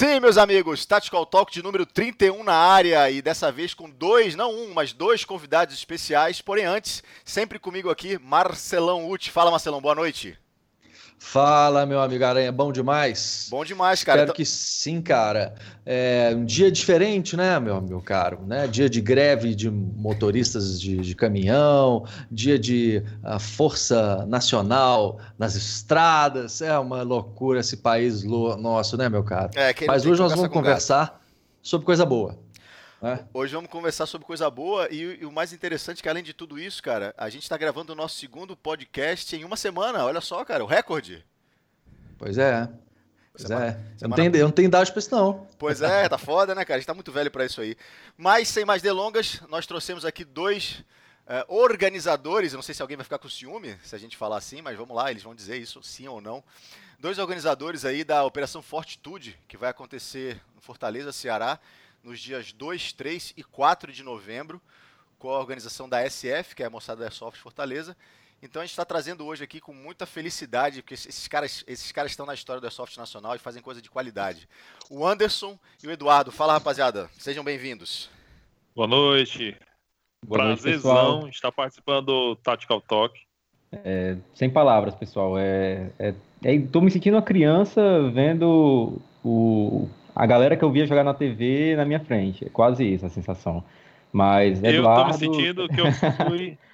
Sim, 0.00 0.18
meus 0.18 0.38
amigos, 0.38 0.86
Tactical 0.86 1.26
Talk 1.26 1.52
de 1.52 1.62
número 1.62 1.84
31 1.84 2.42
na 2.42 2.54
área 2.54 3.10
e 3.10 3.20
dessa 3.20 3.52
vez 3.52 3.74
com 3.74 3.90
dois, 3.90 4.34
não 4.34 4.50
um, 4.50 4.72
mas 4.72 4.94
dois 4.94 5.26
convidados 5.26 5.74
especiais. 5.74 6.40
Porém, 6.40 6.64
antes, 6.64 7.02
sempre 7.22 7.58
comigo 7.58 7.90
aqui, 7.90 8.18
Marcelão 8.18 9.10
Uti. 9.10 9.30
Fala, 9.30 9.50
Marcelão, 9.50 9.78
boa 9.78 9.94
noite. 9.94 10.38
Fala, 11.22 11.84
meu 11.84 12.00
amigo 12.00 12.24
Aranha, 12.24 12.50
bom 12.50 12.72
demais? 12.72 13.46
Bom 13.50 13.62
demais, 13.62 14.02
cara. 14.02 14.22
Espero 14.22 14.34
que 14.34 14.44
sim, 14.44 15.02
cara. 15.02 15.54
É 15.84 16.32
um 16.34 16.44
dia 16.46 16.72
diferente, 16.72 17.36
né, 17.36 17.60
meu, 17.60 17.80
meu 17.82 18.00
caro? 18.00 18.40
Né? 18.46 18.66
Dia 18.66 18.88
de 18.88 19.02
greve 19.02 19.54
de 19.54 19.70
motoristas 19.70 20.80
de, 20.80 20.96
de 20.96 21.14
caminhão, 21.14 22.04
dia 22.32 22.58
de 22.58 23.04
uh, 23.22 23.38
força 23.38 24.24
nacional 24.26 25.20
nas 25.38 25.54
estradas. 25.54 26.62
É 26.62 26.76
uma 26.78 27.02
loucura 27.02 27.60
esse 27.60 27.76
país 27.76 28.24
nosso, 28.24 28.96
né, 28.96 29.08
meu 29.08 29.22
caro? 29.22 29.50
É, 29.54 29.74
Mas 29.86 30.06
hoje 30.06 30.20
nós 30.20 30.32
vamos 30.34 30.48
conversar 30.48 31.20
sobre 31.62 31.84
coisa 31.84 32.06
boa. 32.06 32.38
É. 33.02 33.24
Hoje 33.32 33.54
vamos 33.54 33.70
conversar 33.70 34.04
sobre 34.04 34.26
coisa 34.26 34.50
boa 34.50 34.86
e, 34.90 35.20
e, 35.22 35.24
o 35.24 35.32
mais 35.32 35.54
interessante 35.54 36.00
é 36.00 36.02
que 36.02 36.08
além 36.08 36.22
de 36.22 36.34
tudo 36.34 36.58
isso, 36.58 36.82
cara, 36.82 37.14
a 37.16 37.30
gente 37.30 37.44
está 37.44 37.56
gravando 37.56 37.94
o 37.94 37.96
nosso 37.96 38.18
segundo 38.18 38.54
podcast 38.54 39.34
em 39.34 39.42
uma 39.42 39.56
semana. 39.56 40.04
Olha 40.04 40.20
só, 40.20 40.44
cara, 40.44 40.62
o 40.62 40.66
recorde. 40.66 41.24
Pois 42.18 42.36
é. 42.36 42.68
Pois 43.32 43.46
semana, 43.46 43.66
é. 43.66 43.70
Semana... 43.70 43.94
Eu, 44.02 44.08
não 44.08 44.16
tenho, 44.16 44.36
eu 44.36 44.44
não 44.48 44.52
tenho 44.52 44.70
dados 44.70 44.90
para 44.90 44.98
isso, 44.98 45.14
não. 45.14 45.46
Pois 45.58 45.80
é, 45.80 46.06
tá 46.10 46.18
foda, 46.18 46.54
né, 46.54 46.62
cara? 46.62 46.76
A 46.76 46.78
gente 46.78 46.86
tá 46.86 46.92
muito 46.92 47.10
velho 47.10 47.30
para 47.30 47.46
isso 47.46 47.62
aí. 47.62 47.74
Mas, 48.18 48.48
sem 48.48 48.66
mais 48.66 48.82
delongas, 48.82 49.40
nós 49.48 49.66
trouxemos 49.66 50.04
aqui 50.04 50.22
dois 50.22 50.84
uh, 51.26 51.44
organizadores. 51.48 52.52
Eu 52.52 52.58
não 52.58 52.62
sei 52.62 52.74
se 52.74 52.82
alguém 52.82 52.98
vai 52.98 53.04
ficar 53.04 53.18
com 53.18 53.30
ciúme 53.30 53.78
se 53.82 53.96
a 53.96 53.98
gente 53.98 54.14
falar 54.14 54.36
assim, 54.36 54.60
mas 54.60 54.76
vamos 54.76 54.94
lá, 54.94 55.10
eles 55.10 55.22
vão 55.22 55.34
dizer 55.34 55.56
isso 55.56 55.82
sim 55.82 56.06
ou 56.06 56.20
não. 56.20 56.44
Dois 56.98 57.18
organizadores 57.18 57.86
aí 57.86 58.04
da 58.04 58.22
Operação 58.24 58.60
Fortitude, 58.60 59.38
que 59.48 59.56
vai 59.56 59.70
acontecer 59.70 60.38
no 60.54 60.60
Fortaleza, 60.60 61.12
Ceará 61.12 61.58
nos 62.02 62.20
dias 62.20 62.52
2, 62.52 62.92
3 62.92 63.34
e 63.36 63.42
4 63.42 63.92
de 63.92 64.02
novembro, 64.02 64.60
com 65.18 65.30
a 65.30 65.38
organização 65.38 65.88
da 65.88 66.08
SF, 66.08 66.54
que 66.54 66.62
é 66.62 66.66
a 66.66 66.70
Moçada 66.70 67.04
da 67.04 67.10
Soft 67.10 67.38
Fortaleza. 67.38 67.96
Então 68.42 68.62
a 68.62 68.64
gente 68.64 68.72
está 68.72 68.86
trazendo 68.86 69.26
hoje 69.26 69.44
aqui 69.44 69.60
com 69.60 69.74
muita 69.74 70.06
felicidade, 70.06 70.80
porque 70.80 70.94
esses 70.94 71.28
caras, 71.28 71.62
esses 71.66 71.92
caras 71.92 72.12
estão 72.12 72.24
na 72.24 72.32
história 72.32 72.60
do 72.60 72.66
Airsoft 72.66 72.96
Nacional 72.96 73.36
e 73.36 73.38
fazem 73.38 73.62
coisa 73.62 73.82
de 73.82 73.90
qualidade. 73.90 74.48
O 74.88 75.06
Anderson 75.06 75.58
e 75.82 75.86
o 75.86 75.90
Eduardo. 75.90 76.32
Fala, 76.32 76.54
rapaziada. 76.54 77.10
Sejam 77.18 77.44
bem-vindos. 77.44 78.08
Boa 78.74 78.88
noite. 78.88 79.54
Boa 80.24 80.42
Prazerzão 80.42 81.20
noite, 81.20 81.34
estar 81.34 81.52
participando 81.52 82.06
do 82.06 82.36
Tactical 82.36 82.80
Talk. 82.80 83.18
É, 83.72 84.16
sem 84.34 84.48
palavras, 84.48 84.94
pessoal. 84.94 85.38
É, 85.38 85.90
é, 85.98 86.14
é, 86.44 86.58
tô 86.72 86.80
me 86.80 86.90
sentindo 86.90 87.14
uma 87.14 87.22
criança 87.22 87.80
vendo 88.10 89.00
o, 89.22 89.88
a 90.14 90.26
galera 90.26 90.56
que 90.56 90.64
eu 90.64 90.70
via 90.70 90.86
jogar 90.86 91.04
na 91.04 91.14
TV 91.14 91.74
na 91.76 91.84
minha 91.84 92.00
frente. 92.00 92.44
É 92.44 92.48
quase 92.48 92.84
isso 92.84 93.06
a 93.06 93.10
sensação. 93.10 93.64
Mas 94.12 94.62
eu 94.62 94.70
Eduardo... 94.70 95.02
tô 95.02 95.08
me 95.08 95.18
sentindo 95.18 95.68
que 95.68 95.80
eu 95.80 95.92
fui. 96.26 96.58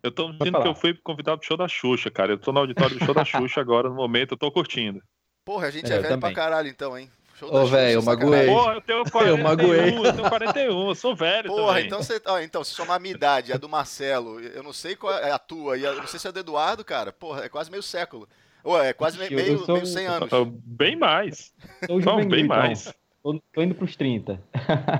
Eu 0.00 0.12
tô 0.12 0.28
me 0.28 0.38
sentindo 0.38 0.62
que 0.62 0.68
eu 0.68 0.74
fui 0.76 0.94
convidado 0.94 1.38
pro 1.38 1.46
show 1.46 1.56
da 1.56 1.66
Xuxa, 1.66 2.08
cara. 2.08 2.32
Eu 2.32 2.38
tô 2.38 2.52
no 2.52 2.60
auditório 2.60 2.96
do 2.96 3.04
show 3.04 3.12
da 3.12 3.24
Xuxa 3.24 3.60
agora, 3.60 3.88
no 3.88 3.96
momento, 3.96 4.34
eu 4.34 4.38
tô 4.38 4.48
curtindo. 4.48 5.02
Porra, 5.44 5.66
a 5.66 5.70
gente 5.72 5.86
é, 5.86 5.96
é 5.96 5.98
velho 5.98 6.08
também. 6.10 6.20
pra 6.20 6.32
caralho 6.32 6.68
então, 6.68 6.96
hein? 6.96 7.10
Ô, 7.42 7.66
velho, 7.66 7.94
eu 7.94 8.02
magoei. 8.02 8.46
Porra, 8.46 8.74
eu 8.74 8.80
tenho 8.80 9.10
41, 9.10 9.26
eu, 9.36 9.42
magoei. 9.42 9.98
eu 9.98 10.12
tenho 10.12 10.28
41, 10.28 10.88
eu 10.88 10.94
sou 10.94 11.16
velho 11.16 11.48
Porra, 11.48 11.66
também. 11.66 11.86
então 11.86 12.02
você, 12.02 12.22
ó, 12.26 12.38
então, 12.38 12.62
se 12.62 12.72
somar 12.72 12.96
a 12.96 12.98
minha 13.00 13.14
idade, 13.14 13.52
a 13.52 13.56
do 13.56 13.68
Marcelo, 13.68 14.40
eu 14.40 14.62
não 14.62 14.72
sei 14.72 14.94
qual 14.94 15.12
é 15.14 15.30
a 15.30 15.38
tua, 15.38 15.76
e 15.76 15.82
eu 15.82 15.96
não 15.96 16.06
sei 16.06 16.18
se 16.18 16.26
é 16.26 16.30
a 16.30 16.32
do 16.32 16.40
Eduardo, 16.40 16.84
cara, 16.84 17.12
porra, 17.12 17.44
é 17.44 17.48
quase 17.48 17.70
meio 17.70 17.82
século. 17.82 18.28
Ué, 18.64 18.90
é 18.90 18.92
quase 18.92 19.18
meio, 19.18 19.34
meio, 19.34 19.64
sou... 19.64 19.74
meio 19.74 19.86
100 19.86 20.06
anos. 20.06 20.30
Bem 20.64 20.96
mais. 20.96 21.52
Não, 21.88 22.16
bem 22.26 22.44
então. 22.44 22.56
mais. 22.56 22.94
Tô, 23.22 23.40
tô 23.52 23.62
indo 23.62 23.74
pros 23.74 23.96
30. 23.96 24.42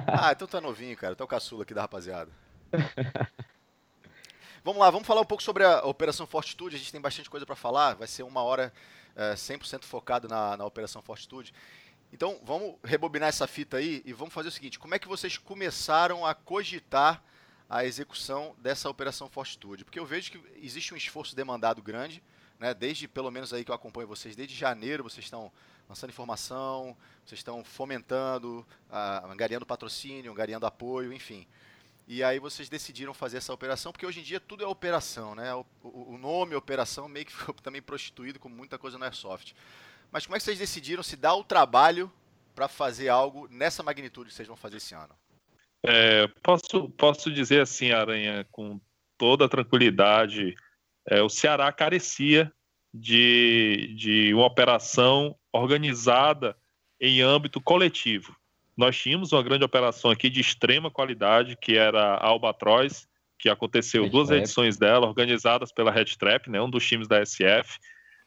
ah, 0.07 0.33
então 0.33 0.47
tá 0.47 0.61
novinho, 0.61 0.97
cara. 0.97 1.15
Tô 1.15 1.25
o 1.25 1.29
caçula 1.29 1.63
aqui 1.63 1.75
da 1.75 1.83
rapaziada. 1.83 2.31
vamos 4.65 4.81
lá, 4.81 4.91
vamos 4.91 5.07
falar 5.07 5.21
um 5.21 5.27
pouco 5.27 5.43
sobre 5.43 5.65
a 5.65 5.85
Operação 5.85 6.27
Fortitude. 6.27 6.77
A 6.77 6.79
gente 6.79 6.93
tem 6.93 7.01
bastante 7.01 7.31
coisa 7.31 7.47
para 7.47 7.57
falar. 7.57 7.95
Vai 7.95 8.09
ser 8.09 8.23
uma 8.23 8.43
hora 8.43 8.73
é, 9.17 9.35
100% 9.35 9.85
focado 9.85 10.29
na, 10.29 10.57
na 10.57 10.65
Operação 10.65 11.03
Fortitude. 11.03 11.53
Então, 12.13 12.41
vamos 12.43 12.77
rebobinar 12.83 13.29
essa 13.29 13.47
fita 13.47 13.77
aí 13.77 14.03
e 14.05 14.13
vamos 14.13 14.33
fazer 14.33 14.49
o 14.49 14.53
seguinte: 14.53 14.79
como 14.79 14.95
é 14.95 14.99
que 14.99 15.09
vocês 15.09 15.37
começaram 15.37 16.25
a 16.25 16.35
cogitar 16.35 17.23
a 17.69 17.85
execução 17.85 18.55
dessa 18.59 18.89
Operação 18.89 19.29
Fortitude? 19.29 19.85
Porque 19.85 19.99
eu 19.99 20.07
vejo 20.07 20.33
que 20.33 20.41
existe 20.63 20.95
um 20.95 20.97
esforço 20.97 21.37
demandado 21.37 21.83
grande 21.83 22.23
né? 22.59 22.75
Desde 22.75 23.07
pelo 23.07 23.31
menos 23.31 23.53
aí 23.53 23.65
que 23.65 23.71
eu 23.71 23.75
acompanho 23.75 24.09
vocês, 24.09 24.35
desde 24.35 24.55
janeiro 24.55 25.03
vocês 25.03 25.25
estão 25.25 25.53
lançando 25.89 26.11
informação, 26.11 26.97
vocês 27.25 27.39
estão 27.39 27.65
fomentando, 27.65 28.67
uh, 28.91 29.27
angariando 29.31 29.65
patrocínio, 29.65 30.31
angariando 30.31 30.67
apoio, 30.67 31.13
enfim. 31.13 31.47
E 32.07 32.23
aí 32.23 32.39
vocês 32.39 32.69
decidiram 32.69 33.13
fazer 33.13 33.37
essa 33.37 33.53
operação, 33.53 33.93
porque 33.93 34.07
hoje 34.07 34.21
em 34.21 34.23
dia 34.23 34.41
tudo 34.41 34.65
é 34.65 34.67
operação, 34.67 35.35
né? 35.35 35.55
O, 35.55 35.67
o 35.83 36.19
nome 36.19 36.55
operação 36.55 37.09
meio 37.09 37.27
que 37.27 37.33
ficou 37.33 37.55
também 37.63 37.83
prostituído 37.83 38.39
com 38.39 38.49
muita 38.49 38.79
coisa 38.79 38.99
no 38.99 39.05
Airsoft. 39.05 39.55
Mas 40.11 40.25
como 40.25 40.37
é 40.37 40.39
que 40.39 40.45
vocês 40.45 40.59
decidiram 40.59 41.03
se 41.03 41.17
dar 41.17 41.35
o 41.35 41.45
trabalho 41.45 42.11
para 42.55 42.67
fazer 42.67 43.09
algo 43.09 43.47
nessa 43.51 43.83
magnitude 43.83 44.31
que 44.31 44.35
vocês 44.35 44.49
vão 44.49 44.57
fazer 44.57 44.79
esse 44.79 44.95
ano? 44.95 45.15
É, 45.83 46.27
posso, 46.43 46.89
posso 46.91 47.31
dizer 47.31 47.61
assim, 47.61 47.93
Aranha, 47.93 48.47
com 48.51 48.81
toda 49.17 49.49
tranquilidade, 49.49 50.57
é, 51.11 51.23
o 51.23 51.29
Ceará 51.29 51.71
carecia 51.73 52.53
de, 52.93 53.95
de 53.97 54.35
uma 54.35 54.47
operação 54.47 55.35
organizada 55.53 56.57
em 57.01 57.21
âmbito 57.21 57.61
coletivo. 57.61 58.35
Nós 58.77 58.97
tínhamos 58.97 59.33
uma 59.33 59.43
grande 59.43 59.65
operação 59.65 60.11
aqui 60.11 60.31
de 60.31 60.41
extrema 60.41 60.91
qualidade, 60.91 61.57
que 61.61 61.77
era 61.77 62.15
a 62.15 62.27
Albatroz, 62.27 63.09
que 63.39 63.49
aconteceu 63.49 64.05
Red 64.05 64.11
duas 64.11 64.29
Trap. 64.29 64.41
edições 64.41 64.77
dela, 64.77 65.07
organizadas 65.07 65.73
pela 65.73 65.91
Red 65.91 66.17
Trap, 66.19 66.49
né, 66.51 66.61
um 66.61 66.71
dos 66.71 66.87
times 66.87 67.09
da 67.09 67.25
SF. 67.25 67.79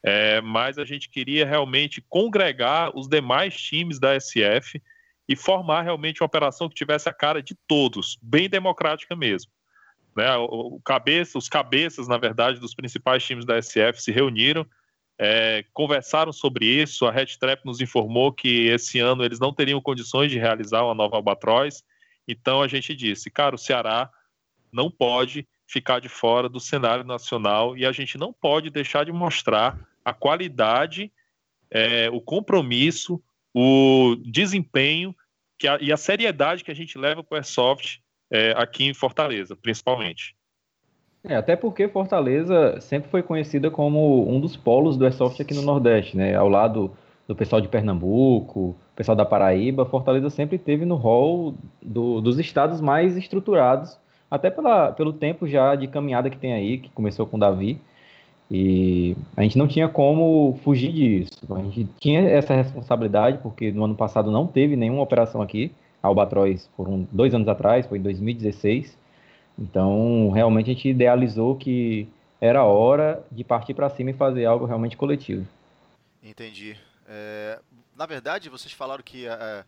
É, 0.04 0.40
mas 0.40 0.78
a 0.78 0.84
gente 0.84 1.08
queria 1.08 1.46
realmente 1.46 2.04
congregar 2.08 2.90
os 2.96 3.08
demais 3.08 3.54
times 3.56 4.00
da 4.00 4.18
SF 4.18 4.82
e 5.28 5.36
formar 5.36 5.82
realmente 5.82 6.20
uma 6.20 6.26
operação 6.26 6.68
que 6.68 6.74
tivesse 6.74 7.08
a 7.08 7.12
cara 7.12 7.40
de 7.40 7.56
todos, 7.68 8.18
bem 8.20 8.48
democrática 8.48 9.14
mesmo. 9.14 9.50
Né, 10.14 10.36
o, 10.36 10.80
cabeça, 10.84 11.38
os 11.38 11.48
cabeças, 11.48 12.06
na 12.06 12.18
verdade, 12.18 12.60
dos 12.60 12.74
principais 12.74 13.24
times 13.24 13.44
da 13.44 13.60
SF 13.60 14.02
se 14.02 14.12
reuniram, 14.12 14.66
é, 15.18 15.64
conversaram 15.72 16.32
sobre 16.32 16.66
isso. 16.66 17.06
A 17.06 17.10
Red 17.10 17.38
Trap 17.38 17.64
nos 17.64 17.80
informou 17.80 18.32
que 18.32 18.66
esse 18.66 18.98
ano 18.98 19.24
eles 19.24 19.38
não 19.38 19.54
teriam 19.54 19.80
condições 19.80 20.30
de 20.30 20.38
realizar 20.38 20.82
uma 20.84 20.94
nova 20.94 21.16
Albatroz. 21.16 21.82
Então 22.26 22.60
a 22.60 22.68
gente 22.68 22.94
disse, 22.94 23.30
cara, 23.30 23.54
o 23.54 23.58
Ceará 23.58 24.10
não 24.72 24.90
pode 24.90 25.46
ficar 25.66 26.00
de 26.00 26.08
fora 26.08 26.48
do 26.48 26.60
cenário 26.60 27.04
nacional 27.04 27.76
e 27.76 27.86
a 27.86 27.92
gente 27.92 28.18
não 28.18 28.32
pode 28.32 28.68
deixar 28.68 29.04
de 29.04 29.12
mostrar 29.12 29.78
a 30.04 30.12
qualidade, 30.12 31.10
é, 31.70 32.10
o 32.10 32.20
compromisso, 32.20 33.22
o 33.54 34.16
desempenho 34.24 35.14
que 35.58 35.68
a, 35.68 35.78
e 35.80 35.92
a 35.92 35.96
seriedade 35.96 36.64
que 36.64 36.70
a 36.70 36.74
gente 36.74 36.98
leva 36.98 37.22
para 37.22 37.36
o 37.36 37.38
Airsoft 37.38 38.01
é, 38.32 38.54
aqui 38.56 38.84
em 38.84 38.94
Fortaleza, 38.94 39.54
principalmente. 39.54 40.34
É, 41.22 41.36
até 41.36 41.54
porque 41.54 41.86
Fortaleza 41.86 42.80
sempre 42.80 43.10
foi 43.10 43.22
conhecida 43.22 43.70
como 43.70 44.28
um 44.28 44.40
dos 44.40 44.56
polos 44.56 44.96
do 44.96 45.04
Airsoft 45.04 45.40
aqui 45.40 45.54
no 45.54 45.62
Nordeste, 45.62 46.16
né? 46.16 46.34
Ao 46.34 46.48
lado 46.48 46.90
do 47.28 47.36
pessoal 47.36 47.60
de 47.60 47.68
Pernambuco, 47.68 48.74
pessoal 48.96 49.14
da 49.14 49.24
Paraíba, 49.24 49.84
Fortaleza 49.84 50.30
sempre 50.30 50.58
teve 50.58 50.84
no 50.84 50.96
rol 50.96 51.54
do, 51.80 52.20
dos 52.20 52.38
estados 52.38 52.80
mais 52.80 53.16
estruturados, 53.16 53.96
até 54.28 54.50
pela, 54.50 54.90
pelo 54.90 55.12
tempo 55.12 55.46
já 55.46 55.74
de 55.76 55.86
caminhada 55.86 56.30
que 56.30 56.38
tem 56.38 56.54
aí, 56.54 56.78
que 56.78 56.88
começou 56.90 57.26
com 57.26 57.36
o 57.36 57.40
Davi. 57.40 57.78
E 58.50 59.16
a 59.36 59.42
gente 59.42 59.56
não 59.56 59.68
tinha 59.68 59.88
como 59.88 60.58
fugir 60.62 60.92
disso. 60.92 61.30
A 61.54 61.62
gente 61.62 61.88
tinha 62.00 62.20
essa 62.20 62.54
responsabilidade, 62.54 63.38
porque 63.42 63.70
no 63.72 63.84
ano 63.84 63.94
passado 63.94 64.30
não 64.30 64.46
teve 64.46 64.76
nenhuma 64.76 65.02
operação 65.02 65.40
aqui. 65.40 65.72
Albatroz 66.02 66.68
foram 66.76 67.06
dois 67.12 67.34
anos 67.34 67.46
atrás, 67.46 67.86
foi 67.86 67.98
em 67.98 68.02
2016. 68.02 68.98
Então, 69.58 70.30
realmente 70.30 70.70
a 70.70 70.74
gente 70.74 70.88
idealizou 70.88 71.56
que 71.56 72.08
era 72.40 72.64
hora 72.64 73.24
de 73.30 73.44
partir 73.44 73.74
para 73.74 73.88
cima 73.88 74.10
e 74.10 74.14
fazer 74.14 74.44
algo 74.44 74.64
realmente 74.64 74.96
coletivo. 74.96 75.46
Entendi. 76.22 76.76
É, 77.06 77.60
na 77.96 78.06
verdade, 78.06 78.48
vocês 78.48 78.72
falaram 78.72 79.02
que 79.02 79.26
é, 79.26 79.64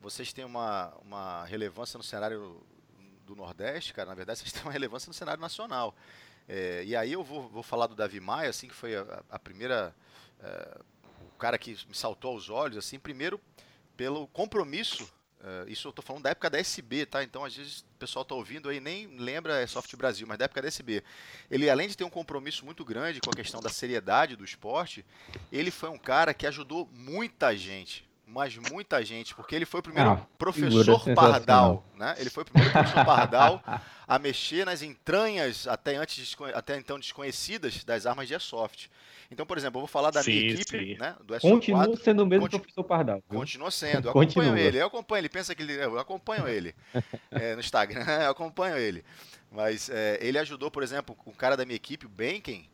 vocês 0.00 0.32
têm 0.32 0.44
uma, 0.44 0.92
uma 1.04 1.44
relevância 1.44 1.96
no 1.96 2.02
cenário 2.02 2.60
do 3.24 3.36
Nordeste, 3.36 3.92
cara. 3.94 4.08
Na 4.08 4.14
verdade, 4.14 4.40
vocês 4.40 4.52
têm 4.52 4.62
uma 4.62 4.72
relevância 4.72 5.08
no 5.08 5.14
cenário 5.14 5.40
nacional. 5.40 5.94
É, 6.48 6.82
e 6.84 6.96
aí 6.96 7.12
eu 7.12 7.22
vou, 7.22 7.48
vou 7.48 7.62
falar 7.62 7.86
do 7.86 7.94
Davi 7.94 8.18
Maia, 8.18 8.50
assim, 8.50 8.66
que 8.66 8.74
foi 8.74 8.96
a, 8.96 9.22
a 9.30 9.38
primeira. 9.38 9.94
É, 10.40 10.78
o 11.34 11.38
cara 11.38 11.56
que 11.56 11.70
me 11.86 11.94
saltou 11.94 12.32
aos 12.32 12.50
olhos, 12.50 12.76
assim, 12.76 12.98
primeiro 12.98 13.40
pelo 13.96 14.26
compromisso 14.28 15.08
Uh, 15.40 15.70
isso 15.70 15.86
eu 15.86 15.92
tô 15.92 16.02
falando 16.02 16.24
da 16.24 16.30
época 16.30 16.50
da 16.50 16.58
SB, 16.58 17.06
tá? 17.06 17.22
Então 17.22 17.44
às 17.44 17.54
vezes 17.54 17.80
o 17.80 17.98
pessoal 17.98 18.24
tá 18.24 18.34
ouvindo 18.34 18.68
aí 18.68 18.80
nem 18.80 19.06
lembra 19.18 19.60
é 19.60 19.66
Soft 19.68 19.94
Brasil, 19.94 20.26
mas 20.26 20.36
da 20.36 20.46
época 20.46 20.62
da 20.62 20.68
SB. 20.68 21.04
Ele 21.48 21.70
além 21.70 21.86
de 21.88 21.96
ter 21.96 22.02
um 22.02 22.10
compromisso 22.10 22.64
muito 22.64 22.84
grande 22.84 23.20
com 23.20 23.30
a 23.30 23.36
questão 23.36 23.60
da 23.60 23.68
seriedade 23.68 24.34
do 24.34 24.44
esporte, 24.44 25.04
ele 25.52 25.70
foi 25.70 25.90
um 25.90 25.98
cara 25.98 26.34
que 26.34 26.46
ajudou 26.46 26.88
muita 26.92 27.56
gente, 27.56 28.07
mas 28.28 28.56
muita 28.70 29.02
gente, 29.02 29.34
porque 29.34 29.56
ele 29.56 29.64
foi 29.64 29.80
o 29.80 29.82
primeiro 29.82 30.10
ah, 30.10 30.26
professor 30.36 31.02
Pardal, 31.14 31.84
né? 31.96 32.14
Ele 32.18 32.28
foi 32.28 32.42
o 32.42 32.46
primeiro 32.46 32.70
professor 32.72 33.04
Pardal 33.06 33.62
a 34.06 34.18
mexer 34.18 34.66
nas 34.66 34.82
entranhas 34.82 35.66
até 35.66 35.96
antes 35.96 36.36
até 36.54 36.76
então 36.76 36.98
desconhecidas 36.98 37.82
das 37.84 38.04
armas 38.04 38.28
de 38.28 38.34
airsoft. 38.34 38.90
Então, 39.30 39.46
por 39.46 39.56
exemplo, 39.56 39.78
eu 39.78 39.80
vou 39.80 39.88
falar 39.88 40.10
da 40.10 40.22
sim, 40.22 40.30
minha 40.30 40.52
equipe, 40.52 40.78
sim. 40.78 40.98
né? 40.98 41.16
Do 41.24 41.34
SO4, 41.34 41.40
Continua 41.40 41.96
sendo 41.96 42.22
o 42.22 42.26
mesmo 42.26 42.48
professor 42.48 42.84
Pardal. 42.84 43.22
Viu? 43.28 43.40
Continua 43.40 43.70
sendo. 43.70 44.08
Eu 44.08 44.12
Continua. 44.14 44.44
acompanho 44.44 44.66
ele. 44.66 44.78
Eu 44.78 44.86
acompanho 44.86 45.20
ele. 45.20 45.28
Pensa 45.28 45.54
que 45.54 45.62
ele, 45.62 45.72
eu 45.82 45.98
acompanho 45.98 46.46
ele 46.46 46.74
é, 47.30 47.54
no 47.54 47.60
Instagram. 47.60 48.04
eu 48.04 48.30
acompanho 48.30 48.76
ele. 48.76 49.02
Mas 49.50 49.88
é, 49.88 50.18
ele 50.20 50.38
ajudou, 50.38 50.70
por 50.70 50.82
exemplo, 50.82 51.16
o 51.24 51.32
cara 51.32 51.56
da 51.56 51.64
minha 51.64 51.76
equipe, 51.76 52.04
o 52.04 52.10
Benken, 52.10 52.68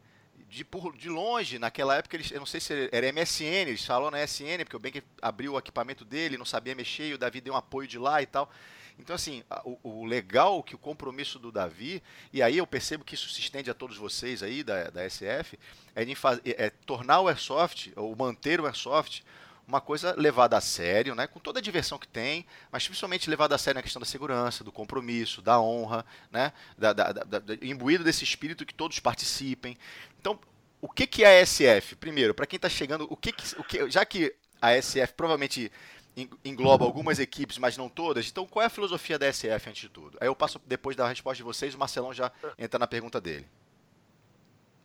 de, 0.54 0.64
por, 0.64 0.96
de 0.96 1.08
longe, 1.08 1.58
naquela 1.58 1.96
época, 1.96 2.16
eles, 2.16 2.30
eu 2.30 2.38
não 2.38 2.46
sei 2.46 2.60
se 2.60 2.88
era 2.92 3.12
MSN, 3.12 3.68
eles 3.68 3.84
falaram 3.84 4.12
na 4.12 4.22
SN, 4.22 4.62
porque 4.62 4.76
o 4.76 4.78
Benken 4.78 5.02
abriu 5.20 5.54
o 5.54 5.58
equipamento 5.58 6.04
dele, 6.04 6.38
não 6.38 6.44
sabia 6.44 6.76
mexer, 6.76 7.08
e 7.08 7.14
o 7.14 7.18
Davi 7.18 7.40
deu 7.40 7.54
um 7.54 7.56
apoio 7.56 7.88
de 7.88 7.98
lá 7.98 8.22
e 8.22 8.26
tal. 8.26 8.48
Então, 8.96 9.16
assim, 9.16 9.42
o, 9.64 10.02
o 10.02 10.04
legal 10.04 10.62
que 10.62 10.76
o 10.76 10.78
compromisso 10.78 11.40
do 11.40 11.50
Davi, 11.50 12.00
e 12.32 12.40
aí 12.40 12.56
eu 12.56 12.66
percebo 12.68 13.04
que 13.04 13.16
isso 13.16 13.28
se 13.30 13.40
estende 13.40 13.68
a 13.68 13.74
todos 13.74 13.96
vocês 13.96 14.44
aí 14.44 14.62
da, 14.62 14.90
da 14.90 15.10
SF, 15.10 15.58
é, 15.92 16.04
de 16.04 16.12
é, 16.12 16.66
é 16.66 16.70
tornar 16.70 17.20
o 17.20 17.26
Airsoft, 17.26 17.92
ou 17.96 18.14
manter 18.14 18.60
o 18.60 18.66
Airsoft, 18.66 19.24
uma 19.66 19.80
coisa 19.80 20.14
levada 20.16 20.56
a 20.56 20.60
sério, 20.60 21.14
né, 21.14 21.26
com 21.26 21.40
toda 21.40 21.58
a 21.58 21.62
diversão 21.62 21.98
que 21.98 22.06
tem, 22.06 22.46
mas 22.70 22.86
principalmente 22.86 23.30
levada 23.30 23.54
a 23.54 23.58
sério 23.58 23.78
na 23.78 23.82
questão 23.82 24.00
da 24.00 24.06
segurança, 24.06 24.62
do 24.62 24.70
compromisso, 24.70 25.40
da 25.40 25.60
honra, 25.60 26.04
né, 26.30 26.52
da, 26.76 26.92
da, 26.92 27.12
da, 27.12 27.38
da 27.38 27.54
imbuído 27.62 28.04
desse 28.04 28.24
espírito 28.24 28.66
que 28.66 28.74
todos 28.74 29.00
participem. 29.00 29.76
Então, 30.20 30.38
o 30.80 30.88
que, 30.88 31.06
que 31.06 31.24
é 31.24 31.40
a 31.40 31.46
SF? 31.46 31.96
Primeiro, 31.96 32.34
para 32.34 32.46
quem 32.46 32.56
está 32.56 32.68
chegando, 32.68 33.06
o 33.08 33.16
que, 33.16 33.32
que, 33.32 33.60
o 33.60 33.64
que, 33.64 33.90
já 33.90 34.04
que 34.04 34.34
a 34.60 34.80
SF 34.80 35.14
provavelmente 35.14 35.72
engloba 36.44 36.84
algumas 36.84 37.18
equipes, 37.18 37.58
mas 37.58 37.76
não 37.76 37.88
todas. 37.88 38.28
Então, 38.28 38.46
qual 38.46 38.62
é 38.62 38.66
a 38.66 38.70
filosofia 38.70 39.18
da 39.18 39.32
SF 39.32 39.68
antes 39.68 39.80
de 39.82 39.88
tudo? 39.88 40.16
Aí 40.20 40.28
eu 40.28 40.36
passo, 40.36 40.60
depois 40.64 40.96
da 40.96 41.08
resposta 41.08 41.36
de 41.36 41.42
vocês, 41.42 41.74
o 41.74 41.78
Marcelão 41.78 42.12
já 42.12 42.30
entra 42.58 42.78
na 42.78 42.86
pergunta 42.86 43.20
dele. 43.20 43.46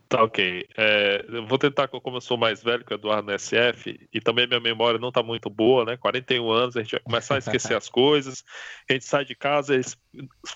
Tá 0.09 0.23
ok. 0.23 0.67
É, 0.75 1.23
vou 1.47 1.59
tentar, 1.59 1.87
como 1.87 2.17
eu 2.17 2.21
sou 2.21 2.35
mais 2.35 2.63
velho 2.63 2.83
que 2.83 2.91
o 2.91 2.95
Eduardo 2.95 3.31
no 3.31 3.37
SF, 3.37 4.09
e 4.11 4.19
também 4.19 4.47
minha 4.47 4.59
memória 4.59 4.99
não 4.99 5.09
está 5.09 5.21
muito 5.21 5.51
boa, 5.51 5.85
né? 5.85 5.97
41 5.97 6.49
anos, 6.49 6.75
a 6.75 6.81
gente 6.81 6.93
vai 6.93 6.99
começar 7.01 7.35
a 7.35 7.37
esquecer 7.37 7.77
as 7.77 7.87
coisas, 7.87 8.43
a 8.89 8.93
gente 8.93 9.05
sai 9.05 9.23
de 9.23 9.35
casa, 9.35 9.79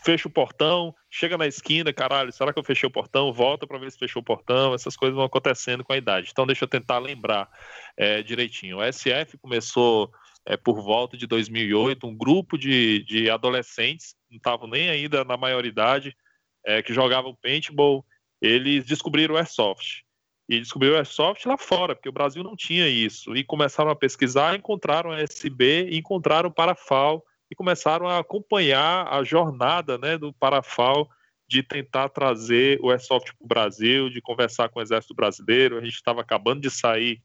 fecha 0.03 0.27
o 0.27 0.31
portão, 0.31 0.91
chega 1.07 1.37
na 1.37 1.45
esquina, 1.45 1.93
caralho, 1.93 2.31
será 2.31 2.51
que 2.51 2.57
eu 2.57 2.63
fechei 2.63 2.87
o 2.87 2.91
portão? 2.91 3.31
Volta 3.31 3.67
para 3.67 3.77
ver 3.77 3.91
se 3.91 3.99
fechou 3.99 4.23
o 4.23 4.25
portão, 4.25 4.73
essas 4.73 4.95
coisas 4.95 5.15
vão 5.15 5.25
acontecendo 5.25 5.83
com 5.83 5.93
a 5.93 5.97
idade. 5.97 6.29
Então 6.31 6.47
deixa 6.47 6.63
eu 6.63 6.67
tentar 6.67 6.97
lembrar 6.97 7.47
é, 7.95 8.23
direitinho. 8.23 8.79
O 8.79 8.91
SF 8.91 9.37
começou 9.37 10.11
é, 10.47 10.57
por 10.57 10.81
volta 10.81 11.15
de 11.15 11.27
2008, 11.27 12.07
um 12.07 12.17
grupo 12.17 12.57
de, 12.57 13.03
de 13.03 13.29
adolescentes, 13.29 14.15
não 14.31 14.37
estavam 14.37 14.67
nem 14.67 14.89
ainda 14.89 15.23
na 15.23 15.37
maioridade, 15.37 16.17
é, 16.65 16.81
que 16.81 16.91
jogavam 16.91 17.37
paintball, 17.39 18.03
eles 18.43 18.83
descobriram 18.83 19.35
o 19.35 19.37
Airsoft. 19.37 20.03
E 20.49 20.59
descobriram 20.59 20.95
o 20.95 20.97
Airsoft 20.97 21.45
lá 21.45 21.57
fora, 21.57 21.95
porque 21.95 22.09
o 22.09 22.13
Brasil 22.13 22.43
não 22.43 22.57
tinha 22.57 22.89
isso. 22.89 23.33
E 23.35 23.43
começaram 23.43 23.89
a 23.89 23.95
pesquisar, 23.95 24.53
encontraram 24.53 25.11
a 25.11 25.21
SB, 25.21 25.89
encontraram 25.93 26.49
o 26.49 26.53
Parafal 26.53 27.25
e 27.49 27.55
começaram 27.55 28.05
a 28.05 28.19
acompanhar 28.19 29.07
a 29.07 29.23
jornada 29.23 29.97
né, 29.97 30.17
do 30.17 30.33
Parafal 30.33 31.09
de 31.47 31.63
tentar 31.63 32.09
trazer 32.09 32.79
o 32.81 32.89
Airsoft 32.89 33.33
para 33.37 33.45
o 33.45 33.47
Brasil, 33.47 34.09
de 34.09 34.19
conversar 34.21 34.67
com 34.67 34.79
o 34.79 34.81
Exército 34.81 35.13
Brasileiro. 35.13 35.77
A 35.77 35.81
gente 35.81 35.95
estava 35.95 36.19
acabando 36.19 36.61
de 36.61 36.69
sair 36.69 37.21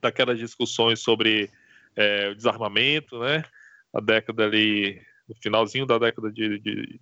daquelas 0.00 0.38
discussões 0.38 1.00
sobre 1.00 1.50
é, 1.94 2.30
o 2.30 2.34
desarmamento, 2.34 3.18
né? 3.18 3.44
A 3.92 4.00
década 4.00 4.44
ali, 4.44 5.02
no 5.28 5.34
finalzinho 5.42 5.84
da 5.84 5.98
década 5.98 6.30
de, 6.30 6.58
de, 6.58 7.00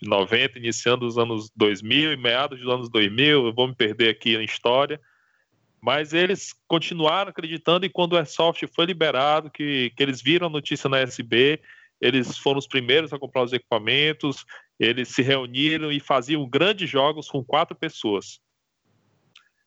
de 0.00 0.08
90, 0.08 0.58
iniciando 0.58 1.06
os 1.06 1.18
anos 1.18 1.50
2000 1.56 2.12
e 2.12 2.16
meados 2.16 2.60
dos 2.60 2.72
anos 2.72 2.88
2000, 2.88 3.46
eu 3.46 3.52
vou 3.52 3.68
me 3.68 3.74
perder 3.74 4.10
aqui 4.10 4.36
na 4.36 4.44
história, 4.44 5.00
mas 5.80 6.12
eles 6.12 6.54
continuaram 6.66 7.30
acreditando 7.30 7.86
e 7.86 7.90
quando 7.90 8.12
o 8.12 8.16
Airsoft 8.16 8.66
foi 8.74 8.86
liberado, 8.86 9.50
que, 9.50 9.92
que 9.96 10.02
eles 10.02 10.22
viram 10.22 10.46
a 10.46 10.50
notícia 10.50 10.88
na 10.88 10.98
SB, 10.98 11.60
eles 12.00 12.38
foram 12.38 12.58
os 12.58 12.66
primeiros 12.66 13.12
a 13.12 13.18
comprar 13.18 13.42
os 13.42 13.52
equipamentos, 13.52 14.44
eles 14.78 15.08
se 15.08 15.22
reuniram 15.22 15.90
e 15.90 15.98
faziam 15.98 16.48
grandes 16.48 16.88
jogos 16.88 17.28
com 17.28 17.44
quatro 17.44 17.76
pessoas. 17.76 18.40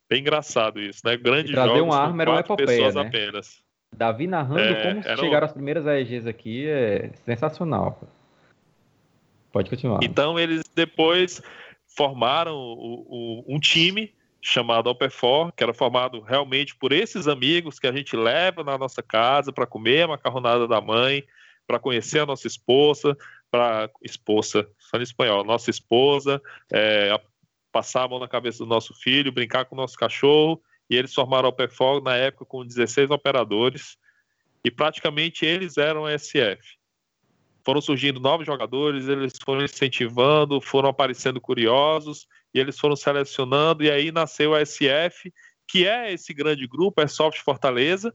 Bem 0.09 0.21
engraçado 0.21 0.79
isso, 0.79 1.01
né? 1.05 1.15
Grandes 1.17 1.51
jogos 1.51 1.81
uma 1.81 1.97
arma 1.97 2.25
com 2.25 2.31
quatro 2.31 2.53
epopeia, 2.53 2.67
pessoas 2.67 2.95
né? 2.95 3.01
apenas. 3.01 3.63
Davi 3.95 4.27
narrando 4.27 4.61
é, 4.61 4.93
como 4.93 5.03
chegaram 5.03 5.45
um... 5.45 5.49
as 5.49 5.53
primeiras 5.53 5.85
AEGs 5.85 6.25
aqui 6.25 6.67
é 6.67 7.11
sensacional. 7.25 8.01
Pode 9.51 9.69
continuar. 9.69 9.99
Então 10.03 10.39
eles 10.39 10.63
depois 10.73 11.41
formaram 11.95 12.55
o, 12.55 13.43
o, 13.47 13.55
um 13.55 13.59
time 13.59 14.13
chamado 14.41 14.89
Alpefor, 14.89 15.51
que 15.51 15.63
era 15.63 15.73
formado 15.73 16.21
realmente 16.21 16.75
por 16.75 16.91
esses 16.91 17.27
amigos 17.27 17.77
que 17.77 17.85
a 17.85 17.91
gente 17.91 18.15
leva 18.15 18.63
na 18.63 18.77
nossa 18.77 19.03
casa 19.03 19.53
para 19.53 19.67
comer 19.67 20.03
a 20.03 20.07
macarronada 20.07 20.67
da 20.67 20.81
mãe, 20.81 21.23
para 21.67 21.79
conhecer 21.79 22.19
a 22.19 22.25
nossa 22.25 22.47
esposa, 22.47 23.15
para 23.51 23.89
esposa, 24.01 24.67
falando 24.89 25.05
espanhol, 25.05 25.43
nossa 25.43 25.69
esposa, 25.69 26.41
é, 26.71 27.19
passar 27.71 28.03
a 28.03 28.07
mão 28.07 28.19
na 28.19 28.27
cabeça 28.27 28.59
do 28.59 28.65
nosso 28.65 28.93
filho, 28.93 29.31
brincar 29.31 29.65
com 29.65 29.75
o 29.75 29.77
nosso 29.77 29.95
cachorro 29.95 30.61
e 30.89 30.95
eles 30.95 31.13
formaram 31.13 31.49
Opefog 31.49 32.03
na 32.03 32.15
época 32.15 32.45
com 32.45 32.65
16 32.65 33.11
operadores 33.11 33.97
e 34.63 34.71
praticamente 34.71 35.45
eles 35.45 35.77
eram 35.77 36.05
a 36.05 36.17
SF. 36.17 36.80
Foram 37.63 37.81
surgindo 37.81 38.19
novos 38.19 38.45
jogadores, 38.45 39.07
eles 39.07 39.33
foram 39.43 39.63
incentivando, 39.63 40.59
foram 40.59 40.89
aparecendo 40.89 41.39
curiosos 41.39 42.27
e 42.53 42.59
eles 42.59 42.79
foram 42.79 42.95
selecionando 42.95 43.83
e 43.83 43.91
aí 43.91 44.11
nasceu 44.11 44.55
a 44.55 44.65
SF, 44.65 45.31
que 45.67 45.87
é 45.87 46.11
esse 46.11 46.33
grande 46.33 46.67
grupo, 46.67 47.01
é 47.01 47.07
Soft 47.07 47.39
Fortaleza, 47.39 48.13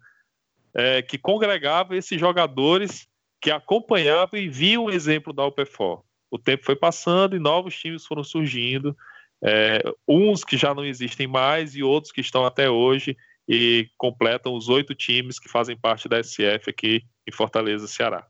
é, 0.75 1.00
que 1.00 1.16
congregava 1.16 1.96
esses 1.96 2.19
jogadores 2.19 3.08
que 3.40 3.50
acompanhavam 3.50 4.38
e 4.38 4.48
viam 4.48 4.84
o 4.84 4.90
exemplo 4.90 5.32
da 5.32 5.46
UPFOR. 5.46 6.02
O 6.31 6.38
tempo 6.38 6.64
foi 6.64 6.76
passando 6.76 7.37
e 7.37 7.38
novos 7.38 7.78
times 7.78 8.04
foram 8.04 8.25
surgindo 8.25 8.96
é, 9.42 9.82
uns 10.08 10.44
que 10.44 10.56
já 10.56 10.75
não 10.75 10.84
existem 10.84 11.26
mais 11.26 11.75
e 11.75 11.82
outros 11.82 12.12
que 12.12 12.20
estão 12.20 12.44
até 12.44 12.69
hoje 12.69 13.16
e 13.49 13.88
completam 13.96 14.54
os 14.54 14.69
oito 14.69 14.94
times 14.94 15.38
que 15.38 15.49
fazem 15.49 15.76
parte 15.76 16.08
da 16.08 16.22
SF 16.22 16.69
aqui 16.69 17.04
em 17.26 17.32
Fortaleza, 17.32 17.87
Ceará. 17.87 18.26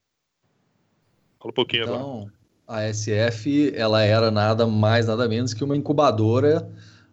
Fala 1.46 1.50
um 1.50 1.52
pouquinho 1.52 1.82
então, 1.84 1.94
agora. 1.94 2.32
A 2.68 2.92
SF 2.92 3.72
ela 3.76 4.02
era 4.02 4.30
nada 4.30 4.66
mais, 4.66 5.06
nada 5.06 5.28
menos 5.28 5.54
que 5.54 5.62
uma 5.62 5.76
incubadora 5.76 6.68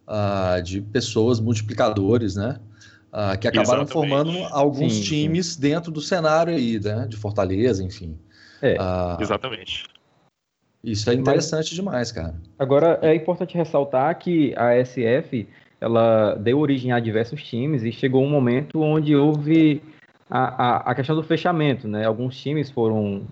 uh, 0.08 0.60
de 0.62 0.80
pessoas 0.80 1.38
multiplicadores, 1.38 2.34
né? 2.34 2.58
Uh, 3.12 3.38
que 3.38 3.46
acabaram 3.46 3.84
Exatamente. 3.84 3.92
formando 3.92 4.44
alguns 4.52 4.94
sim, 4.94 5.02
times 5.02 5.54
sim. 5.54 5.60
dentro 5.60 5.92
do 5.92 6.00
cenário 6.00 6.52
aí, 6.52 6.80
né? 6.80 7.06
De 7.08 7.16
Fortaleza, 7.16 7.84
enfim. 7.84 8.18
É. 8.60 8.74
Uh, 8.74 9.20
Exatamente. 9.20 9.84
Isso 10.82 11.08
é 11.08 11.14
interessante 11.14 11.68
Mas, 11.68 11.76
demais, 11.76 12.12
cara. 12.12 12.34
Agora, 12.58 12.98
é 13.00 13.14
importante 13.14 13.56
ressaltar 13.56 14.18
que 14.18 14.52
a 14.56 14.84
SF 14.84 15.48
ela 15.80 16.34
deu 16.34 16.58
origem 16.58 16.92
a 16.92 16.98
diversos 16.98 17.42
times 17.42 17.84
e 17.84 17.92
chegou 17.92 18.24
um 18.24 18.28
momento 18.28 18.82
onde 18.82 19.14
houve 19.14 19.80
a, 20.28 20.40
a, 20.40 20.76
a 20.90 20.94
questão 20.94 21.14
do 21.14 21.22
fechamento, 21.22 21.86
né? 21.86 22.04
Alguns 22.04 22.36
times 22.36 22.70
foram 22.70 23.22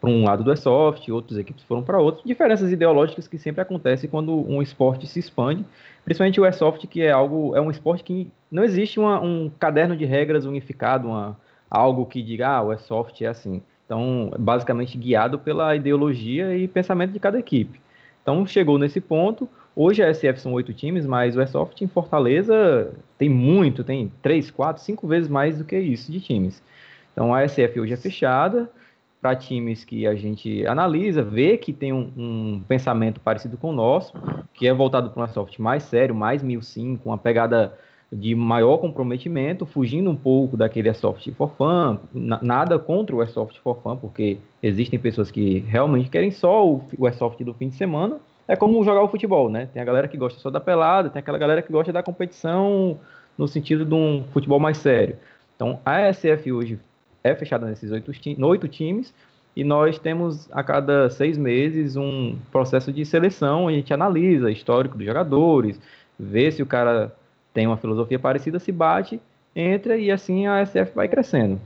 para 0.00 0.08
um 0.08 0.24
lado 0.24 0.42
do 0.42 0.50
Airsoft, 0.50 1.10
outras 1.10 1.38
equipes 1.38 1.62
foram 1.64 1.82
para 1.82 1.98
outro. 1.98 2.26
Diferenças 2.26 2.72
ideológicas 2.72 3.28
que 3.28 3.38
sempre 3.38 3.60
acontecem 3.60 4.08
quando 4.08 4.32
um 4.50 4.62
esporte 4.62 5.06
se 5.06 5.18
expande, 5.18 5.64
principalmente 6.04 6.40
o 6.40 6.44
Airsoft, 6.44 6.86
que 6.86 7.02
é 7.02 7.10
algo 7.10 7.54
é 7.54 7.60
um 7.60 7.70
esporte 7.70 8.02
que 8.02 8.30
não 8.50 8.64
existe 8.64 8.98
uma, 8.98 9.20
um 9.20 9.50
caderno 9.58 9.94
de 9.94 10.06
regras 10.06 10.46
unificado, 10.46 11.08
uma, 11.08 11.36
algo 11.70 12.06
que 12.06 12.22
diga, 12.22 12.48
ah, 12.48 12.62
o 12.62 12.70
Airsoft 12.70 13.22
é 13.22 13.28
assim. 13.28 13.62
Então, 13.84 14.32
basicamente 14.38 14.96
guiado 14.96 15.38
pela 15.38 15.76
ideologia 15.76 16.56
e 16.56 16.66
pensamento 16.66 17.12
de 17.12 17.20
cada 17.20 17.38
equipe. 17.38 17.80
Então, 18.22 18.46
chegou 18.46 18.78
nesse 18.78 19.00
ponto. 19.00 19.48
Hoje 19.74 20.02
a 20.02 20.12
SF 20.12 20.40
são 20.40 20.52
oito 20.52 20.72
times, 20.72 21.04
mas 21.04 21.36
o 21.36 21.40
Airsoft 21.40 21.82
em 21.82 21.88
Fortaleza 21.88 22.92
tem 23.18 23.28
muito, 23.28 23.84
tem 23.84 24.10
três, 24.22 24.50
quatro, 24.50 24.82
cinco 24.82 25.06
vezes 25.06 25.28
mais 25.28 25.58
do 25.58 25.64
que 25.64 25.78
isso 25.78 26.10
de 26.10 26.20
times. 26.20 26.62
Então, 27.12 27.34
a 27.34 27.46
SF 27.46 27.80
hoje 27.80 27.92
é 27.92 27.96
fechada 27.96 28.70
para 29.20 29.36
times 29.36 29.84
que 29.84 30.06
a 30.06 30.14
gente 30.14 30.66
analisa, 30.66 31.22
vê 31.22 31.58
que 31.58 31.72
tem 31.72 31.92
um, 31.92 32.10
um, 32.16 32.62
pensamento 32.66 33.20
parecido 33.20 33.56
com 33.58 33.70
o 33.70 33.72
nosso, 33.72 34.14
que 34.54 34.66
é 34.66 34.72
voltado 34.72 35.10
para 35.10 35.20
um 35.20 35.24
Airsoft 35.24 35.60
mais 35.60 35.82
sério, 35.82 36.14
mais 36.14 36.42
1005, 36.42 37.08
uma 37.08 37.18
pegada 37.18 37.76
de 38.10 38.34
maior 38.34 38.78
comprometimento, 38.78 39.66
fugindo 39.66 40.10
um 40.10 40.16
pouco 40.16 40.56
daquele 40.56 40.88
Airsoft 40.88 41.30
for 41.32 41.50
fun, 41.50 41.98
nada 42.12 42.78
contra 42.78 43.14
o 43.14 43.20
Airsoft 43.20 43.60
for 43.60 43.80
fun, 43.82 43.96
porque 43.96 44.38
existem 44.62 44.98
pessoas 44.98 45.30
que 45.30 45.60
realmente 45.60 46.10
querem 46.10 46.30
só 46.30 46.66
o, 46.66 46.82
o 46.98 47.06
Airsoft 47.06 47.44
do 47.44 47.54
fim 47.54 47.68
de 47.68 47.76
semana. 47.76 48.18
É 48.48 48.56
como 48.56 48.82
jogar 48.82 49.02
o 49.02 49.08
futebol, 49.08 49.48
né? 49.48 49.68
Tem 49.72 49.80
a 49.80 49.84
galera 49.84 50.08
que 50.08 50.16
gosta 50.16 50.40
só 50.40 50.50
da 50.50 50.58
pelada, 50.58 51.08
tem 51.08 51.20
aquela 51.20 51.38
galera 51.38 51.62
que 51.62 51.70
gosta 51.70 51.92
da 51.92 52.02
competição 52.02 52.98
no 53.38 53.46
sentido 53.46 53.84
de 53.84 53.94
um 53.94 54.24
futebol 54.32 54.58
mais 54.58 54.78
sério. 54.78 55.16
Então, 55.54 55.78
a 55.84 56.12
SF 56.12 56.50
hoje 56.50 56.80
é 57.22 57.34
fechada 57.34 57.66
nesses 57.66 57.90
oito, 57.90 58.12
oito 58.42 58.68
times, 58.68 59.12
e 59.54 59.64
nós 59.64 59.98
temos 59.98 60.48
a 60.52 60.62
cada 60.62 61.10
seis 61.10 61.36
meses 61.36 61.96
um 61.96 62.36
processo 62.50 62.92
de 62.92 63.04
seleção, 63.04 63.68
a 63.68 63.72
gente 63.72 63.92
analisa 63.92 64.50
histórico 64.50 64.96
dos 64.96 65.06
jogadores, 65.06 65.80
vê 66.18 66.50
se 66.50 66.62
o 66.62 66.66
cara 66.66 67.14
tem 67.52 67.66
uma 67.66 67.76
filosofia 67.76 68.18
parecida, 68.18 68.58
se 68.58 68.70
bate, 68.70 69.20
entra 69.54 69.96
e 69.96 70.10
assim 70.10 70.46
a 70.46 70.64
SF 70.64 70.94
vai 70.94 71.08
crescendo. 71.08 71.60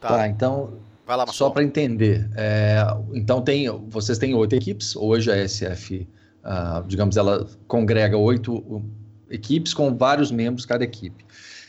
Tá, 0.00 0.08
tá 0.08 0.28
então 0.28 0.74
lá, 1.06 1.26
só 1.26 1.50
para 1.50 1.64
entender, 1.64 2.30
é, 2.36 2.82
então 3.12 3.42
tem, 3.42 3.68
vocês 3.88 4.16
têm 4.16 4.34
oito 4.34 4.54
equipes, 4.54 4.94
hoje 4.94 5.30
a 5.30 5.48
SF, 5.48 6.06
uh, 6.44 6.86
digamos, 6.86 7.16
ela 7.16 7.46
congrega 7.66 8.16
oito 8.16 8.82
equipes 9.28 9.74
com 9.74 9.96
vários 9.96 10.30
membros 10.30 10.64
cada 10.64 10.84
equipe. 10.84 11.24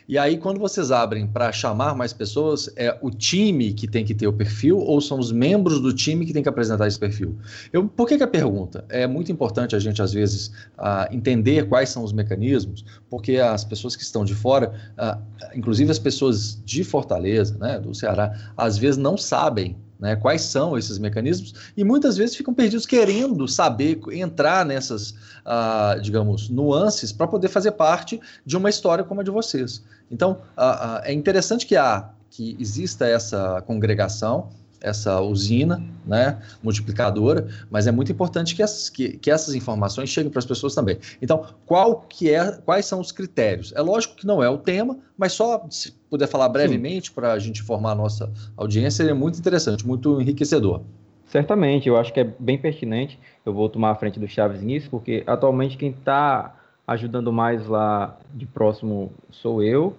E 0.07 0.17
aí, 0.17 0.37
quando 0.37 0.59
vocês 0.59 0.91
abrem 0.91 1.27
para 1.27 1.51
chamar 1.51 1.95
mais 1.95 2.11
pessoas, 2.13 2.69
é 2.75 2.97
o 3.01 3.09
time 3.09 3.73
que 3.73 3.87
tem 3.87 4.03
que 4.03 4.13
ter 4.13 4.27
o 4.27 4.33
perfil 4.33 4.77
ou 4.77 4.99
são 4.99 5.19
os 5.19 5.31
membros 5.31 5.79
do 5.79 5.93
time 5.93 6.25
que 6.25 6.33
tem 6.33 6.43
que 6.43 6.49
apresentar 6.49 6.87
esse 6.87 6.99
perfil? 6.99 7.37
Eu, 7.71 7.87
por 7.87 8.07
que, 8.07 8.17
que 8.17 8.23
a 8.23 8.27
pergunta? 8.27 8.83
É 8.89 9.07
muito 9.07 9.31
importante 9.31 9.75
a 9.75 9.79
gente, 9.79 10.01
às 10.01 10.13
vezes, 10.13 10.47
uh, 10.77 11.11
entender 11.11 11.67
quais 11.67 11.89
são 11.89 12.03
os 12.03 12.11
mecanismos, 12.11 12.83
porque 13.09 13.37
as 13.37 13.63
pessoas 13.63 13.95
que 13.95 14.03
estão 14.03 14.25
de 14.25 14.33
fora, 14.33 14.73
uh, 14.97 15.21
inclusive 15.55 15.91
as 15.91 15.99
pessoas 15.99 16.61
de 16.65 16.83
Fortaleza, 16.83 17.57
né, 17.57 17.79
do 17.79 17.93
Ceará, 17.93 18.53
às 18.57 18.77
vezes 18.77 18.97
não 18.97 19.17
sabem 19.17 19.77
né, 20.01 20.15
quais 20.15 20.41
são 20.41 20.75
esses 20.75 20.97
mecanismos, 20.97 21.53
e 21.77 21.83
muitas 21.83 22.17
vezes 22.17 22.35
ficam 22.35 22.53
perdidos 22.53 22.87
querendo 22.87 23.47
saber, 23.47 24.01
entrar 24.11 24.65
nessas, 24.65 25.11
uh, 25.11 26.01
digamos, 26.01 26.49
nuances 26.49 27.11
para 27.11 27.27
poder 27.27 27.47
fazer 27.47 27.73
parte 27.73 28.19
de 28.43 28.57
uma 28.57 28.69
história 28.69 29.03
como 29.03 29.21
a 29.21 29.23
de 29.23 29.29
vocês. 29.29 29.83
Então, 30.09 30.41
uh, 30.57 30.61
uh, 30.61 31.01
é 31.03 31.13
interessante 31.13 31.67
que, 31.67 31.75
há, 31.75 32.09
que 32.31 32.57
exista 32.59 33.05
essa 33.05 33.61
congregação, 33.61 34.49
essa 34.81 35.21
usina 35.21 35.83
né, 36.05 36.41
multiplicadora, 36.61 37.47
mas 37.69 37.87
é 37.87 37.91
muito 37.91 38.11
importante 38.11 38.55
que, 38.55 38.63
essas, 38.63 38.89
que, 38.89 39.17
que 39.17 39.29
essas 39.29 39.53
informações 39.53 40.09
cheguem 40.09 40.31
para 40.31 40.39
as 40.39 40.45
pessoas 40.45 40.73
também. 40.73 40.97
Então, 41.21 41.45
qual 41.65 42.01
que 42.09 42.29
é, 42.29 42.51
quais 42.65 42.85
são 42.85 42.99
os 42.99 43.11
critérios? 43.11 43.71
É 43.75 43.81
lógico 43.81 44.15
que 44.15 44.25
não 44.25 44.43
é 44.43 44.49
o 44.49 44.57
tema, 44.57 44.97
mas 45.17 45.33
só 45.33 45.65
se 45.69 45.91
puder 46.09 46.27
falar 46.27 46.49
brevemente 46.49 47.11
para 47.11 47.33
a 47.33 47.39
gente 47.39 47.61
informar 47.61 47.91
a 47.91 47.95
nossa 47.95 48.31
audiência, 48.57 49.03
seria 49.03 49.15
muito 49.15 49.39
interessante, 49.39 49.85
muito 49.85 50.19
enriquecedor. 50.19 50.81
Certamente, 51.27 51.87
eu 51.87 51.95
acho 51.95 52.11
que 52.11 52.19
é 52.19 52.23
bem 52.37 52.57
pertinente. 52.57 53.17
Eu 53.45 53.53
vou 53.53 53.69
tomar 53.69 53.91
a 53.91 53.95
frente 53.95 54.19
do 54.19 54.27
Chaves 54.27 54.61
nisso, 54.61 54.89
porque 54.89 55.23
atualmente 55.25 55.77
quem 55.77 55.91
está 55.91 56.57
ajudando 56.85 57.31
mais 57.31 57.67
lá 57.67 58.19
de 58.33 58.45
próximo 58.45 59.13
sou 59.29 59.63
eu, 59.63 59.95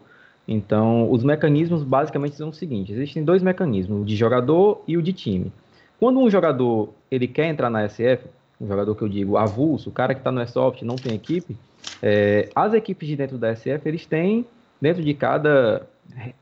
então, 0.52 1.10
os 1.10 1.24
mecanismos 1.24 1.82
basicamente 1.82 2.36
são 2.36 2.50
os 2.50 2.58
seguintes: 2.58 2.94
existem 2.94 3.24
dois 3.24 3.42
mecanismos, 3.42 4.02
o 4.02 4.04
de 4.04 4.14
jogador 4.14 4.82
e 4.86 4.96
o 4.98 5.02
de 5.02 5.12
time. 5.12 5.50
Quando 5.98 6.20
um 6.20 6.28
jogador 6.28 6.90
ele 7.10 7.26
quer 7.26 7.46
entrar 7.46 7.70
na 7.70 7.88
SF, 7.88 8.26
um 8.60 8.66
jogador 8.66 8.94
que 8.94 9.02
eu 9.02 9.08
digo 9.08 9.36
avulso, 9.36 9.88
o 9.88 9.92
cara 9.92 10.14
que 10.14 10.20
está 10.20 10.30
no 10.30 10.40
Airsoft 10.40 10.82
não 10.82 10.96
tem 10.96 11.14
equipe, 11.14 11.56
é, 12.02 12.48
as 12.54 12.74
equipes 12.74 13.08
de 13.08 13.16
dentro 13.16 13.38
da 13.38 13.54
SF 13.54 13.86
eles 13.86 14.04
têm 14.04 14.44
dentro 14.80 15.02
de 15.02 15.14
cada 15.14 15.86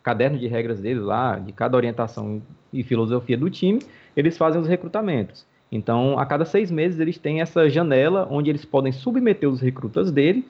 caderno 0.03 0.39
de 0.39 0.49
regras 0.49 0.81
deles 0.81 1.03
lá, 1.03 1.39
de 1.39 1.53
cada 1.53 1.77
orientação 1.77 2.43
e 2.73 2.83
filosofia 2.83 3.37
do 3.37 3.49
time, 3.49 3.81
eles 4.17 4.37
fazem 4.37 4.61
os 4.61 4.67
recrutamentos. 4.67 5.47
Então, 5.71 6.19
a 6.19 6.27
cada 6.27 6.45
seis 6.45 6.71
meses 6.71 6.99
eles 6.99 7.17
têm 7.17 7.41
essa 7.41 7.69
janela 7.69 8.27
onde 8.31 8.51
eles 8.51 8.65
podem 8.65 8.91
submeter 8.91 9.49
os 9.49 9.61
recrutas 9.61 10.11
deles 10.11 10.45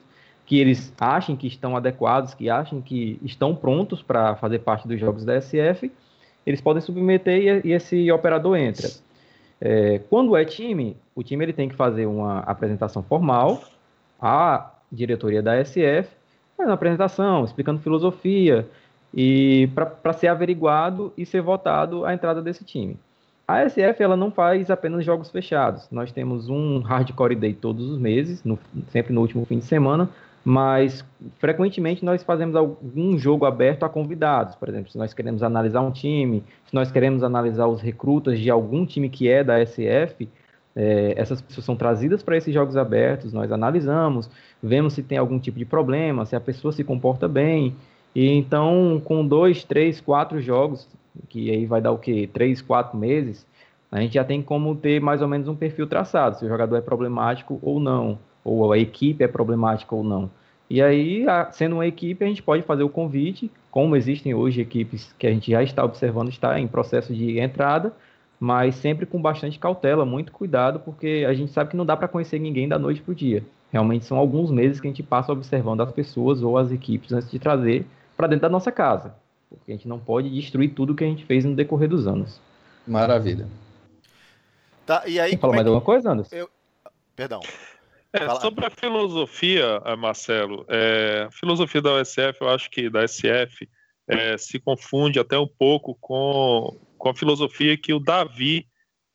que 0.51 0.59
eles 0.59 0.93
achem 0.99 1.33
que 1.33 1.47
estão 1.47 1.77
adequados, 1.77 2.33
que 2.33 2.49
achem 2.49 2.81
que 2.81 3.17
estão 3.23 3.55
prontos 3.55 4.01
para 4.03 4.35
fazer 4.35 4.59
parte 4.59 4.85
dos 4.85 4.99
jogos 4.99 5.23
da 5.23 5.39
SF, 5.39 5.89
eles 6.45 6.59
podem 6.59 6.81
submeter 6.81 7.65
e, 7.65 7.71
esse 7.71 8.11
operador 8.11 8.57
entra. 8.57 8.89
É, 9.61 10.01
quando 10.09 10.35
é 10.35 10.43
time, 10.43 10.97
o 11.15 11.23
time 11.23 11.45
ele 11.45 11.53
tem 11.53 11.69
que 11.69 11.75
fazer 11.75 12.05
uma 12.05 12.39
apresentação 12.39 13.01
formal 13.01 13.63
à 14.21 14.73
diretoria 14.91 15.41
da 15.41 15.63
SF, 15.63 16.09
uma 16.59 16.73
apresentação, 16.73 17.45
explicando 17.45 17.79
filosofia, 17.79 18.67
e 19.13 19.69
para 19.73 20.11
ser 20.11 20.27
averiguado 20.27 21.13
e 21.17 21.25
ser 21.25 21.41
votado 21.41 22.03
a 22.03 22.13
entrada 22.13 22.41
desse 22.41 22.65
time. 22.65 22.99
A 23.47 23.63
SF 23.69 24.03
ela 24.03 24.17
não 24.17 24.31
faz 24.31 24.69
apenas 24.69 25.05
jogos 25.05 25.31
fechados. 25.31 25.87
Nós 25.89 26.11
temos 26.11 26.49
um 26.49 26.79
hardcore 26.79 27.35
day 27.35 27.53
todos 27.53 27.89
os 27.89 27.97
meses, 27.97 28.43
no, 28.43 28.59
sempre 28.89 29.13
no 29.13 29.21
último 29.21 29.45
fim 29.45 29.57
de 29.57 29.65
semana, 29.65 30.09
mas 30.43 31.05
frequentemente 31.37 32.03
nós 32.03 32.23
fazemos 32.23 32.55
algum 32.55 33.17
jogo 33.17 33.45
aberto 33.45 33.83
a 33.83 33.89
convidados, 33.89 34.55
por 34.55 34.69
exemplo, 34.69 34.91
se 34.91 34.97
nós 34.97 35.13
queremos 35.13 35.43
analisar 35.43 35.81
um 35.81 35.91
time, 35.91 36.43
se 36.65 36.73
nós 36.73 36.91
queremos 36.91 37.23
analisar 37.23 37.67
os 37.67 37.81
recrutas 37.81 38.39
de 38.39 38.49
algum 38.49 38.85
time 38.85 39.07
que 39.09 39.29
é 39.29 39.43
da 39.43 39.63
SF, 39.63 40.27
é, 40.75 41.13
essas 41.15 41.41
pessoas 41.41 41.65
são 41.65 41.75
trazidas 41.75 42.23
para 42.23 42.37
esses 42.37 42.53
jogos 42.53 42.75
abertos, 42.75 43.33
nós 43.33 43.51
analisamos, 43.51 44.29
vemos 44.63 44.93
se 44.93 45.03
tem 45.03 45.17
algum 45.17 45.37
tipo 45.37 45.59
de 45.59 45.65
problema, 45.65 46.25
se 46.25 46.35
a 46.35 46.39
pessoa 46.39 46.71
se 46.71 46.83
comporta 46.83 47.27
bem, 47.27 47.75
e 48.15 48.31
então 48.31 48.99
com 49.05 49.25
dois, 49.25 49.63
três, 49.63 50.01
quatro 50.01 50.41
jogos, 50.41 50.89
que 51.29 51.51
aí 51.51 51.65
vai 51.65 51.81
dar 51.81 51.91
o 51.91 51.99
quê? 51.99 52.27
Três, 52.31 52.61
quatro 52.61 52.97
meses, 52.97 53.45
a 53.91 53.99
gente 53.99 54.13
já 54.13 54.23
tem 54.23 54.41
como 54.41 54.75
ter 54.75 54.99
mais 55.01 55.21
ou 55.21 55.27
menos 55.27 55.47
um 55.47 55.55
perfil 55.55 55.85
traçado, 55.85 56.37
se 56.39 56.45
o 56.45 56.47
jogador 56.47 56.77
é 56.77 56.81
problemático 56.81 57.59
ou 57.61 57.79
não 57.79 58.17
ou 58.43 58.71
a 58.71 58.77
equipe 58.77 59.23
é 59.23 59.27
problemática 59.27 59.95
ou 59.95 60.03
não. 60.03 60.29
E 60.69 60.81
aí, 60.81 61.25
sendo 61.51 61.75
uma 61.75 61.85
equipe, 61.85 62.23
a 62.23 62.27
gente 62.27 62.41
pode 62.41 62.63
fazer 62.63 62.83
o 62.83 62.89
convite, 62.89 63.51
como 63.69 63.95
existem 63.95 64.33
hoje 64.33 64.61
equipes 64.61 65.13
que 65.19 65.27
a 65.27 65.29
gente 65.29 65.51
já 65.51 65.61
está 65.61 65.83
observando 65.83 66.29
está 66.29 66.57
em 66.59 66.67
processo 66.67 67.13
de 67.13 67.39
entrada, 67.39 67.93
mas 68.39 68.75
sempre 68.75 69.05
com 69.05 69.21
bastante 69.21 69.59
cautela, 69.59 70.05
muito 70.05 70.31
cuidado, 70.31 70.79
porque 70.79 71.25
a 71.27 71.33
gente 71.33 71.51
sabe 71.51 71.71
que 71.71 71.75
não 71.75 71.85
dá 71.85 71.97
para 71.97 72.07
conhecer 72.07 72.39
ninguém 72.39 72.69
da 72.69 72.79
noite 72.79 73.01
para 73.01 73.11
o 73.11 73.15
dia. 73.15 73.43
Realmente 73.71 74.05
são 74.05 74.17
alguns 74.17 74.49
meses 74.49 74.79
que 74.79 74.87
a 74.87 74.89
gente 74.89 75.03
passa 75.03 75.31
observando 75.31 75.81
as 75.81 75.91
pessoas 75.91 76.41
ou 76.41 76.57
as 76.57 76.71
equipes 76.71 77.11
antes 77.11 77.29
de 77.29 77.37
trazer 77.37 77.85
para 78.15 78.27
dentro 78.27 78.43
da 78.43 78.49
nossa 78.49 78.71
casa, 78.71 79.13
porque 79.49 79.71
a 79.71 79.75
gente 79.75 79.87
não 79.87 79.99
pode 79.99 80.29
destruir 80.29 80.73
tudo 80.73 80.95
que 80.95 81.03
a 81.03 81.07
gente 81.07 81.25
fez 81.25 81.43
no 81.43 81.53
decorrer 81.53 81.89
dos 81.89 82.07
anos. 82.07 82.39
Maravilha. 82.87 83.47
Tá, 84.85 85.03
e 85.05 85.19
aí, 85.19 85.31
Quer 85.31 85.37
falar 85.37 85.53
mais 85.53 85.61
é 85.61 85.63
que... 85.63 85.69
alguma 85.69 85.85
coisa, 85.85 86.11
Anderson? 86.11 86.35
Eu... 86.35 86.49
Perdão. 87.15 87.41
É, 88.13 88.29
sobre 88.41 88.65
a 88.65 88.69
filosofia, 88.69 89.81
eh, 89.85 89.95
Marcelo, 89.95 90.65
é, 90.67 91.27
a 91.27 91.31
filosofia 91.31 91.81
da 91.81 92.01
USF, 92.01 92.41
eu 92.41 92.49
acho 92.49 92.69
que 92.69 92.89
da 92.89 93.07
SF, 93.07 93.69
é, 94.07 94.37
se 94.37 94.59
confunde 94.59 95.17
até 95.17 95.39
um 95.39 95.47
pouco 95.47 95.95
com, 95.95 96.77
com 96.97 97.09
a 97.09 97.15
filosofia 97.15 97.77
que 97.77 97.93
o 97.93 97.99
Davi 97.99 98.67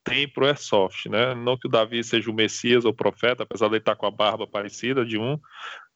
tem 0.03 0.27
para 0.27 0.45
o 0.45 0.47
Airsoft, 0.47 1.09
né? 1.09 1.35
Não 1.35 1.59
que 1.59 1.67
o 1.67 1.71
Davi 1.71 2.03
seja 2.03 2.31
o 2.31 2.35
Messias 2.35 2.85
ou 2.85 2.93
o 2.93 2.95
profeta, 2.95 3.43
apesar 3.43 3.67
de 3.67 3.75
ele 3.75 3.81
estar 3.81 3.97
com 3.97 4.07
a 4.07 4.11
barba 4.11 4.47
parecida 4.47 5.05
de 5.05 5.19
um, 5.19 5.39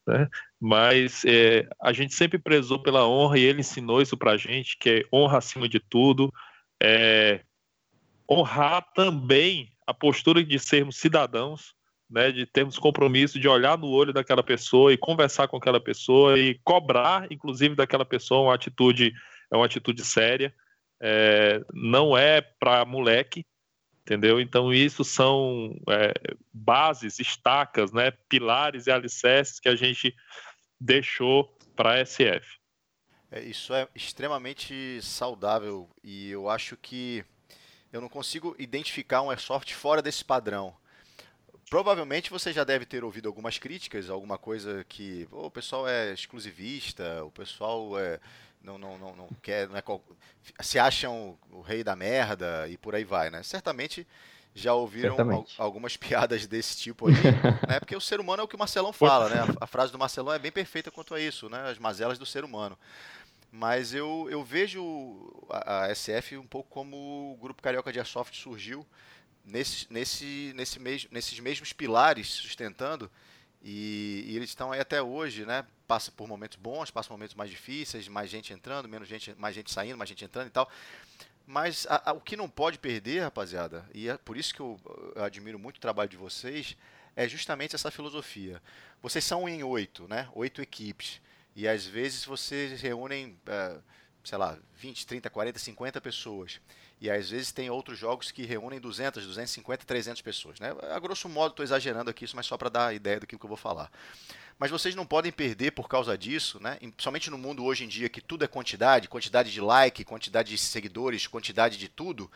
né? 0.07 0.29
Mas 0.61 1.25
é, 1.25 1.69
a 1.81 1.93
gente 1.93 2.13
sempre 2.13 2.39
prezou 2.39 2.83
pela 2.83 3.09
honra 3.09 3.39
e 3.39 3.43
ele 3.43 3.61
ensinou 3.61 4.03
isso 4.03 4.17
para 4.17 4.33
a 4.33 4.37
gente, 4.37 4.77
que 4.79 4.91
é 4.91 5.17
honra 5.17 5.39
acima 5.39 5.69
de 5.69 5.81
tudo, 5.81 6.31
é, 6.83 7.41
honrar 8.31 8.85
também 8.95 9.73
a 9.87 9.95
postura 9.95 10.43
de 10.45 10.59
sermos 10.59 10.97
cidadãos, 10.97 11.75
né, 12.11 12.33
de 12.33 12.45
termos 12.45 12.79
compromisso 12.79 13.39
de 13.39 13.49
olhar 13.49 13.79
no 13.79 13.89
olho 13.89 14.13
daquela 14.13 14.43
pessoa 14.43 14.93
e 14.93 14.99
conversar 14.99 15.47
com 15.47 15.57
aquela 15.57 15.81
pessoa 15.81 16.39
e 16.39 16.59
cobrar, 16.65 17.31
inclusive, 17.31 17.77
daquela 17.77 18.05
pessoa 18.05 18.43
uma 18.43 18.55
atitude, 18.55 19.13
é 19.51 19.57
uma 19.57 19.67
atitude 19.67 20.05
séria, 20.05 20.53
é, 21.01 21.63
não 21.73 22.17
é 22.17 22.41
para 22.41 22.85
moleque, 22.85 23.47
entendeu? 24.03 24.41
Então 24.41 24.73
isso 24.75 25.05
são 25.05 25.75
é, 25.89 26.13
bases, 26.53 27.21
estacas, 27.21 27.93
né, 27.93 28.11
pilares 28.29 28.87
e 28.87 28.91
alicerces 28.91 29.61
que 29.61 29.69
a 29.69 29.77
gente 29.77 30.15
deixou 30.81 31.57
para 31.77 31.95
a 31.95 32.05
SF. 32.05 32.59
É, 33.31 33.41
isso 33.41 33.73
é 33.73 33.87
extremamente 33.95 35.01
saudável 35.01 35.89
e 36.03 36.31
eu 36.31 36.49
acho 36.49 36.77
que 36.77 37.25
eu 37.93 38.01
não 38.01 38.09
consigo 38.09 38.57
identificar 38.59 39.23
um 39.23 39.31
airsoft 39.31 39.73
fora 39.75 40.03
desse 40.03 40.25
padrão. 40.25 40.75
Provavelmente 41.71 42.31
você 42.31 42.53
já 42.53 42.65
deve 42.65 42.85
ter 42.85 43.05
ouvido 43.05 43.29
algumas 43.29 43.57
críticas, 43.57 44.11
alguma 44.11 44.37
coisa 44.37 44.85
que 44.89 45.29
oh, 45.31 45.47
o 45.47 45.51
pessoal 45.51 45.89
é 45.89 46.13
exclusivista, 46.13 47.23
o 47.25 47.31
pessoal 47.31 47.97
é, 47.97 48.19
não, 48.61 48.77
não, 48.77 48.99
não, 48.99 49.15
não 49.15 49.29
quer, 49.41 49.69
não 49.69 49.77
é, 49.77 49.83
se 50.61 50.81
acham 50.81 51.39
o 51.53 51.61
rei 51.61 51.85
da 51.85 51.95
merda 51.95 52.67
e 52.69 52.77
por 52.77 52.97
aí 52.97 53.05
vai, 53.05 53.31
né? 53.31 53.45
Certamente 53.45 54.05
já 54.53 54.75
ouviram 54.75 55.17
al, 55.31 55.47
algumas 55.59 55.97
piadas 55.97 56.45
desse 56.45 56.77
tipo 56.77 57.07
aí, 57.07 57.15
né? 57.69 57.79
Porque 57.79 57.95
o 57.95 58.01
ser 58.01 58.19
humano 58.19 58.43
é 58.43 58.45
o 58.45 58.49
que 58.49 58.57
o 58.57 58.59
Marcelão 58.59 58.93
fala, 58.93 59.29
né? 59.29 59.37
A, 59.61 59.65
a, 59.65 59.67
frase 59.69 59.93
do 59.93 59.99
Marcelão 59.99 60.35
é 60.35 60.41
bem 60.41 60.51
perfeita 60.51 60.91
quanto 60.91 61.15
a 61.15 61.21
isso, 61.21 61.49
né? 61.49 61.71
As 61.71 61.79
mazelas 61.79 62.19
do 62.19 62.27
ser 62.27 62.43
humano. 62.43 62.77
Mas 63.53 63.95
eu, 63.95 64.27
eu 64.29 64.43
vejo 64.43 65.47
a, 65.49 65.85
a 65.85 65.95
SF 65.95 66.37
um 66.37 66.47
pouco 66.49 66.69
como 66.69 66.97
o 67.33 67.39
grupo 67.41 67.63
Carioca 67.63 67.93
de 67.93 68.01
Airsoft 68.01 68.37
surgiu 68.37 68.85
nesse, 69.51 69.87
nesse, 69.91 70.53
nesse 70.55 70.79
mes, 70.79 71.07
nesses 71.11 71.39
mesmos 71.41 71.73
pilares 71.73 72.29
sustentando, 72.29 73.11
e, 73.63 74.25
e 74.27 74.37
eles 74.37 74.49
estão 74.49 74.73
aí 74.73 74.81
até 74.81 75.03
hoje, 75.03 75.45
né? 75.45 75.67
passa 75.91 76.13
por 76.13 76.29
momentos 76.29 76.57
bons, 76.57 76.89
passa 76.89 77.09
por 77.09 77.15
momentos 77.15 77.35
mais 77.35 77.51
difíceis, 77.51 78.07
mais 78.07 78.31
gente 78.31 78.53
entrando, 78.53 78.89
menos 78.89 79.09
gente, 79.09 79.35
mais 79.37 79.57
gente 79.57 79.73
saindo, 79.73 79.99
mais 79.99 80.09
gente 80.09 80.25
entrando 80.25 80.47
e 80.47 80.51
tal. 80.51 80.71
Mas 81.45 81.85
a, 81.91 82.11
a, 82.11 82.13
o 82.13 82.21
que 82.21 82.37
não 82.37 82.49
pode 82.49 82.79
perder, 82.79 83.25
rapaziada, 83.25 83.85
e 83.93 84.09
é 84.09 84.17
por 84.17 84.37
isso 84.37 84.55
que 84.55 84.61
eu, 84.61 84.79
eu, 85.17 85.25
admiro 85.25 85.59
muito 85.59 85.79
o 85.79 85.81
trabalho 85.81 86.09
de 86.09 86.17
vocês, 86.17 86.77
é 87.17 87.29
justamente 87.29 87.75
essa 87.75 87.91
filosofia. 87.91 88.63
Vocês 89.03 89.25
são 89.25 89.49
em 89.49 89.65
oito, 89.65 90.07
né? 90.07 90.29
Oito 90.33 90.63
equipes. 90.63 91.21
E 91.57 91.67
às 91.67 91.85
vezes 91.85 92.25
vocês 92.25 92.81
reúnem, 92.81 93.37
é, 93.49 93.77
sei 94.25 94.39
lá, 94.39 94.59
20, 94.77 95.07
30, 95.07 95.31
40, 95.31 95.59
50 95.59 96.01
pessoas. 96.01 96.61
E 97.01 97.11
às 97.11 97.31
vezes 97.31 97.51
tem 97.51 97.71
outros 97.71 97.99
jogos 97.99 98.31
que 98.31 98.45
reúnem 98.45 98.79
200, 98.79 99.25
250, 99.27 99.85
300 99.85 100.21
pessoas. 100.21 100.61
Né? 100.61 100.75
A 100.95 100.99
grosso 100.99 101.29
modo, 101.29 101.53
estou 101.53 101.65
exagerando 101.65 102.11
aqui, 102.11 102.25
isso, 102.25 102.37
mas 102.37 102.47
só 102.47 102.57
para 102.57 102.69
dar 102.69 102.95
ideia 102.95 103.21
do 103.21 103.27
que 103.27 103.35
eu 103.35 103.49
vou 103.49 103.57
falar. 103.57 103.91
Mas 104.59 104.71
vocês 104.71 104.95
não 104.95 105.07
podem 105.07 105.33
perder 105.33 105.71
por 105.71 105.89
causa 105.89 106.19
disso, 106.19 106.61
né? 106.63 106.79
somente 106.99 107.31
no 107.31 107.39
mundo 107.39 107.65
hoje 107.65 107.85
em 107.85 107.89
dia 107.89 108.11
que 108.11 108.21
tudo 108.21 108.45
é 108.45 108.49
quantidade, 108.49 109.09
quantidade 109.09 109.51
de 109.51 109.61
like, 109.61 110.05
quantidade 110.05 110.51
de 110.51 110.59
seguidores, 110.59 111.27
quantidade 111.27 111.79
de 111.79 111.89
tudo, 111.89 112.31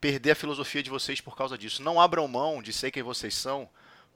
perder 0.00 0.30
a 0.30 0.36
filosofia 0.36 0.82
de 0.82 0.90
vocês 0.90 1.20
por 1.20 1.36
causa 1.36 1.58
disso. 1.58 1.82
Não 1.82 2.00
abram 2.00 2.28
mão 2.28 2.62
de 2.62 2.72
ser 2.72 2.92
quem 2.92 3.02
vocês 3.02 3.34
são 3.34 3.68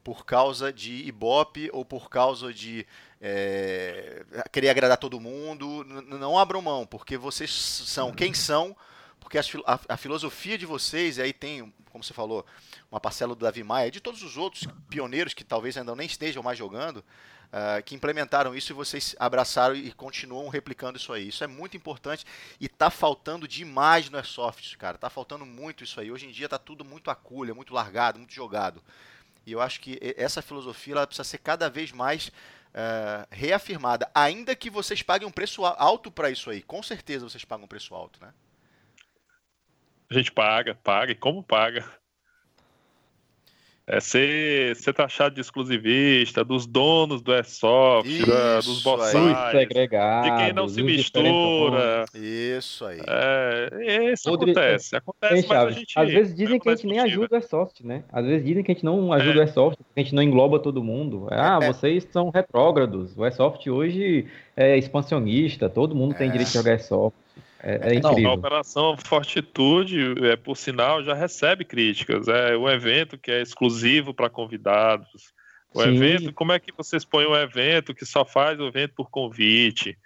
por 0.05 0.25
causa 0.25 0.73
de 0.73 0.93
Ibope 1.07 1.71
ou 1.73 1.85
por 1.85 2.09
causa 2.09 2.53
de 2.55 2.87
é, 3.21 4.25
querer 4.53 4.69
agradar 4.69 4.99
todo 4.99 5.19
mundo. 5.19 5.83
Não 6.07 6.39
abram 6.39 6.63
mão, 6.63 6.87
porque 6.87 7.17
vocês 7.17 7.51
são 7.51 8.13
quem 8.13 8.33
são 8.33 8.77
porque 9.25 9.39
a, 9.39 9.43
a, 9.67 9.81
a, 9.95 9.97
filosofia 9.97 10.59
de 10.59 10.67
vocês, 10.67 11.17
e 11.17 11.23
aí 11.23 11.33
tem, 11.33 11.73
como 11.91 12.05
você 12.05 12.13
falou, 12.13 12.45
uma 12.93 13.01
parcela 13.01 13.35
do 13.35 13.43
Davi 13.43 13.65
Maia, 13.65 13.91
de 13.91 13.99
todos 13.99 14.23
os 14.23 14.37
outros 14.37 14.69
pioneiros 14.91 15.33
que 15.33 15.43
talvez 15.43 15.79
ainda 15.79 15.97
nem 15.97 16.07
estejam 16.07 16.43
mais 16.43 16.59
jogando, 16.59 16.99
uh, 16.99 17.83
que 17.85 17.95
implementaram 17.95 18.55
isso 18.55 18.71
e 18.71 18.75
vocês 18.75 19.17
abraçaram 19.19 19.75
e 19.75 19.91
continuam 19.93 20.51
replicando 20.51 20.99
isso 20.99 21.11
aí. 21.11 21.29
Isso 21.29 21.43
é 21.43 21.47
muito 21.47 21.75
importante 21.75 22.27
e 22.61 22.67
está 22.67 22.91
faltando 22.91 23.49
demais 23.49 24.11
no 24.11 24.19
Airsoft, 24.19 24.77
cara. 24.77 24.97
Está 24.97 25.09
faltando 25.09 25.47
muito 25.47 25.83
isso 25.83 25.99
aí. 25.99 26.13
Hoje 26.13 26.27
em 26.27 26.31
dia 26.31 26.47
está 26.47 26.59
tudo 26.59 26.85
muito 26.85 27.11
aculha, 27.11 27.55
muito 27.55 27.73
largado, 27.73 28.19
muito 28.19 28.35
jogado. 28.35 28.83
E 29.47 29.53
eu 29.53 29.61
acho 29.61 29.81
que 29.81 29.99
essa 30.17 30.41
filosofia 30.41 30.95
ela 30.95 31.07
precisa 31.07 31.25
ser 31.25 31.39
cada 31.39 31.69
vez 31.69 31.93
mais 31.93 32.29
uh, 32.29 33.27
reafirmada. 33.31 34.11
Ainda 34.15 34.55
que 34.57 34.71
vocês 34.71 35.03
paguem 35.03 35.29
um 35.29 35.33
preço 35.33 35.65
alto 35.65 36.11
para 36.11 36.31
isso 36.31 36.51
aí. 36.51 36.63
Com 36.63 36.83
certeza 36.83 37.29
vocês 37.29 37.45
pagam 37.45 37.65
um 37.65 37.69
preço 37.69 37.95
alto, 37.95 38.21
né? 38.21 38.33
A 40.11 40.15
gente 40.15 40.31
paga, 40.31 40.75
paga, 40.75 41.13
e 41.13 41.15
como 41.15 41.43
paga? 41.43 41.89
É 43.87 44.01
ser, 44.01 44.75
ser 44.77 44.95
taxado 44.95 45.35
de 45.35 45.43
exclusivista, 45.43 46.43
dos 46.43 46.67
donos 46.67 47.21
do 47.21 47.35
Airsoft, 47.35 48.09
Isso 48.11 48.27
da, 48.27 48.57
dos 48.57 48.83
bossais, 48.83 49.69
de 49.69 49.77
quem 49.77 50.53
não 50.55 50.67
se 50.67 50.83
mistura. 50.83 52.07
Isso 52.15 52.87
aí. 52.87 52.99
É, 53.07 54.13
isso 54.13 54.31
Podre... 54.31 54.53
acontece. 54.53 54.97
Acontece, 54.97 55.47
mas 55.47 55.59
a 55.59 55.71
gente... 55.71 55.99
Às 55.99 56.11
vezes 56.11 56.35
dizem 56.35 56.59
que 56.59 56.67
a 56.67 56.75
gente 56.75 56.87
nem 56.87 57.01
ajuda 57.01 57.29
o 57.33 57.35
Airsoft, 57.35 57.85
né? 57.85 58.05
Às 58.11 58.25
vezes 58.25 58.47
dizem 58.47 58.65
que 58.65 58.73
a 58.73 58.75
gente 58.75 58.87
não 58.87 59.13
ajuda 59.13 59.35
é. 59.35 59.37
o 59.37 59.41
Airsoft, 59.41 59.77
que 59.77 60.01
a 60.01 60.03
gente 60.03 60.15
não 60.15 60.23
engloba 60.23 60.59
todo 60.59 60.83
mundo. 60.83 61.27
Ah, 61.31 61.59
é. 61.61 61.67
vocês 61.67 62.09
são 62.11 62.31
retrógrados. 62.31 63.15
O 63.15 63.23
Airsoft 63.23 63.69
hoje 63.69 64.27
é 64.57 64.79
expansionista, 64.79 65.69
todo 65.69 65.95
mundo 65.95 66.15
tem 66.15 66.29
é. 66.29 66.31
direito 66.31 66.49
de 66.49 66.55
jogar 66.55 66.71
Airsoft. 66.71 67.24
É, 67.67 67.93
é 67.93 67.95
incrível. 67.95 68.31
a 68.31 68.35
Operação 68.35 68.95
Fortitude, 68.99 70.27
é, 70.27 70.37
por 70.37 70.55
sinal, 70.55 71.03
já 71.03 71.15
recebe 71.15 71.65
críticas. 71.65 72.29
É 72.29 72.55
um 72.55 72.69
evento 72.69 73.17
que 73.17 73.31
é 73.31 73.41
exclusivo 73.41 74.13
para 74.13 74.29
convidados. 74.29 75.33
O 75.73 75.83
Sim. 75.83 75.95
evento, 75.95 76.33
como 76.35 76.53
é 76.53 76.61
que 76.61 76.71
vocês 76.77 77.07
põem 77.07 77.27
um 77.27 77.35
evento 77.35 77.95
que 77.95 78.05
só 78.05 78.23
faz 78.23 78.61
o 78.61 78.67
evento 78.67 78.93
por 78.95 79.09
convite? 79.09 79.97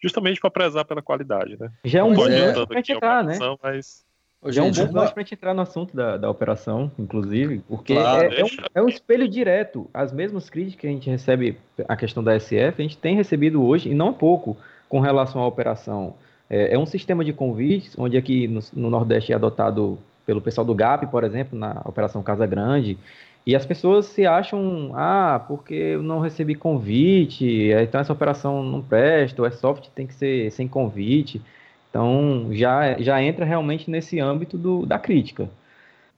Justamente 0.00 0.40
para 0.40 0.48
prezar 0.48 0.84
pela 0.84 1.02
qualidade, 1.02 1.58
né? 1.58 1.70
Já 1.84 1.98
é 1.98 2.04
um 2.04 2.14
bom 2.14 2.28
é. 2.28 2.64
para 2.64 2.76
gente 2.76 2.92
entrar, 2.92 3.24
né? 3.24 3.36
Mas... 3.60 4.06
Já 4.46 4.62
é 4.62 4.64
um 4.64 4.70
bom 4.70 4.86
ponto 4.86 5.12
para 5.12 5.22
gente 5.24 5.34
entrar 5.34 5.52
no 5.52 5.62
assunto 5.62 5.96
da, 5.96 6.16
da 6.16 6.30
operação, 6.30 6.92
inclusive, 6.96 7.60
porque 7.66 7.94
claro, 7.94 8.32
é, 8.32 8.40
é, 8.40 8.44
um, 8.44 8.48
é, 8.76 8.82
um, 8.82 8.88
espelho 8.88 9.26
direto. 9.26 9.90
As 9.92 10.12
mesmas 10.12 10.48
críticas 10.48 10.80
que 10.80 10.86
a 10.86 10.90
gente 10.90 11.10
recebe 11.10 11.58
a 11.88 11.96
questão 11.96 12.22
da 12.22 12.38
SF, 12.38 12.74
a 12.78 12.82
gente 12.82 12.96
tem 12.96 13.16
recebido 13.16 13.60
hoje, 13.64 13.90
e 13.90 13.94
não 13.94 14.14
pouco, 14.14 14.56
com 14.88 15.00
relação 15.00 15.42
à 15.42 15.46
operação 15.48 16.14
é, 16.50 16.74
é 16.74 16.78
um 16.78 16.86
sistema 16.86 17.24
de 17.24 17.32
convites, 17.32 17.94
onde 17.98 18.16
aqui 18.16 18.48
no, 18.48 18.60
no, 18.72 18.90
Nordeste 18.90 19.32
é 19.32 19.34
adotado 19.34 19.98
pelo 20.24 20.40
pessoal 20.40 20.64
do 20.64 20.74
GAP, 20.74 21.06
por 21.06 21.24
exemplo, 21.24 21.58
na 21.58 21.80
Operação 21.84 22.22
Casa 22.22 22.46
Grande, 22.46 22.98
e 23.46 23.56
as 23.56 23.64
pessoas 23.64 24.06
se 24.06 24.26
acham, 24.26 24.92
ah, 24.94 25.42
porque 25.46 25.74
eu 25.74 26.02
não 26.02 26.20
recebi 26.20 26.54
convite, 26.54 27.70
então 27.82 28.00
essa 28.00 28.12
operação 28.12 28.62
não 28.62 28.82
presta, 28.82 29.40
o 29.40 29.44
Airsoft 29.44 29.88
tem 29.94 30.06
que 30.06 30.14
ser 30.14 30.50
sem 30.52 30.68
convite. 30.68 31.40
Então 31.88 32.48
já, 32.52 32.98
já 33.00 33.22
entra 33.22 33.46
realmente 33.46 33.90
nesse 33.90 34.20
âmbito 34.20 34.58
do, 34.58 34.84
da 34.84 34.98
crítica. 34.98 35.48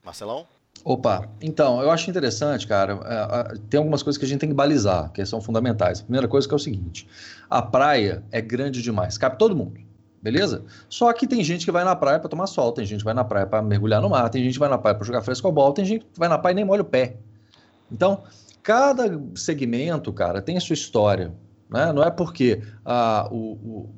Marcelão? 0.03 0.45
Opa, 0.83 1.29
então, 1.41 1.81
eu 1.81 1.89
acho 1.91 2.09
interessante, 2.09 2.67
cara, 2.67 2.99
é, 3.05 3.57
tem 3.69 3.77
algumas 3.77 4.03
coisas 4.03 4.17
que 4.17 4.25
a 4.25 4.27
gente 4.27 4.39
tem 4.39 4.49
que 4.49 4.55
balizar, 4.55 5.09
que 5.13 5.23
são 5.25 5.39
fundamentais. 5.39 6.01
A 6.01 6.03
primeira 6.03 6.27
coisa 6.27 6.45
que 6.47 6.53
é 6.53 6.57
o 6.57 6.59
seguinte, 6.59 7.07
a 7.49 7.61
praia 7.61 8.23
é 8.31 8.41
grande 8.41 8.81
demais, 8.81 9.17
cabe 9.17 9.37
todo 9.37 9.55
mundo 9.55 9.79
beleza? 10.21 10.63
Só 10.87 11.11
que 11.11 11.27
tem 11.27 11.43
gente 11.43 11.65
que 11.65 11.71
vai 11.71 11.83
na 11.83 11.95
praia 11.95 12.19
para 12.19 12.29
tomar 12.29 12.47
sol, 12.47 12.71
tem 12.71 12.85
gente 12.85 12.99
que 12.99 13.05
vai 13.05 13.13
na 13.13 13.23
praia 13.23 13.45
para 13.45 13.61
mergulhar 13.61 14.01
no 14.01 14.09
mar, 14.09 14.29
tem 14.29 14.43
gente 14.43 14.53
que 14.53 14.59
vai 14.59 14.69
na 14.69 14.77
praia 14.77 14.95
para 14.95 15.05
jogar 15.05 15.21
frescobol, 15.21 15.73
tem 15.73 15.83
gente 15.85 16.05
que 16.05 16.19
vai 16.19 16.29
na 16.29 16.37
praia 16.37 16.53
e 16.53 16.55
nem 16.55 16.65
molha 16.65 16.81
o 16.81 16.85
pé. 16.85 17.17
Então, 17.91 18.23
cada 18.63 19.19
segmento, 19.35 20.13
cara, 20.13 20.41
tem 20.41 20.57
a 20.57 20.61
sua 20.61 20.73
história. 20.73 21.33
Né? 21.69 21.91
Não 21.93 22.03
é 22.03 22.11
porque 22.11 22.61
ah, 22.85 23.27
o, 23.31 23.89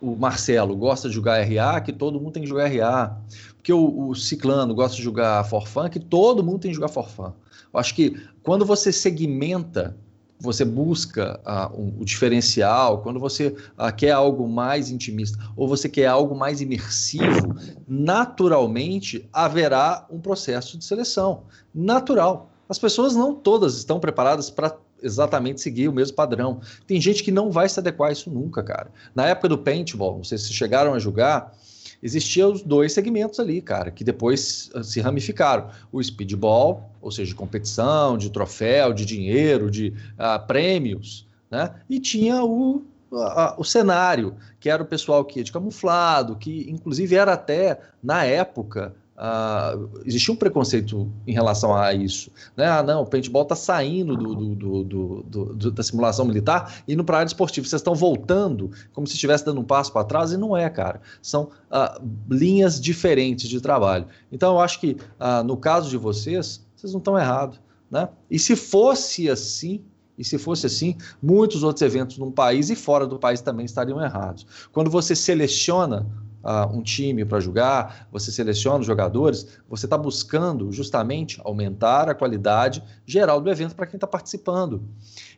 o, 0.00 0.08
o, 0.12 0.16
Marcelo 0.16 0.74
gosta 0.76 1.08
de 1.08 1.14
jogar 1.14 1.42
RA 1.44 1.80
que 1.80 1.92
todo 1.92 2.18
mundo 2.18 2.32
tem 2.32 2.42
que 2.42 2.48
jogar 2.48 2.66
RA. 2.66 3.18
Porque 3.56 3.72
o, 3.72 4.08
o 4.08 4.14
Ciclano 4.14 4.74
gosta 4.74 4.96
de 4.96 5.02
jogar 5.02 5.44
Forfan 5.44 5.88
que 5.88 6.00
todo 6.00 6.42
mundo 6.42 6.60
tem 6.60 6.70
que 6.70 6.74
jogar 6.74 6.88
Forfan. 6.88 7.34
Eu 7.72 7.78
acho 7.78 7.94
que 7.94 8.20
quando 8.42 8.64
você 8.64 8.90
segmenta 8.90 9.96
você 10.40 10.64
busca 10.64 11.38
uh, 11.46 11.80
um, 11.80 11.94
o 12.00 12.04
diferencial, 12.04 13.02
quando 13.02 13.20
você 13.20 13.48
uh, 13.48 13.94
quer 13.94 14.12
algo 14.12 14.48
mais 14.48 14.90
intimista 14.90 15.38
ou 15.54 15.68
você 15.68 15.88
quer 15.88 16.06
algo 16.06 16.34
mais 16.34 16.60
imersivo, 16.60 17.54
naturalmente 17.86 19.28
haverá 19.32 20.06
um 20.10 20.20
processo 20.20 20.78
de 20.78 20.84
seleção. 20.84 21.42
Natural. 21.74 22.50
As 22.68 22.78
pessoas 22.78 23.14
não 23.14 23.34
todas 23.34 23.76
estão 23.76 24.00
preparadas 24.00 24.48
para 24.48 24.76
exatamente 25.02 25.60
seguir 25.60 25.88
o 25.88 25.92
mesmo 25.92 26.14
padrão. 26.14 26.60
Tem 26.86 27.00
gente 27.00 27.22
que 27.22 27.30
não 27.30 27.50
vai 27.50 27.68
se 27.68 27.80
adequar 27.80 28.10
a 28.10 28.12
isso 28.12 28.30
nunca, 28.30 28.62
cara. 28.62 28.90
Na 29.14 29.26
época 29.26 29.48
do 29.48 29.58
paintball, 29.58 30.16
não 30.16 30.24
sei 30.24 30.38
se 30.38 30.52
chegaram 30.52 30.94
a 30.94 30.98
jogar, 30.98 31.54
existiam 32.02 32.52
os 32.52 32.62
dois 32.62 32.92
segmentos 32.92 33.38
ali, 33.38 33.60
cara, 33.60 33.90
que 33.90 34.04
depois 34.04 34.70
ah, 34.74 34.82
se 34.82 35.00
ramificaram. 35.00 35.68
O 35.92 36.02
speedball, 36.02 36.90
ou 37.00 37.10
seja, 37.10 37.30
de 37.30 37.34
competição, 37.34 38.16
de 38.16 38.30
troféu, 38.30 38.92
de 38.92 39.04
dinheiro, 39.04 39.70
de 39.70 39.94
uh, 40.18 40.46
prêmios, 40.46 41.26
né? 41.50 41.74
E 41.88 41.98
tinha 41.98 42.44
o, 42.44 42.84
o 43.58 43.64
cenário, 43.64 44.36
que 44.58 44.70
era 44.70 44.82
o 44.82 44.86
pessoal 44.86 45.24
que 45.24 45.40
ia 45.40 45.44
de 45.44 45.52
camuflado, 45.52 46.36
que 46.36 46.70
inclusive 46.70 47.16
era 47.16 47.32
até, 47.32 47.80
na 48.02 48.24
época, 48.24 48.94
Uh, 49.20 50.00
existia 50.06 50.32
um 50.32 50.36
preconceito 50.36 51.12
em 51.26 51.32
relação 51.34 51.76
a 51.76 51.92
isso. 51.92 52.32
Né? 52.56 52.66
Ah, 52.66 52.82
não, 52.82 53.02
o 53.02 53.06
paintball 53.06 53.42
está 53.42 53.54
saindo 53.54 54.16
do, 54.16 54.54
do, 54.54 55.22
do, 55.22 55.70
da 55.70 55.82
simulação 55.82 56.24
militar 56.24 56.82
e 56.88 56.94
indo 56.94 57.04
para 57.04 57.18
a 57.18 57.20
área 57.20 57.28
esportiva. 57.28 57.66
Vocês 57.66 57.80
estão 57.80 57.94
voltando 57.94 58.70
como 58.94 59.06
se 59.06 59.12
estivesse 59.12 59.44
dando 59.44 59.60
um 59.60 59.64
passo 59.64 59.92
para 59.92 60.04
trás 60.04 60.32
e 60.32 60.38
não 60.38 60.56
é, 60.56 60.70
cara. 60.70 61.02
São 61.20 61.50
uh, 61.70 62.02
linhas 62.30 62.80
diferentes 62.80 63.46
de 63.46 63.60
trabalho. 63.60 64.06
Então, 64.32 64.54
eu 64.54 64.60
acho 64.60 64.80
que 64.80 64.96
uh, 65.20 65.44
no 65.44 65.58
caso 65.58 65.90
de 65.90 65.98
vocês, 65.98 66.66
vocês 66.74 66.94
não 66.94 66.98
estão 66.98 67.18
errados. 67.18 67.60
Né? 67.90 68.08
E 68.30 68.38
se 68.38 68.56
fosse 68.56 69.28
assim, 69.28 69.84
e 70.16 70.24
se 70.24 70.38
fosse 70.38 70.64
assim, 70.64 70.96
muitos 71.22 71.62
outros 71.62 71.82
eventos 71.82 72.16
no 72.16 72.32
país 72.32 72.70
e 72.70 72.76
fora 72.76 73.06
do 73.06 73.18
país 73.18 73.42
também 73.42 73.66
estariam 73.66 74.02
errados. 74.02 74.46
Quando 74.72 74.90
você 74.90 75.14
seleciona 75.14 76.06
uh, 76.42 76.76
um 76.76 76.82
time 76.82 77.24
para 77.24 77.40
jogar, 77.40 78.08
você 78.10 78.30
seleciona 78.30 78.80
os 78.80 78.86
jogadores, 78.86 79.46
você 79.68 79.86
está 79.86 79.96
buscando 79.96 80.72
justamente 80.72 81.40
aumentar 81.44 82.08
a 82.08 82.14
qualidade 82.14 82.82
geral 83.06 83.40
do 83.40 83.50
evento 83.50 83.74
para 83.74 83.86
quem 83.86 83.96
está 83.96 84.06
participando. 84.06 84.82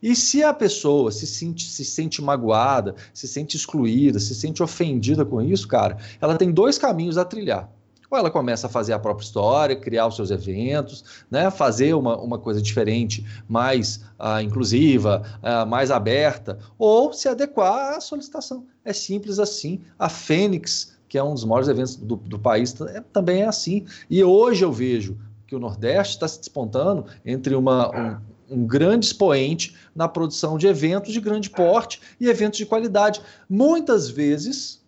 E 0.02 0.16
se 0.16 0.42
a 0.42 0.52
pessoa 0.52 1.12
se 1.12 1.26
sente, 1.26 1.64
se 1.64 1.84
sente 1.84 2.22
magoada, 2.22 2.94
se 3.12 3.28
sente 3.28 3.56
excluída, 3.56 4.18
se 4.18 4.34
sente 4.34 4.62
ofendida 4.62 5.24
com 5.24 5.40
isso, 5.40 5.68
cara, 5.68 5.96
ela 6.20 6.36
tem 6.36 6.50
dois 6.50 6.78
caminhos 6.78 7.18
a 7.18 7.24
trilhar 7.24 7.68
ou 8.12 8.18
ela 8.18 8.30
começa 8.30 8.66
a 8.66 8.70
fazer 8.70 8.92
a 8.92 8.98
própria 8.98 9.24
história, 9.24 9.74
criar 9.74 10.06
os 10.06 10.16
seus 10.16 10.30
eventos, 10.30 11.02
né, 11.30 11.50
fazer 11.50 11.94
uma, 11.94 12.14
uma 12.18 12.38
coisa 12.38 12.60
diferente, 12.60 13.24
mais 13.48 14.04
uh, 14.20 14.38
inclusiva, 14.42 15.22
uh, 15.42 15.66
mais 15.66 15.90
aberta, 15.90 16.58
ou 16.78 17.10
se 17.14 17.26
adequar 17.26 17.96
à 17.96 18.00
solicitação. 18.02 18.66
É 18.84 18.92
simples 18.92 19.38
assim. 19.38 19.80
A 19.98 20.10
Fênix, 20.10 20.91
que 21.12 21.18
é 21.18 21.22
um 21.22 21.35
dos 21.35 21.44
maiores 21.44 21.68
eventos 21.68 21.94
do, 21.94 22.16
do 22.16 22.38
país, 22.38 22.75
é, 22.81 23.03
também 23.12 23.42
é 23.42 23.46
assim. 23.46 23.85
E 24.09 24.25
hoje 24.25 24.64
eu 24.64 24.72
vejo 24.72 25.18
que 25.46 25.55
o 25.55 25.59
Nordeste 25.59 26.14
está 26.14 26.27
se 26.27 26.38
despontando 26.38 27.05
entre 27.22 27.55
uma, 27.55 27.90
um, 27.94 28.16
um 28.48 28.66
grande 28.66 29.05
expoente 29.05 29.77
na 29.94 30.09
produção 30.09 30.57
de 30.57 30.66
eventos 30.66 31.12
de 31.12 31.20
grande 31.20 31.51
porte 31.51 32.01
e 32.18 32.31
eventos 32.31 32.57
de 32.57 32.64
qualidade, 32.64 33.20
muitas 33.46 34.09
vezes 34.09 34.83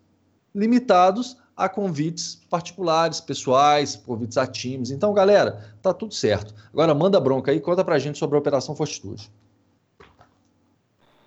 limitados 0.55 1.37
a 1.55 1.69
convites 1.69 2.41
particulares, 2.49 3.21
pessoais, 3.21 3.95
convites 3.95 4.39
a 4.39 4.47
times. 4.47 4.91
Então, 4.91 5.13
galera, 5.13 5.77
tá 5.83 5.93
tudo 5.93 6.15
certo. 6.15 6.55
Agora 6.73 6.95
manda 6.95 7.21
bronca 7.21 7.53
aí, 7.53 7.61
conta 7.61 7.85
pra 7.85 7.99
gente 7.99 8.19
sobre 8.19 8.37
a 8.37 8.39
Operação 8.39 8.75
Fortitude. 8.75 9.31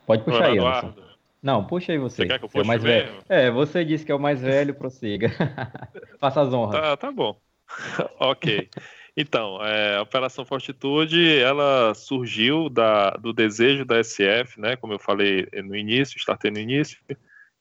Pode 0.07 0.23
puxar 0.23 0.45
aí, 0.45 0.57
Eduardo. 0.57 1.06
Não, 1.41 1.65
puxa 1.65 1.91
aí 1.91 1.97
você. 1.97 2.23
Você 2.23 2.27
quer 2.27 2.39
que 2.39 2.45
eu 2.45 2.49
puxe 2.49 2.63
é 2.63 2.67
mais 2.67 2.83
velho? 2.83 3.23
É, 3.29 3.51
você 3.51 3.85
disse 3.85 4.05
que 4.05 4.11
é 4.11 4.15
o 4.15 4.19
mais 4.19 4.41
velho, 4.41 4.73
prossiga. 4.73 5.29
Faça 6.19 6.41
as 6.41 6.53
honras. 6.53 6.81
Tá, 6.81 6.97
tá 6.97 7.11
bom. 7.11 7.39
ok. 8.19 8.69
Então, 9.15 9.63
é, 9.65 9.97
a 9.97 10.03
Operação 10.03 10.45
Fortitude, 10.45 11.39
ela 11.39 11.93
surgiu 11.95 12.69
da, 12.69 13.09
do 13.11 13.33
desejo 13.33 13.83
da 13.83 14.03
SF, 14.03 14.61
né, 14.61 14.75
como 14.75 14.93
eu 14.93 14.99
falei 14.99 15.47
no 15.63 15.75
início, 15.75 16.19
startei 16.19 16.51
no 16.51 16.59
início, 16.59 16.99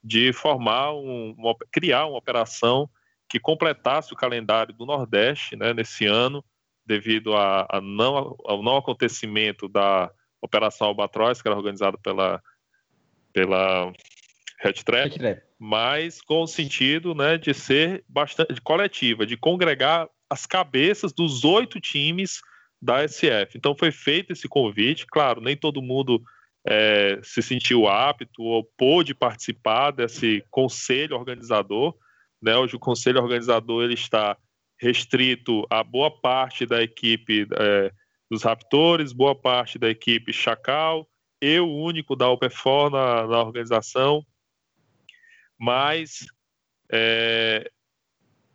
de 0.05 0.35
formar, 0.35 0.93
um, 0.93 1.35
uma, 1.39 1.57
criar 1.73 2.07
uma 2.07 2.19
operação 2.19 2.89
que 3.27 3.41
completasse 3.41 4.13
o 4.13 4.17
calendário 4.17 4.75
do 4.75 4.85
Nordeste, 4.85 5.57
né, 5.57 5.73
nesse 5.73 6.05
ano, 6.05 6.45
devido 6.85 7.35
a, 7.35 7.67
a 7.71 7.81
não, 7.81 8.37
ao 8.45 8.63
não 8.63 8.77
acontecimento 8.77 9.67
da 9.67 10.11
Operação 10.43 10.89
Albatroz, 10.89 11.41
que 11.41 11.49
era 11.49 11.57
organizada 11.57 11.97
pela, 11.99 12.41
pela 13.37 13.93
Red 14.63 14.73
Trap, 14.83 15.43
mas 15.59 16.23
com 16.23 16.41
o 16.41 16.47
sentido 16.47 17.15
né, 17.15 17.37
de 17.37 17.53
ser 17.53 18.03
bastante 18.09 18.59
coletiva, 18.63 19.27
de 19.27 19.37
congregar 19.37 20.09
as 20.31 20.47
cabeças 20.47 21.13
dos 21.13 21.45
oito 21.45 21.79
times 21.79 22.41
da 22.81 23.07
SF. 23.07 23.59
Então 23.59 23.77
foi 23.79 23.93
feito 23.93 24.33
esse 24.33 24.49
convite, 24.49 25.07
claro, 25.07 25.43
nem 25.43 25.55
todo 25.55 25.83
mundo 25.83 26.23
é, 26.67 27.21
se 27.23 27.43
sentiu 27.43 27.87
apto 27.87 28.43
ou 28.43 28.65
pôde 28.75 29.15
participar 29.15 29.91
desse 29.91 30.43
conselho 30.51 31.15
organizador. 31.15 31.95
Né? 32.43 32.57
Hoje 32.57 32.75
o 32.75 32.81
conselho 32.81 33.21
organizador 33.21 33.85
ele 33.85 33.95
está 33.95 34.35
restrito 34.81 35.67
a 35.69 35.85
boa 35.85 36.11
parte 36.11 36.65
da 36.65 36.83
equipe 36.83 37.47
é, 37.55 37.93
dos 38.31 38.43
Raptores, 38.43 39.13
boa 39.13 39.35
parte 39.35 39.79
da 39.79 39.91
equipe 39.91 40.33
Chacal, 40.33 41.07
eu 41.41 41.71
único 41.71 42.17
da 42.17 42.31
UPFOR 42.31 42.91
na, 42.91 43.27
na 43.27 43.43
organização, 43.43 44.25
mas 45.59 46.27
é, 46.91 47.71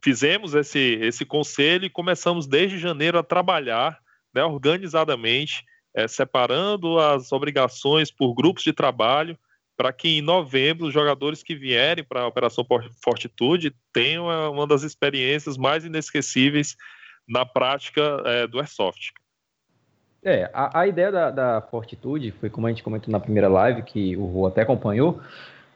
fizemos 0.03 0.53
esse, 0.53 0.79
esse 1.01 1.25
conselho 1.25 1.85
e 1.85 1.89
começamos 1.89 2.47
desde 2.47 2.77
janeiro 2.77 3.17
a 3.17 3.23
trabalhar 3.23 3.99
né, 4.33 4.43
organizadamente, 4.43 5.63
é, 5.93 6.07
separando 6.07 6.99
as 6.99 7.31
obrigações 7.31 8.11
por 8.11 8.33
grupos 8.33 8.63
de 8.63 8.73
trabalho, 8.73 9.37
para 9.77 9.91
que 9.91 10.07
em 10.07 10.21
novembro 10.21 10.87
os 10.87 10.93
jogadores 10.93 11.41
que 11.41 11.55
vierem 11.55 12.03
para 12.03 12.21
a 12.21 12.27
Operação 12.27 12.65
Fortitude 13.03 13.75
tenham 13.91 14.27
uma 14.51 14.67
das 14.67 14.83
experiências 14.83 15.57
mais 15.57 15.83
inesquecíveis 15.83 16.75
na 17.27 17.45
prática 17.45 18.21
é, 18.25 18.47
do 18.47 18.59
Airsoft. 18.59 19.11
É, 20.23 20.49
a, 20.53 20.81
a 20.81 20.87
ideia 20.87 21.11
da, 21.11 21.31
da, 21.31 21.61
Fortitude 21.61 22.31
foi 22.31 22.49
como 22.49 22.67
a 22.67 22.69
gente 22.69 22.83
comentou 22.83 23.11
na 23.11 23.19
primeira 23.19 23.47
live, 23.47 23.81
que 23.81 24.15
o 24.15 24.25
Rô 24.25 24.45
até 24.45 24.61
acompanhou, 24.61 25.19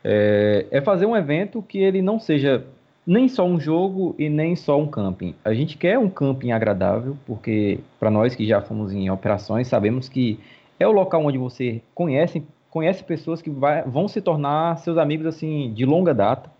é, 0.03 0.67
é 0.69 0.81
fazer 0.81 1.08
um 1.08 1.15
evento 1.15 1.63
que 1.63 1.79
ele 1.79 1.99
não 1.99 2.19
seja 2.19 2.63
nem 3.08 3.27
só 3.27 3.43
um 3.43 3.60
jogo 3.60 4.15
e 4.19 4.29
nem 4.29 4.55
só 4.55 4.79
um 4.79 4.86
camping. 4.88 5.36
A 5.43 5.53
gente 5.53 5.77
quer 5.77 5.97
um 5.97 6.10
camping 6.10 6.51
agradável, 6.51 7.17
porque 7.25 7.79
para 7.99 8.12
nós 8.12 8.36
que 8.36 8.45
já 8.45 8.62
fomos 8.62 8.93
em 8.93 9.10
operações, 9.10 9.67
sabemos 9.67 10.08
que 10.08 10.39
é 10.79 10.88
o 10.88 10.91
local 10.91 11.25
onde 11.25 11.39
você 11.39 11.81
conhece, 11.95 12.43
conhece 12.69 13.03
pessoas 13.03 13.41
que 13.41 13.49
vai, 13.49 13.81
vão 13.84 14.08
se 14.08 14.21
tornar 14.21 14.77
seus 14.77 14.97
amigos 14.97 15.25
assim 15.25 15.73
de 15.73 15.86
longa 15.86 16.13
data. 16.13 16.51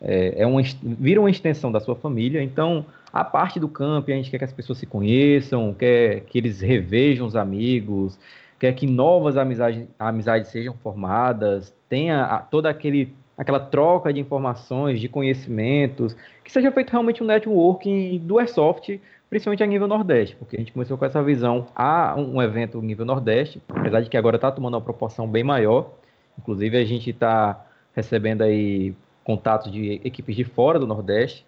É, 0.00 0.42
é 0.42 0.46
uma, 0.46 0.62
vira 0.82 1.20
uma 1.20 1.30
extensão 1.30 1.70
da 1.70 1.80
sua 1.80 1.94
família. 1.94 2.42
Então, 2.42 2.86
a 3.12 3.24
parte 3.24 3.60
do 3.60 3.68
camping, 3.68 4.12
a 4.12 4.16
gente 4.16 4.30
quer 4.30 4.38
que 4.38 4.44
as 4.44 4.52
pessoas 4.52 4.78
se 4.78 4.86
conheçam, 4.86 5.74
quer 5.74 6.20
que 6.20 6.38
eles 6.38 6.60
revejam 6.60 7.26
os 7.26 7.36
amigos, 7.36 8.18
quer 8.58 8.72
que 8.74 8.86
novas 8.86 9.36
amizades, 9.36 9.86
amizades 9.98 10.50
sejam 10.50 10.74
formadas, 10.82 11.74
tenha 11.88 12.46
toda 12.50 12.70
aquele 12.70 13.12
aquela 13.36 13.58
troca 13.58 14.12
de 14.12 14.20
informações, 14.20 15.00
de 15.00 15.08
conhecimentos, 15.08 16.14
que 16.44 16.52
seja 16.52 16.70
feito 16.70 16.90
realmente 16.90 17.22
um 17.22 17.26
networking 17.26 18.18
do 18.18 18.38
Airsoft, 18.38 19.00
principalmente 19.30 19.62
a 19.62 19.66
nível 19.66 19.88
Nordeste, 19.88 20.36
porque 20.36 20.56
a 20.56 20.58
gente 20.58 20.72
começou 20.72 20.98
com 20.98 21.06
essa 21.06 21.22
visão 21.22 21.66
a 21.74 22.14
um 22.18 22.42
evento 22.42 22.82
nível 22.82 23.06
Nordeste, 23.06 23.62
apesar 23.66 24.02
de 24.02 24.10
que 24.10 24.16
agora 24.18 24.36
está 24.36 24.52
tomando 24.52 24.74
uma 24.74 24.82
proporção 24.82 25.26
bem 25.26 25.42
maior. 25.42 25.90
Inclusive, 26.38 26.76
a 26.76 26.84
gente 26.84 27.08
está 27.08 27.64
recebendo 27.94 28.42
aí 28.42 28.94
contatos 29.24 29.70
de 29.70 30.00
equipes 30.04 30.36
de 30.36 30.44
fora 30.44 30.78
do 30.78 30.86
Nordeste, 30.86 31.46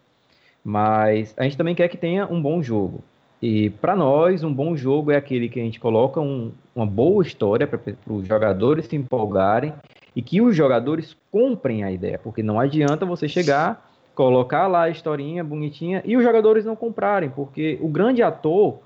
mas 0.65 1.35
a 1.37 1.45
gente 1.45 1.57
também 1.57 1.75
quer 1.75 1.89
que 1.89 1.97
tenha 1.97 2.27
um 2.27 2.41
bom 2.41 2.63
jogo. 2.63 3.03
E 3.41 3.71
para 3.71 3.97
nós, 3.97 4.45
um 4.45 4.55
bom 4.55 4.77
jogo 4.77 5.11
é 5.11 5.17
aquele 5.17 5.49
que 5.49 5.59
a 5.59 5.65
gente 5.65 5.81
coloca 5.81 6.21
um, 6.21 6.53
uma 6.75 6.87
boa 6.87 7.25
história 7.25 7.67
para 7.67 7.81
os 8.07 8.27
jogadores 8.27 8.87
se 8.87 8.95
empolgarem 8.95 9.75
e 10.15 10.23
que 10.23 10.41
os 10.41 10.55
jogadores 10.55 11.17
comprem 11.31 11.83
a 11.83 11.91
ideia, 11.91 12.21
porque 12.23 12.43
não 12.43 12.61
adianta 12.61 13.05
você 13.05 13.29
chegar, 13.29 13.91
colocar 14.15 14.69
lá 14.69 14.83
a 14.83 14.91
historinha 14.91 15.43
bonitinha 15.43 16.03
e 16.05 16.17
os 16.17 16.23
jogadores 16.23 16.65
não 16.65 16.77
comprarem, 16.77 17.31
porque 17.31 17.79
o 17.81 17.89
grande 17.89 18.23
ator, 18.23 18.79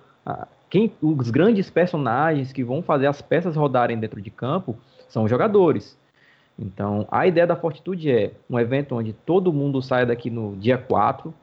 quem, 0.71 0.91
os 1.03 1.29
grandes 1.31 1.69
personagens 1.69 2.51
que 2.51 2.65
vão 2.65 2.81
fazer 2.81 3.09
as 3.09 3.21
peças 3.21 3.57
rodarem 3.57 3.99
dentro 3.99 4.23
de 4.23 4.31
campo 4.31 4.75
são 5.07 5.25
os 5.25 5.31
jogadores. 5.31 5.99
Então, 6.59 7.07
a 7.11 7.27
ideia 7.27 7.47
da 7.47 7.57
Fortitude 7.57 8.11
é 8.11 8.33
um 8.49 8.59
evento 8.59 8.95
onde 8.95 9.13
todo 9.13 9.53
mundo 9.53 9.83
sai 9.83 10.07
daqui 10.07 10.31
no 10.31 10.57
dia 10.57 10.79
4, 10.79 11.35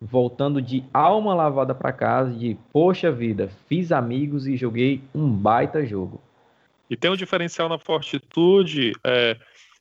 voltando 0.00 0.62
de 0.62 0.84
alma 0.92 1.34
lavada 1.34 1.74
para 1.74 1.92
casa, 1.92 2.32
de 2.32 2.56
poxa 2.72 3.10
vida, 3.10 3.50
fiz 3.68 3.90
amigos 3.90 4.46
e 4.46 4.56
joguei 4.56 5.02
um 5.14 5.28
baita 5.28 5.84
jogo. 5.84 6.20
E 6.88 6.96
tem 6.96 7.10
um 7.10 7.16
diferencial 7.16 7.68
na 7.68 7.78
Fortitude, 7.78 8.92
é, 9.02 9.36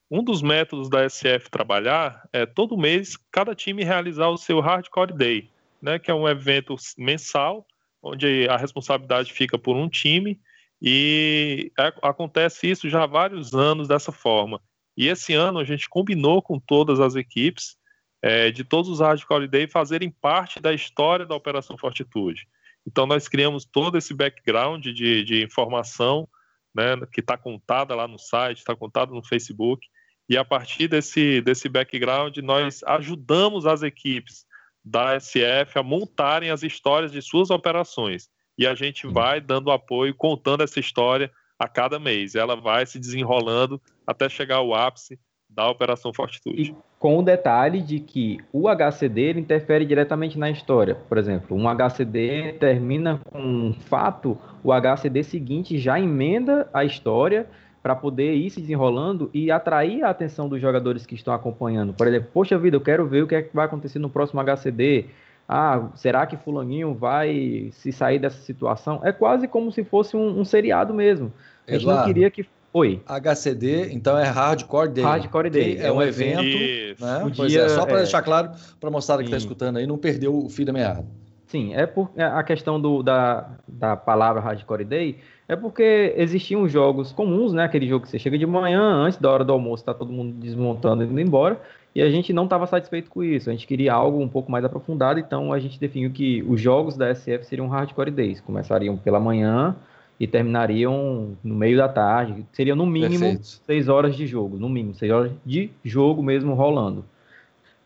um 0.10 0.24
dos 0.24 0.42
métodos 0.42 0.90
da 0.90 1.08
SF 1.08 1.50
trabalhar 1.50 2.28
é 2.32 2.46
todo 2.46 2.78
mês 2.78 3.18
cada 3.32 3.54
time 3.54 3.84
realizar 3.84 4.30
o 4.30 4.38
seu 4.38 4.60
Hardcore 4.60 5.14
Day, 5.14 5.50
né, 5.82 6.00
que 6.00 6.10
é 6.10 6.14
um 6.14 6.28
evento 6.28 6.76
mensal, 6.98 7.66
onde 8.02 8.48
a 8.50 8.58
responsabilidade 8.58 9.34
fica 9.34 9.58
por 9.58 9.76
um 9.76 9.90
time, 9.90 10.40
e 10.84 11.72
é, 11.80 11.94
acontece 12.02 12.70
isso 12.70 12.90
já 12.90 13.04
há 13.04 13.08
vários 13.08 13.54
anos 13.54 13.88
dessa 13.88 14.12
forma. 14.12 14.62
E 14.98 15.08
esse 15.08 15.34
ano 15.34 15.60
a 15.60 15.64
gente 15.64 15.88
combinou 15.88 16.42
com 16.42 16.60
todas 16.60 17.00
as 17.00 17.16
equipes 17.16 17.78
é, 18.22 18.52
de 18.52 18.66
todos 18.66 18.90
os 18.90 19.00
Hardcore 19.00 19.48
Day 19.48 19.66
fazerem 19.66 20.12
parte 20.12 20.60
da 20.60 20.74
história 20.74 21.26
da 21.26 21.36
Operação 21.36 21.78
Fortitude. 21.78 22.48
Então 22.86 23.06
nós 23.06 23.30
criamos 23.30 23.64
todo 23.64 23.98
esse 23.98 24.14
background 24.14 24.86
de, 24.86 25.24
de 25.24 25.42
informação 25.42 26.28
né, 26.76 26.98
que 27.14 27.22
está 27.22 27.38
contada 27.38 27.96
lá 27.96 28.06
no 28.06 28.20
site, 28.20 28.58
está 28.58 28.76
contada 28.76 29.14
no 29.14 29.26
Facebook, 29.26 29.88
e 30.28 30.38
a 30.38 30.44
partir 30.44 30.90
desse, 30.90 31.42
desse 31.42 31.70
background 31.70 32.38
nós 32.40 32.84
ajudamos 32.84 33.66
as 33.66 33.84
equipes 33.84 34.46
da 34.84 35.18
SF 35.18 35.78
a 35.80 35.84
montarem 35.84 36.50
as 36.50 36.62
histórias 36.62 37.12
de 37.12 37.22
suas 37.22 37.50
operações. 37.50 38.30
E 38.58 38.68
a 38.68 38.76
gente 38.76 39.08
vai 39.08 39.42
dando 39.42 39.72
apoio, 39.72 40.14
contando 40.16 40.64
essa 40.64 40.80
história 40.80 41.32
a 41.58 41.68
cada 41.68 42.00
mês. 42.00 42.36
Ela 42.36 42.56
vai 42.56 42.86
se 42.86 43.00
desenrolando 43.00 43.82
até 44.06 44.30
chegar 44.30 44.58
ao 44.58 44.74
ápice 44.74 45.20
da 45.50 45.70
Operação 45.70 46.12
Fortitude. 46.14 46.76
Com 46.98 47.20
o 47.20 47.22
detalhe 47.22 47.82
de 47.82 48.00
que 48.00 48.40
o 48.52 48.68
HCD 48.68 49.34
interfere 49.34 49.86
diretamente 49.86 50.38
na 50.38 50.50
história. 50.50 50.96
Por 50.96 51.18
exemplo, 51.18 51.56
um 51.56 51.68
HCD 51.68 52.54
termina 52.54 53.20
com 53.26 53.40
um 53.40 53.74
fato, 53.74 54.38
o 54.64 54.72
HCD 54.72 55.24
seguinte 55.24 55.78
já 55.78 56.00
emenda 56.00 56.68
a 56.74 56.84
história 56.84 57.48
para 57.84 57.96
poder 57.96 58.34
ir 58.34 58.50
se 58.50 58.62
desenrolando 58.62 59.30
e 59.34 59.52
atrair 59.52 60.04
a 60.04 60.10
atenção 60.10 60.48
dos 60.48 60.62
jogadores 60.62 61.06
que 61.06 61.16
estão 61.16 61.34
acompanhando. 61.34 61.94
Por 61.94 62.08
exemplo, 62.08 62.30
poxa 62.34 62.58
vida, 62.58 62.78
eu 62.78 62.82
quero 62.82 63.06
ver 63.06 63.24
o 63.24 63.28
que, 63.28 63.36
é 63.36 63.42
que 63.42 63.54
vai 63.54 63.66
acontecer 63.66 64.00
no 64.00 64.10
próximo 64.10 64.42
HCD. 64.42 65.08
Ah, 65.56 65.90
será 65.94 66.26
que 66.26 66.36
fulaninho 66.36 66.96
vai 66.96 67.70
se 67.74 67.92
sair 67.92 68.18
dessa 68.18 68.42
situação? 68.42 69.02
É 69.04 69.12
quase 69.12 69.48
como 69.48 69.72
se 69.72 69.84
fosse 69.84 70.18
um, 70.18 70.40
um 70.40 70.44
seriado 70.44 70.96
mesmo. 70.96 71.32
A 71.68 71.74
gente 71.74 71.86
não 71.86 72.04
queria 72.06 72.32
que 72.32 72.44
Oi. 72.74 73.04
HCD, 73.06 73.94
então 73.94 74.18
é 74.18 74.24
Hardcore 74.24 74.90
Day. 74.90 75.04
Hardcore 75.04 75.52
Day. 75.52 75.78
É, 75.78 75.86
é 75.86 75.92
um 75.92 76.02
evento. 76.02 76.42
Né? 76.42 77.32
Pois 77.36 77.56
é, 77.56 77.70
só 77.70 77.86
para 77.86 77.98
é... 77.98 78.02
deixar 78.02 78.24
claro 78.24 78.50
para 78.80 78.90
a 78.90 78.92
moçada 78.92 79.22
que 79.22 79.28
está 79.28 79.38
escutando 79.38 79.78
aí, 79.78 79.86
não 79.86 79.96
perdeu 79.96 80.36
o 80.36 80.50
fio 80.50 80.66
da 80.66 80.74
meada. 80.74 81.06
Sim, 81.46 81.76
é 81.76 81.86
por 81.86 82.10
é 82.16 82.24
a 82.24 82.42
questão 82.42 82.82
do, 82.82 83.04
da, 83.04 83.48
da 83.68 83.96
palavra 83.96 84.42
Hardcore 84.42 84.84
Day 84.84 85.20
é 85.48 85.56
porque 85.56 86.16
existiam 86.18 86.68
jogos 86.68 87.12
comuns, 87.12 87.54
né? 87.54 87.64
Aquele 87.64 87.88
jogo 87.88 88.06
que 88.06 88.10
você 88.10 88.18
chega 88.18 88.40
de 88.40 88.46
manhã, 88.48 88.82
antes 88.82 89.20
da 89.20 89.30
hora 89.30 89.44
do 89.44 89.54
almoço, 89.54 89.84
está 89.84 89.94
todo 89.94 90.12
mundo 90.12 90.34
desmontando 90.34 91.04
e 91.04 91.06
indo 91.06 91.20
embora, 91.20 91.62
e 91.96 92.02
a 92.02 92.10
gente 92.10 92.34
não 92.34 92.46
estava 92.46 92.66
satisfeito 92.66 93.10
com 93.10 93.24
isso. 93.24 93.50
A 93.50 93.54
gente 93.54 93.68
queria 93.68 93.94
algo 93.94 94.20
um 94.20 94.28
pouco 94.28 94.52
mais 94.52 94.66
aprofundado, 94.66 95.20
então 95.20 95.54
a 95.54 95.60
gente 95.60 95.80
definiu 95.80 96.10
que 96.10 96.44
os 96.48 96.60
jogos 96.60 96.98
da 96.98 97.14
SF 97.14 97.46
seriam 97.46 97.68
Hardcore 97.68 98.10
Days. 98.10 98.42
Começariam 98.42 98.98
pela 98.98 99.20
manhã 99.20 99.76
e 100.20 100.26
terminariam 100.26 101.38
no 101.44 101.54
meio 101.54 101.78
da 101.78 101.88
tarde. 101.88 102.46
Seria 102.52 102.76
no 102.76 102.86
mínimo 102.86 103.20
Perfeito. 103.20 103.62
seis 103.66 103.90
horas 103.90 104.16
de 104.16 104.26
jogo, 104.26 104.58
no 104.58 104.68
mínimo 104.68 104.96
seis 104.96 105.12
horas 105.12 105.32
de 105.46 105.70
jogo 105.84 106.24
mesmo 106.24 106.56
rolando. 106.56 107.06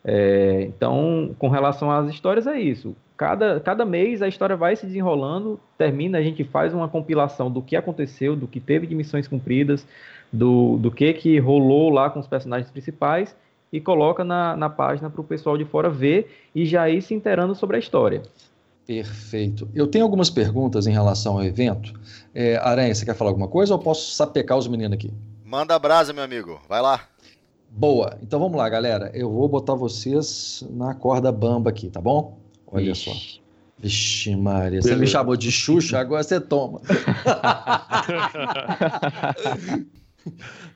É, 0.06 0.62
então, 0.62 1.36
com 1.38 1.50
relação 1.50 1.92
às 1.92 2.10
histórias, 2.10 2.48
é 2.48 2.58
isso. 2.58 2.96
Cada, 3.18 3.60
cada 3.60 3.84
mês 3.84 4.22
a 4.22 4.28
história 4.28 4.56
vai 4.56 4.76
se 4.78 4.86
desenrolando, 4.86 5.60
termina, 5.78 6.18
a 6.18 6.22
gente 6.22 6.46
faz 6.46 6.74
uma 6.74 6.88
compilação 6.88 7.52
do 7.52 7.62
que 7.62 7.76
aconteceu, 7.76 8.38
do 8.38 8.48
que 8.48 8.62
teve 8.62 8.88
de 8.88 8.96
missões 8.96 9.28
cumpridas, 9.28 9.86
do, 10.32 10.78
do 10.78 10.92
que, 10.92 11.12
que 11.14 11.40
rolou 11.40 11.90
lá 11.90 12.10
com 12.10 12.20
os 12.20 12.28
personagens 12.28 12.72
principais 12.72 13.36
e 13.72 13.82
coloca 13.82 14.24
na, 14.24 14.56
na 14.56 14.70
página 14.70 15.10
para 15.10 15.22
o 15.22 15.24
pessoal 15.24 15.58
de 15.58 15.66
fora 15.66 15.90
ver 15.90 16.50
e 16.54 16.66
já 16.66 16.90
ir 16.90 17.02
se 17.02 17.14
inteirando 17.14 17.54
sobre 17.56 17.76
a 17.76 17.80
história. 17.80 18.24
Perfeito. 18.86 19.68
Eu 19.76 19.86
tenho 19.88 20.06
algumas 20.06 20.30
perguntas 20.30 20.88
em 20.88 20.92
relação 20.92 21.34
ao 21.34 21.44
evento. 21.44 21.94
É, 22.34 22.56
Aranha, 22.58 22.96
você 22.96 23.04
quer 23.04 23.16
falar 23.16 23.32
alguma 23.32 23.50
coisa 23.50 23.74
ou 23.74 23.80
posso 23.80 24.12
sapecar 24.12 24.58
os 24.58 24.68
meninos 24.68 24.94
aqui? 24.94 25.12
Manda 25.44 25.76
a 25.76 25.80
brasa, 25.80 26.14
meu 26.14 26.24
amigo. 26.24 26.62
Vai 26.70 26.82
lá. 26.82 27.02
Boa. 27.70 28.18
Então 28.24 28.40
vamos 28.40 28.58
lá, 28.58 28.70
galera. 28.70 29.12
Eu 29.14 29.30
vou 29.30 29.48
botar 29.50 29.76
vocês 29.76 30.66
na 30.70 30.94
corda 30.94 31.32
bamba 31.32 31.70
aqui, 31.70 31.90
tá 31.90 32.00
bom? 32.00 32.38
Olha 32.66 32.92
Ixi. 32.92 33.04
só. 33.04 33.12
Vixe, 33.80 34.36
Maria, 34.36 34.82
você 34.82 34.96
me 34.96 35.06
chamou 35.06 35.36
de 35.36 35.52
Xuxa, 35.52 36.00
agora 36.00 36.24
você 36.24 36.40
toma. 36.40 36.82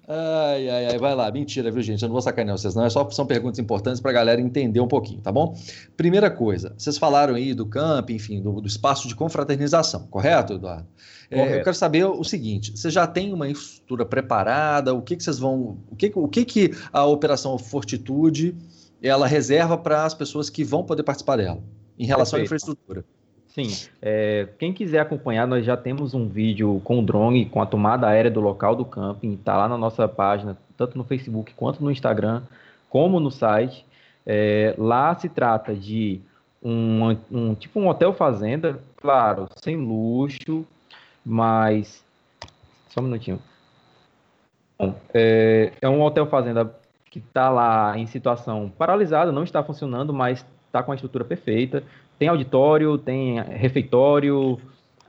ai, 0.07 0.69
ai, 0.69 0.85
ai, 0.87 0.97
vai 0.97 1.15
lá. 1.15 1.31
Mentira, 1.31 1.71
viu, 1.71 1.81
gente? 1.81 2.01
Eu 2.01 2.09
não 2.09 2.13
vou 2.13 2.21
sacanear 2.21 2.57
vocês, 2.57 2.75
não. 2.75 2.85
É 2.85 2.89
só 2.89 3.09
são 3.09 3.25
perguntas 3.25 3.59
importantes 3.59 4.01
para 4.01 4.11
a 4.11 4.13
galera 4.13 4.41
entender 4.41 4.79
um 4.79 4.87
pouquinho, 4.87 5.21
tá 5.21 5.31
bom? 5.31 5.55
Primeira 5.95 6.29
coisa, 6.29 6.73
vocês 6.77 6.97
falaram 6.97 7.35
aí 7.35 7.53
do 7.53 7.65
camp, 7.65 8.09
enfim, 8.09 8.41
do, 8.41 8.61
do 8.61 8.67
espaço 8.67 9.07
de 9.07 9.15
confraternização, 9.15 10.07
correto, 10.07 10.53
Eduardo? 10.53 10.87
É, 11.29 11.59
eu 11.59 11.63
quero 11.63 11.75
saber 11.75 12.03
o 12.03 12.23
seguinte: 12.23 12.71
você 12.75 12.89
já 12.89 13.07
tem 13.07 13.33
uma 13.33 13.49
estrutura 13.49 14.05
preparada? 14.05 14.93
O 14.93 15.01
que, 15.01 15.15
que 15.15 15.23
vocês 15.23 15.39
vão. 15.39 15.77
O 15.89 15.95
que, 15.95 16.11
o 16.13 16.27
que, 16.27 16.43
que 16.43 16.71
a 16.91 17.05
Operação 17.05 17.57
Fortitude 17.57 18.55
ela 19.01 19.25
reserva 19.25 19.77
para 19.77 20.05
as 20.05 20.13
pessoas 20.13 20.49
que 20.49 20.63
vão 20.63 20.83
poder 20.83 21.03
participar 21.03 21.37
dela, 21.37 21.63
em 21.97 22.05
relação 22.05 22.37
Perfeito. 22.37 22.41
à 22.41 22.45
infraestrutura? 22.45 23.05
Sim, 23.53 23.67
é, 24.01 24.47
quem 24.57 24.71
quiser 24.71 25.01
acompanhar, 25.01 25.45
nós 25.45 25.65
já 25.65 25.75
temos 25.75 26.13
um 26.13 26.25
vídeo 26.25 26.79
com 26.85 26.99
o 26.99 27.01
drone, 27.01 27.45
com 27.45 27.61
a 27.61 27.65
tomada 27.65 28.07
aérea 28.07 28.31
do 28.31 28.39
local 28.39 28.77
do 28.77 28.85
camping, 28.85 29.33
está 29.33 29.57
lá 29.57 29.67
na 29.67 29.77
nossa 29.77 30.07
página, 30.07 30.57
tanto 30.77 30.97
no 30.97 31.03
Facebook 31.03 31.53
quanto 31.53 31.83
no 31.83 31.91
Instagram, 31.91 32.43
como 32.89 33.19
no 33.19 33.29
site. 33.29 33.85
É, 34.25 34.73
lá 34.77 35.13
se 35.15 35.27
trata 35.27 35.75
de 35.75 36.21
um, 36.63 37.17
um 37.29 37.53
tipo 37.53 37.77
um 37.77 37.89
hotel 37.89 38.13
fazenda, 38.13 38.79
claro, 38.95 39.49
sem 39.57 39.75
luxo, 39.75 40.65
mas. 41.25 42.01
Só 42.87 43.01
um 43.01 43.03
minutinho. 43.03 43.41
Bom, 44.79 44.95
é, 45.13 45.73
é 45.81 45.89
um 45.89 46.01
hotel 46.01 46.25
fazenda 46.27 46.73
que 47.09 47.19
está 47.19 47.49
lá 47.49 47.97
em 47.97 48.07
situação 48.07 48.71
paralisada, 48.77 49.29
não 49.29 49.43
está 49.43 49.61
funcionando, 49.61 50.13
mas 50.13 50.45
está 50.67 50.81
com 50.81 50.93
a 50.93 50.95
estrutura 50.95 51.25
perfeita. 51.25 51.83
Tem 52.21 52.27
auditório, 52.27 52.99
tem 52.99 53.41
refeitório, 53.41 54.59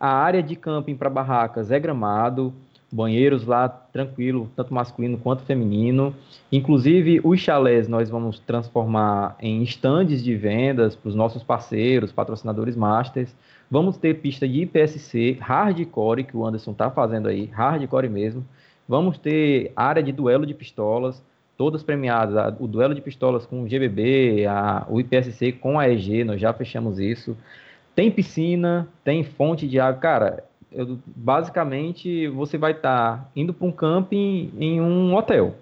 a 0.00 0.08
área 0.08 0.42
de 0.42 0.56
camping 0.56 0.96
para 0.96 1.10
barracas 1.10 1.70
é 1.70 1.78
gramado, 1.78 2.54
banheiros 2.90 3.44
lá 3.44 3.68
tranquilo, 3.68 4.50
tanto 4.56 4.72
masculino 4.72 5.18
quanto 5.18 5.42
feminino. 5.42 6.14
Inclusive, 6.50 7.20
os 7.22 7.38
chalés 7.38 7.86
nós 7.86 8.08
vamos 8.08 8.38
transformar 8.38 9.36
em 9.40 9.62
estandes 9.62 10.24
de 10.24 10.34
vendas 10.34 10.96
para 10.96 11.10
os 11.10 11.14
nossos 11.14 11.42
parceiros, 11.42 12.10
patrocinadores 12.10 12.76
masters. 12.76 13.36
Vamos 13.70 13.98
ter 13.98 14.22
pista 14.22 14.48
de 14.48 14.62
IPSC 14.62 15.36
hardcore, 15.38 16.24
que 16.24 16.34
o 16.34 16.46
Anderson 16.46 16.70
está 16.72 16.90
fazendo 16.90 17.28
aí, 17.28 17.44
hardcore 17.52 18.08
mesmo. 18.08 18.42
Vamos 18.88 19.18
ter 19.18 19.70
área 19.76 20.02
de 20.02 20.12
duelo 20.12 20.46
de 20.46 20.54
pistolas, 20.54 21.22
todas 21.62 21.84
premiadas. 21.84 22.56
O 22.58 22.66
duelo 22.66 22.92
de 22.92 23.00
pistolas 23.00 23.46
com 23.46 23.62
o 23.62 23.68
GBB, 23.68 24.46
a, 24.46 24.84
o 24.90 24.98
IPSC 24.98 25.52
com 25.52 25.78
a 25.78 25.88
EG, 25.88 26.24
nós 26.24 26.40
já 26.40 26.52
fechamos 26.52 26.98
isso. 26.98 27.36
Tem 27.94 28.10
piscina, 28.10 28.88
tem 29.04 29.22
fonte 29.22 29.68
de 29.68 29.78
água. 29.78 30.00
Cara, 30.00 30.44
eu, 30.72 30.98
basicamente 31.06 32.26
você 32.26 32.58
vai 32.58 32.72
estar 32.72 33.16
tá 33.16 33.28
indo 33.36 33.54
para 33.54 33.64
um 33.64 33.70
camping 33.70 34.52
em 34.58 34.80
um 34.80 35.14
hotel. 35.14 35.54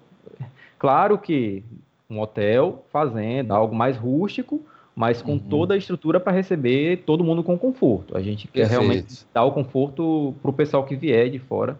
Claro 0.79 1.19
que 1.19 1.63
um 2.09 2.19
hotel, 2.19 2.83
fazenda, 2.91 3.53
algo 3.53 3.75
mais 3.75 3.95
rústico, 3.95 4.59
mas 4.95 5.21
com 5.21 5.33
uhum. 5.33 5.39
toda 5.39 5.75
a 5.75 5.77
estrutura 5.77 6.19
para 6.19 6.31
receber 6.31 7.03
todo 7.05 7.23
mundo 7.23 7.43
com 7.43 7.55
conforto. 7.59 8.17
A 8.17 8.23
gente 8.23 8.47
quer 8.47 8.61
Perfeito. 8.61 8.81
realmente 8.81 9.27
dar 9.31 9.43
o 9.43 9.51
conforto 9.51 10.33
para 10.41 10.49
o 10.49 10.53
pessoal 10.53 10.83
que 10.83 10.95
vier 10.95 11.29
de 11.29 11.37
fora. 11.37 11.77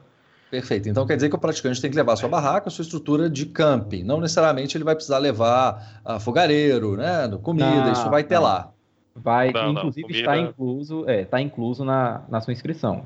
Perfeito. 0.51 0.89
Então 0.89 1.07
quer 1.07 1.15
dizer 1.15 1.29
que 1.29 1.35
o 1.35 1.39
praticante 1.39 1.81
tem 1.81 1.89
que 1.89 1.95
levar 1.95 2.11
a 2.11 2.15
sua 2.17 2.27
barraca, 2.27 2.67
a 2.67 2.71
sua 2.71 2.83
estrutura 2.83 3.29
de 3.29 3.45
camping. 3.45 4.03
Não 4.03 4.19
necessariamente 4.19 4.75
ele 4.75 4.83
vai 4.83 4.93
precisar 4.93 5.17
levar 5.17 6.01
a 6.03 6.19
fogareiro, 6.19 6.97
né? 6.97 7.27
Comida, 7.41 7.85
não, 7.85 7.91
isso 7.93 8.09
vai 8.09 8.25
ter 8.25 8.35
não. 8.35 8.43
lá. 8.43 8.71
Vai, 9.15 9.51
não, 9.51 9.71
inclusive 9.71 10.11
está 10.11 10.37
incluso, 10.37 11.09
é, 11.09 11.21
está 11.21 11.41
incluso 11.41 11.85
na, 11.85 12.23
na 12.29 12.41
sua 12.41 12.51
inscrição. 12.51 13.05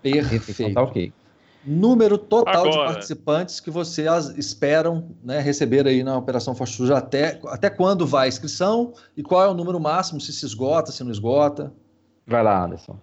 Perfeito. 0.00 0.72
Tá 0.72 0.82
ok 0.82 1.12
número 1.66 2.18
total 2.18 2.66
Agora. 2.66 2.70
de 2.70 2.92
participantes 2.92 3.58
que 3.58 3.70
vocês 3.70 4.28
esperam 4.36 5.08
né, 5.22 5.40
receber 5.40 5.86
aí 5.86 6.02
na 6.02 6.16
Operação 6.16 6.54
Fortitude 6.54 6.92
até, 6.92 7.40
até 7.46 7.70
quando 7.70 8.06
vai 8.06 8.26
a 8.26 8.28
inscrição 8.28 8.92
e 9.16 9.22
qual 9.22 9.42
é 9.42 9.48
o 9.48 9.54
número 9.54 9.80
máximo, 9.80 10.20
se 10.20 10.32
se 10.32 10.44
esgota, 10.44 10.92
se 10.92 11.02
não 11.02 11.10
esgota? 11.10 11.72
Vai 12.26 12.42
lá, 12.42 12.64
Anderson. 12.64 12.98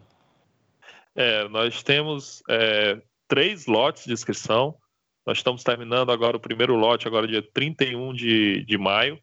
É, 1.15 1.47
nós 1.49 1.81
temos 1.83 2.43
é, 2.47 3.01
três 3.31 3.65
lotes 3.65 4.05
de 4.05 4.11
inscrição. 4.11 4.75
Nós 5.25 5.37
estamos 5.37 5.63
terminando 5.63 6.11
agora 6.11 6.35
o 6.35 6.39
primeiro 6.39 6.75
lote, 6.75 7.07
agora 7.07 7.25
dia 7.25 7.41
31 7.41 8.13
de, 8.13 8.65
de 8.65 8.77
maio, 8.77 9.17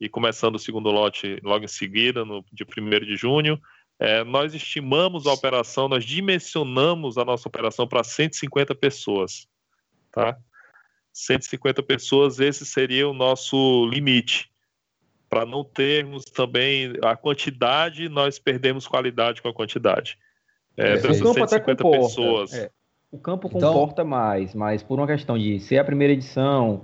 e 0.00 0.08
começando 0.08 0.54
o 0.54 0.58
segundo 0.58 0.90
lote 0.90 1.38
logo 1.42 1.62
em 1.62 1.68
seguida, 1.68 2.24
no 2.24 2.42
dia 2.50 2.66
1 2.66 3.04
de 3.04 3.16
junho. 3.16 3.60
É, 3.98 4.24
nós 4.24 4.54
estimamos 4.54 5.26
a 5.26 5.32
operação, 5.34 5.90
nós 5.90 6.06
dimensionamos 6.06 7.18
a 7.18 7.24
nossa 7.24 7.46
operação 7.46 7.86
para 7.86 8.02
150 8.02 8.74
pessoas, 8.74 9.46
tá? 10.10 10.38
150 11.12 11.82
pessoas, 11.82 12.40
esse 12.40 12.64
seria 12.64 13.06
o 13.06 13.12
nosso 13.12 13.86
limite. 13.90 14.50
Para 15.28 15.44
não 15.44 15.62
termos 15.62 16.24
também 16.24 16.94
a 17.02 17.14
quantidade, 17.14 18.08
nós 18.08 18.38
perdemos 18.38 18.86
qualidade 18.86 19.42
com 19.42 19.48
a 19.48 19.54
quantidade. 19.54 20.16
É, 20.78 20.92
é, 20.92 20.94
o 20.94 21.02
campo 21.02 21.14
150 21.14 21.56
até 21.56 21.60
comporta, 21.60 21.98
pessoas. 21.98 22.54
É, 22.54 22.70
o 23.10 23.18
campo 23.18 23.48
então, 23.48 23.72
comporta 23.72 24.04
mais, 24.04 24.54
mas 24.54 24.82
por 24.82 24.98
uma 24.98 25.06
questão 25.06 25.38
de 25.38 25.58
ser 25.60 25.78
a 25.78 25.84
primeira 25.84 26.12
edição, 26.12 26.82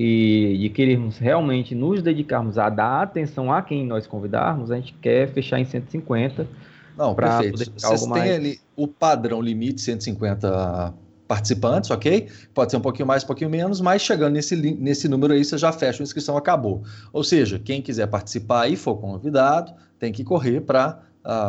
e 0.00 0.56
de 0.60 0.68
querermos 0.68 1.18
realmente 1.18 1.74
nos 1.74 2.00
dedicarmos 2.00 2.56
a 2.56 2.70
dar 2.70 3.02
atenção 3.02 3.52
a 3.52 3.60
quem 3.60 3.84
nós 3.84 4.06
convidarmos, 4.06 4.70
a 4.70 4.76
gente 4.76 4.94
quer 5.02 5.28
fechar 5.28 5.58
em 5.58 5.64
150. 5.64 6.46
Não, 6.96 7.16
perfeito. 7.16 7.58
Vocês 7.76 8.02
têm 8.02 8.08
mais... 8.08 8.30
ali 8.30 8.60
o 8.76 8.86
padrão 8.86 9.42
limite 9.42 9.80
150 9.80 10.94
participantes, 11.26 11.90
ok? 11.90 12.28
Pode 12.54 12.70
ser 12.70 12.76
um 12.76 12.80
pouquinho 12.80 13.08
mais, 13.08 13.24
um 13.24 13.26
pouquinho 13.26 13.50
menos, 13.50 13.80
mas 13.80 14.00
chegando 14.00 14.34
nesse, 14.34 14.54
nesse 14.56 15.08
número 15.08 15.34
aí, 15.34 15.44
você 15.44 15.58
já 15.58 15.72
fecha 15.72 16.00
a 16.00 16.04
inscrição, 16.04 16.36
acabou. 16.36 16.84
Ou 17.12 17.24
seja, 17.24 17.58
quem 17.58 17.82
quiser 17.82 18.06
participar 18.06 18.68
e 18.68 18.76
for 18.76 18.96
convidado, 18.98 19.74
tem 19.98 20.12
que 20.12 20.22
correr 20.22 20.60
para 20.60 21.02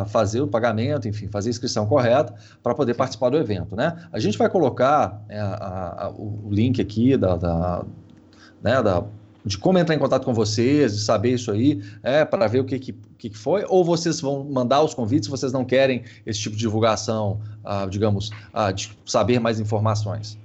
fazer 0.08 0.40
o 0.42 0.46
pagamento, 0.46 1.08
enfim, 1.08 1.26
fazer 1.28 1.48
a 1.48 1.52
inscrição 1.52 1.86
correta 1.86 2.34
para 2.62 2.74
poder 2.74 2.94
participar 2.94 3.30
do 3.30 3.38
evento, 3.38 3.74
né? 3.74 3.96
A 4.12 4.18
gente 4.18 4.36
vai 4.36 4.50
colocar 4.50 5.24
é, 5.28 5.38
a, 5.38 6.06
a, 6.06 6.10
o 6.10 6.48
link 6.50 6.80
aqui 6.82 7.16
da, 7.16 7.36
da 7.36 7.84
né, 8.62 8.82
da, 8.82 9.04
de 9.44 9.56
como 9.56 9.78
entrar 9.78 9.94
em 9.94 9.98
contato 9.98 10.24
com 10.24 10.34
vocês, 10.34 10.94
de 10.94 11.00
saber 11.00 11.34
isso 11.34 11.50
aí, 11.50 11.82
é, 12.02 12.24
para 12.24 12.46
ver 12.46 12.60
o 12.60 12.64
que, 12.64 12.78
que, 12.78 12.92
que 13.16 13.30
foi, 13.30 13.64
ou 13.68 13.84
vocês 13.84 14.20
vão 14.20 14.44
mandar 14.44 14.82
os 14.82 14.94
convites 14.94 15.26
se 15.26 15.30
vocês 15.30 15.52
não 15.52 15.64
querem 15.64 16.04
esse 16.26 16.40
tipo 16.40 16.54
de 16.54 16.60
divulgação, 16.60 17.40
ah, 17.64 17.86
digamos, 17.86 18.30
ah, 18.52 18.70
de 18.70 18.90
saber 19.04 19.38
mais 19.40 19.58
informações? 19.58 20.38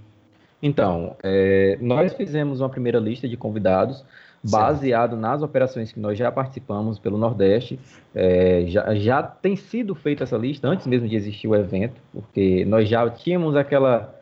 Então, 0.61 1.15
é, 1.21 1.77
nós 1.81 2.13
fizemos 2.13 2.61
uma 2.61 2.69
primeira 2.69 2.99
lista 2.99 3.27
de 3.27 3.37
convidados 3.37 4.03
baseado 4.49 5.15
nas 5.15 5.41
operações 5.41 5.91
que 5.91 5.99
nós 5.99 6.17
já 6.17 6.31
participamos 6.31 6.99
pelo 6.99 7.17
Nordeste. 7.17 7.79
É, 8.13 8.65
já, 8.67 8.95
já 8.95 9.23
tem 9.23 9.55
sido 9.55 9.95
feita 9.95 10.23
essa 10.23 10.37
lista 10.37 10.67
antes 10.67 10.87
mesmo 10.87 11.07
de 11.07 11.15
existir 11.15 11.47
o 11.47 11.55
evento, 11.55 12.01
porque 12.13 12.65
nós 12.65 12.87
já 12.87 13.09
tínhamos 13.09 13.55
aquela, 13.55 14.13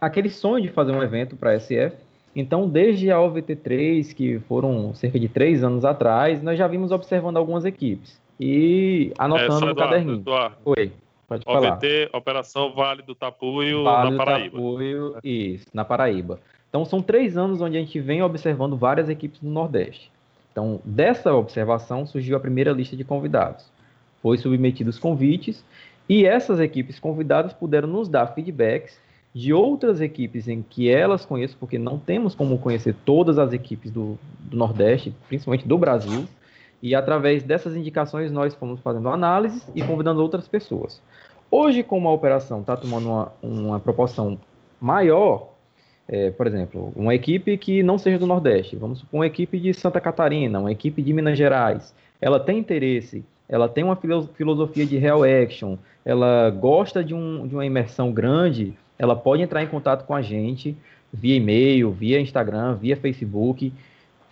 aquele 0.00 0.30
sonho 0.30 0.62
de 0.62 0.68
fazer 0.68 0.92
um 0.92 1.02
evento 1.02 1.36
para 1.36 1.50
a 1.50 1.60
SF 1.60 2.08
então, 2.38 2.68
desde 2.68 3.10
a 3.10 3.16
OVT3, 3.16 4.14
que 4.14 4.38
foram 4.40 4.94
cerca 4.94 5.18
de 5.18 5.28
três 5.28 5.64
anos 5.64 5.84
atrás, 5.84 6.40
nós 6.40 6.56
já 6.56 6.68
vimos 6.68 6.92
observando 6.92 7.36
algumas 7.36 7.64
equipes 7.64 8.20
e 8.38 9.12
anotando 9.18 9.64
é, 9.64 9.68
no 9.70 9.74
caderninho. 9.74 10.18
Eduardo. 10.18 10.56
Oi, 10.64 10.92
pode 11.26 11.42
OVT, 11.44 11.52
falar. 11.52 11.72
OVT, 11.72 12.10
Operação 12.12 12.72
Vale 12.72 13.02
do 13.02 13.14
Tapuio, 13.14 13.82
vale 13.82 14.10
na 14.12 14.16
Paraíba. 14.16 14.56
Do 14.56 14.62
Tapuio, 14.62 15.16
isso, 15.24 15.66
na 15.74 15.84
Paraíba. 15.84 16.38
Então, 16.68 16.84
são 16.84 17.00
três 17.00 17.36
anos 17.36 17.60
onde 17.60 17.76
a 17.76 17.80
gente 17.80 17.98
vem 18.00 18.22
observando 18.22 18.76
várias 18.76 19.08
equipes 19.08 19.40
no 19.40 19.50
Nordeste. 19.50 20.10
Então, 20.52 20.80
dessa 20.84 21.32
observação 21.34 22.06
surgiu 22.06 22.36
a 22.36 22.40
primeira 22.40 22.72
lista 22.72 22.96
de 22.96 23.04
convidados. 23.04 23.64
Foi 24.20 24.36
submetidos 24.36 24.98
convites 24.98 25.64
E 26.08 26.24
essas 26.24 26.58
equipes 26.58 26.98
convidadas 26.98 27.52
puderam 27.52 27.86
nos 27.86 28.08
dar 28.08 28.28
feedbacks 28.28 28.98
de 29.34 29.52
outras 29.52 30.00
equipes 30.00 30.48
em 30.48 30.62
que 30.62 30.90
elas 30.90 31.26
conhecem, 31.26 31.56
porque 31.60 31.78
não 31.78 31.98
temos 31.98 32.34
como 32.34 32.58
conhecer 32.58 32.94
todas 33.04 33.38
as 33.38 33.52
equipes 33.52 33.90
do, 33.90 34.18
do 34.40 34.56
Nordeste, 34.56 35.14
principalmente 35.28 35.68
do 35.68 35.76
Brasil, 35.76 36.26
e 36.82 36.94
através 36.94 37.42
dessas 37.42 37.76
indicações 37.76 38.32
nós 38.32 38.54
fomos 38.54 38.80
fazendo 38.80 39.08
análises 39.08 39.70
e 39.74 39.82
convidando 39.82 40.22
outras 40.22 40.48
pessoas. 40.48 41.00
Hoje, 41.50 41.82
como 41.82 42.08
a 42.08 42.12
operação 42.12 42.60
está 42.60 42.76
tomando 42.76 43.08
uma, 43.08 43.32
uma 43.42 43.80
proporção 43.80 44.38
maior, 44.80 45.50
é, 46.08 46.30
por 46.30 46.46
exemplo, 46.46 46.92
uma 46.96 47.14
equipe 47.14 47.56
que 47.58 47.82
não 47.82 47.98
seja 47.98 48.18
do 48.18 48.26
Nordeste, 48.26 48.76
vamos 48.76 49.00
supor 49.00 49.18
uma 49.20 49.26
equipe 49.26 49.58
de 49.60 49.74
Santa 49.74 50.00
Catarina, 50.00 50.58
uma 50.58 50.72
equipe 50.72 51.02
de 51.02 51.12
Minas 51.12 51.36
Gerais, 51.36 51.94
ela 52.20 52.40
tem 52.40 52.58
interesse, 52.58 53.24
ela 53.48 53.68
tem 53.68 53.84
uma 53.84 53.96
filosofia 53.96 54.86
de 54.86 54.96
real 54.96 55.22
action, 55.22 55.76
ela 56.04 56.50
gosta 56.50 57.04
de, 57.04 57.14
um, 57.14 57.46
de 57.46 57.54
uma 57.54 57.66
imersão 57.66 58.10
grande, 58.10 58.74
ela 58.98 59.14
pode 59.14 59.42
entrar 59.42 59.62
em 59.62 59.66
contato 59.66 60.06
com 60.06 60.14
a 60.14 60.22
gente 60.22 60.76
via 61.12 61.36
e-mail, 61.36 61.90
via 61.90 62.20
Instagram, 62.20 62.74
via 62.74 62.96
Facebook, 62.96 63.72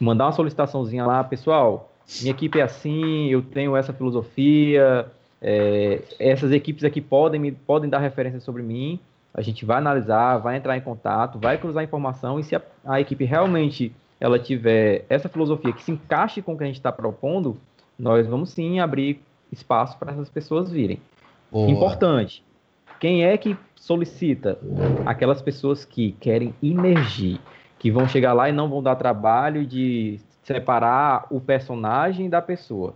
mandar 0.01 0.27
uma 0.27 0.33
solicitaçãozinha 0.33 1.07
lá, 1.07 1.23
pessoal, 1.25 1.93
minha 2.21 2.31
equipe 2.31 2.59
é 2.59 2.63
assim, 2.63 3.29
eu 3.29 3.43
tenho 3.43 3.77
essa 3.77 3.93
filosofia, 3.93 5.07
é, 5.41 6.03
essas 6.19 6.53
equipes 6.53 6.85
aqui 6.85 7.01
podem, 7.01 7.41
me, 7.41 7.53
podem 7.53 7.89
dar 7.89 7.99
referências 7.99 8.43
sobre 8.43 8.63
mim, 8.63 9.01
a 9.37 9.43
gente 9.43 9.67
vai 9.67 9.77
analisar, 9.77 10.39
vai 10.39 10.57
entrar 10.57 10.79
em 10.79 10.81
contato, 10.81 11.39
vai 11.39 11.59
cruzar 11.59 11.85
informação 11.85 12.41
e 12.41 12.43
se 12.43 12.57
a, 12.57 12.63
a 12.87 13.01
equipe 13.01 13.23
realmente 13.27 13.95
ela 14.19 14.39
tiver 14.39 15.05
essa 15.11 15.29
filosofia 15.29 15.75
que 15.75 15.83
se 15.83 15.93
encaixe 15.93 16.41
com 16.41 16.55
o 16.55 16.57
que 16.57 16.65
a 16.65 16.67
gente 16.67 16.77
está 16.77 16.91
propondo, 16.91 17.59
nós 17.99 18.27
vamos 18.27 18.49
sim 18.49 18.81
abrir 18.81 19.21
espaço 19.53 19.99
para 19.99 20.13
essas 20.13 20.31
pessoas 20.31 20.71
virem. 20.71 20.99
Boa. 21.53 21.71
Importante. 21.71 22.43
Quem 22.99 23.25
é 23.25 23.37
que 23.37 23.55
solicita? 23.75 24.59
Aquelas 25.05 25.43
pessoas 25.43 25.85
que 25.85 26.13
querem 26.13 26.55
emergir, 26.63 27.39
que 27.79 27.91
vão 27.91 28.09
chegar 28.09 28.33
lá 28.33 28.49
e 28.49 28.53
não 28.53 28.71
vão 28.71 28.83
dar 28.83 28.97
trabalho 28.97 29.67
de 29.67 30.19
separar 30.43 31.27
o 31.31 31.43
personagem 31.43 32.31
da 32.31 32.41
pessoa. 32.41 32.95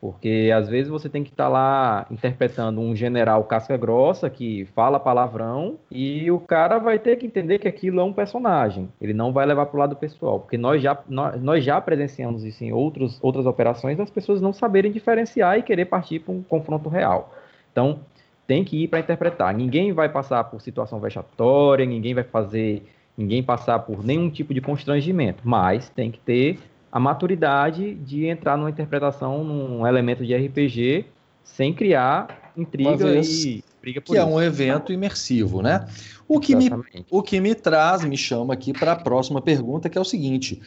Porque 0.00 0.52
às 0.54 0.68
vezes 0.68 0.88
você 0.88 1.08
tem 1.08 1.24
que 1.24 1.30
estar 1.30 1.44
tá 1.44 1.50
lá 1.50 2.06
interpretando 2.08 2.80
um 2.80 2.94
general 2.94 3.42
casca 3.44 3.76
grossa 3.76 4.30
que 4.30 4.64
fala 4.66 5.00
palavrão 5.00 5.76
e 5.90 6.30
o 6.30 6.38
cara 6.38 6.78
vai 6.78 7.00
ter 7.00 7.16
que 7.16 7.26
entender 7.26 7.58
que 7.58 7.66
aquilo 7.66 8.00
é 8.00 8.04
um 8.04 8.12
personagem. 8.12 8.88
Ele 9.00 9.12
não 9.12 9.32
vai 9.32 9.44
levar 9.44 9.66
para 9.66 9.76
o 9.76 9.80
lado 9.80 9.96
pessoal. 9.96 10.38
Porque 10.38 10.56
nós 10.56 10.80
já, 10.80 10.96
nós, 11.08 11.42
nós 11.42 11.64
já 11.64 11.80
presenciamos 11.80 12.44
isso 12.44 12.62
em 12.62 12.72
outros, 12.72 13.18
outras 13.20 13.44
operações 13.44 13.98
das 13.98 14.08
pessoas 14.08 14.40
não 14.40 14.52
saberem 14.52 14.92
diferenciar 14.92 15.58
e 15.58 15.62
querer 15.62 15.86
partir 15.86 16.20
para 16.20 16.32
um 16.32 16.42
confronto 16.42 16.88
real. 16.88 17.34
Então, 17.72 17.98
tem 18.46 18.64
que 18.64 18.84
ir 18.84 18.88
para 18.88 19.00
interpretar. 19.00 19.52
Ninguém 19.52 19.92
vai 19.92 20.08
passar 20.08 20.44
por 20.44 20.60
situação 20.60 21.00
vexatória, 21.00 21.84
ninguém 21.84 22.14
vai 22.14 22.24
fazer, 22.24 22.82
ninguém 23.16 23.42
passar 23.42 23.80
por 23.80 24.04
nenhum 24.04 24.30
tipo 24.30 24.54
de 24.54 24.60
constrangimento, 24.60 25.42
mas 25.44 25.90
tem 25.90 26.10
que 26.10 26.18
ter 26.18 26.58
a 26.90 26.98
maturidade 26.98 27.94
de 27.94 28.26
entrar 28.26 28.56
numa 28.56 28.70
interpretação, 28.70 29.44
num 29.44 29.86
elemento 29.86 30.24
de 30.24 30.34
RPG, 30.34 31.06
sem 31.44 31.72
criar 31.72 32.52
intriga 32.56 32.90
e 33.22 33.62
briga 33.80 34.00
por 34.00 34.12
Que 34.12 34.18
é 34.18 34.20
isso. 34.20 34.28
é 34.30 34.34
um 34.34 34.40
evento 34.40 34.92
imersivo, 34.92 35.62
né? 35.62 35.86
O 36.26 36.38
que, 36.40 36.54
me, 36.54 36.68
o 37.10 37.22
que 37.22 37.40
me 37.40 37.54
traz, 37.54 38.04
me 38.04 38.16
chama 38.16 38.54
aqui 38.54 38.72
para 38.72 38.92
a 38.92 38.96
próxima 38.96 39.40
pergunta, 39.40 39.88
que 39.88 39.96
é 39.96 40.00
o 40.00 40.04
seguinte: 40.04 40.60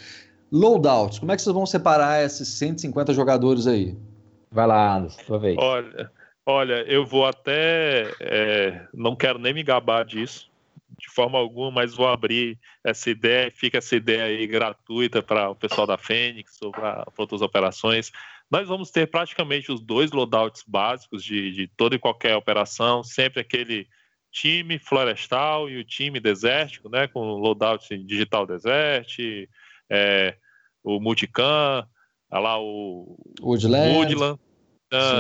loadouts, 0.52 1.20
como 1.20 1.32
é 1.32 1.36
que 1.36 1.42
vocês 1.42 1.54
vão 1.54 1.66
separar 1.66 2.24
esses 2.24 2.48
150 2.48 3.14
jogadores 3.14 3.68
aí? 3.68 3.96
Vai 4.52 4.68
lá, 4.68 4.98
Anderson, 4.98 5.22
sua 5.26 5.40
vez. 5.40 5.58
Olha, 5.58 6.12
olha, 6.46 6.84
eu 6.88 7.06
vou 7.06 7.26
até. 7.26 8.12
É, 8.20 8.82
não 8.94 9.16
quero 9.16 9.40
nem 9.40 9.54
me 9.54 9.64
gabar 9.64 10.04
disso, 10.04 10.51
de 11.02 11.10
forma 11.10 11.38
alguma, 11.40 11.72
mas 11.72 11.96
vou 11.96 12.08
abrir 12.08 12.60
essa 12.84 13.10
ideia, 13.10 13.52
fica 13.52 13.80
essa 13.80 13.96
ideia 13.96 14.26
aí 14.26 14.46
gratuita 14.46 15.22
para 15.22 15.50
o 15.50 15.56
pessoal 15.56 15.88
da 15.88 15.98
Fênix 15.98 16.62
ou 16.62 16.72
para 16.72 17.06
outras 17.18 17.42
operações. 17.42 18.12
Nós 18.50 18.68
vamos 18.68 18.92
ter 18.92 19.08
praticamente 19.08 19.72
os 19.72 19.82
dois 19.82 20.12
loadouts 20.12 20.64
básicos 20.68 21.24
de, 21.24 21.52
de 21.52 21.68
toda 21.68 21.96
e 21.96 22.00
qualquer 22.00 22.36
operação, 22.36 23.04
sempre 23.04 23.42
aquele 23.42 23.88
time 24.32 24.78
florestal 24.78 25.70
e 25.70 25.78
o 25.78 25.84
time 25.84 26.20
desértico, 26.20 26.88
né, 26.88 27.08
com 27.08 27.20
loadout 27.20 27.98
digital 28.06 28.46
desert, 28.46 29.18
é, 29.90 30.38
o 30.84 31.00
multicam, 31.00 31.86
lá 32.32 32.60
o 32.60 33.18
Woodland. 33.42 33.96
Woodland. 33.96 34.40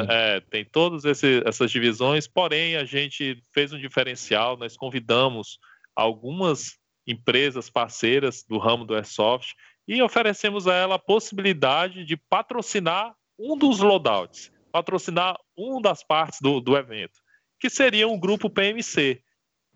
é, 0.09 0.39
tem 0.41 0.63
todas 0.63 1.03
essas 1.23 1.71
divisões, 1.71 2.27
porém 2.27 2.75
a 2.75 2.85
gente 2.85 3.41
fez 3.51 3.73
um 3.73 3.79
diferencial, 3.79 4.57
nós 4.57 4.77
convidamos 4.77 5.59
algumas 5.95 6.77
empresas 7.05 7.69
parceiras 7.69 8.43
do 8.47 8.57
ramo 8.57 8.85
do 8.85 8.95
Airsoft 8.95 9.53
e 9.87 10.01
oferecemos 10.01 10.67
a 10.67 10.75
ela 10.75 10.95
a 10.95 10.99
possibilidade 10.99 12.05
de 12.05 12.15
patrocinar 12.15 13.13
um 13.37 13.57
dos 13.57 13.79
loadouts, 13.79 14.51
patrocinar 14.71 15.37
um 15.57 15.81
das 15.81 16.03
partes 16.03 16.39
do, 16.41 16.59
do 16.61 16.77
evento, 16.77 17.19
que 17.59 17.69
seria 17.69 18.07
um 18.07 18.19
grupo 18.19 18.49
PMC. 18.49 19.21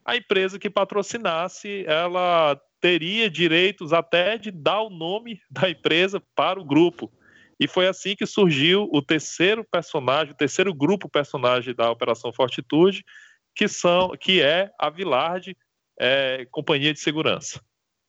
A 0.06 0.16
empresa 0.16 0.60
que 0.60 0.70
patrocinasse, 0.70 1.84
ela 1.88 2.60
teria 2.80 3.30
direitos 3.30 3.92
até 3.92 4.38
de 4.38 4.52
dar 4.52 4.82
o 4.82 4.90
nome 4.90 5.42
da 5.50 5.70
empresa 5.70 6.22
para 6.36 6.60
o 6.60 6.66
grupo. 6.66 7.12
E 7.60 7.68
foi 7.68 7.88
assim 7.88 8.16
que 8.16 8.26
surgiu 8.26 8.88
o 8.92 9.02
terceiro 9.02 9.66
personagem, 9.72 10.34
o 10.34 10.38
terceiro 10.38 10.74
grupo 10.74 11.10
personagem 11.10 11.74
da 11.74 11.90
Operação 11.90 12.32
Fortitude, 12.32 13.04
que 13.56 13.68
são 13.68 14.12
que 14.12 14.42
é 14.42 14.70
a 14.78 14.90
Villard, 14.90 15.56
é, 16.00 16.46
companhia 16.52 16.94
de 16.94 17.00
segurança. 17.00 17.62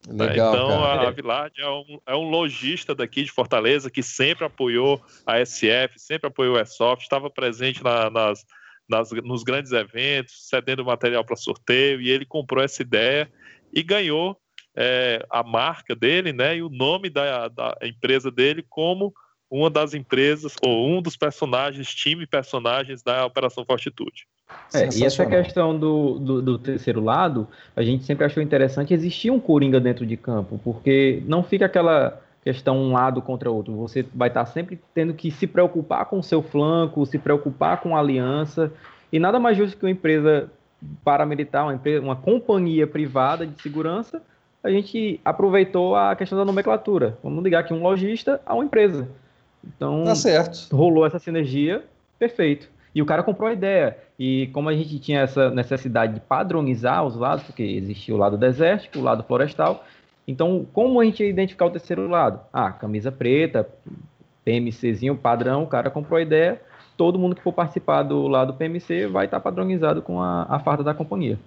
Legal, 0.07 0.53
então, 0.53 0.81
cara. 0.81 1.07
a 1.07 1.11
Villard 1.11 1.53
é 1.59 1.69
um, 1.69 1.99
é 2.05 2.15
um 2.15 2.29
lojista 2.29 2.93
daqui 2.93 3.23
de 3.23 3.31
Fortaleza 3.31 3.89
que 3.89 4.03
sempre 4.03 4.45
apoiou 4.45 5.03
a 5.25 5.43
SF, 5.43 5.97
sempre 5.97 6.27
apoiou 6.27 6.55
a 6.55 6.59
Airsoft, 6.59 7.03
estava 7.03 7.29
presente 7.29 7.83
na, 7.83 8.09
nas, 8.09 8.45
nas, 8.87 9.11
nos 9.11 9.43
grandes 9.43 9.71
eventos, 9.71 10.47
cedendo 10.47 10.85
material 10.85 11.25
para 11.25 11.35
sorteio, 11.35 12.01
e 12.01 12.09
ele 12.09 12.25
comprou 12.25 12.63
essa 12.63 12.81
ideia 12.81 13.29
e 13.73 13.83
ganhou 13.83 14.39
é, 14.75 15.25
a 15.29 15.43
marca 15.43 15.95
dele 15.95 16.31
né, 16.31 16.57
e 16.57 16.61
o 16.61 16.69
nome 16.69 17.09
da, 17.09 17.47
da 17.47 17.75
empresa 17.81 18.31
dele 18.31 18.63
como 18.69 19.13
uma 19.49 19.69
das 19.69 19.93
empresas 19.93 20.55
ou 20.61 20.87
um 20.87 21.01
dos 21.01 21.17
personagens, 21.17 21.93
time 21.93 22.27
personagens 22.27 23.01
da 23.01 23.25
Operação 23.25 23.65
Fortitude. 23.65 24.27
É, 24.73 24.89
e 24.95 25.05
essa 25.05 25.25
questão 25.25 25.77
do, 25.77 26.19
do, 26.19 26.41
do, 26.41 26.57
terceiro 26.57 27.01
lado, 27.01 27.47
a 27.75 27.81
gente 27.81 28.03
sempre 28.03 28.25
achou 28.25 28.41
interessante 28.41 28.93
existir 28.93 29.29
um 29.29 29.39
Coringa 29.39 29.79
dentro 29.79 30.05
de 30.05 30.15
campo, 30.15 30.59
porque 30.63 31.21
não 31.25 31.43
fica 31.43 31.65
aquela 31.65 32.21
questão 32.43 32.77
um 32.77 32.93
lado 32.93 33.21
contra 33.21 33.51
outro. 33.51 33.75
Você 33.75 34.05
vai 34.13 34.29
estar 34.29 34.45
sempre 34.45 34.79
tendo 34.93 35.13
que 35.13 35.31
se 35.31 35.47
preocupar 35.47 36.05
com 36.05 36.19
o 36.19 36.23
seu 36.23 36.41
flanco, 36.41 37.05
se 37.05 37.17
preocupar 37.17 37.81
com 37.81 37.95
a 37.95 37.99
aliança, 37.99 38.71
e 39.11 39.19
nada 39.19 39.39
mais 39.39 39.57
justo 39.57 39.77
que 39.77 39.85
uma 39.85 39.91
empresa 39.91 40.49
paramilitar, 41.03 41.63
uma, 41.65 41.73
empresa, 41.73 42.03
uma 42.03 42.15
companhia 42.15 42.85
privada 42.85 43.45
de 43.45 43.61
segurança, 43.61 44.21
a 44.63 44.69
gente 44.69 45.19
aproveitou 45.23 45.95
a 45.95 46.15
questão 46.15 46.37
da 46.37 46.45
nomenclatura. 46.45 47.17
Vamos 47.23 47.43
ligar 47.43 47.59
aqui 47.59 47.73
um 47.73 47.81
lojista 47.81 48.41
a 48.45 48.53
uma 48.53 48.63
empresa. 48.63 49.07
Então, 49.63 50.03
tá 50.03 50.15
certo. 50.15 50.73
rolou 50.75 51.05
essa 51.05 51.19
sinergia, 51.19 51.83
perfeito. 52.19 52.69
E 52.93 53.01
o 53.01 53.05
cara 53.05 53.23
comprou 53.23 53.49
a 53.49 53.53
ideia. 53.53 53.97
E 54.17 54.47
como 54.47 54.69
a 54.69 54.73
gente 54.73 54.99
tinha 54.99 55.21
essa 55.21 55.49
necessidade 55.49 56.15
de 56.15 56.19
padronizar 56.19 57.05
os 57.05 57.15
lados, 57.15 57.43
porque 57.43 57.63
existia 57.63 58.13
o 58.13 58.17
lado 58.17 58.37
desértico, 58.37 58.99
o 58.99 59.03
lado 59.03 59.23
florestal, 59.23 59.85
então 60.27 60.65
como 60.73 60.99
a 60.99 61.05
gente 61.05 61.23
ia 61.23 61.29
identificar 61.29 61.65
o 61.65 61.71
terceiro 61.71 62.07
lado? 62.07 62.39
Ah, 62.51 62.71
camisa 62.71 63.11
preta, 63.11 63.67
PMCzinho 64.43 65.15
padrão, 65.15 65.63
o 65.63 65.67
cara 65.67 65.89
comprou 65.89 66.17
a 66.17 66.21
ideia, 66.21 66.61
todo 66.95 67.19
mundo 67.19 67.35
que 67.35 67.43
for 67.43 67.53
participar 67.53 68.03
do 68.03 68.27
lado 68.27 68.53
PMC 68.53 69.07
vai 69.07 69.25
estar 69.25 69.39
padronizado 69.39 70.01
com 70.01 70.21
a, 70.21 70.43
a 70.43 70.59
farda 70.59 70.83
da 70.83 70.93
companhia. 70.93 71.37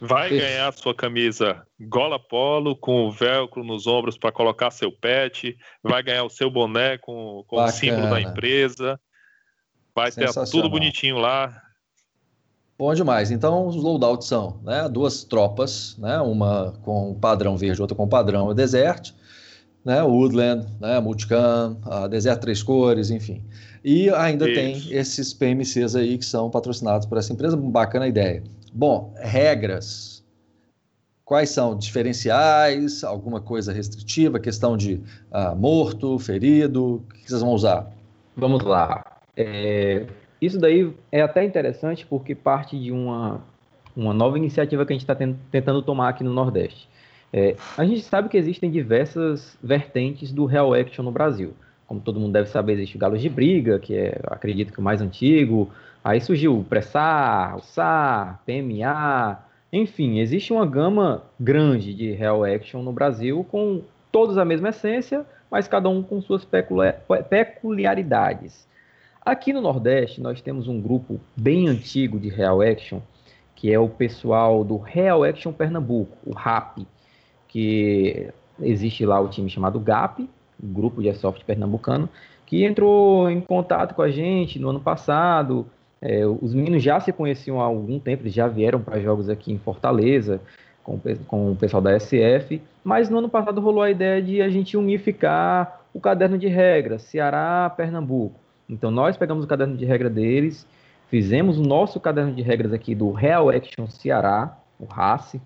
Vai 0.00 0.28
ganhar 0.28 0.72
sua 0.72 0.94
camisa 0.94 1.62
gola 1.80 2.18
polo 2.18 2.76
com 2.76 3.06
o 3.06 3.10
velcro 3.10 3.64
nos 3.64 3.86
ombros 3.86 4.18
para 4.18 4.30
colocar 4.30 4.70
seu 4.70 4.92
pet, 4.92 5.56
vai 5.82 6.02
ganhar 6.02 6.24
o 6.24 6.30
seu 6.30 6.50
boné 6.50 6.98
com, 6.98 7.44
com 7.46 7.56
o 7.56 7.68
símbolo 7.68 8.10
da 8.10 8.20
empresa, 8.20 9.00
vai 9.96 10.12
ter 10.12 10.30
tudo 10.50 10.68
bonitinho 10.68 11.16
lá. 11.16 11.62
Bom 12.78 12.92
demais. 12.92 13.30
Então, 13.30 13.66
os 13.66 13.74
loadouts 13.74 14.28
são 14.28 14.60
né, 14.62 14.86
duas 14.86 15.24
tropas, 15.24 15.96
né, 15.96 16.20
uma 16.20 16.74
com 16.82 17.14
padrão 17.14 17.56
verde, 17.56 17.80
outra 17.80 17.96
com 17.96 18.06
padrão 18.06 18.54
desert, 18.54 19.12
né, 19.82 20.02
Woodland, 20.02 20.66
né, 20.78 21.00
Multicam, 21.00 21.78
a 21.86 22.06
Desert 22.06 22.40
Três 22.40 22.62
Cores, 22.62 23.10
enfim. 23.10 23.42
E 23.82 24.10
ainda 24.10 24.46
Isso. 24.46 24.54
tem 24.54 24.92
esses 24.92 25.32
PMCs 25.32 25.96
aí 25.96 26.18
que 26.18 26.26
são 26.26 26.50
patrocinados 26.50 27.06
por 27.06 27.16
essa 27.16 27.32
empresa. 27.32 27.56
Bacana 27.56 28.04
a 28.04 28.08
ideia. 28.08 28.42
Bom, 28.74 29.14
regras. 29.16 30.22
Quais 31.24 31.50
são? 31.50 31.76
Diferenciais? 31.76 33.02
Alguma 33.02 33.40
coisa 33.40 33.72
restritiva? 33.72 34.38
Questão 34.38 34.76
de 34.76 35.00
uh, 35.30 35.56
morto, 35.56 36.18
ferido? 36.18 36.96
O 36.96 37.14
que 37.14 37.28
vocês 37.28 37.40
vão 37.40 37.52
usar? 37.52 37.90
Vamos 38.36 38.62
lá. 38.62 39.02
É, 39.36 40.06
Isso 40.40 40.58
daí 40.58 40.92
é 41.12 41.20
até 41.20 41.44
interessante 41.44 42.06
porque 42.06 42.34
parte 42.34 42.78
de 42.78 42.90
uma, 42.90 43.40
uma 43.94 44.14
nova 44.14 44.36
iniciativa 44.38 44.84
que 44.86 44.92
a 44.92 44.96
gente 44.96 45.02
está 45.02 45.14
tentando 45.14 45.82
tomar 45.82 46.08
aqui 46.08 46.24
no 46.24 46.32
Nordeste. 46.32 46.88
É, 47.32 47.56
a 47.76 47.84
gente 47.84 48.02
sabe 48.02 48.28
que 48.28 48.36
existem 48.36 48.70
diversas 48.70 49.58
vertentes 49.62 50.32
do 50.32 50.44
Real 50.46 50.72
Action 50.72 51.04
no 51.04 51.10
Brasil. 51.10 51.54
Como 51.86 52.00
todo 52.00 52.18
mundo 52.18 52.32
deve 52.32 52.48
saber, 52.48 52.74
existe 52.74 52.96
o 52.96 52.98
Galos 52.98 53.20
de 53.20 53.28
Briga, 53.28 53.78
que 53.78 53.94
é, 53.94 54.18
acredito 54.26 54.72
que 54.72 54.80
o 54.80 54.82
mais 54.82 55.00
antigo. 55.00 55.70
Aí 56.02 56.20
surgiu 56.20 56.58
o 56.58 56.64
Pressar, 56.64 57.56
o 57.56 57.60
SAR, 57.60 58.40
PMA. 58.46 59.38
Enfim, 59.72 60.18
existe 60.18 60.52
uma 60.52 60.64
gama 60.66 61.24
grande 61.38 61.92
de 61.92 62.12
Real 62.12 62.44
Action 62.44 62.82
no 62.82 62.92
Brasil, 62.92 63.44
com 63.50 63.82
todos 64.10 64.38
a 64.38 64.44
mesma 64.44 64.70
essência, 64.70 65.26
mas 65.50 65.68
cada 65.68 65.88
um 65.88 66.02
com 66.02 66.20
suas 66.22 66.44
peculiaridades. 67.28 68.66
Aqui 69.26 69.52
no 69.52 69.60
Nordeste, 69.60 70.20
nós 70.20 70.40
temos 70.40 70.68
um 70.68 70.80
grupo 70.80 71.20
bem 71.36 71.66
antigo 71.66 72.16
de 72.16 72.28
Real 72.28 72.62
Action, 72.62 73.00
que 73.56 73.72
é 73.72 73.76
o 73.76 73.88
pessoal 73.88 74.62
do 74.62 74.76
Real 74.76 75.24
Action 75.24 75.52
Pernambuco, 75.52 76.16
o 76.24 76.32
RAP, 76.32 76.86
que 77.48 78.28
existe 78.60 79.04
lá 79.04 79.18
o 79.18 79.26
time 79.26 79.50
chamado 79.50 79.80
GAP, 79.80 80.30
Grupo 80.62 81.02
de 81.02 81.08
Airsoft 81.08 81.44
Pernambucano, 81.44 82.08
que 82.46 82.64
entrou 82.64 83.28
em 83.28 83.40
contato 83.40 83.96
com 83.96 84.02
a 84.02 84.08
gente 84.12 84.60
no 84.60 84.68
ano 84.68 84.78
passado. 84.78 85.66
É, 86.00 86.24
os 86.24 86.54
meninos 86.54 86.80
já 86.80 87.00
se 87.00 87.12
conheciam 87.12 87.60
há 87.60 87.64
algum 87.64 87.98
tempo, 87.98 88.22
eles 88.22 88.32
já 88.32 88.46
vieram 88.46 88.80
para 88.80 89.00
jogos 89.00 89.28
aqui 89.28 89.52
em 89.52 89.58
Fortaleza, 89.58 90.40
com, 90.84 91.00
com 91.26 91.50
o 91.50 91.56
pessoal 91.56 91.82
da 91.82 91.98
SF, 91.98 92.62
mas 92.84 93.10
no 93.10 93.18
ano 93.18 93.28
passado 93.28 93.60
rolou 93.60 93.82
a 93.82 93.90
ideia 93.90 94.22
de 94.22 94.40
a 94.40 94.48
gente 94.48 94.76
unificar 94.76 95.80
o 95.92 95.98
caderno 95.98 96.38
de 96.38 96.46
regras, 96.46 97.02
Ceará, 97.02 97.68
Pernambuco. 97.76 98.45
Então 98.68 98.90
nós 98.90 99.16
pegamos 99.16 99.44
o 99.44 99.48
caderno 99.48 99.76
de 99.76 99.84
regra 99.84 100.10
deles, 100.10 100.66
fizemos 101.08 101.58
o 101.58 101.62
nosso 101.62 102.00
caderno 102.00 102.32
de 102.32 102.42
regras 102.42 102.72
aqui 102.72 102.94
do 102.94 103.10
Real 103.12 103.48
Action 103.48 103.86
Ceará, 103.86 104.58
o 104.78 104.84
RACE, 104.84 105.40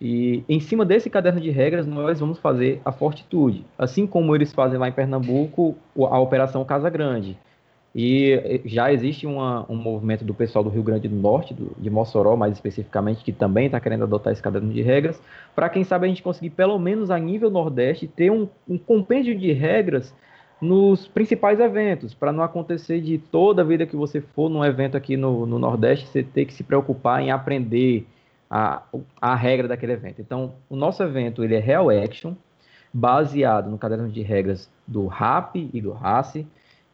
e 0.00 0.44
em 0.48 0.60
cima 0.60 0.84
desse 0.84 1.08
caderno 1.08 1.40
de 1.40 1.50
regras 1.50 1.86
nós 1.86 2.20
vamos 2.20 2.38
fazer 2.38 2.80
a 2.84 2.92
Fortitude, 2.92 3.64
assim 3.78 4.06
como 4.06 4.34
eles 4.34 4.52
fazem 4.52 4.78
lá 4.78 4.88
em 4.88 4.92
Pernambuco 4.92 5.76
a 5.98 6.18
Operação 6.18 6.64
Casa 6.64 6.90
Grande. 6.90 7.36
E 7.98 8.60
já 8.66 8.92
existe 8.92 9.26
uma, 9.26 9.64
um 9.70 9.74
movimento 9.74 10.22
do 10.22 10.34
pessoal 10.34 10.62
do 10.62 10.68
Rio 10.68 10.82
Grande 10.82 11.08
do 11.08 11.16
Norte, 11.16 11.54
do, 11.54 11.74
de 11.78 11.88
Mossoró 11.88 12.36
mais 12.36 12.52
especificamente, 12.52 13.24
que 13.24 13.32
também 13.32 13.66
está 13.66 13.80
querendo 13.80 14.04
adotar 14.04 14.34
esse 14.34 14.42
caderno 14.42 14.70
de 14.70 14.82
regras, 14.82 15.18
para 15.54 15.70
quem 15.70 15.82
sabe 15.82 16.04
a 16.04 16.08
gente 16.10 16.22
conseguir, 16.22 16.50
pelo 16.50 16.78
menos 16.78 17.10
a 17.10 17.18
nível 17.18 17.50
Nordeste, 17.50 18.06
ter 18.06 18.30
um, 18.30 18.46
um 18.68 18.76
compêndio 18.76 19.34
de 19.34 19.50
regras 19.50 20.14
nos 20.60 21.06
principais 21.06 21.60
eventos, 21.60 22.14
para 22.14 22.32
não 22.32 22.42
acontecer 22.42 23.00
de 23.00 23.18
toda 23.18 23.64
vida 23.64 23.86
que 23.86 23.96
você 23.96 24.20
for 24.20 24.48
num 24.48 24.64
evento 24.64 24.96
aqui 24.96 25.16
no, 25.16 25.44
no, 25.44 25.58
Nordeste, 25.58 26.06
você 26.06 26.22
ter 26.22 26.46
que 26.46 26.54
se 26.54 26.64
preocupar 26.64 27.20
em 27.20 27.30
aprender 27.30 28.06
a, 28.50 28.82
a 29.20 29.34
regra 29.34 29.68
daquele 29.68 29.92
evento. 29.92 30.20
Então, 30.20 30.54
o 30.68 30.76
nosso 30.76 31.02
evento 31.02 31.44
ele 31.44 31.54
é 31.54 31.60
Real 31.60 31.90
Action, 31.90 32.34
baseado 32.92 33.70
no 33.70 33.76
caderno 33.76 34.08
de 34.08 34.22
regras 34.22 34.70
do 34.86 35.06
RAP 35.06 35.56
e 35.56 35.80
do 35.80 35.92
RACE, 35.92 36.46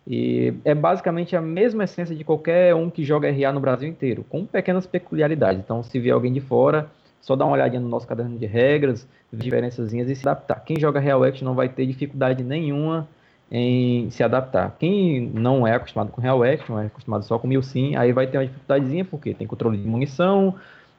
e 0.04 0.52
é 0.64 0.74
basicamente 0.74 1.36
a 1.36 1.40
mesma 1.40 1.84
essência 1.84 2.16
de 2.16 2.24
qualquer 2.24 2.74
um 2.74 2.90
que 2.90 3.04
joga 3.04 3.30
RA 3.30 3.52
no 3.52 3.60
Brasil 3.60 3.88
inteiro, 3.88 4.24
com 4.28 4.44
pequenas 4.44 4.84
peculiaridades. 4.84 5.62
Então, 5.62 5.80
se 5.84 6.00
vier 6.00 6.12
alguém 6.12 6.32
de 6.32 6.40
fora, 6.40 6.90
só 7.20 7.36
dá 7.36 7.44
uma 7.44 7.54
olhadinha 7.54 7.80
no 7.80 7.88
nosso 7.88 8.08
caderno 8.08 8.36
de 8.36 8.46
regras, 8.46 9.06
diferençazinhas 9.32 10.10
e 10.10 10.16
se 10.16 10.28
adaptar. 10.28 10.64
Quem 10.64 10.80
joga 10.80 10.98
Real 10.98 11.22
Action 11.22 11.46
não 11.46 11.54
vai 11.54 11.68
ter 11.68 11.86
dificuldade 11.86 12.42
nenhuma 12.42 13.06
em 13.50 14.10
se 14.10 14.22
adaptar. 14.22 14.76
Quem 14.78 15.20
não 15.20 15.66
é 15.66 15.74
acostumado 15.74 16.10
com 16.10 16.20
Real 16.20 16.42
Action, 16.42 16.78
é 16.78 16.86
acostumado 16.86 17.24
só 17.24 17.38
com 17.38 17.46
Milsim, 17.46 17.96
aí 17.96 18.12
vai 18.12 18.26
ter 18.26 18.38
uma 18.38 18.46
dificuldadezinha, 18.46 19.04
porque 19.04 19.34
tem 19.34 19.46
controle 19.46 19.76
de 19.76 19.86
munição, 19.86 20.54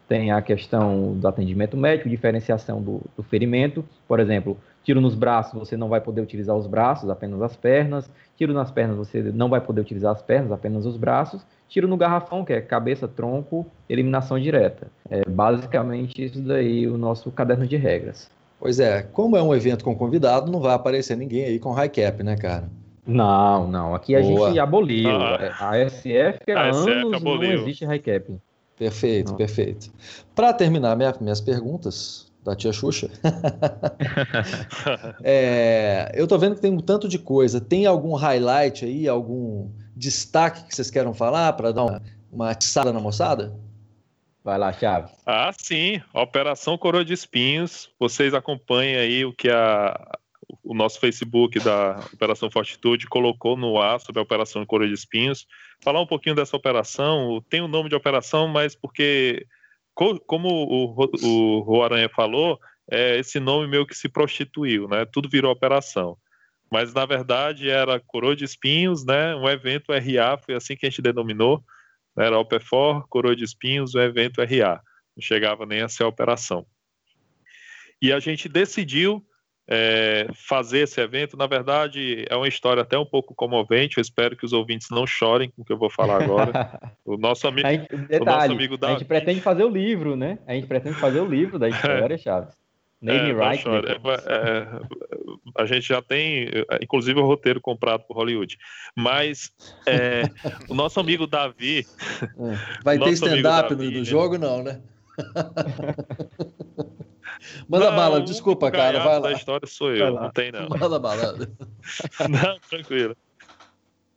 tem 0.07 0.31
a 0.31 0.41
questão 0.41 1.13
do 1.13 1.27
atendimento 1.27 1.77
médico, 1.77 2.09
diferenciação 2.09 2.81
do, 2.81 3.01
do 3.15 3.23
ferimento. 3.23 3.83
Por 4.07 4.19
exemplo, 4.19 4.57
tiro 4.83 5.01
nos 5.01 5.15
braços, 5.15 5.57
você 5.57 5.77
não 5.77 5.89
vai 5.89 6.01
poder 6.01 6.21
utilizar 6.21 6.55
os 6.55 6.67
braços, 6.67 7.09
apenas 7.09 7.41
as 7.41 7.55
pernas. 7.55 8.09
Tiro 8.37 8.53
nas 8.53 8.69
pernas, 8.69 8.97
você 8.97 9.21
não 9.21 9.49
vai 9.49 9.61
poder 9.61 9.81
utilizar 9.81 10.11
as 10.11 10.21
pernas, 10.21 10.51
apenas 10.51 10.85
os 10.85 10.97
braços. 10.97 11.45
Tiro 11.69 11.87
no 11.87 11.97
garrafão, 11.97 12.45
que 12.45 12.53
é 12.53 12.61
cabeça, 12.61 13.07
tronco, 13.07 13.65
eliminação 13.89 14.39
direta. 14.39 14.87
É 15.09 15.27
basicamente 15.27 16.23
isso 16.23 16.41
daí, 16.41 16.87
o 16.87 16.97
nosso 16.97 17.31
caderno 17.31 17.65
de 17.65 17.77
regras. 17.77 18.29
Pois 18.63 18.79
é, 18.79 19.01
como 19.01 19.35
é 19.35 19.43
um 19.43 19.53
evento 19.53 19.83
com 19.83 19.93
convidado, 19.93 20.49
não 20.49 20.61
vai 20.61 20.73
aparecer 20.73 21.17
ninguém 21.17 21.43
aí 21.43 21.59
com 21.59 21.73
high 21.73 21.89
cap, 21.89 22.23
né, 22.23 22.37
cara? 22.37 22.69
Não, 23.05 23.67
não. 23.67 23.93
Aqui 23.93 24.15
a 24.15 24.21
Boa. 24.21 24.47
gente 24.47 24.57
aboliu. 24.57 25.09
Ah, 25.09 25.71
a 25.71 25.89
SF 25.89 26.49
há 26.55 26.61
a 26.61 26.69
anos 26.69 27.13
aboliu. 27.13 27.57
não 27.57 27.61
existe 27.61 27.83
high 27.83 27.99
cap. 27.99 28.39
Perfeito, 28.77 29.31
não. 29.31 29.37
perfeito. 29.37 29.91
Para 30.33 30.53
terminar 30.53 30.95
minha, 30.95 31.13
minhas 31.19 31.41
perguntas 31.41 32.31
da 32.41 32.55
tia 32.55 32.71
Xuxa, 32.71 33.09
é, 35.21 36.09
eu 36.15 36.25
tô 36.25 36.37
vendo 36.37 36.55
que 36.55 36.61
tem 36.61 36.71
um 36.71 36.79
tanto 36.79 37.09
de 37.09 37.19
coisa. 37.19 37.59
Tem 37.59 37.85
algum 37.85 38.13
highlight 38.13 38.85
aí, 38.85 39.09
algum 39.09 39.67
destaque 39.93 40.63
que 40.63 40.73
vocês 40.73 40.89
queiram 40.89 41.13
falar 41.13 41.51
para 41.51 41.73
dar 41.73 41.83
uma, 41.83 42.01
uma 42.31 42.51
atiçada 42.51 42.93
na 42.93 43.01
moçada? 43.01 43.53
Vai 44.43 44.57
lá, 44.57 44.73
Chaves. 44.73 45.11
Ah, 45.25 45.51
sim. 45.57 46.01
Operação 46.13 46.77
Coroa 46.77 47.05
de 47.05 47.13
Espinhos. 47.13 47.89
Vocês 47.97 48.33
acompanhem 48.33 48.97
aí 48.97 49.23
o 49.23 49.31
que 49.31 49.49
a, 49.49 50.17
o 50.61 50.73
nosso 50.73 50.99
Facebook 50.99 51.59
da 51.61 51.97
Operação 52.13 52.51
Fortitude 52.51 53.07
colocou 53.07 53.55
no 53.55 53.81
ar 53.81 54.01
sobre 54.01 54.19
a 54.19 54.23
Operação 54.23 54.65
Coroa 54.65 54.87
de 54.87 54.93
Espinhos. 54.93 55.47
Falar 55.81 56.01
um 56.01 56.05
pouquinho 56.05 56.35
dessa 56.35 56.57
operação. 56.57 57.41
Tem 57.49 57.61
o 57.61 57.65
um 57.65 57.69
nome 57.69 57.87
de 57.87 57.95
operação, 57.95 58.45
mas 58.49 58.75
porque, 58.75 59.45
como 59.93 60.49
o, 60.49 61.65
o, 61.65 61.81
Aranha 61.81 62.09
falou, 62.09 62.59
é, 62.91 63.17
esse 63.17 63.39
nome 63.39 63.67
meio 63.67 63.85
que 63.85 63.95
se 63.95 64.09
prostituiu, 64.09 64.89
né? 64.89 65.05
Tudo 65.05 65.29
virou 65.29 65.53
operação. 65.53 66.17
Mas, 66.69 66.93
na 66.93 67.05
verdade, 67.05 67.69
era 67.69 67.97
Coroa 67.97 68.35
de 68.35 68.43
Espinhos, 68.43 69.05
né? 69.05 69.33
Um 69.35 69.47
evento 69.47 69.93
RA, 69.93 70.37
foi 70.37 70.55
assim 70.55 70.75
que 70.75 70.85
a 70.85 70.89
gente 70.89 71.01
denominou 71.01 71.63
era 72.17 72.37
o 72.37 72.45
PFOR, 72.45 73.07
Coroa 73.07 73.35
de 73.35 73.43
Espinhos, 73.43 73.95
o 73.95 74.01
evento 74.01 74.41
RA. 74.41 74.81
Não 75.15 75.21
chegava 75.21 75.65
nem 75.65 75.81
a 75.81 75.89
ser 75.89 76.03
a 76.03 76.07
operação. 76.07 76.65
E 78.01 78.11
a 78.11 78.19
gente 78.19 78.49
decidiu 78.49 79.25
é, 79.67 80.27
fazer 80.33 80.79
esse 80.79 80.99
evento. 80.99 81.37
Na 81.37 81.47
verdade, 81.47 82.25
é 82.29 82.35
uma 82.35 82.47
história 82.47 82.81
até 82.81 82.97
um 82.97 83.05
pouco 83.05 83.33
comovente. 83.33 83.97
Eu 83.97 84.01
espero 84.01 84.35
que 84.35 84.45
os 84.45 84.53
ouvintes 84.53 84.87
não 84.91 85.07
chorem 85.07 85.49
com 85.49 85.61
o 85.61 85.65
que 85.65 85.71
eu 85.71 85.77
vou 85.77 85.89
falar 85.89 86.23
agora. 86.23 86.51
O 87.05 87.17
nosso 87.17 87.45
amigo, 87.47 87.67
gente, 87.67 87.95
detalhe, 88.07 88.21
o 88.21 88.25
nosso 88.25 88.51
amigo 88.53 88.77
da... 88.77 88.87
A 88.87 88.91
gente 88.91 89.05
pretende 89.05 89.41
fazer 89.41 89.65
o 89.65 89.69
livro, 89.69 90.15
né? 90.15 90.39
A 90.47 90.53
gente 90.53 90.67
pretende 90.67 90.95
fazer 90.95 91.19
o 91.19 91.25
livro 91.25 91.59
da 91.59 91.67
história, 91.67 92.17
Chaves. 92.17 92.55
Name 93.03 93.31
é, 93.31 93.33
right. 93.33 93.67
É, 93.67 93.73
é, 94.33 94.67
a 95.57 95.65
gente 95.65 95.85
já 95.89 96.01
tem, 96.01 96.47
inclusive, 96.81 97.19
o 97.19 97.25
roteiro 97.25 97.59
comprado 97.59 98.03
por 98.07 98.15
Hollywood. 98.15 98.57
Mas 98.95 99.51
é, 99.85 100.23
o 100.69 100.73
nosso 100.73 101.01
amigo 101.01 101.27
Davi. 101.27 101.85
É. 102.21 102.81
Vai 102.81 102.97
ter 102.97 103.09
stand-up 103.09 103.75
no, 103.75 103.91
no, 103.91 104.05
jogo, 104.05 104.37
não, 104.37 104.63
né? 104.63 104.81
Manda 107.67 107.89
não, 107.89 107.95
bala, 107.97 108.21
desculpa, 108.21 108.71
cara. 108.71 108.99
Vai 108.99 109.19
lá. 109.19 109.27
A 109.29 109.33
história 109.33 109.67
sou 109.67 109.93
eu, 109.93 110.13
não 110.13 110.31
tem 110.31 110.49
não. 110.51 110.69
Manda 110.69 110.97
bala. 110.97 111.33
não, 112.29 112.57
tranquilo. 112.69 113.17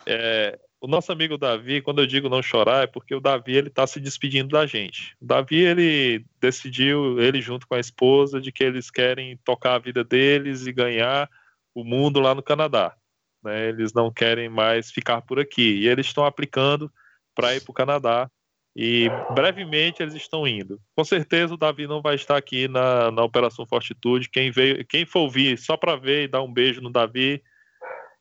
É, 0.06 0.58
o 0.80 0.86
nosso 0.86 1.10
amigo 1.10 1.38
Davi, 1.38 1.80
quando 1.80 2.00
eu 2.00 2.06
digo 2.06 2.28
não 2.28 2.42
chorar, 2.42 2.84
é 2.84 2.86
porque 2.86 3.14
o 3.14 3.20
Davi 3.20 3.56
ele 3.56 3.68
está 3.68 3.86
se 3.86 3.98
despedindo 3.98 4.50
da 4.50 4.66
gente. 4.66 5.16
O 5.20 5.26
Davi 5.26 5.56
ele 5.56 6.24
decidiu, 6.40 7.20
ele 7.20 7.40
junto 7.40 7.66
com 7.66 7.74
a 7.74 7.80
esposa, 7.80 8.40
de 8.40 8.52
que 8.52 8.62
eles 8.62 8.90
querem 8.90 9.36
tocar 9.38 9.74
a 9.74 9.78
vida 9.78 10.04
deles 10.04 10.66
e 10.66 10.72
ganhar 10.72 11.28
o 11.74 11.82
mundo 11.82 12.20
lá 12.20 12.34
no 12.34 12.42
Canadá. 12.42 12.94
Né? 13.42 13.68
Eles 13.68 13.92
não 13.92 14.12
querem 14.12 14.48
mais 14.48 14.90
ficar 14.90 15.22
por 15.22 15.38
aqui 15.38 15.80
e 15.80 15.88
eles 15.88 16.06
estão 16.06 16.24
aplicando 16.24 16.92
para 17.34 17.54
ir 17.54 17.62
para 17.62 17.70
o 17.70 17.74
Canadá 17.74 18.30
e 18.74 19.08
brevemente 19.34 20.02
eles 20.02 20.14
estão 20.14 20.46
indo. 20.46 20.78
Com 20.94 21.02
certeza 21.02 21.54
o 21.54 21.58
Davi 21.58 21.86
não 21.86 22.02
vai 22.02 22.14
estar 22.14 22.36
aqui 22.36 22.68
na, 22.68 23.10
na 23.10 23.24
Operação 23.24 23.66
Fortitude. 23.66 24.28
Quem 24.28 24.50
veio, 24.50 24.84
quem 24.84 25.06
for 25.06 25.20
ouvir 25.20 25.56
só 25.56 25.76
para 25.76 25.96
ver 25.96 26.24
e 26.24 26.28
dar 26.28 26.42
um 26.42 26.52
beijo 26.52 26.82
no 26.82 26.90
Davi, 26.90 27.42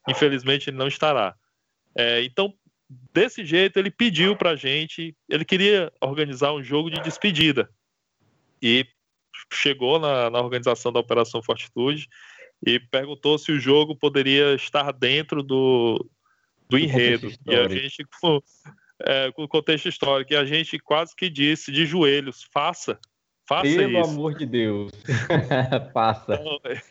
infelizmente 0.08 0.70
ele 0.70 0.78
não 0.78 0.88
estará. 0.88 1.34
É, 1.96 2.22
então, 2.22 2.52
desse 3.12 3.44
jeito, 3.44 3.78
ele 3.78 3.90
pediu 3.90 4.36
para 4.36 4.50
a 4.50 4.56
gente, 4.56 5.16
ele 5.28 5.44
queria 5.44 5.92
organizar 6.00 6.52
um 6.52 6.62
jogo 6.62 6.90
de 6.90 7.00
despedida. 7.00 7.70
E 8.60 8.86
chegou 9.52 9.98
na, 9.98 10.30
na 10.30 10.40
organização 10.40 10.92
da 10.92 11.00
Operação 11.00 11.42
Fortitude 11.42 12.08
e 12.64 12.78
perguntou 12.78 13.38
se 13.38 13.52
o 13.52 13.58
jogo 13.60 13.94
poderia 13.94 14.54
estar 14.54 14.92
dentro 14.92 15.42
do, 15.42 16.04
do 16.68 16.78
enredo. 16.78 17.30
E 17.46 17.54
a 17.54 17.68
gente, 17.68 18.06
com, 18.20 18.40
é, 19.00 19.30
com 19.32 19.44
o 19.44 19.48
contexto 19.48 19.88
histórico, 19.88 20.32
e 20.32 20.36
a 20.36 20.44
gente 20.44 20.78
quase 20.78 21.14
que 21.14 21.28
disse 21.28 21.70
de 21.70 21.86
joelhos: 21.86 22.46
faça, 22.52 22.98
faça 23.46 23.62
Pelo 23.62 24.00
isso. 24.00 24.10
amor 24.10 24.34
de 24.34 24.46
Deus, 24.46 24.92
faça. 25.92 26.34
Então, 26.34 26.60
é, 26.64 26.82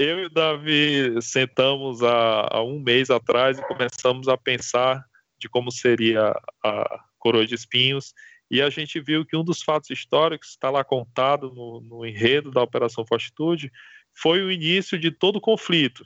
eu 0.00 0.18
e 0.18 0.24
o 0.24 0.30
Davi 0.30 1.20
sentamos 1.20 2.02
há, 2.02 2.48
há, 2.50 2.62
um 2.62 2.80
mês 2.80 3.10
atrás 3.10 3.58
e 3.58 3.62
começamos 3.62 4.28
a 4.28 4.36
pensar 4.36 5.04
de 5.38 5.46
como 5.46 5.70
seria 5.70 6.34
a 6.64 7.04
coroa 7.18 7.46
de 7.46 7.54
espinhos, 7.54 8.14
e 8.50 8.62
a 8.62 8.70
gente 8.70 8.98
viu 8.98 9.26
que 9.26 9.36
um 9.36 9.44
dos 9.44 9.62
fatos 9.62 9.90
históricos, 9.90 10.50
está 10.50 10.70
lá 10.70 10.82
contado 10.82 11.52
no, 11.52 11.82
no 11.82 12.06
enredo 12.06 12.50
da 12.50 12.62
Operação 12.62 13.04
Fortitude, 13.06 13.70
foi 14.14 14.42
o 14.42 14.50
início 14.50 14.98
de 14.98 15.10
todo 15.10 15.36
o 15.36 15.40
conflito, 15.40 16.04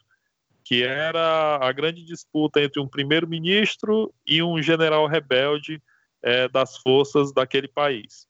que 0.65 0.83
era 0.83 1.59
a 1.63 1.71
grande 1.71 2.05
disputa 2.05 2.61
entre 2.61 2.81
um 2.81 2.89
primeiro-ministro 2.89 4.13
e 4.27 4.43
um 4.43 4.61
general 4.61 5.07
rebelde 5.07 5.81
é, 6.21 6.49
das 6.49 6.77
forças 6.79 7.33
daquele 7.33 7.69
país. 7.69 8.27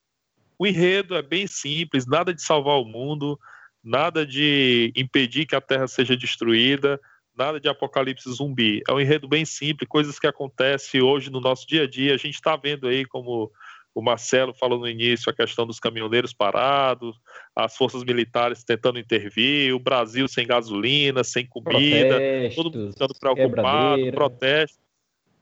O 0.58 0.66
enredo 0.66 1.16
é 1.16 1.22
bem 1.22 1.46
simples, 1.46 2.06
nada 2.06 2.34
de 2.34 2.42
salvar 2.42 2.78
o 2.78 2.84
mundo, 2.84 3.38
nada 3.84 4.24
de 4.24 4.92
impedir 4.96 5.46
que 5.46 5.54
a 5.54 5.60
Terra 5.60 5.86
seja 5.86 6.16
destruída, 6.16 6.98
nada 7.36 7.60
de 7.60 7.68
apocalipse 7.68 8.30
zumbi. 8.32 8.82
É 8.88 8.92
um 8.92 9.00
enredo 9.00 9.28
bem 9.28 9.44
simples, 9.44 9.88
coisas 9.88 10.18
que 10.18 10.26
acontecem 10.26 11.02
hoje 11.02 11.30
no 11.30 11.40
nosso 11.40 11.66
dia 11.66 11.82
a 11.82 11.86
dia. 11.86 12.14
A 12.14 12.16
gente 12.16 12.34
está 12.34 12.56
vendo 12.56 12.88
aí 12.88 13.04
como 13.04 13.52
o 13.94 14.02
Marcelo 14.02 14.52
falou 14.54 14.78
no 14.78 14.88
início 14.88 15.30
a 15.30 15.34
questão 15.34 15.66
dos 15.66 15.78
caminhoneiros 15.78 16.32
parados, 16.32 17.16
as 17.54 17.76
forças 17.76 18.02
militares 18.02 18.64
tentando 18.64 18.98
intervir, 18.98 19.74
o 19.74 19.78
Brasil 19.78 20.26
sem 20.26 20.46
gasolina, 20.46 21.22
sem 21.22 21.46
comida, 21.46 22.18
todo 22.54 22.76
mundo 22.76 22.92
ficando 22.92 23.14
preocupado, 23.14 24.12
protesto. 24.12 24.78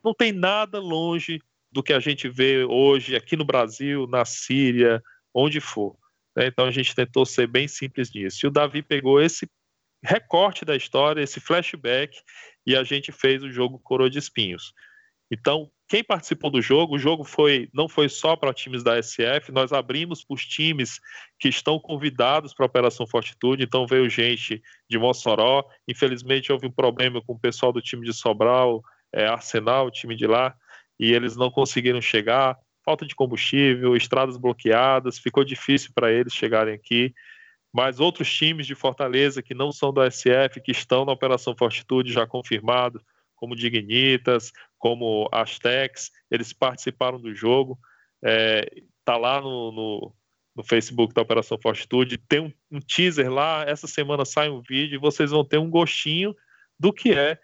Não 0.04 0.12
tem 0.12 0.32
nada 0.32 0.80
longe 0.80 1.40
do 1.70 1.82
que 1.82 1.92
a 1.92 2.00
gente 2.00 2.28
vê 2.28 2.64
hoje 2.64 3.16
aqui 3.16 3.36
no 3.36 3.44
Brasil, 3.44 4.06
na 4.06 4.24
Síria, 4.26 5.02
onde 5.32 5.58
for. 5.60 5.96
Né? 6.36 6.46
Então 6.46 6.66
a 6.66 6.70
gente 6.70 6.94
tentou 6.94 7.24
ser 7.24 7.46
bem 7.46 7.68
simples 7.68 8.12
nisso. 8.12 8.44
E 8.44 8.46
o 8.46 8.50
Davi 8.50 8.82
pegou 8.82 9.20
esse 9.20 9.48
recorte 10.04 10.64
da 10.64 10.74
história, 10.74 11.22
esse 11.22 11.40
flashback, 11.40 12.16
e 12.66 12.76
a 12.76 12.82
gente 12.82 13.12
fez 13.12 13.42
o 13.42 13.50
jogo 13.50 13.78
Coroa 13.78 14.10
de 14.10 14.18
Espinhos. 14.18 14.72
Então, 15.30 15.70
quem 15.88 16.04
participou 16.04 16.50
do 16.50 16.60
jogo, 16.60 16.94
o 16.94 16.98
jogo 16.98 17.24
foi 17.24 17.68
não 17.72 17.88
foi 17.88 18.06
só 18.08 18.36
para 18.36 18.52
times 18.52 18.82
da 18.82 19.02
SF, 19.02 19.50
nós 19.50 19.72
abrimos 19.72 20.22
para 20.22 20.34
os 20.34 20.44
times 20.44 21.00
que 21.38 21.48
estão 21.48 21.78
convidados 21.78 22.52
para 22.52 22.66
a 22.66 22.68
Operação 22.68 23.06
Fortitude, 23.06 23.62
então 23.62 23.86
veio 23.86 24.10
gente 24.10 24.62
de 24.88 24.98
Mossoró, 24.98 25.64
infelizmente 25.88 26.52
houve 26.52 26.66
um 26.66 26.72
problema 26.72 27.22
com 27.22 27.32
o 27.32 27.38
pessoal 27.38 27.72
do 27.72 27.80
time 27.80 28.04
de 28.04 28.12
Sobral, 28.12 28.82
é, 29.10 29.26
Arsenal, 29.26 29.86
o 29.86 29.90
time 29.90 30.14
de 30.14 30.26
lá, 30.26 30.54
e 31.00 31.12
eles 31.12 31.34
não 31.34 31.50
conseguiram 31.50 32.00
chegar, 32.00 32.56
falta 32.84 33.06
de 33.06 33.14
combustível, 33.14 33.96
estradas 33.96 34.36
bloqueadas, 34.36 35.18
ficou 35.18 35.44
difícil 35.44 35.90
para 35.94 36.12
eles 36.12 36.32
chegarem 36.32 36.74
aqui, 36.74 37.14
mas 37.72 38.00
outros 38.00 38.32
times 38.32 38.66
de 38.66 38.74
Fortaleza 38.74 39.42
que 39.42 39.54
não 39.54 39.72
são 39.72 39.92
da 39.92 40.10
SF, 40.10 40.60
que 40.62 40.72
estão 40.72 41.04
na 41.04 41.12
Operação 41.12 41.56
Fortitude 41.56 42.12
já 42.12 42.26
confirmado, 42.26 43.00
como 43.34 43.56
Dignitas, 43.56 44.52
como 44.78 45.28
Astex, 45.32 46.10
eles 46.30 46.52
participaram 46.52 47.20
do 47.20 47.34
jogo. 47.34 47.78
É, 48.22 48.68
tá 49.04 49.16
lá 49.16 49.40
no, 49.40 49.72
no, 49.72 50.14
no, 50.54 50.62
Facebook 50.62 51.12
da 51.14 51.22
Operação 51.22 51.58
Fortitude, 51.60 52.18
tem 52.18 52.40
um, 52.40 52.52
um 52.70 52.78
teaser 52.78 53.32
lá, 53.32 53.64
essa 53.66 53.88
semana 53.88 54.24
sai 54.24 54.48
um 54.48 54.60
vídeo 54.60 54.94
e 54.94 55.00
vocês 55.00 55.30
vão 55.30 55.44
ter 55.44 55.58
um 55.58 55.70
gostinho 55.70 56.34
do 56.78 56.92
que 56.92 57.12
é 57.12 57.38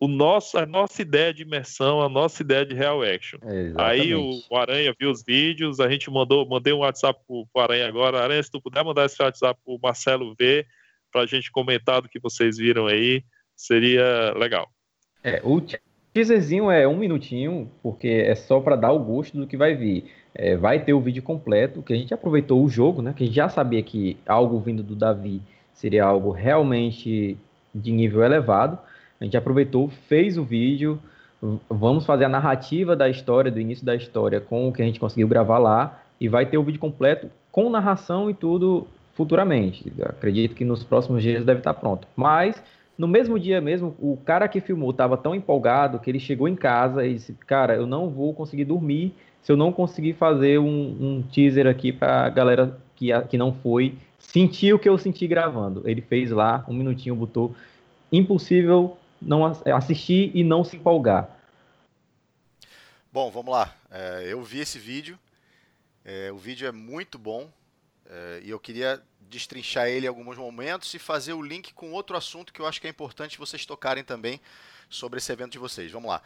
o 0.00 0.06
nosso, 0.06 0.56
a 0.56 0.64
nossa 0.64 1.02
ideia 1.02 1.34
de 1.34 1.42
imersão, 1.42 2.00
a 2.00 2.08
nossa 2.08 2.42
ideia 2.42 2.64
de 2.64 2.74
real 2.74 3.02
action. 3.02 3.38
É, 3.42 3.72
Aí 3.76 4.14
o, 4.14 4.30
o, 4.48 4.56
Aranha 4.56 4.94
viu 4.98 5.10
os 5.10 5.24
vídeos, 5.24 5.80
a 5.80 5.90
gente 5.90 6.10
mandou, 6.10 6.48
mandei 6.48 6.72
um 6.72 6.78
WhatsApp 6.78 7.20
pro, 7.26 7.46
pro 7.52 7.62
Aranha 7.62 7.88
agora. 7.88 8.22
Aranha, 8.22 8.42
se 8.42 8.50
tu 8.50 8.60
puder 8.60 8.84
mandar 8.84 9.06
esse 9.06 9.20
WhatsApp 9.20 9.60
pro 9.64 9.78
Marcelo 9.82 10.34
ver, 10.38 10.66
pra 11.12 11.26
gente 11.26 11.50
comentar 11.50 12.00
do 12.00 12.08
que 12.08 12.20
vocês 12.20 12.58
viram 12.58 12.86
aí, 12.86 13.24
seria 13.56 14.32
legal. 14.36 14.68
É, 15.22 15.40
o 15.42 15.60
teaserzinho 16.12 16.70
é 16.70 16.86
um 16.86 16.96
minutinho, 16.96 17.70
porque 17.82 18.08
é 18.08 18.34
só 18.36 18.60
para 18.60 18.76
dar 18.76 18.92
o 18.92 19.00
gosto 19.00 19.36
do 19.36 19.46
que 19.46 19.56
vai 19.56 19.74
vir. 19.74 20.04
É, 20.32 20.56
vai 20.56 20.84
ter 20.84 20.92
o 20.92 21.00
vídeo 21.00 21.22
completo, 21.22 21.82
que 21.82 21.92
a 21.92 21.96
gente 21.96 22.14
aproveitou 22.14 22.62
o 22.64 22.68
jogo, 22.68 23.02
né? 23.02 23.12
Que 23.16 23.24
a 23.24 23.26
gente 23.26 23.34
já 23.34 23.48
sabia 23.48 23.82
que 23.82 24.16
algo 24.24 24.60
vindo 24.60 24.82
do 24.84 24.94
Davi 24.94 25.42
seria 25.72 26.04
algo 26.04 26.30
realmente 26.30 27.36
de 27.74 27.90
nível 27.90 28.22
elevado. 28.22 28.78
A 29.20 29.24
gente 29.24 29.36
aproveitou, 29.36 29.88
fez 30.08 30.38
o 30.38 30.44
vídeo, 30.44 30.98
vamos 31.68 32.06
fazer 32.06 32.24
a 32.24 32.28
narrativa 32.28 32.94
da 32.94 33.08
história, 33.08 33.50
do 33.50 33.60
início 33.60 33.84
da 33.84 33.94
história, 33.94 34.40
com 34.40 34.68
o 34.68 34.72
que 34.72 34.82
a 34.82 34.84
gente 34.84 35.00
conseguiu 35.00 35.28
gravar 35.28 35.58
lá, 35.58 36.02
e 36.20 36.28
vai 36.28 36.46
ter 36.46 36.58
o 36.58 36.62
vídeo 36.62 36.80
completo 36.80 37.30
com 37.50 37.70
narração 37.70 38.30
e 38.30 38.34
tudo 38.34 38.86
futuramente. 39.14 39.92
Acredito 40.02 40.54
que 40.54 40.64
nos 40.64 40.84
próximos 40.84 41.22
dias 41.22 41.44
deve 41.44 41.60
estar 41.60 41.74
pronto. 41.74 42.06
Mas 42.16 42.62
no 42.96 43.06
mesmo 43.06 43.38
dia 43.38 43.60
mesmo, 43.60 43.94
o 44.00 44.16
cara 44.16 44.48
que 44.48 44.60
filmou 44.60 44.90
estava 44.90 45.16
tão 45.16 45.34
empolgado 45.34 46.00
que 46.00 46.10
ele 46.10 46.18
chegou 46.18 46.48
em 46.48 46.56
casa 46.56 47.06
e 47.06 47.14
disse: 47.14 47.32
Cara, 47.46 47.74
eu 47.76 47.86
não 47.86 48.08
vou 48.08 48.34
conseguir 48.34 48.64
dormir 48.64 49.14
se 49.42 49.52
eu 49.52 49.56
não 49.56 49.72
conseguir 49.72 50.14
fazer 50.14 50.58
um, 50.58 50.96
um 51.00 51.22
teaser 51.22 51.66
aqui 51.66 51.92
para 51.92 52.26
a 52.26 52.28
galera 52.28 52.76
que, 52.96 53.08
que 53.28 53.38
não 53.38 53.52
foi 53.52 53.94
sentir 54.18 54.74
o 54.74 54.78
que 54.78 54.88
eu 54.88 54.98
senti 54.98 55.26
gravando. 55.28 55.82
Ele 55.84 56.00
fez 56.00 56.32
lá, 56.32 56.64
um 56.68 56.74
minutinho, 56.74 57.14
botou 57.14 57.54
impossível 58.12 58.96
não 59.20 59.44
assistir 59.46 60.30
e 60.34 60.44
não 60.44 60.64
se 60.64 60.76
empolgar. 60.76 61.28
Bom, 63.12 63.30
vamos 63.30 63.52
lá. 63.52 63.74
É, 63.90 64.24
eu 64.26 64.42
vi 64.42 64.60
esse 64.60 64.78
vídeo. 64.78 65.18
É, 66.04 66.30
o 66.30 66.38
vídeo 66.38 66.68
é 66.68 66.72
muito 66.72 67.18
bom. 67.18 67.50
É, 68.06 68.40
e 68.44 68.50
eu 68.50 68.58
queria 68.60 69.02
destrinchar 69.20 69.88
ele 69.88 70.06
em 70.06 70.08
alguns 70.08 70.36
momentos 70.36 70.92
e 70.94 70.98
fazer 70.98 71.32
o 71.34 71.42
link 71.42 71.74
com 71.74 71.92
outro 71.92 72.16
assunto 72.16 72.52
que 72.52 72.60
eu 72.60 72.66
acho 72.66 72.80
que 72.80 72.86
é 72.86 72.90
importante 72.90 73.38
vocês 73.38 73.66
tocarem 73.66 74.02
também 74.02 74.40
sobre 74.88 75.18
esse 75.18 75.30
evento 75.30 75.52
de 75.52 75.58
vocês. 75.58 75.92
Vamos 75.92 76.08
lá. 76.08 76.22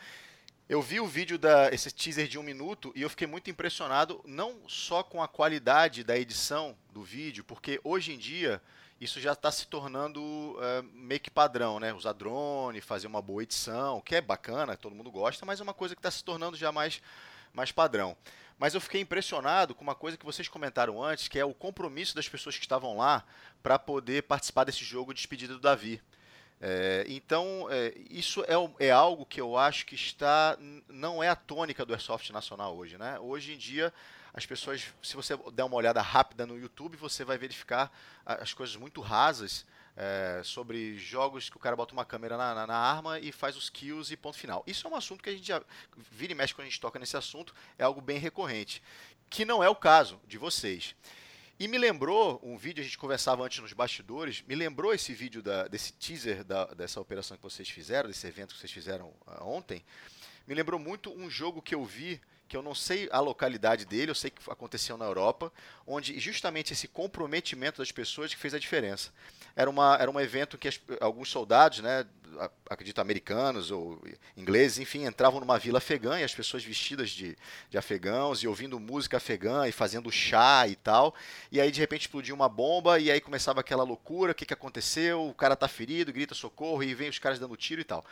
Eu 0.68 0.80
vi 0.80 1.00
o 1.00 1.06
vídeo 1.06 1.38
da 1.38 1.72
esse 1.72 1.90
teaser 1.92 2.28
de 2.28 2.38
um 2.38 2.42
minuto 2.42 2.92
e 2.94 3.02
eu 3.02 3.10
fiquei 3.10 3.26
muito 3.26 3.50
impressionado 3.50 4.20
não 4.24 4.56
só 4.68 5.02
com 5.02 5.22
a 5.22 5.28
qualidade 5.28 6.04
da 6.04 6.16
edição 6.16 6.76
do 6.92 7.02
vídeo, 7.02 7.44
porque 7.44 7.80
hoje 7.82 8.12
em 8.12 8.18
dia 8.18 8.62
isso 9.02 9.20
já 9.20 9.32
está 9.32 9.50
se 9.50 9.66
tornando 9.66 10.20
uh, 10.20 10.82
meio 10.94 11.20
que 11.20 11.30
padrão, 11.30 11.80
né? 11.80 11.92
Usar 11.92 12.12
drone, 12.12 12.80
fazer 12.80 13.08
uma 13.08 13.20
boa 13.20 13.42
edição, 13.42 14.00
que 14.00 14.14
é 14.14 14.20
bacana, 14.20 14.76
todo 14.76 14.94
mundo 14.94 15.10
gosta, 15.10 15.44
mas 15.44 15.58
é 15.58 15.62
uma 15.64 15.74
coisa 15.74 15.96
que 15.96 15.98
está 15.98 16.10
se 16.10 16.22
tornando 16.22 16.56
já 16.56 16.70
mais, 16.70 17.02
mais 17.52 17.72
padrão. 17.72 18.16
Mas 18.56 18.74
eu 18.74 18.80
fiquei 18.80 19.00
impressionado 19.00 19.74
com 19.74 19.82
uma 19.82 19.96
coisa 19.96 20.16
que 20.16 20.24
vocês 20.24 20.46
comentaram 20.46 21.02
antes, 21.02 21.26
que 21.26 21.36
é 21.36 21.44
o 21.44 21.52
compromisso 21.52 22.14
das 22.14 22.28
pessoas 22.28 22.56
que 22.56 22.64
estavam 22.64 22.96
lá 22.96 23.24
para 23.60 23.76
poder 23.76 24.22
participar 24.22 24.62
desse 24.62 24.84
jogo 24.84 25.12
de 25.12 25.18
despedida 25.18 25.54
do 25.54 25.60
Davi. 25.60 26.00
É, 26.60 27.04
então, 27.08 27.66
é, 27.70 27.92
isso 28.08 28.44
é, 28.44 28.86
é, 28.86 28.92
algo 28.92 29.26
que 29.26 29.40
eu 29.40 29.56
acho 29.56 29.84
que 29.84 29.96
está 29.96 30.56
não 30.88 31.20
é 31.20 31.28
a 31.28 31.34
tônica 31.34 31.84
do 31.84 31.92
Airsoft 31.92 32.30
Nacional 32.30 32.76
hoje. 32.76 32.96
Né? 32.96 33.18
Hoje 33.18 33.54
em 33.54 33.58
dia, 33.58 33.92
as 34.34 34.46
pessoas, 34.46 34.92
se 35.02 35.14
você 35.14 35.36
der 35.52 35.64
uma 35.64 35.76
olhada 35.76 36.00
rápida 36.00 36.46
no 36.46 36.58
YouTube, 36.58 36.96
você 36.96 37.24
vai 37.24 37.36
verificar 37.36 37.92
as 38.24 38.54
coisas 38.54 38.76
muito 38.76 39.00
rasas 39.00 39.66
é, 39.94 40.40
sobre 40.42 40.96
jogos 40.96 41.50
que 41.50 41.56
o 41.56 41.60
cara 41.60 41.76
bota 41.76 41.92
uma 41.92 42.04
câmera 42.04 42.36
na, 42.36 42.54
na, 42.54 42.66
na, 42.66 42.76
arma 42.76 43.18
e 43.18 43.30
faz 43.30 43.56
os 43.56 43.68
kills 43.68 44.12
e 44.12 44.16
ponto 44.16 44.38
final. 44.38 44.64
Isso 44.66 44.86
é 44.86 44.90
um 44.90 44.96
assunto 44.96 45.22
que 45.22 45.28
a 45.28 45.32
gente 45.32 45.46
já 45.46 45.62
vira 46.10 46.32
e 46.32 46.34
mexe 46.34 46.54
quando 46.54 46.66
a 46.66 46.70
gente 46.70 46.80
toca 46.80 46.98
nesse 46.98 47.16
assunto, 47.16 47.54
é 47.78 47.84
algo 47.84 48.00
bem 48.00 48.18
recorrente, 48.18 48.82
que 49.28 49.44
não 49.44 49.62
é 49.62 49.68
o 49.68 49.76
caso 49.76 50.18
de 50.26 50.38
vocês. 50.38 50.94
E 51.60 51.68
me 51.68 51.76
lembrou 51.76 52.40
um 52.42 52.56
vídeo, 52.56 52.80
a 52.80 52.84
gente 52.84 52.98
conversava 52.98 53.44
antes 53.44 53.58
nos 53.58 53.74
bastidores, 53.74 54.42
me 54.48 54.54
lembrou 54.54 54.94
esse 54.94 55.12
vídeo 55.12 55.42
da, 55.42 55.68
desse 55.68 55.92
teaser 55.92 56.42
da, 56.42 56.64
dessa 56.66 57.00
operação 57.00 57.36
que 57.36 57.42
vocês 57.42 57.68
fizeram, 57.68 58.08
desse 58.08 58.26
evento 58.26 58.54
que 58.54 58.60
vocês 58.60 58.72
fizeram 58.72 59.08
uh, 59.26 59.44
ontem, 59.44 59.84
me 60.46 60.54
lembrou 60.54 60.80
muito 60.80 61.12
um 61.12 61.30
jogo 61.30 61.60
que 61.60 61.74
eu 61.74 61.84
vi 61.84 62.20
que 62.52 62.56
eu 62.56 62.62
não 62.62 62.74
sei 62.74 63.08
a 63.10 63.18
localidade 63.18 63.86
dele, 63.86 64.10
eu 64.10 64.14
sei 64.14 64.30
que 64.30 64.50
aconteceu 64.50 64.98
na 64.98 65.06
Europa, 65.06 65.50
onde 65.86 66.20
justamente 66.20 66.74
esse 66.74 66.86
comprometimento 66.86 67.78
das 67.78 67.90
pessoas 67.90 68.34
que 68.34 68.38
fez 68.38 68.52
a 68.52 68.58
diferença. 68.58 69.10
Era, 69.56 69.70
uma, 69.70 69.96
era 69.98 70.10
um 70.10 70.20
evento 70.20 70.58
que 70.58 70.68
as, 70.68 70.78
alguns 71.00 71.30
soldados, 71.30 71.78
né, 71.78 72.06
acredito 72.68 73.00
americanos 73.00 73.70
ou 73.70 73.98
ingleses, 74.36 74.78
enfim, 74.78 75.06
entravam 75.06 75.40
numa 75.40 75.58
vila 75.58 75.78
afegã 75.78 76.20
e 76.20 76.24
as 76.24 76.34
pessoas 76.34 76.62
vestidas 76.62 77.08
de, 77.08 77.38
de 77.70 77.78
afegãos 77.78 78.42
e 78.42 78.46
ouvindo 78.46 78.78
música 78.78 79.16
afegã 79.16 79.66
e 79.66 79.72
fazendo 79.72 80.12
chá 80.12 80.68
e 80.68 80.76
tal. 80.76 81.14
E 81.50 81.58
aí 81.58 81.70
de 81.70 81.80
repente 81.80 82.02
explodiu 82.02 82.34
uma 82.34 82.50
bomba 82.50 82.98
e 82.98 83.10
aí 83.10 83.18
começava 83.22 83.60
aquela 83.60 83.82
loucura, 83.82 84.32
o 84.32 84.34
que, 84.34 84.44
que 84.44 84.52
aconteceu? 84.52 85.26
O 85.26 85.32
cara 85.32 85.56
tá 85.56 85.68
ferido, 85.68 86.12
grita 86.12 86.34
socorro 86.34 86.82
e 86.82 86.94
vem 86.94 87.08
os 87.08 87.18
caras 87.18 87.38
dando 87.38 87.56
tiro 87.56 87.80
e 87.80 87.84
tal. 87.84 88.04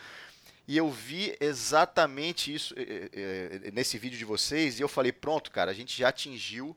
E 0.71 0.77
eu 0.77 0.89
vi 0.89 1.37
exatamente 1.41 2.55
isso 2.55 2.77
é, 2.77 3.11
é, 3.65 3.71
nesse 3.73 3.99
vídeo 3.99 4.17
de 4.17 4.25
vocês 4.25 4.79
e 4.79 4.83
eu 4.83 4.87
falei, 4.87 5.11
pronto, 5.11 5.51
cara, 5.51 5.73
a 5.73 5.75
gente 5.75 5.99
já 5.99 6.11
atingiu 6.11 6.77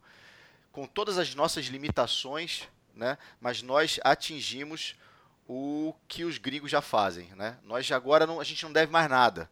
com 0.71 0.87
todas 0.87 1.19
as 1.19 1.35
nossas 1.35 1.67
limitações, 1.67 2.67
né? 2.95 3.19
Mas 3.39 3.61
nós 3.61 3.99
atingimos 4.03 4.95
o 5.47 5.93
que 6.07 6.23
os 6.23 6.39
gringos 6.39 6.71
já 6.71 6.81
fazem, 6.81 7.27
né? 7.35 7.59
Nós 7.63 7.91
agora 7.91 8.25
não, 8.25 8.39
a 8.39 8.43
gente 8.43 8.63
não 8.63 8.73
deve 8.73 8.91
mais 8.91 9.07
nada, 9.07 9.47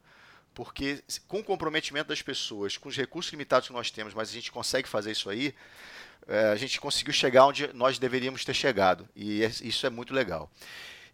porque 0.56 1.04
com 1.28 1.42
o 1.42 1.44
comprometimento 1.44 2.08
das 2.08 2.24
pessoas, 2.24 2.78
com 2.78 2.90
os 2.90 2.98
recursos 2.98 3.32
limitados 3.32 3.68
que 3.68 3.74
nós 3.74 3.92
temos, 3.92 4.12
mas 4.16 4.30
a 4.30 4.34
gente 4.34 4.52
consegue 4.52 4.90
fazer 4.90 5.12
isso 5.12 5.30
aí, 5.30 5.54
é, 6.28 6.46
a 6.46 6.56
gente 6.56 6.82
conseguiu 6.82 7.14
chegar 7.14 7.46
onde 7.46 7.72
nós 7.74 8.00
deveríamos 8.00 8.44
ter 8.44 8.56
chegado 8.56 9.08
e 9.16 9.44
isso 9.44 9.86
é 9.86 9.92
muito 9.92 10.16
legal. 10.16 10.50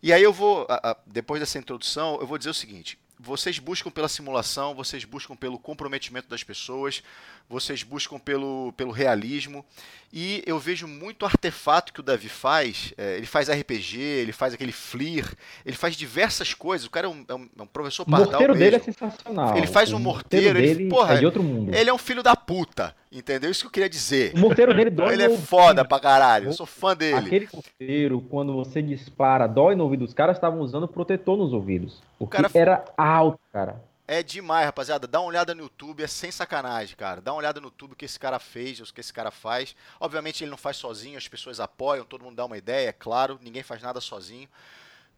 E 0.01 0.13
aí 0.13 0.23
eu 0.23 0.31
vou, 0.31 0.65
depois 1.05 1.41
dessa 1.41 1.59
introdução, 1.59 2.17
eu 2.21 2.25
vou 2.25 2.37
dizer 2.37 2.51
o 2.51 2.53
seguinte: 2.53 2.97
vocês 3.19 3.57
buscam 3.59 3.89
pela 3.89 4.07
simulação, 4.07 4.75
vocês 4.75 5.03
buscam 5.03 5.35
pelo 5.35 5.57
comprometimento 5.57 6.27
das 6.27 6.43
pessoas, 6.43 7.03
vocês 7.49 7.83
buscam 7.83 8.19
pelo, 8.19 8.73
pelo 8.75 8.91
realismo. 8.91 9.63
E 10.11 10.41
eu 10.45 10.57
vejo 10.57 10.87
muito 10.87 11.25
artefato 11.25 11.91
que 11.91 11.99
o 11.99 12.03
Davi 12.03 12.29
faz. 12.29 12.93
É, 12.97 13.17
ele 13.17 13.25
faz 13.25 13.49
RPG, 13.49 13.99
ele 13.99 14.31
faz 14.31 14.53
aquele 14.53 14.71
Flir, 14.71 15.25
ele 15.65 15.75
faz 15.75 15.95
diversas 15.95 16.53
coisas. 16.53 16.87
O 16.87 16.89
cara 16.89 17.07
é 17.07 17.09
um, 17.09 17.25
é 17.27 17.35
um, 17.35 17.49
é 17.59 17.61
um 17.61 17.67
professor 17.67 18.05
pardal. 18.05 18.27
O 18.27 18.31
morteiro 18.31 18.53
mesmo. 18.53 18.63
dele 18.63 18.75
é 18.77 18.79
sensacional. 18.79 19.57
Ele 19.57 19.67
faz 19.67 19.91
um 19.91 19.99
morteiro, 19.99 20.53
morteiro 20.53 20.81
ele, 20.81 20.89
porra, 20.89 21.15
é 21.15 21.17
de 21.17 21.25
outro 21.25 21.43
mundo. 21.43 21.75
ele 21.75 21.89
é 21.89 21.93
um 21.93 21.97
filho 21.97 22.23
da 22.23 22.35
puta. 22.35 22.95
Entendeu? 23.11 23.49
Isso 23.49 23.61
que 23.61 23.67
eu 23.67 23.71
queria 23.71 23.89
dizer. 23.89 24.33
O 24.35 24.39
morteiro 24.39 24.73
dele 24.73 24.89
dói. 24.89 25.13
ele 25.13 25.23
é 25.23 25.37
foda 25.37 25.83
pra 25.83 25.99
caralho. 25.99 26.47
Eu 26.47 26.53
sou 26.53 26.65
fã 26.65 26.95
dele. 26.95 27.15
Aquele 27.15 27.47
morteiro, 27.53 28.21
quando 28.29 28.53
você 28.53 28.81
dispara, 28.81 29.47
dói 29.47 29.75
no 29.75 29.83
ouvido. 29.83 30.03
Os 30.03 30.13
caras 30.13 30.37
estavam 30.37 30.59
usando 30.59 30.87
protetor 30.87 31.37
nos 31.37 31.53
ouvidos. 31.53 32.01
O, 32.19 32.25
o 32.25 32.27
cara 32.27 32.49
era 32.53 32.85
alto, 32.97 33.39
cara. 33.51 33.81
É 34.07 34.23
demais, 34.23 34.65
rapaziada. 34.65 35.05
Dá 35.05 35.19
uma 35.19 35.27
olhada 35.27 35.53
no 35.53 35.63
YouTube, 35.63 36.01
é 36.01 36.07
sem 36.07 36.31
sacanagem, 36.31 36.95
cara. 36.95 37.19
Dá 37.19 37.33
uma 37.33 37.39
olhada 37.39 37.59
no 37.59 37.67
YouTube 37.67 37.91
o 37.91 37.95
que 37.95 38.05
esse 38.05 38.17
cara 38.17 38.39
fez, 38.39 38.79
o 38.79 38.93
que 38.93 39.01
esse 39.01 39.11
cara 39.11 39.31
faz. 39.31 39.75
Obviamente 39.99 40.45
ele 40.45 40.49
não 40.49 40.57
faz 40.57 40.77
sozinho, 40.77 41.17
as 41.17 41.27
pessoas 41.27 41.59
apoiam, 41.59 42.05
todo 42.05 42.23
mundo 42.23 42.37
dá 42.37 42.45
uma 42.45 42.57
ideia, 42.57 42.87
é 42.87 42.93
claro, 42.93 43.37
ninguém 43.41 43.63
faz 43.63 43.81
nada 43.81 43.99
sozinho. 43.99 44.47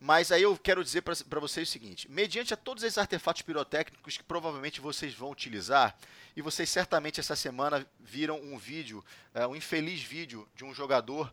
Mas 0.01 0.31
aí 0.31 0.41
eu 0.41 0.57
quero 0.57 0.83
dizer 0.83 1.01
para 1.01 1.39
vocês 1.39 1.69
o 1.69 1.71
seguinte: 1.71 2.09
mediante 2.09 2.51
a 2.51 2.57
todos 2.57 2.83
esses 2.83 2.97
artefatos 2.97 3.43
pirotécnicos 3.43 4.17
que 4.17 4.23
provavelmente 4.23 4.81
vocês 4.81 5.13
vão 5.13 5.29
utilizar, 5.29 5.95
e 6.35 6.41
vocês 6.41 6.67
certamente 6.67 7.19
essa 7.19 7.35
semana 7.35 7.85
viram 7.99 8.39
um 8.41 8.57
vídeo, 8.57 9.05
é, 9.35 9.45
um 9.45 9.55
infeliz 9.55 10.01
vídeo 10.01 10.49
de 10.55 10.65
um 10.65 10.73
jogador 10.73 11.31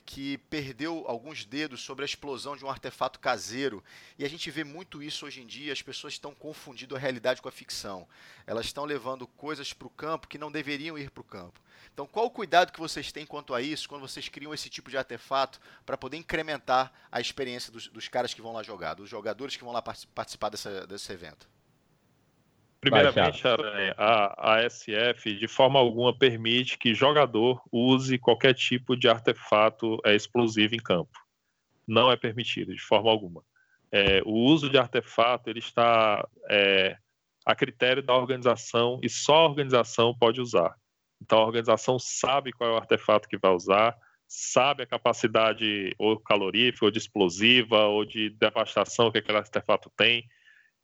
que 0.00 0.38
perdeu 0.38 1.04
alguns 1.06 1.44
dedos 1.44 1.82
sobre 1.82 2.04
a 2.04 2.06
explosão 2.06 2.56
de 2.56 2.64
um 2.64 2.70
artefato 2.70 3.18
caseiro. 3.18 3.82
E 4.18 4.24
a 4.24 4.28
gente 4.28 4.50
vê 4.50 4.64
muito 4.64 5.02
isso 5.02 5.26
hoje 5.26 5.40
em 5.40 5.46
dia, 5.46 5.72
as 5.72 5.82
pessoas 5.82 6.14
estão 6.14 6.34
confundindo 6.34 6.96
a 6.96 6.98
realidade 6.98 7.40
com 7.40 7.48
a 7.48 7.52
ficção. 7.52 8.06
Elas 8.46 8.66
estão 8.66 8.84
levando 8.84 9.26
coisas 9.26 9.72
para 9.72 9.86
o 9.86 9.90
campo 9.90 10.28
que 10.28 10.38
não 10.38 10.50
deveriam 10.50 10.98
ir 10.98 11.10
para 11.10 11.20
o 11.20 11.24
campo. 11.24 11.60
Então, 11.92 12.06
qual 12.06 12.26
o 12.26 12.30
cuidado 12.30 12.72
que 12.72 12.80
vocês 12.80 13.12
têm 13.12 13.24
quanto 13.24 13.54
a 13.54 13.62
isso, 13.62 13.88
quando 13.88 14.02
vocês 14.02 14.28
criam 14.28 14.52
esse 14.52 14.68
tipo 14.68 14.90
de 14.90 14.98
artefato, 14.98 15.60
para 15.86 15.96
poder 15.96 16.16
incrementar 16.16 16.92
a 17.10 17.20
experiência 17.20 17.70
dos, 17.72 17.86
dos, 17.86 18.08
caras 18.08 18.34
que 18.34 18.42
vão 18.42 18.52
lá 18.52 18.64
jogar, 18.64 18.94
dos 18.94 19.08
jogadores 19.08 19.56
que 19.56 19.62
vão 19.62 19.72
lá 19.72 19.80
participar 19.80 20.48
dessa, 20.48 20.86
desse 20.86 21.12
evento? 21.12 21.53
Primeiramente, 22.84 23.42
a, 23.96 24.56
a 24.56 24.70
SF 24.70 25.34
de 25.38 25.48
forma 25.48 25.78
alguma 25.78 26.16
permite 26.16 26.76
que 26.76 26.94
jogador 26.94 27.62
use 27.72 28.18
qualquer 28.18 28.52
tipo 28.52 28.94
de 28.94 29.08
artefato 29.08 29.98
é, 30.04 30.14
explosivo 30.14 30.74
em 30.74 30.78
campo. 30.78 31.18
Não 31.86 32.10
é 32.10 32.16
permitido 32.16 32.74
de 32.74 32.82
forma 32.82 33.10
alguma. 33.10 33.42
É, 33.90 34.20
o 34.24 34.32
uso 34.32 34.68
de 34.68 34.76
artefato 34.76 35.48
ele 35.48 35.60
está 35.60 36.26
é, 36.50 36.96
a 37.46 37.54
critério 37.54 38.02
da 38.02 38.14
organização 38.14 39.00
e 39.02 39.08
só 39.08 39.36
a 39.36 39.48
organização 39.48 40.14
pode 40.14 40.40
usar. 40.40 40.74
Então 41.22 41.38
a 41.38 41.46
organização 41.46 41.98
sabe 41.98 42.52
qual 42.52 42.70
é 42.70 42.72
o 42.74 42.76
artefato 42.76 43.28
que 43.28 43.38
vai 43.38 43.52
usar, 43.52 43.96
sabe 44.26 44.82
a 44.82 44.86
capacidade 44.86 45.94
ou 45.98 46.18
calorífica, 46.20 46.84
ou 46.84 46.90
de 46.90 46.98
explosiva, 46.98 47.84
ou 47.84 48.04
de 48.04 48.30
devastação 48.30 49.10
que 49.10 49.18
aquele 49.18 49.38
artefato 49.38 49.90
tem 49.96 50.26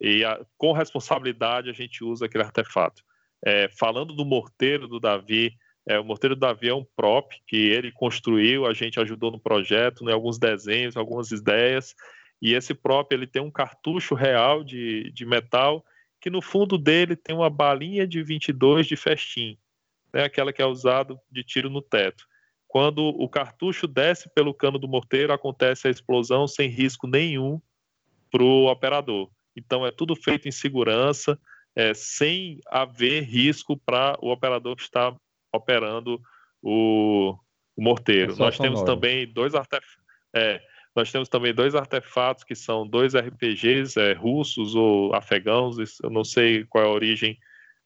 e 0.01 0.25
a, 0.25 0.43
com 0.57 0.71
responsabilidade 0.71 1.69
a 1.69 1.73
gente 1.73 2.03
usa 2.03 2.25
aquele 2.25 2.43
artefato. 2.43 3.03
É, 3.45 3.69
falando 3.69 4.15
do 4.15 4.25
morteiro 4.25 4.87
do 4.87 4.99
Davi, 4.99 5.53
é, 5.87 5.99
o 5.99 6.03
morteiro 6.03 6.35
do 6.35 6.39
Davi 6.39 6.69
é 6.69 6.73
um 6.73 6.85
prop 6.95 7.31
que 7.45 7.55
ele 7.55 7.91
construiu, 7.91 8.65
a 8.65 8.73
gente 8.73 8.99
ajudou 8.99 9.31
no 9.31 9.39
projeto, 9.39 10.03
né, 10.03 10.11
alguns 10.11 10.39
desenhos, 10.39 10.97
algumas 10.97 11.31
ideias, 11.31 11.95
e 12.41 12.53
esse 12.53 12.73
prop 12.73 13.11
ele 13.13 13.27
tem 13.27 13.41
um 13.41 13.51
cartucho 13.51 14.15
real 14.15 14.63
de, 14.63 15.11
de 15.11 15.25
metal 15.25 15.85
que 16.19 16.29
no 16.29 16.41
fundo 16.41 16.77
dele 16.77 17.15
tem 17.15 17.35
uma 17.35 17.49
balinha 17.49 18.07
de 18.07 18.23
22 18.23 18.87
de 18.87 18.95
festim, 18.95 19.57
né, 20.11 20.23
aquela 20.23 20.51
que 20.51 20.61
é 20.61 20.65
usado 20.65 21.19
de 21.31 21.43
tiro 21.43 21.69
no 21.69 21.81
teto. 21.81 22.25
Quando 22.67 23.03
o 23.03 23.27
cartucho 23.27 23.85
desce 23.87 24.29
pelo 24.33 24.53
cano 24.53 24.79
do 24.79 24.87
morteiro, 24.87 25.33
acontece 25.33 25.87
a 25.87 25.91
explosão 25.91 26.47
sem 26.47 26.69
risco 26.69 27.05
nenhum 27.05 27.61
para 28.31 28.43
o 28.43 28.71
operador. 28.71 29.29
Então 29.55 29.85
é 29.85 29.91
tudo 29.91 30.15
feito 30.15 30.47
em 30.47 30.51
segurança, 30.51 31.39
é, 31.75 31.93
sem 31.93 32.59
haver 32.67 33.23
risco 33.23 33.77
para 33.77 34.17
o 34.21 34.31
operador 34.31 34.75
que 34.75 34.83
está 34.83 35.15
operando 35.53 36.21
o, 36.61 37.35
o 37.75 37.81
morteiro. 37.81 38.33
É 38.33 38.35
nós 38.37 38.57
temos 38.57 38.81
também 38.83 39.31
dois 39.31 39.55
artefatos. 39.55 39.97
É, 40.33 40.61
nós 40.95 41.11
temos 41.11 41.29
também 41.29 41.53
dois 41.53 41.75
artefatos 41.75 42.43
que 42.43 42.55
são 42.55 42.85
dois 42.85 43.15
RPGs 43.15 43.97
é, 43.97 44.13
russos 44.13 44.75
ou 44.75 45.13
afegãos, 45.15 45.77
eu 46.01 46.09
não 46.09 46.23
sei 46.23 46.65
qual 46.65 46.83
é 46.83 46.87
a 46.87 46.91
origem 46.91 47.37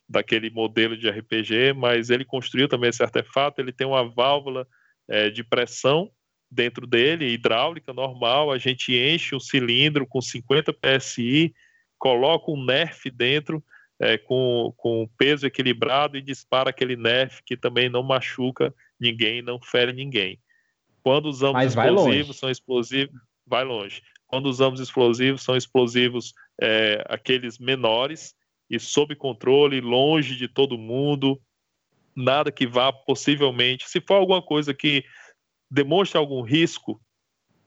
daquele 0.07 0.49
modelo 0.49 0.95
de 0.97 1.09
RPG, 1.09 1.73
mas 1.75 2.09
ele 2.09 2.25
construiu 2.25 2.67
também 2.67 2.89
esse 2.89 3.03
artefato. 3.03 3.59
Ele 3.59 3.71
tem 3.71 3.85
uma 3.85 4.07
válvula 4.07 4.67
é, 5.07 5.29
de 5.29 5.43
pressão 5.43 6.11
dentro 6.49 6.85
dele, 6.87 7.31
hidráulica 7.31 7.93
normal, 7.93 8.51
a 8.51 8.57
gente 8.57 8.95
enche 8.95 9.35
o 9.35 9.39
cilindro 9.39 10.05
com 10.07 10.21
50 10.21 10.73
PSI, 10.73 11.53
coloca 11.97 12.51
um 12.51 12.63
nerf 12.63 13.09
dentro 13.09 13.63
é, 13.99 14.17
com, 14.17 14.73
com 14.77 15.09
peso 15.17 15.45
equilibrado 15.45 16.17
e 16.17 16.21
dispara 16.21 16.69
aquele 16.69 16.95
nerf 16.95 17.41
que 17.45 17.55
também 17.55 17.89
não 17.89 18.03
machuca 18.03 18.73
ninguém, 18.99 19.41
não 19.41 19.59
fere 19.59 19.93
ninguém. 19.93 20.39
Quando 21.03 21.27
usamos 21.27 21.53
Mas 21.53 21.75
explosivos, 21.75 22.37
são 22.37 22.49
explosivos, 22.49 23.15
vai 23.45 23.63
longe. 23.63 24.01
Quando 24.27 24.47
usamos 24.47 24.79
explosivos, 24.79 25.43
são 25.43 25.55
explosivos 25.55 26.33
é, 26.59 27.03
aqueles 27.07 27.59
menores 27.59 28.33
e 28.69 28.79
sob 28.79 29.15
controle, 29.15 29.79
longe 29.79 30.35
de 30.35 30.47
todo 30.47 30.77
mundo, 30.77 31.39
nada 32.15 32.51
que 32.51 32.65
vá 32.65 32.91
possivelmente, 32.91 33.87
se 33.87 34.01
for 34.01 34.15
alguma 34.15 34.41
coisa 34.41 34.73
que 34.73 35.03
demonstre 35.69 36.17
algum 36.17 36.41
risco, 36.41 37.01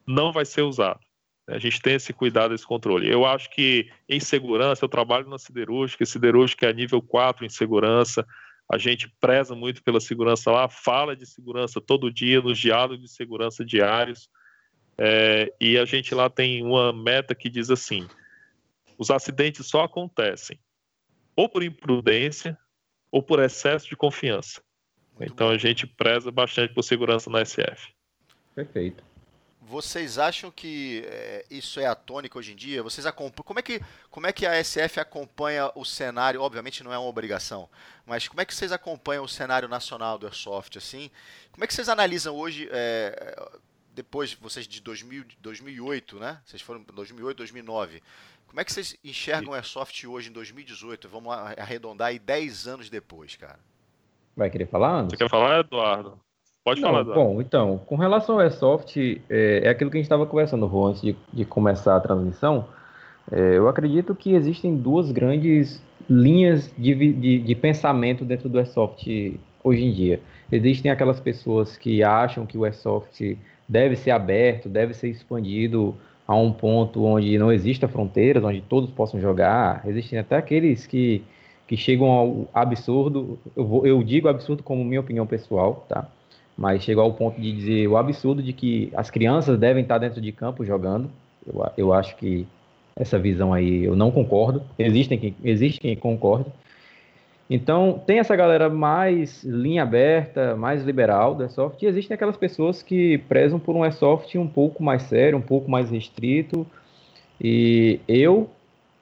não 0.07 0.33
vai 0.33 0.45
ser 0.45 0.63
usado. 0.63 1.01
A 1.47 1.59
gente 1.59 1.81
tem 1.81 1.95
esse 1.95 2.13
cuidado, 2.13 2.55
esse 2.55 2.67
controle. 2.67 3.11
Eu 3.11 3.25
acho 3.25 3.49
que 3.51 3.91
em 4.09 4.21
segurança, 4.21 4.85
eu 4.85 4.89
trabalho 4.89 5.29
na 5.29 5.39
siderúrgica, 5.39 6.05
siderúrgica 6.05 6.69
é 6.69 6.73
nível 6.73 7.01
4 7.01 7.45
em 7.45 7.49
segurança, 7.49 8.27
a 8.71 8.77
gente 8.77 9.09
preza 9.19 9.55
muito 9.55 9.83
pela 9.83 9.99
segurança 9.99 10.51
lá, 10.51 10.69
fala 10.69 11.17
de 11.17 11.25
segurança 11.25 11.81
todo 11.81 12.13
dia, 12.13 12.43
nos 12.43 12.59
diálogos 12.59 13.01
de 13.01 13.09
segurança 13.09 13.65
diários, 13.65 14.29
é, 14.99 15.55
e 15.59 15.79
a 15.79 15.85
gente 15.87 16.15
lá 16.15 16.29
tem 16.29 16.63
uma 16.63 16.93
meta 16.93 17.35
que 17.35 17.49
diz 17.49 17.71
assim: 17.71 18.07
os 18.99 19.11
acidentes 19.11 19.67
só 19.67 19.85
acontecem 19.85 20.59
ou 21.37 21.49
por 21.49 21.63
imprudência 21.63 22.59
ou 23.11 23.23
por 23.23 23.39
excesso 23.39 23.89
de 23.89 23.97
confiança. 23.97 24.61
Muito 25.19 25.33
então 25.33 25.49
bom. 25.49 25.53
a 25.53 25.59
gente 25.59 25.87
preza 25.87 26.31
bastante 26.31 26.73
por 26.73 26.83
segurança 26.83 27.29
na 27.31 27.45
SF. 27.45 27.93
Perfeito. 28.55 29.05
Vocês 29.61 30.17
acham 30.19 30.51
que 30.51 31.03
é, 31.07 31.45
isso 31.51 31.79
é 31.79 31.85
a 31.87 31.95
tônica 31.95 32.39
hoje 32.39 32.53
em 32.53 32.57
dia? 32.57 32.83
Vocês 32.83 33.05
acompanham, 33.05 33.45
como 33.45 33.59
é 33.59 33.63
que 33.63 33.83
como 34.11 34.27
é 34.27 34.33
que 34.33 34.47
a 34.47 34.65
SF 34.65 34.99
acompanha 34.99 35.71
o 35.75 35.85
cenário? 35.85 36.41
Obviamente 36.41 36.83
não 36.83 36.93
é 36.93 36.99
uma 36.99 37.09
obrigação, 37.09 37.69
mas 38.07 38.27
como 38.27 38.41
é 38.41 38.47
que 38.47 38.55
vocês 38.55 38.73
acompanham 38.73 39.25
o 39.25 39.29
cenário 39.29 39.69
nacional 39.69 40.17
do 40.19 40.27
airsoft 40.27 40.79
assim? 40.79 41.11
Como 41.53 41.65
é 41.65 41.67
que 41.67 41.75
vocês 41.75 41.91
analisam 41.91 42.35
hoje 42.35 42.67
é, 42.73 43.51
depois 43.93 44.33
vocês 44.33 44.67
de 44.67 44.81
2000, 44.81 45.25
2008, 45.41 46.19
né? 46.19 46.41
Vocês 46.47 46.63
foram 46.63 46.83
2008, 46.83 47.37
2009. 47.37 48.03
Como 48.47 48.61
é 48.61 48.65
que 48.65 48.73
vocês 48.73 48.97
enxergam 49.05 49.51
o 49.51 49.55
Airsoft 49.55 50.07
hoje 50.07 50.31
em 50.31 50.33
2018? 50.33 51.09
Vamos 51.09 51.33
arredondar 51.59 52.09
aí 52.09 52.19
10 52.19 52.67
anos 52.67 52.89
depois, 52.89 53.37
cara. 53.37 53.61
Vai 54.39 54.49
querer 54.49 54.67
falar, 54.67 55.01
Anderson? 55.01 55.11
Você 55.11 55.17
quer 55.17 55.29
falar, 55.29 55.59
Eduardo? 55.59 56.13
Pode 56.65 56.81
Não, 56.81 56.91
falar, 56.91 57.01
Eduardo. 57.01 57.25
Bom, 57.25 57.41
então, 57.43 57.79
com 57.85 57.97
relação 57.97 58.37
ao 58.37 58.41
Airsoft, 58.41 58.97
é, 59.29 59.63
é 59.65 59.69
aquilo 59.69 59.91
que 59.91 59.97
a 59.97 59.99
gente 59.99 60.05
estava 60.07 60.25
conversando, 60.27 60.65
Rô, 60.65 60.87
antes 60.87 61.03
de, 61.03 61.17
de, 61.33 61.45
começar 61.45 61.97
a 61.97 62.01
transmissão. 62.01 62.65
É, 63.33 63.59
eu 63.59 63.69
acredito 63.69 64.15
que 64.15 64.35
existem 64.35 64.77
duas 64.77 65.11
grandes 65.11 65.83
linhas 66.09 66.73
de, 66.79 66.95
de, 66.95 67.39
de 67.41 67.55
pensamento 67.57 68.25
dentro 68.25 68.49
do 68.49 68.59
Airsoft 68.59 69.07
hoje 69.65 69.85
em 69.85 69.93
dia. 69.93 70.21
Existem 70.53 70.89
aquelas 70.89 71.19
pessoas 71.19 71.77
que 71.77 72.05
acham 72.05 72.47
que 72.47 72.57
o 72.57 72.65
Airsoft 72.65 73.37
deve 73.69 73.97
ser 73.97 74.13
aberto, 74.13 74.69
deve 74.69 74.95
ser 74.95 75.09
expandido 75.09 75.97
a 76.29 76.37
um 76.37 76.53
ponto 76.53 77.05
onde 77.05 77.37
não 77.39 77.51
exista 77.51 77.89
fronteiras, 77.89 78.45
onde 78.45 78.61
todos 78.61 78.91
possam 78.91 79.21
jogar. 79.21 79.83
Existem 79.85 80.19
até 80.19 80.37
aqueles 80.37 80.87
que, 80.87 81.25
que 81.69 81.77
chegam 81.77 82.11
ao 82.11 82.49
absurdo, 82.53 83.39
eu, 83.55 83.67
vou, 83.67 83.87
eu 83.87 84.03
digo 84.03 84.27
absurdo 84.27 84.63
como 84.63 84.83
minha 84.83 85.01
opinião 85.01 85.27
pessoal, 85.27 85.87
tá? 85.87 86.09
Mas 86.57 86.83
chegou 86.83 87.05
ao 87.05 87.13
ponto 87.13 87.39
de 87.39 87.53
dizer 87.53 87.87
o 87.87 87.97
absurdo 87.97 88.43
de 88.43 88.53
que 88.55 88.91
as 88.97 89.11
crianças 89.11 89.59
devem 89.59 89.83
estar 89.83 89.99
dentro 89.99 90.21
de 90.21 90.33
campo 90.33 90.65
jogando. 90.65 91.11
Eu, 91.47 91.65
eu 91.77 91.93
acho 91.93 92.17
que 92.17 92.47
essa 92.97 93.19
visão 93.19 93.53
aí 93.53 93.85
eu 93.85 93.95
não 93.95 94.11
concordo. 94.11 94.63
Existem 94.79 95.19
quem, 95.19 95.37
existe 95.45 95.79
quem 95.79 95.95
concorde. 95.95 96.47
Então, 97.51 98.03
tem 98.07 98.19
essa 98.19 98.35
galera 98.35 98.69
mais 98.69 99.45
linha 99.45 99.83
aberta, 99.83 100.57
mais 100.57 100.83
liberal 100.83 101.35
do 101.35 101.43
Airsoft, 101.43 101.83
e 101.83 101.87
existem 101.87 102.15
aquelas 102.15 102.37
pessoas 102.37 102.83
que 102.83 103.19
prezam 103.19 103.59
por 103.59 103.77
um 103.77 103.83
Airsoft 103.83 104.37
um 104.37 104.49
pouco 104.49 104.83
mais 104.83 105.03
sério, 105.03 105.39
um 105.39 105.43
pouco 105.43 105.71
mais 105.71 105.91
restrito. 105.91 106.67
E 107.41 108.01
eu 108.09 108.51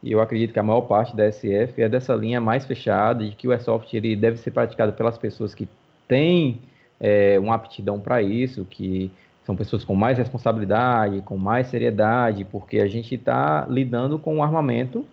e 0.06 0.12
eu 0.12 0.20
acredito 0.20 0.52
que 0.52 0.58
a 0.60 0.62
maior 0.62 0.82
parte 0.82 1.16
da 1.16 1.30
SF 1.30 1.82
é 1.82 1.88
dessa 1.88 2.14
linha 2.14 2.40
mais 2.40 2.64
fechada, 2.64 3.24
de 3.24 3.32
que 3.32 3.48
o 3.48 3.50
Airsoft 3.50 3.92
ele 3.92 4.14
deve 4.14 4.36
ser 4.36 4.52
praticado 4.52 4.92
pelas 4.92 5.18
pessoas 5.18 5.52
que 5.52 5.68
têm 6.06 6.60
é, 7.00 7.36
uma 7.40 7.56
aptidão 7.56 7.98
para 7.98 8.22
isso, 8.22 8.64
que 8.64 9.10
são 9.44 9.56
pessoas 9.56 9.82
com 9.82 9.96
mais 9.96 10.16
responsabilidade, 10.16 11.22
com 11.22 11.36
mais 11.36 11.66
seriedade, 11.66 12.44
porque 12.44 12.78
a 12.78 12.86
gente 12.86 13.16
está 13.16 13.66
lidando 13.68 14.16
com 14.16 14.36
um 14.36 14.44
armamento 14.44 15.04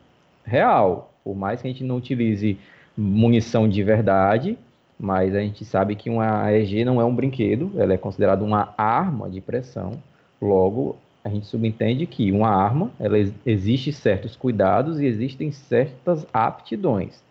real. 0.45 1.11
Por 1.23 1.35
mais 1.35 1.59
que 1.59 1.67
a 1.67 1.71
gente 1.71 1.83
não 1.83 1.97
utilize 1.97 2.55
munição 2.95 3.67
de 3.67 3.81
verdade, 3.81 4.59
mas 4.99 5.33
a 5.33 5.39
gente 5.39 5.65
sabe 5.65 5.95
que 5.95 6.07
uma 6.07 6.43
AEG 6.43 6.85
não 6.85 7.01
é 7.01 7.03
um 7.03 7.15
brinquedo, 7.15 7.71
ela 7.77 7.93
é 7.93 7.97
considerada 7.97 8.43
uma 8.43 8.75
arma 8.77 9.27
de 9.27 9.41
pressão. 9.41 9.93
Logo, 10.39 10.97
a 11.23 11.29
gente 11.29 11.45
subentende 11.45 12.05
que 12.05 12.31
uma 12.31 12.49
arma, 12.49 12.91
ela 12.99 13.17
existe 13.45 13.93
certos 13.93 14.35
cuidados 14.35 14.99
e 14.99 15.05
existem 15.05 15.51
certas 15.51 16.27
aptidões. 16.33 17.23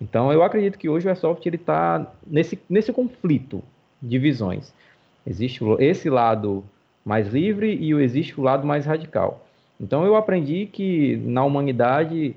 Então, 0.00 0.32
eu 0.32 0.42
acredito 0.42 0.78
que 0.78 0.88
hoje 0.88 1.06
o 1.06 1.08
Airsoft 1.08 1.46
está 1.46 2.06
nesse, 2.26 2.58
nesse 2.68 2.92
conflito 2.92 3.62
de 4.00 4.18
visões. 4.18 4.72
Existe 5.26 5.60
esse 5.78 6.08
lado 6.10 6.64
mais 7.04 7.28
livre 7.28 7.74
e 7.74 7.92
existe 7.94 8.38
o 8.38 8.42
lado 8.42 8.66
mais 8.66 8.84
radical. 8.84 9.46
Então, 9.80 10.04
eu 10.04 10.16
aprendi 10.16 10.66
que 10.66 11.16
na 11.24 11.44
humanidade 11.44 12.34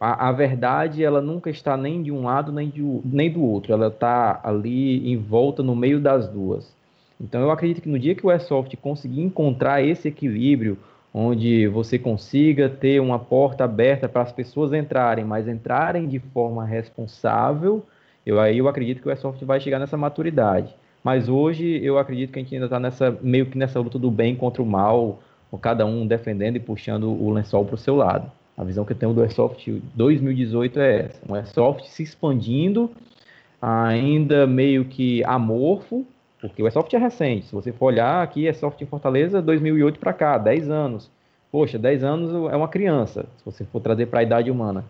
a, 0.00 0.28
a, 0.28 0.32
verdade 0.32 1.04
ela 1.04 1.20
nunca 1.20 1.50
está 1.50 1.76
nem 1.76 2.02
de 2.02 2.10
um 2.10 2.24
lado 2.24 2.50
nem, 2.50 2.68
de, 2.68 2.82
nem 3.04 3.30
do 3.30 3.42
outro, 3.42 3.72
ela 3.72 3.88
está 3.88 4.40
ali 4.42 5.10
em 5.10 5.16
volta 5.16 5.62
no 5.62 5.76
meio 5.76 6.00
das 6.00 6.28
duas. 6.28 6.74
Então 7.20 7.40
eu 7.40 7.50
acredito 7.50 7.82
que 7.82 7.88
no 7.88 7.98
dia 7.98 8.14
que 8.14 8.26
o 8.26 8.30
Airsoft 8.30 8.76
conseguir 8.76 9.22
encontrar 9.22 9.82
esse 9.82 10.08
equilíbrio, 10.08 10.78
onde 11.12 11.66
você 11.68 11.98
consiga 11.98 12.68
ter 12.68 13.00
uma 13.00 13.18
porta 13.18 13.64
aberta 13.64 14.08
para 14.08 14.22
as 14.22 14.32
pessoas 14.32 14.72
entrarem, 14.72 15.24
mas 15.24 15.48
entrarem 15.48 16.06
de 16.06 16.18
forma 16.18 16.64
responsável, 16.64 17.84
eu 18.24 18.38
aí 18.38 18.58
eu 18.58 18.68
acredito 18.68 19.00
que 19.00 19.08
o 19.08 19.10
Airsoft 19.10 19.42
vai 19.44 19.60
chegar 19.60 19.78
nessa 19.78 19.96
maturidade. 19.96 20.74
Mas 21.02 21.28
hoje 21.28 21.80
eu 21.82 21.98
acredito 21.98 22.32
que 22.32 22.38
a 22.38 22.42
gente 22.42 22.54
ainda 22.54 22.66
está 22.66 22.80
nessa 22.80 23.16
meio 23.22 23.46
que 23.46 23.56
nessa 23.56 23.80
luta 23.80 23.98
do 23.98 24.10
bem 24.10 24.34
contra 24.34 24.62
o 24.62 24.66
mal, 24.66 25.20
cada 25.60 25.86
um 25.86 26.06
defendendo 26.06 26.56
e 26.56 26.60
puxando 26.60 27.08
o 27.08 27.30
lençol 27.30 27.64
para 27.64 27.76
o 27.76 27.78
seu 27.78 27.96
lado. 27.96 28.30
A 28.56 28.64
visão 28.64 28.84
que 28.84 28.92
eu 28.92 28.96
tenho 28.96 29.12
do 29.12 29.22
Airsoft 29.22 29.66
2018 29.94 30.80
é 30.80 31.00
essa: 31.06 31.20
um 31.28 31.34
Airsoft 31.34 31.88
se 31.88 32.02
expandindo, 32.02 32.90
ainda 33.60 34.46
meio 34.46 34.84
que 34.84 35.22
amorfo, 35.24 36.04
porque 36.48 36.62
o 36.62 36.66
Airsoft 36.66 36.92
é 36.94 36.98
recente. 36.98 37.46
Se 37.46 37.54
você 37.54 37.72
for 37.72 37.86
olhar 37.86 38.22
aqui, 38.22 38.46
Airsoft 38.46 38.80
em 38.82 38.86
Fortaleza, 38.86 39.40
2008 39.42 39.98
para 39.98 40.12
cá, 40.12 40.38
10 40.38 40.70
anos. 40.70 41.10
Poxa, 41.50 41.78
10 41.78 42.04
anos 42.04 42.52
é 42.52 42.56
uma 42.56 42.68
criança, 42.68 43.26
se 43.36 43.44
você 43.44 43.64
for 43.64 43.80
trazer 43.80 44.06
para 44.06 44.20
a 44.20 44.22
idade 44.22 44.50
humana. 44.50 44.84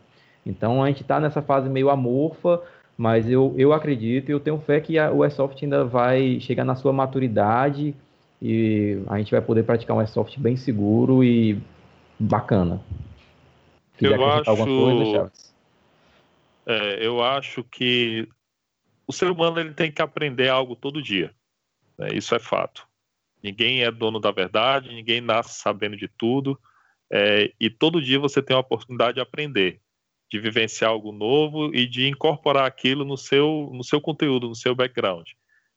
Então 0.45 0.83
a 0.83 0.87
gente 0.87 1.03
está 1.03 1.21
nessa 1.21 1.43
fase 1.43 1.69
meio 1.69 1.91
amorfa, 1.91 2.63
mas 2.97 3.29
eu, 3.31 3.55
eu 3.59 3.73
acredito 3.73 4.31
e 4.31 4.33
eu 4.33 4.41
tenho 4.41 4.59
fé 4.59 4.81
que 4.81 4.99
a, 4.99 5.13
o 5.13 5.23
Airsoft 5.23 5.63
ainda 5.63 5.85
vai 5.85 6.41
chegar 6.41 6.65
na 6.65 6.75
sua 6.75 6.93
maturidade 6.93 7.95
e 8.41 9.03
a 9.09 9.19
gente 9.19 9.31
vai 9.31 9.41
poder 9.41 9.65
praticar 9.65 9.97
um 9.97 10.01
Airsoft 10.01 10.39
bem 10.39 10.57
seguro 10.57 11.23
e 11.23 11.61
bacana. 12.19 12.81
Quiser 13.97 14.19
eu 14.19 14.25
acho, 14.25 14.51
alguma 14.51 14.67
coisa? 14.67 15.33
É, 16.67 17.07
eu 17.07 17.23
acho 17.23 17.65
que 17.65 18.29
o 19.07 19.13
ser 19.13 19.31
humano 19.31 19.61
ele 19.61 19.73
tem 19.73 19.91
que 19.91 20.03
aprender 20.03 20.49
algo 20.49 20.75
todo 20.75 21.03
dia. 21.03 21.33
Né? 21.99 22.09
Isso 22.13 22.35
é 22.35 22.39
fato. 22.39 22.87
Ninguém 23.43 23.83
é 23.83 23.91
dono 23.91 24.19
da 24.19 24.31
verdade, 24.31 24.95
ninguém 24.95 25.21
nasce 25.21 25.61
sabendo 25.61 25.97
de 25.97 26.09
tudo. 26.09 26.59
É, 27.11 27.53
e 27.61 27.71
todo 27.71 28.03
dia 28.03 28.19
você 28.19 28.43
tem 28.43 28.57
a 28.57 28.61
oportunidade 28.61 29.15
de 29.15 29.21
aprender, 29.21 29.81
de 30.31 30.41
vivenciar 30.41 30.91
algo 30.91 31.13
novo 31.13 31.73
e 31.75 31.87
de 31.87 32.09
incorporar 32.09 32.67
aquilo 32.67 33.05
no 33.05 33.17
seu, 33.17 33.71
no 33.73 33.85
seu 33.85 34.01
conteúdo, 34.01 34.49
no 34.49 34.57
seu 34.57 34.75
background. 34.75 35.29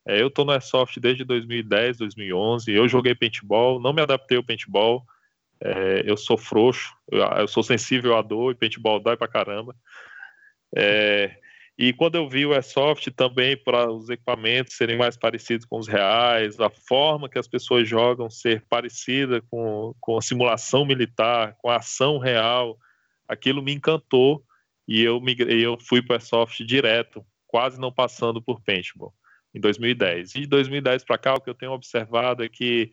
É, 0.07 0.21
eu 0.21 0.27
estou 0.27 0.45
no 0.45 0.51
Airsoft 0.51 0.99
desde 0.99 1.23
2010, 1.23 1.97
2011. 1.97 2.71
Eu 2.71 2.87
joguei 2.87 3.13
paintball, 3.13 3.79
não 3.79 3.93
me 3.93 4.01
adaptei 4.01 4.37
ao 4.37 4.43
paintball. 4.43 5.05
É, 5.61 6.03
eu 6.05 6.15
sou 6.15 6.37
frouxo, 6.37 6.95
eu, 7.11 7.19
eu, 7.19 7.47
sou 7.47 7.61
sensível 7.61 8.15
à 8.17 8.21
dor 8.21 8.53
e 8.53 8.55
paintball 8.55 8.99
dói 8.99 9.17
pra 9.17 9.27
caramba. 9.27 9.75
É, 10.75 11.37
e 11.81 11.93
quando 11.93 12.15
eu 12.15 12.27
vi 12.27 12.45
o 12.45 12.51
Airsoft 12.51 13.09
também 13.11 13.55
para 13.55 13.89
os 13.89 14.09
equipamentos 14.09 14.75
serem 14.75 14.97
mais 14.97 15.15
parecidos 15.15 15.65
com 15.65 15.79
os 15.79 15.87
reais, 15.87 16.59
a 16.59 16.69
forma 16.69 17.29
que 17.29 17.39
as 17.39 17.47
pessoas 17.47 17.87
jogam 17.87 18.29
ser 18.29 18.65
parecida 18.67 19.41
com, 19.49 19.95
com 19.97 20.17
a 20.17 20.21
simulação 20.21 20.85
militar, 20.85 21.55
com 21.57 21.69
a 21.69 21.77
ação 21.77 22.17
real, 22.17 22.77
aquilo 23.25 23.63
me 23.63 23.73
encantou 23.73 24.43
e 24.85 25.01
eu, 25.01 25.21
migrei, 25.21 25.65
eu 25.65 25.77
fui 25.79 26.01
para 26.01 26.15
o 26.15 26.15
Airsoft 26.15 26.65
direto, 26.65 27.25
quase 27.47 27.79
não 27.79 27.93
passando 27.93 28.41
por 28.41 28.59
paintball, 28.59 29.13
em 29.55 29.61
2010. 29.61 30.35
E 30.35 30.39
de 30.41 30.47
2010 30.47 31.05
para 31.05 31.17
cá, 31.17 31.35
o 31.35 31.39
que 31.39 31.49
eu 31.49 31.55
tenho 31.55 31.71
observado 31.71 32.43
é 32.43 32.49
que 32.49 32.91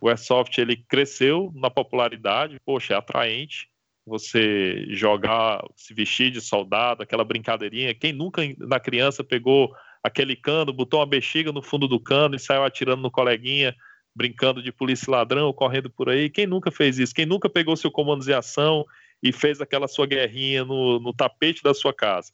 o 0.00 0.08
Airsoft 0.08 0.58
ele 0.58 0.76
cresceu 0.76 1.52
na 1.54 1.68
popularidade, 1.68 2.58
poxa, 2.64 2.94
é 2.94 2.96
atraente 2.96 3.68
você 4.06 4.86
jogar, 4.90 5.62
se 5.76 5.94
vestir 5.94 6.30
de 6.30 6.40
soldado, 6.40 7.02
aquela 7.02 7.24
brincadeirinha. 7.24 7.94
Quem 7.94 8.12
nunca 8.12 8.42
na 8.58 8.78
criança 8.78 9.24
pegou 9.24 9.74
aquele 10.02 10.36
cano, 10.36 10.72
botou 10.72 11.00
uma 11.00 11.06
bexiga 11.06 11.50
no 11.52 11.62
fundo 11.62 11.88
do 11.88 11.98
cano 11.98 12.36
e 12.36 12.38
saiu 12.38 12.64
atirando 12.64 13.02
no 13.02 13.10
coleguinha, 13.10 13.74
brincando 14.14 14.62
de 14.62 14.70
polícia 14.70 15.10
ladrão, 15.10 15.52
correndo 15.52 15.88
por 15.88 16.10
aí? 16.10 16.28
Quem 16.28 16.46
nunca 16.46 16.70
fez 16.70 16.98
isso? 16.98 17.14
Quem 17.14 17.26
nunca 17.26 17.48
pegou 17.48 17.76
seu 17.76 17.90
comando 17.90 18.24
de 18.24 18.32
ação 18.32 18.84
e 19.22 19.32
fez 19.32 19.60
aquela 19.60 19.88
sua 19.88 20.06
guerrinha 20.06 20.64
no, 20.64 21.00
no 21.00 21.14
tapete 21.14 21.62
da 21.62 21.72
sua 21.72 21.94
casa? 21.94 22.32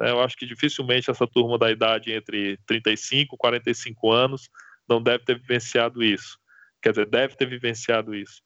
É, 0.00 0.10
eu 0.10 0.20
acho 0.20 0.36
que 0.36 0.46
dificilmente 0.46 1.10
essa 1.10 1.26
turma 1.26 1.58
da 1.58 1.70
idade 1.70 2.12
entre 2.12 2.58
35 2.66 3.34
e 3.34 3.38
45 3.38 4.12
anos 4.12 4.50
não 4.88 5.02
deve 5.02 5.24
ter 5.24 5.38
vivenciado 5.38 6.02
isso 6.02 6.40
quer 6.80 6.90
dizer, 6.90 7.06
deve 7.06 7.36
ter 7.36 7.46
vivenciado 7.46 8.14
isso. 8.14 8.42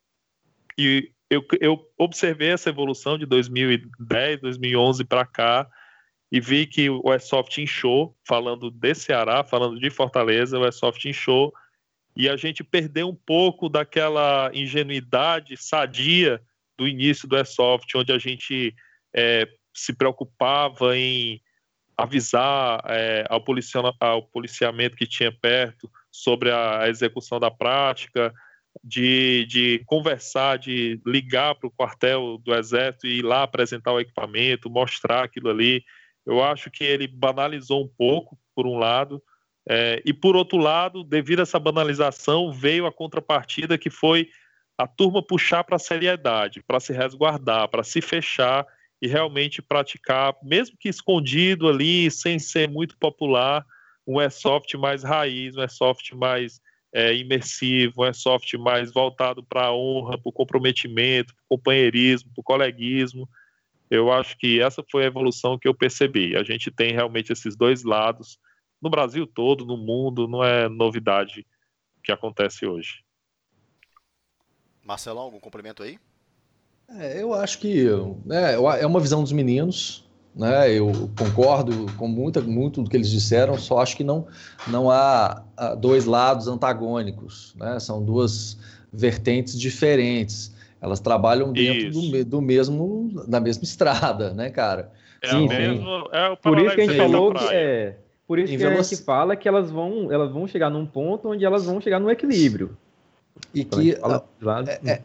E 0.77 1.13
eu, 1.35 1.47
eu 1.61 1.91
observei 1.99 2.51
essa 2.51 2.71
evolução 2.71 3.19
de 3.19 3.27
2010, 3.27 4.41
2011 4.41 5.05
para 5.05 5.25
cá 5.25 5.69
e 6.31 6.41
vi 6.41 6.67
que 6.67 6.89
o 6.91 7.11
Airsoft 7.11 7.61
inchou, 7.61 8.17
falando 8.27 8.71
de 8.71 8.95
Ceará, 8.95 9.45
falando 9.45 9.79
de 9.79 9.91
Fortaleza, 9.91 10.59
o 10.59 10.65
Airsoft 10.65 11.05
inchou 11.09 11.53
e 12.17 12.29
a 12.29 12.37
gente 12.37 12.63
perdeu 12.63 13.09
um 13.09 13.15
pouco 13.15 13.69
daquela 13.69 14.51
ingenuidade 14.55 15.57
sadia 15.57 16.41
do 16.77 16.87
início 16.87 17.29
do 17.29 17.37
Airsoft, 17.37 17.93
onde 17.97 18.13
a 18.13 18.19
gente 18.19 18.75
é, 19.13 19.49
se 19.73 19.93
preocupava 19.93 20.97
em 20.97 21.41
avisar 21.97 22.83
é, 22.87 23.25
ao, 23.29 23.43
ao 24.01 24.23
policiamento 24.23 24.97
que 24.97 25.07
tinha 25.07 25.31
perto 25.31 25.91
sobre 26.11 26.51
a 26.51 26.89
execução 26.89 27.39
da 27.39 27.51
prática, 27.51 28.33
de, 28.83 29.47
de 29.47 29.83
conversar, 29.87 30.59
de 30.59 31.01
ligar 31.07 31.55
para 31.55 31.69
o 31.69 31.71
quartel 31.71 32.39
do 32.39 32.55
Exército 32.55 33.07
e 33.07 33.19
ir 33.19 33.23
lá 33.23 33.43
apresentar 33.43 33.93
o 33.93 34.01
equipamento, 34.01 34.71
mostrar 34.71 35.25
aquilo 35.25 35.51
ali. 35.51 35.85
Eu 36.27 36.43
acho 36.43 36.71
que 36.71 36.83
ele 36.83 37.07
banalizou 37.07 37.85
um 37.85 37.89
pouco, 37.89 38.39
por 38.55 38.67
um 38.67 38.79
lado, 38.79 39.23
é, 39.69 40.03
e 40.05 40.13
por 40.13 40.37
outro 40.37 40.59
lado, 40.59 41.03
devido 41.03 41.41
a 41.41 41.43
essa 41.43 41.59
banalização, 41.59 42.53
veio 42.53 42.87
a 42.87 42.93
contrapartida 42.93 43.79
que 43.79 43.89
foi 43.89 44.29
a 44.77 44.87
turma 44.87 45.23
puxar 45.25 45.65
para 45.65 45.77
a 45.77 45.79
seriedade, 45.79 46.63
para 46.63 46.81
se 46.81 46.93
resguardar, 46.93 47.69
para 47.69 47.83
se 47.83 48.01
fechar 48.03 48.67
e 49.01 49.07
realmente 49.07 49.63
praticar, 49.63 50.35
mesmo 50.43 50.77
que 50.79 50.89
escondido 50.89 51.69
ali, 51.69 52.11
sem 52.11 52.39
ser 52.39 52.69
muito 52.69 52.97
popular, 52.99 53.65
um 54.07 54.19
airsoft 54.19 54.75
mais 54.77 55.03
raiz, 55.03 55.57
um 55.57 55.61
airsoft 55.61 56.15
mais 56.15 56.61
é, 56.95 57.13
imersivo, 57.13 58.03
um 58.03 58.05
airsoft 58.05 58.57
mais 58.57 58.93
voltado 58.93 59.43
para 59.43 59.67
a 59.67 59.75
honra, 59.75 60.17
para 60.17 60.29
o 60.29 60.33
comprometimento, 60.33 61.35
para 61.35 61.43
o 61.45 61.59
companheirismo, 61.59 62.31
para 62.33 62.41
o 62.41 62.45
coleguismo. 62.45 63.29
Eu 63.91 64.13
acho 64.13 64.39
que 64.39 64.61
essa 64.61 64.83
foi 64.89 65.03
a 65.03 65.09
evolução 65.09 65.59
que 65.59 65.67
eu 65.67 65.75
percebi. 65.75 66.37
A 66.37 66.45
gente 66.45 66.71
tem 66.71 66.93
realmente 66.93 67.33
esses 67.33 67.57
dois 67.57 67.83
lados 67.83 68.39
no 68.81 68.89
Brasil 68.89 69.27
todo, 69.27 69.67
no 69.67 69.77
mundo, 69.77 70.29
não 70.29 70.45
é 70.45 70.69
novidade 70.69 71.45
que 72.03 72.13
acontece 72.13 72.65
hoje. 72.65 73.03
Marcelão, 74.85 75.23
algum 75.23 75.41
complemento 75.41 75.83
aí? 75.83 75.99
É, 76.89 77.21
eu 77.21 77.35
acho 77.35 77.59
que 77.59 77.87
né, 78.25 78.55
é 78.55 78.87
uma 78.87 79.01
visão 79.01 79.23
dos 79.23 79.33
meninos, 79.33 80.04
né? 80.35 80.73
Eu 80.73 81.11
concordo 81.19 81.87
com 81.97 82.09
muita, 82.09 82.41
muito 82.41 82.83
do 82.83 82.91
que 82.91 82.97
eles 82.97 83.11
disseram, 83.11 83.57
só 83.57 83.79
acho 83.79 83.97
que 83.97 84.05
não, 84.05 84.27
não 84.67 84.91
há, 84.91 85.43
dois 85.79 86.05
lados 86.05 86.49
antagônicos, 86.49 87.55
né? 87.57 87.79
São 87.79 88.03
duas 88.03 88.59
vertentes 88.93 89.59
diferentes. 89.59 90.55
Elas 90.81 91.01
trabalham 91.01 91.53
dentro 91.53 91.91
do, 91.91 92.25
do, 92.25 92.43
mesmo 92.43 93.25
da 93.27 93.41
mesma 93.41 93.65
estrada, 93.65 94.35
né, 94.35 94.51
cara? 94.51 94.93
É 95.23 95.29
sim, 95.29 95.49
mesmo, 95.49 96.09
é 96.13 96.37
por 96.37 96.59
isso 96.59 96.75
que 96.75 96.81
a 96.83 96.85
gente 96.85 96.97
falou 96.99 97.33
que 97.33 97.45
é, 97.51 97.97
por 98.27 98.39
isso 98.39 98.55
que 98.55 98.63
a 98.63 98.83
gente 98.83 98.97
fala 99.03 99.35
que 99.35 99.49
elas 99.49 99.71
vão, 99.71 100.13
elas 100.13 100.31
vão 100.31 100.47
chegar 100.47 100.69
num 100.69 100.85
ponto 100.85 101.31
onde 101.31 101.45
elas 101.45 101.65
vão 101.65 101.81
chegar 101.81 101.99
no 101.99 102.11
equilíbrio. 102.11 102.77
E 103.55 103.65
que 103.65 103.97
fala, 103.97 104.25
é, 104.69 104.91
é, 104.93 105.03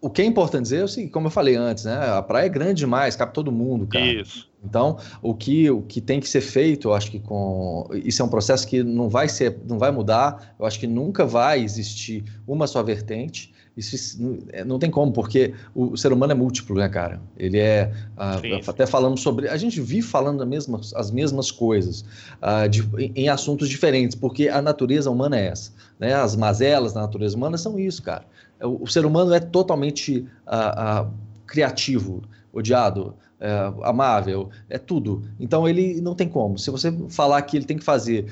o 0.00 0.10
que 0.10 0.20
é 0.20 0.24
importante 0.24 0.64
dizer 0.64 0.80
é 0.80 0.84
o 0.84 0.88
seguinte, 0.88 1.12
como 1.12 1.28
eu 1.28 1.30
falei 1.30 1.56
antes, 1.56 1.84
né? 1.84 1.94
A 2.10 2.22
praia 2.22 2.46
é 2.46 2.48
grande 2.48 2.80
demais, 2.80 3.16
cabe 3.16 3.32
todo 3.32 3.50
mundo, 3.50 3.86
cara. 3.86 4.04
Isso. 4.04 4.51
Então, 4.64 4.98
o 5.20 5.34
que, 5.34 5.70
o 5.70 5.82
que 5.82 6.00
tem 6.00 6.20
que 6.20 6.28
ser 6.28 6.40
feito, 6.40 6.88
eu 6.88 6.94
acho 6.94 7.10
que 7.10 7.18
com 7.18 7.88
isso 7.92 8.22
é 8.22 8.24
um 8.24 8.28
processo 8.28 8.66
que 8.66 8.82
não 8.82 9.08
vai 9.08 9.28
ser, 9.28 9.58
não 9.68 9.78
vai 9.78 9.90
mudar. 9.90 10.54
Eu 10.58 10.64
acho 10.64 10.78
que 10.78 10.86
nunca 10.86 11.26
vai 11.26 11.62
existir 11.62 12.24
uma 12.46 12.66
só 12.66 12.82
vertente. 12.82 13.52
Isso 13.76 14.18
não 14.66 14.78
tem 14.78 14.90
como, 14.90 15.12
porque 15.12 15.54
o, 15.74 15.96
ser 15.96 16.12
humano 16.12 16.32
é 16.32 16.34
múltiplo, 16.34 16.76
né, 16.76 16.88
cara? 16.90 17.20
Ele 17.38 17.58
é. 17.58 17.90
Uh, 18.18 18.68
até 18.70 18.84
falando 18.84 19.18
sobre. 19.18 19.48
A 19.48 19.56
gente 19.56 19.80
vive 19.80 20.02
falando 20.02 20.46
mesma, 20.46 20.78
as 20.94 21.10
mesmas 21.10 21.50
coisas 21.50 22.04
uh, 22.42 22.68
de, 22.68 22.82
em, 22.98 23.12
em, 23.16 23.28
assuntos 23.30 23.70
diferentes, 23.70 24.14
porque 24.14 24.48
a 24.48 24.60
natureza 24.60 25.10
humana 25.10 25.38
é 25.38 25.46
essa. 25.46 25.72
Né? 25.98 26.12
As 26.12 26.36
mazelas 26.36 26.92
da 26.92 27.00
natureza 27.00 27.34
humana 27.34 27.56
são 27.56 27.78
isso, 27.78 28.02
cara. 28.02 28.26
O, 28.60 28.84
o 28.84 28.86
ser 28.86 29.06
humano 29.06 29.32
é 29.32 29.40
totalmente 29.40 30.26
uh, 30.46 31.10
criativo, 31.46 32.22
odiado. 32.52 33.14
É, 33.44 33.72
amável, 33.82 34.50
é 34.70 34.78
tudo. 34.78 35.24
Então 35.40 35.68
ele 35.68 36.00
não 36.00 36.14
tem 36.14 36.28
como. 36.28 36.56
Se 36.56 36.70
você 36.70 36.92
falar 37.08 37.42
que 37.42 37.56
ele 37.56 37.64
tem 37.64 37.76
que 37.76 37.82
fazer 37.82 38.26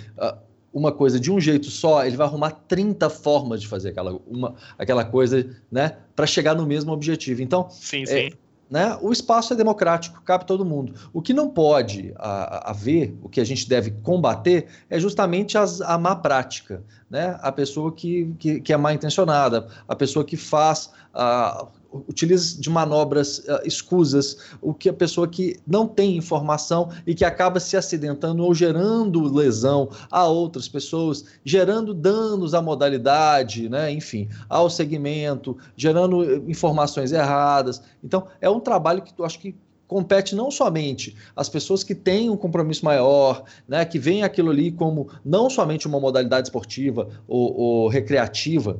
uma 0.72 0.92
coisa 0.92 1.18
de 1.18 1.32
um 1.32 1.40
jeito 1.40 1.66
só, 1.68 2.04
ele 2.04 2.16
vai 2.16 2.26
arrumar 2.26 2.52
30 2.68 3.10
formas 3.10 3.60
de 3.60 3.66
fazer 3.66 3.90
aquela, 3.90 4.20
uma, 4.26 4.54
aquela 4.78 5.04
coisa, 5.04 5.48
né, 5.70 5.96
para 6.14 6.26
chegar 6.26 6.54
no 6.54 6.64
mesmo 6.64 6.92
objetivo. 6.92 7.42
Então, 7.42 7.68
sim, 7.70 8.04
é, 8.04 8.06
sim. 8.06 8.30
Né, 8.70 8.96
o 9.02 9.10
espaço 9.10 9.52
é 9.52 9.56
democrático, 9.56 10.22
cabe 10.22 10.46
todo 10.46 10.64
mundo. 10.64 10.94
O 11.12 11.20
que 11.20 11.34
não 11.34 11.50
pode 11.50 12.14
haver, 12.16 13.16
o 13.20 13.28
que 13.28 13.40
a 13.40 13.44
gente 13.44 13.68
deve 13.68 13.90
combater, 13.90 14.68
é 14.88 15.00
justamente 15.00 15.58
as, 15.58 15.80
a 15.80 15.98
má 15.98 16.14
prática. 16.14 16.84
Né? 17.10 17.36
A 17.42 17.50
pessoa 17.50 17.90
que, 17.90 18.32
que, 18.38 18.60
que 18.60 18.72
é 18.72 18.76
mal 18.76 18.92
intencionada, 18.92 19.66
a 19.88 19.96
pessoa 19.96 20.24
que 20.24 20.36
faz 20.36 20.92
a, 21.12 21.66
utiliza 22.08 22.60
de 22.60 22.70
manobras 22.70 23.38
uh, 23.38 23.60
escusas, 23.64 24.36
o 24.60 24.72
que 24.72 24.88
a 24.88 24.92
pessoa 24.92 25.26
que 25.26 25.56
não 25.66 25.86
tem 25.86 26.16
informação 26.16 26.90
e 27.06 27.14
que 27.14 27.24
acaba 27.24 27.58
se 27.60 27.76
acidentando 27.76 28.44
ou 28.44 28.54
gerando 28.54 29.22
lesão 29.22 29.90
a 30.10 30.26
outras 30.26 30.68
pessoas, 30.68 31.24
gerando 31.44 31.92
danos 31.92 32.54
à 32.54 32.62
modalidade, 32.62 33.68
né? 33.68 33.90
enfim, 33.90 34.28
ao 34.48 34.70
segmento, 34.70 35.56
gerando 35.76 36.24
eh, 36.24 36.40
informações 36.46 37.12
erradas. 37.12 37.82
Então, 38.02 38.26
é 38.40 38.48
um 38.48 38.60
trabalho 38.60 39.02
que 39.02 39.12
eu 39.16 39.24
acho 39.24 39.38
que 39.38 39.54
compete 39.90 40.36
não 40.36 40.52
somente 40.52 41.16
às 41.34 41.48
pessoas 41.48 41.82
que 41.82 41.96
têm 41.96 42.30
um 42.30 42.36
compromisso 42.36 42.84
maior, 42.84 43.42
né, 43.66 43.84
que 43.84 43.98
veem 43.98 44.22
aquilo 44.22 44.50
ali 44.50 44.70
como 44.70 45.08
não 45.24 45.50
somente 45.50 45.88
uma 45.88 45.98
modalidade 45.98 46.46
esportiva 46.46 47.08
ou, 47.26 47.58
ou 47.58 47.88
recreativa, 47.88 48.78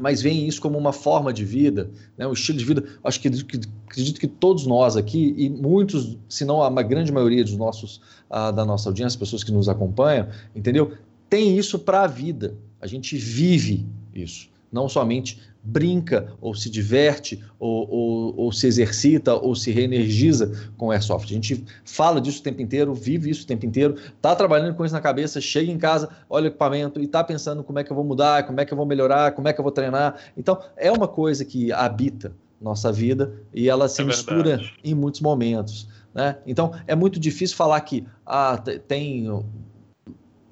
mas 0.00 0.22
veem 0.22 0.46
isso 0.46 0.60
como 0.60 0.78
uma 0.78 0.92
forma 0.92 1.32
de 1.32 1.44
vida, 1.44 1.90
né, 2.16 2.26
um 2.26 2.32
estilo 2.32 2.58
de 2.58 2.64
vida. 2.64 2.84
Acho 3.04 3.20
que, 3.20 3.30
que, 3.30 3.60
acredito 3.86 4.20
que 4.20 4.26
todos 4.26 4.66
nós 4.66 4.96
aqui, 4.96 5.34
e 5.36 5.48
muitos, 5.48 6.16
se 6.28 6.44
não 6.44 6.62
a 6.62 6.82
grande 6.82 7.12
maioria 7.12 7.44
dos 7.44 7.56
nossos, 7.56 8.00
da 8.28 8.64
nossa 8.64 8.88
audiência, 8.88 9.18
pessoas 9.18 9.44
que 9.44 9.52
nos 9.52 9.68
acompanham, 9.68 10.28
entendeu? 10.54 10.92
Tem 11.28 11.56
isso 11.56 11.78
para 11.78 12.02
a 12.02 12.06
vida. 12.06 12.54
A 12.80 12.86
gente 12.86 13.16
vive 13.16 13.86
isso 14.14 14.50
não 14.72 14.88
somente 14.88 15.40
brinca 15.62 16.32
ou 16.40 16.54
se 16.54 16.70
diverte 16.70 17.42
ou, 17.58 17.88
ou, 17.90 18.34
ou, 18.36 18.52
se 18.52 18.66
exercita 18.66 19.34
ou 19.34 19.54
se 19.54 19.70
reenergiza 19.70 20.70
com 20.76 20.86
o 20.86 20.90
Airsoft. 20.90 21.30
A 21.30 21.34
gente 21.34 21.64
fala 21.84 22.20
disso 22.20 22.40
o 22.40 22.42
tempo 22.42 22.62
inteiro, 22.62 22.94
vive 22.94 23.30
isso 23.30 23.44
o 23.44 23.46
tempo 23.46 23.66
inteiro, 23.66 23.94
está 23.94 24.34
trabalhando 24.34 24.74
com 24.74 24.84
isso 24.84 24.94
na 24.94 25.00
cabeça, 25.00 25.40
chega 25.40 25.70
em 25.70 25.78
casa, 25.78 26.08
olha 26.28 26.44
o 26.44 26.48
equipamento 26.48 27.00
e 27.00 27.04
está 27.04 27.22
pensando 27.22 27.62
como 27.62 27.78
é 27.78 27.84
que 27.84 27.90
eu 27.90 27.96
vou 27.96 28.04
mudar, 28.04 28.46
como 28.46 28.60
é 28.60 28.64
que 28.64 28.72
eu 28.72 28.76
vou 28.76 28.86
melhorar, 28.86 29.32
como 29.32 29.48
é 29.48 29.52
que 29.52 29.60
eu 29.60 29.62
vou 29.62 29.72
treinar. 29.72 30.16
Então, 30.36 30.58
é 30.76 30.90
uma 30.90 31.08
coisa 31.08 31.44
que 31.44 31.70
habita 31.72 32.32
nossa 32.60 32.92
vida 32.92 33.32
e 33.54 33.68
ela 33.68 33.88
se 33.88 34.02
é 34.02 34.04
mistura 34.04 34.60
em 34.82 34.94
muitos 34.94 35.20
momentos. 35.20 35.88
Né? 36.14 36.36
Então, 36.46 36.72
é 36.86 36.94
muito 36.94 37.20
difícil 37.20 37.56
falar 37.56 37.80
que 37.80 38.06
ah, 38.26 38.58
tem 38.86 39.26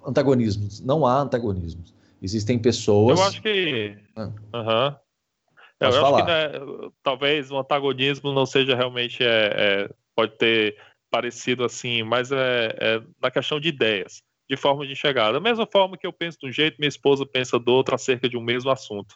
antagonismos. 0.07 0.81
Não 0.81 1.07
há 1.07 1.21
antagonismos. 1.21 1.98
Existem 2.21 2.59
pessoas. 2.59 3.19
Eu 3.19 3.25
acho 3.25 3.43
que. 3.43 3.97
Uhum. 4.17 4.97
Eu 5.81 5.89
acho 5.89 6.17
que 6.17 6.23
né, 6.25 6.91
talvez 7.03 7.51
o 7.51 7.59
antagonismo 7.59 8.33
não 8.33 8.45
seja 8.45 8.75
realmente. 8.75 9.23
É, 9.23 9.87
é, 9.87 9.91
pode 10.15 10.37
ter 10.37 10.77
parecido 11.11 11.65
assim, 11.65 12.03
mas 12.03 12.33
é, 12.33 12.77
é, 12.81 13.03
na 13.23 13.31
questão 13.31 13.61
de 13.61 13.69
ideias, 13.69 14.23
de 14.49 14.57
forma 14.57 14.85
de 14.85 14.93
enxergar. 14.93 15.33
Da 15.33 15.41
mesma 15.41 15.67
forma 15.67 15.97
que 15.97 16.07
eu 16.07 16.13
penso 16.13 16.39
de 16.41 16.49
um 16.49 16.53
jeito, 16.53 16.77
minha 16.79 16.89
esposa 16.89 17.25
pensa 17.25 17.59
do 17.59 17.73
outro 17.73 17.95
acerca 17.95 18.29
de 18.29 18.37
um 18.37 18.43
mesmo 18.43 18.71
assunto. 18.71 19.15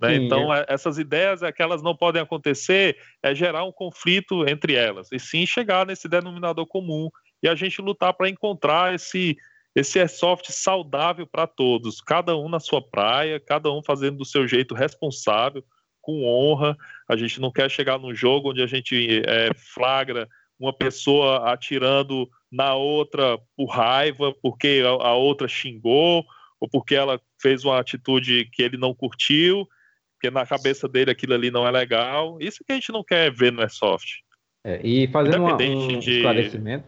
Né? 0.00 0.16
Sim, 0.16 0.24
então, 0.24 0.52
é. 0.52 0.64
essas 0.66 0.98
ideias 0.98 1.42
é 1.42 1.52
que 1.52 1.62
elas 1.62 1.82
não 1.82 1.94
podem 1.94 2.22
acontecer, 2.22 2.96
é 3.22 3.34
gerar 3.34 3.64
um 3.64 3.72
conflito 3.72 4.48
entre 4.48 4.74
elas, 4.74 5.12
e 5.12 5.18
sim 5.18 5.44
chegar 5.44 5.84
nesse 5.86 6.08
denominador 6.08 6.66
comum 6.66 7.10
e 7.42 7.48
a 7.48 7.54
gente 7.54 7.82
lutar 7.82 8.14
para 8.14 8.28
encontrar 8.28 8.94
esse 8.94 9.36
esse 9.74 9.98
airsoft 9.98 10.48
é 10.48 10.52
saudável 10.52 11.26
para 11.26 11.46
todos, 11.46 12.00
cada 12.00 12.36
um 12.36 12.48
na 12.48 12.58
sua 12.58 12.82
praia, 12.82 13.38
cada 13.38 13.70
um 13.70 13.82
fazendo 13.82 14.18
do 14.18 14.24
seu 14.24 14.46
jeito 14.46 14.74
responsável, 14.74 15.64
com 16.00 16.24
honra. 16.24 16.76
A 17.08 17.16
gente 17.16 17.40
não 17.40 17.52
quer 17.52 17.70
chegar 17.70 17.98
num 17.98 18.14
jogo 18.14 18.50
onde 18.50 18.62
a 18.62 18.66
gente 18.66 19.22
é, 19.26 19.52
flagra 19.54 20.28
uma 20.58 20.72
pessoa 20.72 21.50
atirando 21.50 22.28
na 22.50 22.74
outra 22.74 23.38
por 23.56 23.66
raiva, 23.66 24.34
porque 24.42 24.82
a, 24.84 25.14
outra 25.14 25.48
xingou, 25.48 26.24
ou 26.60 26.68
porque 26.68 26.94
ela 26.94 27.20
fez 27.40 27.64
uma 27.64 27.78
atitude 27.78 28.46
que 28.52 28.62
ele 28.62 28.76
não 28.76 28.94
curtiu, 28.94 29.66
porque 30.14 30.30
na 30.30 30.44
cabeça 30.44 30.86
dele 30.86 31.10
aquilo 31.10 31.32
ali 31.32 31.50
não 31.50 31.66
é 31.66 31.70
legal. 31.70 32.36
Isso 32.40 32.62
que 32.64 32.72
a 32.72 32.74
gente 32.74 32.92
não 32.92 33.02
quer 33.02 33.32
ver 33.32 33.52
no 33.52 33.62
airsoft. 33.62 34.22
É, 34.62 34.86
e 34.86 35.08
fazendo 35.08 35.44
uma, 35.44 35.54
um 35.54 35.98
de... 35.98 36.16
esclarecimento, 36.16 36.84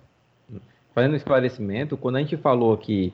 fazendo 0.94 1.12
um 1.12 1.16
esclarecimento, 1.16 1.96
quando 1.96 2.16
a 2.16 2.20
gente 2.20 2.36
falou 2.36 2.76
que 2.76 3.12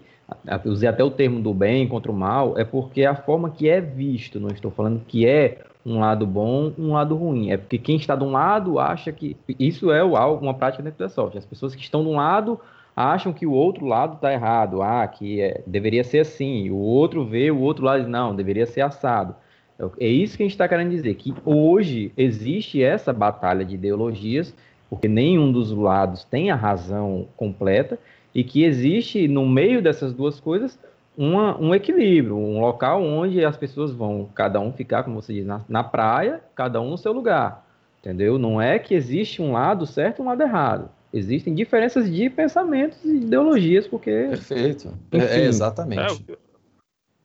usei 0.65 0.89
até 0.89 1.03
o 1.03 1.11
termo 1.11 1.41
do 1.41 1.55
bem 1.55 1.89
contra 1.89 2.13
o 2.13 2.15
mal, 2.15 2.59
é 2.59 2.65
porque 2.65 3.05
a 3.05 3.15
forma 3.15 3.51
que 3.51 3.69
é 3.69 3.81
visto, 3.81 4.39
não 4.39 4.49
estou 4.49 4.71
falando 4.71 5.03
que 5.07 5.27
é 5.27 5.59
um 5.85 6.01
lado 6.01 6.27
bom, 6.27 6.73
um 6.79 6.93
lado 6.93 7.17
ruim. 7.17 7.51
É 7.51 7.57
porque 7.57 7.79
quem 7.79 7.97
está 7.97 8.15
de 8.15 8.25
um 8.25 8.33
lado 8.33 8.79
acha 8.79 9.11
que 9.11 9.37
isso 9.59 9.91
é 9.91 10.03
uma 10.03 10.55
prática 10.55 10.83
dentro 10.83 10.99
da 10.99 11.09
software. 11.09 11.39
As 11.39 11.47
pessoas 11.47 11.75
que 11.75 11.83
estão 11.83 12.03
de 12.03 12.09
um 12.09 12.17
lado 12.17 12.61
acham 12.95 13.33
que 13.33 13.47
o 13.47 13.53
outro 13.53 13.87
lado 13.87 14.15
está 14.15 14.33
errado, 14.33 14.83
ah, 14.83 15.07
que 15.07 15.41
é, 15.41 15.63
deveria 15.67 16.05
ser 16.05 16.21
assim. 16.21 16.69
O 16.71 16.77
outro 16.77 17.25
vê 17.25 17.51
o 17.51 17.61
outro 17.61 17.85
lado 17.85 18.07
não, 18.09 18.35
deveria 18.35 18.67
ser 18.67 18.81
assado. 18.81 19.35
É, 19.79 20.07
é 20.07 20.09
isso 20.09 20.37
que 20.37 20.43
a 20.43 20.47
gente 20.47 20.55
está 20.55 20.69
querendo 20.69 20.91
dizer, 20.91 21.15
que 21.15 21.35
hoje 21.45 22.13
existe 22.17 22.83
essa 22.83 23.13
batalha 23.13 23.65
de 23.65 23.77
ideologias 23.77 24.55
porque 24.89 25.09
nenhum 25.09 25.53
dos 25.53 25.71
lados 25.71 26.25
tem 26.25 26.51
a 26.51 26.57
razão 26.57 27.27
completa 27.37 27.99
e 28.35 28.43
que 28.43 28.65
existe 28.65 29.29
no 29.29 29.47
meio 29.47 29.83
dessas 29.83 30.13
duas 30.13 30.41
coisas 30.41 30.79
uma, 31.17 31.61
um 31.61 31.75
equilíbrio, 31.75 32.37
um 32.37 32.61
local 32.61 33.03
onde 33.03 33.45
as 33.45 33.57
pessoas 33.57 33.93
vão, 33.93 34.29
cada 34.35 34.61
um 34.61 34.73
ficar, 34.73 35.03
como 35.03 35.21
você 35.21 35.33
diz, 35.33 35.45
na, 35.45 35.63
na 35.69 35.83
praia, 35.83 36.41
cada 36.55 36.81
um 36.81 36.91
no 36.91 36.99
seu 36.99 37.13
lugar, 37.13 37.67
entendeu? 37.99 38.39
Não 38.39 38.63
é 38.63 38.79
que 38.79 38.95
existe 38.95 39.43
um 39.43 39.53
lado 39.53 39.85
certo 39.85 40.21
e 40.21 40.23
um 40.23 40.27
lado 40.27 40.43
errado. 40.43 40.89
Existem 41.13 41.55
diferenças 41.55 42.09
de 42.09 42.31
pensamentos 42.31 43.05
e 43.05 43.17
ideologias, 43.17 43.89
porque... 43.89 44.29
Perfeito, 44.31 44.95
é, 45.11 45.41
é 45.41 45.45
exatamente. 45.47 46.25
É, 46.31 46.37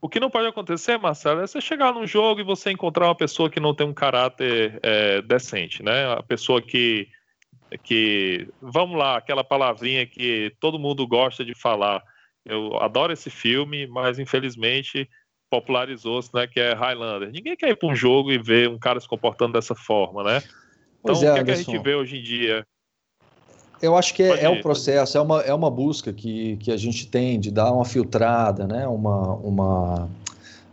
o 0.02 0.10
que 0.10 0.20
não 0.20 0.30
pode 0.30 0.48
acontecer, 0.48 0.98
Marcelo, 0.98 1.42
é 1.42 1.48
você 1.48 1.62
chegar 1.62 1.94
num 1.94 2.08
jogo 2.08 2.42
e 2.42 2.44
você 2.44 2.72
encontrar 2.72 3.06
uma 3.06 3.16
pessoa 3.16 3.50
que 3.50 3.60
não 3.60 3.76
tem 3.76 3.88
um 3.88 3.94
caráter 3.94 4.80
é, 4.82 5.22
decente, 5.22 5.84
né? 5.84 6.12
A 6.14 6.24
pessoa 6.24 6.62
que 6.62 7.08
que 7.84 8.48
vamos 8.62 8.98
lá, 8.98 9.18
aquela 9.18 9.44
palavrinha 9.44 10.06
que 10.06 10.54
todo 10.60 10.80
mundo 10.80 11.08
gosta 11.08 11.44
de 11.44 11.54
falar. 11.54 12.04
Eu 12.46 12.78
adoro 12.78 13.14
esse 13.14 13.30
filme, 13.30 13.88
mas 13.88 14.20
infelizmente 14.20 15.10
popularizou-se, 15.50 16.30
né, 16.34 16.48
que 16.48 16.60
é 16.60 16.74
Highlander. 16.74 17.32
Ninguém 17.32 17.56
quer 17.56 17.70
ir 17.70 17.76
para 17.76 17.88
um 17.88 17.96
jogo 17.96 18.32
e 18.32 18.38
ver 18.38 18.70
um 18.70 18.80
cara 18.80 19.00
se 19.00 19.08
comportando 19.08 19.54
dessa 19.54 19.76
forma, 19.76 20.24
né? 20.24 20.44
Então, 21.00 21.16
é, 21.16 21.32
o 21.32 21.34
que, 21.36 21.40
é 21.40 21.44
que, 21.44 21.52
a 21.52 21.56
gente 21.56 21.78
vê 21.78 21.94
hoje 21.94 22.18
em 22.18 22.24
dia? 22.24 22.66
Eu 23.82 23.96
acho 23.96 24.14
que 24.14 24.24
é, 24.24 24.46
é 24.46 24.50
o 24.50 24.62
processo, 24.62 25.18
é 25.18 25.22
uma, 25.22 25.42
é 25.42 25.54
uma 25.54 25.70
busca 25.70 26.14
que, 26.14 26.58
que 26.58 26.72
a 26.72 26.78
gente 26.78 27.08
tem 27.08 27.40
de 27.40 27.52
dar 27.52 27.72
uma 27.72 27.86
filtrada, 27.86 28.66
né? 28.66 28.88
uma, 28.88 29.34
uma 29.36 30.10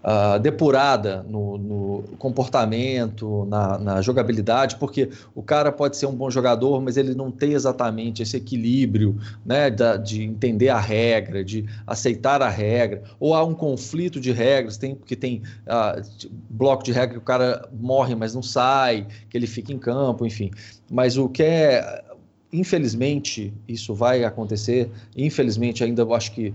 uh, 0.05 0.39
depurada 0.39 1.25
no, 1.29 1.59
no 1.59 2.05
comportamento, 2.19 3.47
na, 3.49 3.79
na, 3.79 4.03
jogabilidade, 4.03 4.77
porque 4.77 5.11
o 5.35 5.43
cara 5.43 5.71
pode 5.71 5.97
ser 5.97 6.07
um 6.07 6.15
bom 6.15 6.31
jogador, 6.31 6.81
mas 6.81 6.97
ele 6.97 7.15
não 7.15 7.31
tem 7.31 7.53
exatamente 7.53 8.23
esse 8.23 8.37
equilíbrio 8.37 9.19
né, 9.45 9.71
da, 9.71 9.97
de 9.97 10.23
entender 10.23 10.69
a 10.69 10.81
regra, 10.81 11.45
de 11.45 11.65
aceitar 11.87 12.43
a 12.43 12.49
regra, 12.49 13.03
ou 13.19 13.35
há 13.35 13.45
um 13.45 13.55
conflito 13.55 14.21
de 14.21 14.33
regras, 14.33 14.77
tem, 14.77 14.95
porque 14.95 15.17
tem 15.17 15.43
uh, 15.67 16.29
bloco 16.49 16.83
de 16.83 16.93
regra 16.93 17.15
que 17.15 17.19
o 17.19 17.23
cara 17.23 17.69
morre, 17.73 18.15
mas 18.15 18.35
não 18.35 18.43
sai, 18.43 19.07
que 19.29 19.37
ele 19.37 19.47
fica 19.47 19.73
em 19.73 19.79
campo, 19.79 20.27
enfim. 20.27 20.51
Mas 20.91 21.17
o 21.17 21.29
que 21.29 21.43
é 21.43 22.05
infelizmente 22.53 23.53
isso 23.69 23.95
vai 23.95 24.25
acontecer. 24.25 24.91
Infelizmente, 25.17 25.85
ainda 25.85 26.03
eu 26.03 26.15
acho 26.15 26.33
que 26.33 26.53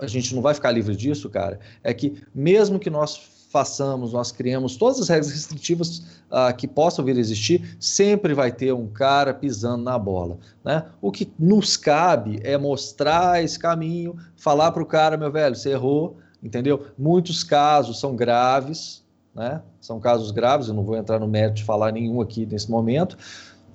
a 0.00 0.06
gente 0.06 0.34
não 0.34 0.42
vai 0.42 0.54
ficar 0.54 0.70
livre 0.70 0.96
disso, 0.96 1.28
cara, 1.28 1.60
é 1.82 1.92
que 1.92 2.22
mesmo 2.34 2.78
que 2.78 2.90
nós 2.90 3.20
façamos, 3.50 4.12
nós 4.12 4.30
criamos 4.30 4.76
todas 4.76 5.00
as 5.00 5.08
regras 5.08 5.32
restritivas 5.32 5.98
uh, 6.30 6.54
que 6.56 6.68
possam 6.68 7.04
vir 7.04 7.16
a 7.16 7.20
existir, 7.20 7.76
sempre 7.80 8.32
vai 8.32 8.52
ter 8.52 8.72
um 8.72 8.86
cara 8.86 9.34
pisando 9.34 9.82
na 9.82 9.98
bola. 9.98 10.38
Né? 10.64 10.84
O 11.02 11.10
que 11.10 11.30
nos 11.36 11.76
cabe 11.76 12.38
é 12.44 12.56
mostrar 12.56 13.42
esse 13.42 13.58
caminho, 13.58 14.16
falar 14.36 14.70
para 14.70 14.82
o 14.82 14.86
cara, 14.86 15.16
meu 15.16 15.32
velho, 15.32 15.56
você 15.56 15.70
errou, 15.70 16.16
entendeu? 16.40 16.86
Muitos 16.96 17.42
casos 17.42 17.98
são 17.98 18.14
graves, 18.14 19.02
né? 19.34 19.62
São 19.80 19.98
casos 19.98 20.30
graves, 20.30 20.68
eu 20.68 20.74
não 20.74 20.84
vou 20.84 20.96
entrar 20.96 21.18
no 21.18 21.26
mérito 21.26 21.56
de 21.56 21.64
falar 21.64 21.92
nenhum 21.92 22.20
aqui 22.20 22.44
nesse 22.46 22.70
momento, 22.70 23.16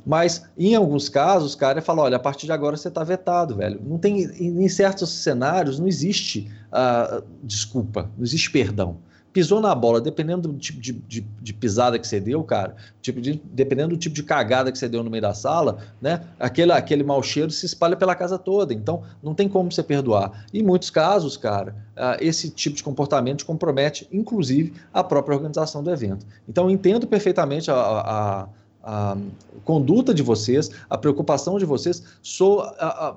mas 0.06 0.45
em 0.58 0.76
alguns 0.76 1.10
casos, 1.10 1.53
o 1.53 1.58
cara 1.58 1.82
fala: 1.82 2.03
olha, 2.03 2.18
a 2.18 2.20
partir 2.20 2.45
de 2.45 2.51
agora 2.51 2.78
você 2.78 2.89
está 2.89 3.03
vetado, 3.03 3.56
velho. 3.56 3.82
Não 3.84 3.97
tem, 3.97 4.20
em 4.22 4.70
certos 4.70 5.10
cenários, 5.10 5.80
não 5.80 5.88
existe 5.88 6.51
uh, 6.72 7.24
desculpa, 7.43 8.10
não 8.18 8.24
existe 8.24 8.51
perdão. 8.51 8.97
Pisou 9.34 9.60
na 9.60 9.76
bola, 9.76 9.99
dependendo 9.99 10.47
do 10.47 10.58
tipo 10.58 10.80
de, 10.80 10.93
de, 10.93 11.20
de 11.20 11.53
pisada 11.53 11.99
que 11.99 12.08
você 12.08 12.22
deu, 12.22 12.41
cara, 12.41 12.74
tipo 13.01 13.20
de, 13.20 13.41
dependendo 13.51 13.89
do 13.89 13.97
tipo 13.97 14.16
de 14.16 14.24
cagada 14.24 14.72
que 14.72 14.78
você 14.78 14.88
deu 14.88 15.03
no 15.03 15.10
meio 15.10 15.24
da 15.24 15.34
sala, 15.34 15.80
né? 16.01 16.22
Aquele, 16.39 16.72
aquele 16.72 17.03
mau 17.03 17.22
cheiro 17.22 17.51
se 17.51 17.66
espalha 17.66 17.97
pela 17.97 18.16
casa 18.16 18.39
toda. 18.39 18.74
Então, 18.74 19.03
não 19.22 19.36
tem 19.36 19.49
como 19.49 19.70
você 19.70 19.84
perdoar. 19.84 20.45
Em 20.53 20.64
muitos 20.64 20.89
casos, 20.89 21.36
cara, 21.36 21.76
uh, 21.97 22.16
esse 22.22 22.49
tipo 22.49 22.78
de 22.78 22.84
comportamento 22.84 23.45
compromete, 23.45 24.08
inclusive, 24.10 24.74
a 24.93 25.03
própria 25.03 25.36
organização 25.36 25.84
do 25.84 25.91
evento. 25.91 26.26
Então, 26.47 26.70
entendo 26.70 27.06
perfeitamente 27.06 27.70
a, 27.70 27.76
a 27.76 28.47
a 28.86 29.18
conduta 29.64 30.14
de 30.14 30.22
vocês, 30.22 30.70
a 30.88 30.96
preocupação 30.96 31.58
de 31.58 31.66
vocês, 31.66 32.04
sou 32.22 32.62
a, 32.62 33.08
a 33.10 33.16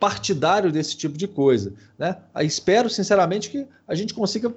partidário 0.00 0.72
desse 0.72 0.96
tipo 0.96 1.16
de 1.16 1.28
coisa. 1.28 1.72
Né? 1.98 2.16
espero, 2.40 2.88
sinceramente, 2.88 3.50
que 3.50 3.66
a 3.86 3.94
gente 3.94 4.14
consiga 4.14 4.54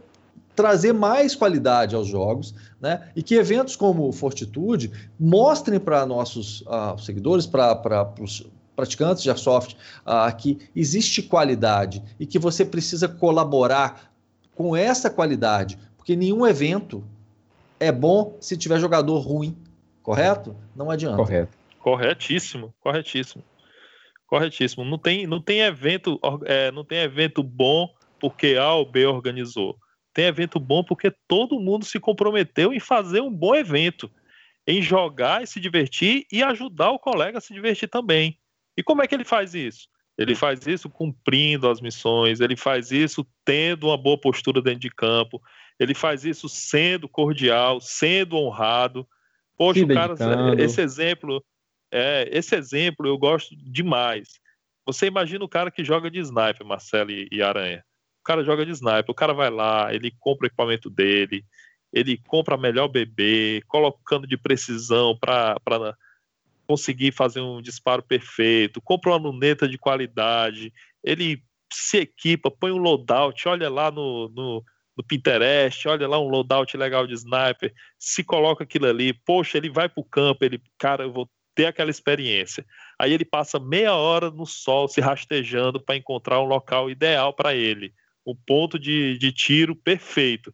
trazer 0.55 0.93
mais 0.93 1.35
qualidade 1.35 1.95
aos 1.95 2.07
jogos 2.07 2.53
né? 2.81 3.09
e 3.15 3.23
que 3.23 3.35
eventos 3.35 3.75
como 3.75 4.11
Fortitude 4.11 4.91
mostrem 5.19 5.79
para 5.79 6.05
nossos 6.05 6.61
uh, 6.61 6.99
seguidores, 6.99 7.45
para 7.45 8.13
os 8.19 8.45
praticantes 8.75 9.23
de 9.23 9.29
Airsoft, 9.29 9.75
uh, 10.05 10.35
que 10.35 10.57
existe 10.75 11.21
qualidade 11.21 12.03
e 12.19 12.25
que 12.25 12.39
você 12.39 12.65
precisa 12.65 13.07
colaborar 13.07 14.11
com 14.55 14.75
essa 14.75 15.09
qualidade, 15.09 15.79
porque 15.95 16.15
nenhum 16.15 16.45
evento 16.45 17.03
é 17.79 17.91
bom 17.91 18.35
se 18.41 18.57
tiver 18.57 18.79
jogador 18.79 19.19
ruim 19.19 19.55
Correto? 20.09 20.55
Não 20.75 20.89
adianta. 20.89 21.17
Correto. 21.17 21.55
Corretíssimo, 21.77 22.73
corretíssimo. 22.79 23.43
Corretíssimo. 24.25 24.83
Não 24.83 24.97
tem, 24.97 25.27
não 25.27 25.39
tem 25.39 25.59
evento, 25.59 26.19
é, 26.45 26.71
não 26.71 26.83
tem 26.83 26.97
evento 27.01 27.43
bom 27.43 27.87
porque 28.19 28.55
A 28.59 28.73
ou 28.73 28.89
B 28.89 29.05
organizou. 29.05 29.77
Tem 30.11 30.25
evento 30.25 30.59
bom 30.59 30.83
porque 30.83 31.13
todo 31.27 31.59
mundo 31.59 31.85
se 31.85 31.99
comprometeu 31.99 32.73
em 32.73 32.79
fazer 32.79 33.21
um 33.21 33.31
bom 33.31 33.53
evento, 33.53 34.09
em 34.65 34.81
jogar 34.81 35.43
e 35.43 35.47
se 35.47 35.59
divertir 35.59 36.25
e 36.31 36.41
ajudar 36.41 36.89
o 36.89 36.97
colega 36.97 37.37
a 37.37 37.41
se 37.41 37.53
divertir 37.53 37.87
também. 37.87 38.35
E 38.75 38.81
como 38.81 39.03
é 39.03 39.07
que 39.07 39.13
ele 39.13 39.23
faz 39.23 39.53
isso? 39.53 39.87
Ele 40.17 40.33
faz 40.33 40.65
isso 40.65 40.89
cumprindo 40.89 41.69
as 41.69 41.79
missões, 41.79 42.39
ele 42.39 42.57
faz 42.57 42.89
isso 42.89 43.23
tendo 43.45 43.85
uma 43.85 43.97
boa 43.97 44.19
postura 44.19 44.59
dentro 44.59 44.79
de 44.79 44.89
campo, 44.89 45.39
ele 45.79 45.93
faz 45.93 46.25
isso 46.25 46.49
sendo 46.49 47.07
cordial, 47.07 47.79
sendo 47.79 48.37
honrado, 48.37 49.07
Poxa, 49.59 49.85
cara, 49.87 50.15
esse 50.57 50.81
exemplo, 50.81 51.43
é, 51.91 52.29
esse 52.31 52.55
exemplo 52.55 53.05
eu 53.05 53.17
gosto 53.17 53.53
demais. 53.57 54.39
Você 54.85 55.07
imagina 55.07 55.43
o 55.43 55.49
cara 55.49 55.69
que 55.69 55.83
joga 55.83 56.09
de 56.09 56.17
sniper, 56.19 56.65
Marcelo 56.65 57.11
e, 57.11 57.27
e 57.29 57.41
Aranha. 57.41 57.83
O 58.21 58.23
cara 58.23 58.41
joga 58.41 58.65
de 58.65 58.71
sniper, 58.71 59.11
o 59.11 59.13
cara 59.13 59.33
vai 59.33 59.49
lá, 59.49 59.93
ele 59.93 60.13
compra 60.17 60.45
o 60.45 60.47
equipamento 60.47 60.89
dele, 60.89 61.43
ele 61.91 62.17
compra 62.25 62.55
melhor 62.55 62.87
bebê, 62.87 63.61
colocando 63.67 64.25
de 64.25 64.37
precisão 64.37 65.17
para 65.19 65.57
conseguir 66.65 67.11
fazer 67.11 67.41
um 67.41 67.61
disparo 67.61 68.01
perfeito, 68.01 68.79
compra 68.79 69.09
uma 69.09 69.17
luneta 69.17 69.67
de 69.67 69.77
qualidade, 69.77 70.71
ele 71.03 71.43
se 71.69 71.97
equipa, 71.97 72.49
põe 72.49 72.71
um 72.71 72.77
loadout, 72.77 73.45
olha 73.49 73.69
lá 73.69 73.91
no, 73.91 74.29
no 74.29 74.63
no 74.99 75.03
Pinterest, 75.03 75.87
olha 75.87 76.09
lá 76.09 76.19
um 76.19 76.27
loadout 76.27 76.75
legal 76.75 77.07
de 77.07 77.13
sniper, 77.13 77.73
se 77.97 78.21
coloca 78.21 78.65
aquilo 78.65 78.85
ali, 78.85 79.13
poxa, 79.13 79.57
ele 79.57 79.69
vai 79.69 79.87
para 79.87 80.01
o 80.01 80.03
campo, 80.03 80.43
ele, 80.43 80.61
cara, 80.77 81.05
eu 81.05 81.13
vou 81.13 81.29
ter 81.55 81.67
aquela 81.67 81.89
experiência. 81.89 82.65
Aí 82.99 83.13
ele 83.13 83.23
passa 83.23 83.57
meia 83.57 83.93
hora 83.93 84.29
no 84.29 84.45
sol 84.45 84.89
se 84.89 84.99
rastejando 84.99 85.79
para 85.79 85.95
encontrar 85.95 86.41
um 86.41 86.45
local 86.45 86.89
ideal 86.91 87.33
para 87.33 87.55
ele, 87.55 87.93
um 88.25 88.35
ponto 88.35 88.77
de, 88.77 89.17
de 89.17 89.31
tiro 89.31 89.73
perfeito. 89.73 90.53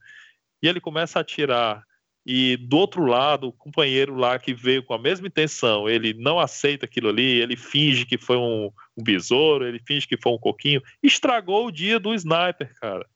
E 0.61 0.67
ele 0.67 0.79
começa 0.79 1.17
a 1.17 1.23
atirar. 1.23 1.83
E 2.23 2.55
do 2.55 2.77
outro 2.77 3.03
lado, 3.03 3.47
o 3.47 3.53
companheiro 3.53 4.15
lá 4.15 4.37
que 4.37 4.53
veio 4.53 4.83
com 4.83 4.93
a 4.93 4.99
mesma 4.99 5.25
intenção, 5.25 5.89
ele 5.89 6.13
não 6.13 6.39
aceita 6.39 6.85
aquilo 6.85 7.09
ali, 7.09 7.41
ele 7.41 7.55
finge 7.55 8.05
que 8.05 8.17
foi 8.17 8.37
um, 8.37 8.71
um 8.95 9.03
besouro, 9.03 9.65
ele 9.65 9.79
finge 9.79 10.07
que 10.07 10.17
foi 10.17 10.31
um 10.31 10.37
coquinho, 10.37 10.83
estragou 11.01 11.65
o 11.65 11.71
dia 11.71 11.99
do 11.99 12.13
sniper, 12.13 12.71
cara 12.79 13.07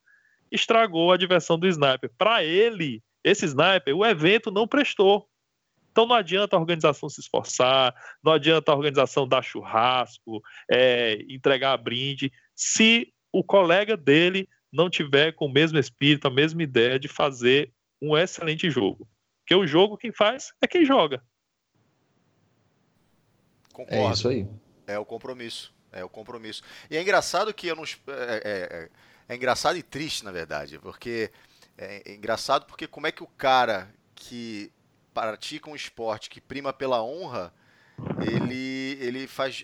estragou 0.52 1.12
a 1.12 1.18
diversão 1.18 1.58
do 1.58 1.68
sniper. 1.68 2.12
Para 2.18 2.43
ele, 2.43 3.04
esse 3.24 3.45
sniper, 3.45 3.95
o 3.95 4.06
evento 4.06 4.52
não 4.52 4.68
prestou. 4.68 5.28
Então 5.91 6.06
não 6.06 6.16
adianta 6.16 6.56
a 6.56 6.60
organização 6.60 7.10
se 7.10 7.20
esforçar, 7.20 7.93
não 8.24 8.32
adianta 8.32 8.72
a 8.72 8.76
organização 8.76 9.28
dar 9.28 9.41
churrasco, 9.41 10.41
é, 10.70 11.20
entregar 11.28 11.76
brinde, 11.78 12.32
se 12.56 13.14
o 13.32 13.43
colega 13.43 13.97
dele 13.97 14.47
não 14.72 14.89
tiver 14.89 15.34
com 15.34 15.45
o 15.45 15.52
mesmo 15.52 15.78
espírito, 15.80 16.28
a 16.28 16.32
mesma 16.32 16.62
ideia 16.64 17.00
de 17.00 17.08
fazer 17.08 17.72
um 18.02 18.18
excelente 18.18 18.70
jogo. 18.70 19.08
Porque 19.39 19.56
o 19.56 19.66
jogo 19.66 19.97
quem 19.97 20.12
faz 20.12 20.54
é 20.62 20.68
quem 20.68 20.86
joga. 20.86 21.24
Concordo. 23.74 24.10
É 24.10 24.12
isso 24.12 24.28
aí. 24.28 24.47
É 24.86 25.00
o 25.00 25.06
compromisso. 25.06 25.74
É 25.91 26.04
o 26.04 26.10
compromisso. 26.10 26.62
E 26.89 26.97
é 26.97 27.02
engraçado 27.02 27.54
que 27.54 27.68
eu 27.68 27.76
não. 27.76 27.84
É, 27.84 28.41
é, 28.45 28.89
é 29.30 29.36
engraçado 29.36 29.78
e 29.78 29.84
triste, 29.84 30.26
na 30.26 30.32
verdade, 30.32 30.80
porque 30.80 31.32
é, 31.78 32.02
é 32.04 32.16
engraçado 32.16 32.66
porque 32.66 32.88
como 32.88 33.06
é 33.06 33.12
que 33.12 33.24
o 33.24 33.28
cara 33.28 33.94
que 34.16 34.72
pratica 35.14 35.70
um 35.70 35.76
esporte 35.76 36.30
que 36.30 36.42
prima 36.42 36.74
pela 36.74 37.04
honra, 37.04 37.54
ele, 38.22 38.98
ele 39.00 39.28
faz 39.28 39.64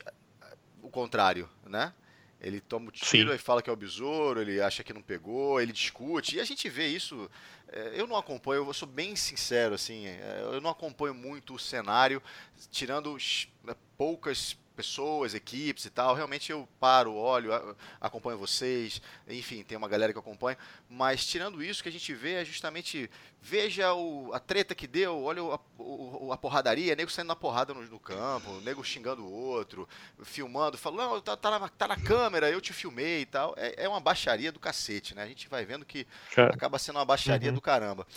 o 0.83 0.89
contrário, 0.89 1.49
né? 1.65 1.93
Ele 2.39 2.61
toma 2.61 2.89
o 2.89 2.91
tiro 2.91 3.29
Sim. 3.29 3.35
e 3.35 3.39
fala 3.39 3.61
que 3.61 3.69
é 3.69 3.73
o 3.73 3.77
besouro, 3.77 4.39
ele 4.39 4.61
acha 4.61 4.83
que 4.83 4.93
não 4.93 5.01
pegou, 5.01 5.59
ele 5.59 5.71
discute. 5.71 6.35
E 6.35 6.39
a 6.39 6.45
gente 6.45 6.69
vê 6.69 6.87
isso. 6.87 7.29
É, 7.69 7.93
eu 7.95 8.05
não 8.05 8.15
acompanho, 8.15 8.67
eu 8.67 8.73
sou 8.73 8.87
bem 8.87 9.15
sincero, 9.15 9.73
assim, 9.73 10.05
é, 10.05 10.41
eu 10.43 10.61
não 10.61 10.69
acompanho 10.69 11.15
muito 11.15 11.55
o 11.55 11.59
cenário, 11.59 12.21
tirando 12.69 13.17
né, 13.63 13.75
poucas 13.97 14.55
pessoas, 14.75 15.33
equipes 15.33 15.85
e 15.85 15.89
tal. 15.89 16.13
Realmente 16.13 16.51
eu 16.51 16.67
paro, 16.79 17.13
olho, 17.13 17.51
acompanho 17.99 18.37
vocês, 18.37 19.01
enfim, 19.27 19.63
tem 19.63 19.77
uma 19.77 19.87
galera 19.87 20.13
que 20.13 20.19
acompanha. 20.19 20.57
Mas 20.89 21.25
tirando 21.25 21.63
isso, 21.63 21.81
que 21.81 21.89
a 21.89 21.91
gente 21.91 22.13
vê 22.13 22.33
é 22.33 22.45
justamente 22.45 23.09
veja 23.41 23.93
o, 23.93 24.33
a 24.33 24.39
treta 24.39 24.73
que 24.73 24.87
deu, 24.87 25.21
olha 25.21 25.39
a, 25.41 25.59
o, 25.77 26.31
a 26.31 26.37
porradaria, 26.37 26.95
nego 26.95 27.11
saindo 27.11 27.27
na 27.27 27.35
porrada 27.35 27.75
no, 27.75 27.83
no, 27.83 27.99
campo, 27.99 28.59
nego 28.61 28.83
xingando 28.83 29.23
o 29.23 29.31
outro, 29.31 29.87
filmando, 30.23 30.79
falando, 30.79 31.11
não, 31.11 31.21
tá, 31.21 31.37
tá, 31.37 31.59
na, 31.59 31.69
tá 31.69 31.87
na 31.87 31.95
câmera, 31.95 32.49
eu 32.49 32.59
te 32.59 32.73
filmei 32.73 33.21
e 33.21 33.25
tal. 33.27 33.53
É, 33.55 33.83
é 33.85 33.89
uma 33.89 33.99
baixaria 33.99 34.51
do 34.51 34.59
cacete, 34.59 35.13
né? 35.13 35.21
A 35.21 35.27
gente 35.27 35.47
vai 35.47 35.63
vendo 35.63 35.85
que 35.85 36.07
acaba 36.35 36.79
sendo 36.79 36.97
uma 36.97 37.05
baixaria 37.05 37.49
uhum. 37.49 37.55
do 37.55 37.61
caramba. 37.61 38.07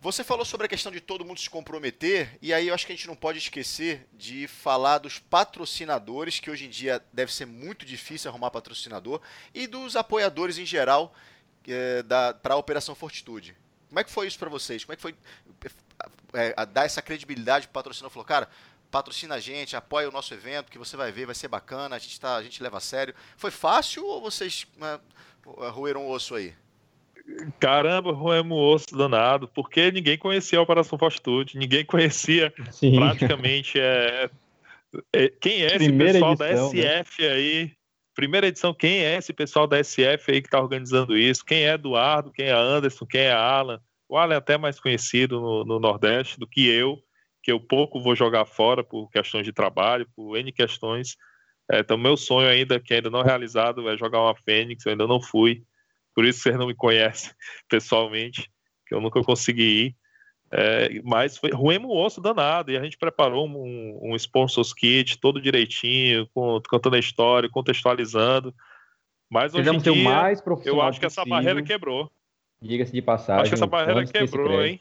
Você 0.00 0.22
falou 0.22 0.44
sobre 0.44 0.66
a 0.66 0.68
questão 0.68 0.92
de 0.92 1.00
todo 1.00 1.24
mundo 1.24 1.40
se 1.40 1.50
comprometer, 1.50 2.38
e 2.40 2.54
aí 2.54 2.68
eu 2.68 2.74
acho 2.74 2.86
que 2.86 2.92
a 2.92 2.94
gente 2.94 3.08
não 3.08 3.16
pode 3.16 3.38
esquecer 3.38 4.06
de 4.12 4.46
falar 4.46 4.98
dos 4.98 5.18
patrocinadores, 5.18 6.38
que 6.38 6.48
hoje 6.48 6.66
em 6.66 6.70
dia 6.70 7.04
deve 7.12 7.34
ser 7.34 7.46
muito 7.46 7.84
difícil 7.84 8.30
arrumar 8.30 8.52
patrocinador, 8.52 9.20
e 9.52 9.66
dos 9.66 9.96
apoiadores 9.96 10.56
em 10.56 10.64
geral 10.64 11.12
é, 11.66 12.04
para 12.40 12.54
a 12.54 12.56
Operação 12.56 12.94
Fortitude. 12.94 13.56
Como 13.88 13.98
é 13.98 14.04
que 14.04 14.10
foi 14.10 14.28
isso 14.28 14.38
para 14.38 14.48
vocês? 14.48 14.84
Como 14.84 14.92
é 14.92 14.96
que 14.96 15.02
foi 15.02 15.16
é, 16.32 16.66
dar 16.66 16.84
essa 16.84 17.02
credibilidade 17.02 17.66
para 17.66 17.72
o 17.72 17.74
patrocinador? 17.74 18.12
Falou, 18.12 18.24
cara, 18.24 18.48
patrocina 18.92 19.34
a 19.34 19.40
gente, 19.40 19.74
apoia 19.74 20.08
o 20.08 20.12
nosso 20.12 20.32
evento, 20.32 20.70
que 20.70 20.78
você 20.78 20.96
vai 20.96 21.10
ver, 21.10 21.26
vai 21.26 21.34
ser 21.34 21.48
bacana, 21.48 21.96
a 21.96 21.98
gente, 21.98 22.20
tá, 22.20 22.36
a 22.36 22.42
gente 22.42 22.62
leva 22.62 22.76
a 22.76 22.80
sério. 22.80 23.16
Foi 23.36 23.50
fácil 23.50 24.06
ou 24.06 24.20
vocês 24.20 24.64
né, 24.76 25.00
roeram 25.44 26.06
o 26.06 26.10
osso 26.12 26.36
aí? 26.36 26.54
Caramba, 27.60 28.12
roemos 28.12 28.56
o 28.56 28.60
osso 28.60 28.96
danado, 28.96 29.48
porque 29.48 29.90
ninguém 29.92 30.16
conhecia 30.16 30.58
a 30.58 30.62
Operação 30.62 30.98
Fortitude, 30.98 31.58
ninguém 31.58 31.84
conhecia 31.84 32.52
Sim. 32.70 32.96
praticamente 32.96 33.78
é, 33.78 34.30
é, 35.12 35.28
quem 35.28 35.62
é 35.62 35.74
Primeira 35.74 36.18
esse 36.18 36.20
pessoal 36.20 36.32
edição, 36.32 36.72
da 36.72 37.04
SF 37.04 37.22
né? 37.22 37.28
aí. 37.28 37.72
Primeira 38.14 38.46
edição, 38.48 38.74
quem 38.74 39.04
é 39.04 39.16
esse 39.16 39.32
pessoal 39.32 39.66
da 39.66 39.82
SF 39.82 40.32
aí 40.32 40.40
que 40.40 40.48
está 40.48 40.60
organizando 40.60 41.16
isso? 41.16 41.44
Quem 41.44 41.64
é 41.64 41.74
Eduardo, 41.74 42.32
quem 42.32 42.46
é 42.46 42.52
Anderson, 42.52 43.06
quem 43.06 43.20
é 43.20 43.32
Alan? 43.32 43.80
O 44.08 44.16
Alan 44.16 44.34
é 44.34 44.38
até 44.38 44.58
mais 44.58 44.80
conhecido 44.80 45.40
no, 45.40 45.64
no 45.64 45.78
Nordeste 45.78 46.38
do 46.38 46.46
que 46.46 46.66
eu, 46.66 46.98
que 47.42 47.52
eu 47.52 47.60
pouco 47.60 48.00
vou 48.00 48.16
jogar 48.16 48.44
fora 48.44 48.82
por 48.82 49.08
questões 49.10 49.44
de 49.44 49.52
trabalho, 49.52 50.08
por 50.16 50.36
N 50.36 50.50
questões. 50.50 51.16
É, 51.70 51.80
então, 51.80 51.96
meu 51.96 52.16
sonho 52.16 52.48
ainda, 52.48 52.80
que 52.80 52.94
ainda 52.94 53.10
não 53.10 53.22
realizado, 53.22 53.88
é 53.88 53.96
jogar 53.96 54.20
uma 54.20 54.34
Fênix, 54.34 54.84
eu 54.84 54.92
ainda 54.92 55.06
não 55.06 55.20
fui 55.20 55.62
por 56.18 56.24
isso 56.24 56.40
vocês 56.40 56.58
não 56.58 56.66
me 56.66 56.74
conhecem 56.74 57.30
pessoalmente. 57.70 58.50
que 58.84 58.92
eu 58.92 59.00
nunca 59.00 59.22
consegui 59.22 59.62
ir. 59.62 59.96
É, 60.50 61.00
mas 61.04 61.36
foi 61.36 61.52
ruimo 61.52 61.86
o 61.86 62.04
osso 62.04 62.20
danado, 62.20 62.72
e 62.72 62.76
a 62.76 62.82
gente 62.82 62.98
preparou 62.98 63.46
um, 63.46 64.00
um 64.02 64.16
sponsors 64.16 64.72
kit 64.72 65.16
todo 65.20 65.40
direitinho, 65.40 66.26
com, 66.34 66.60
contando 66.68 66.96
a 66.96 66.98
história, 66.98 67.48
contextualizando. 67.48 68.52
Mas 69.30 69.54
hoje 69.54 69.70
em 69.70 69.78
dia, 69.78 69.94
mais 69.94 70.42
eu 70.64 70.82
acho 70.82 70.98
que 70.98 71.06
essa 71.06 71.24
barreira 71.24 71.62
quebrou. 71.62 72.10
Diga-se 72.60 72.90
de 72.90 73.00
passagem. 73.00 73.42
Acho 73.42 73.50
que 73.50 73.54
essa 73.54 73.66
barreira 73.68 74.04
quebrou, 74.04 74.64
hein? 74.64 74.80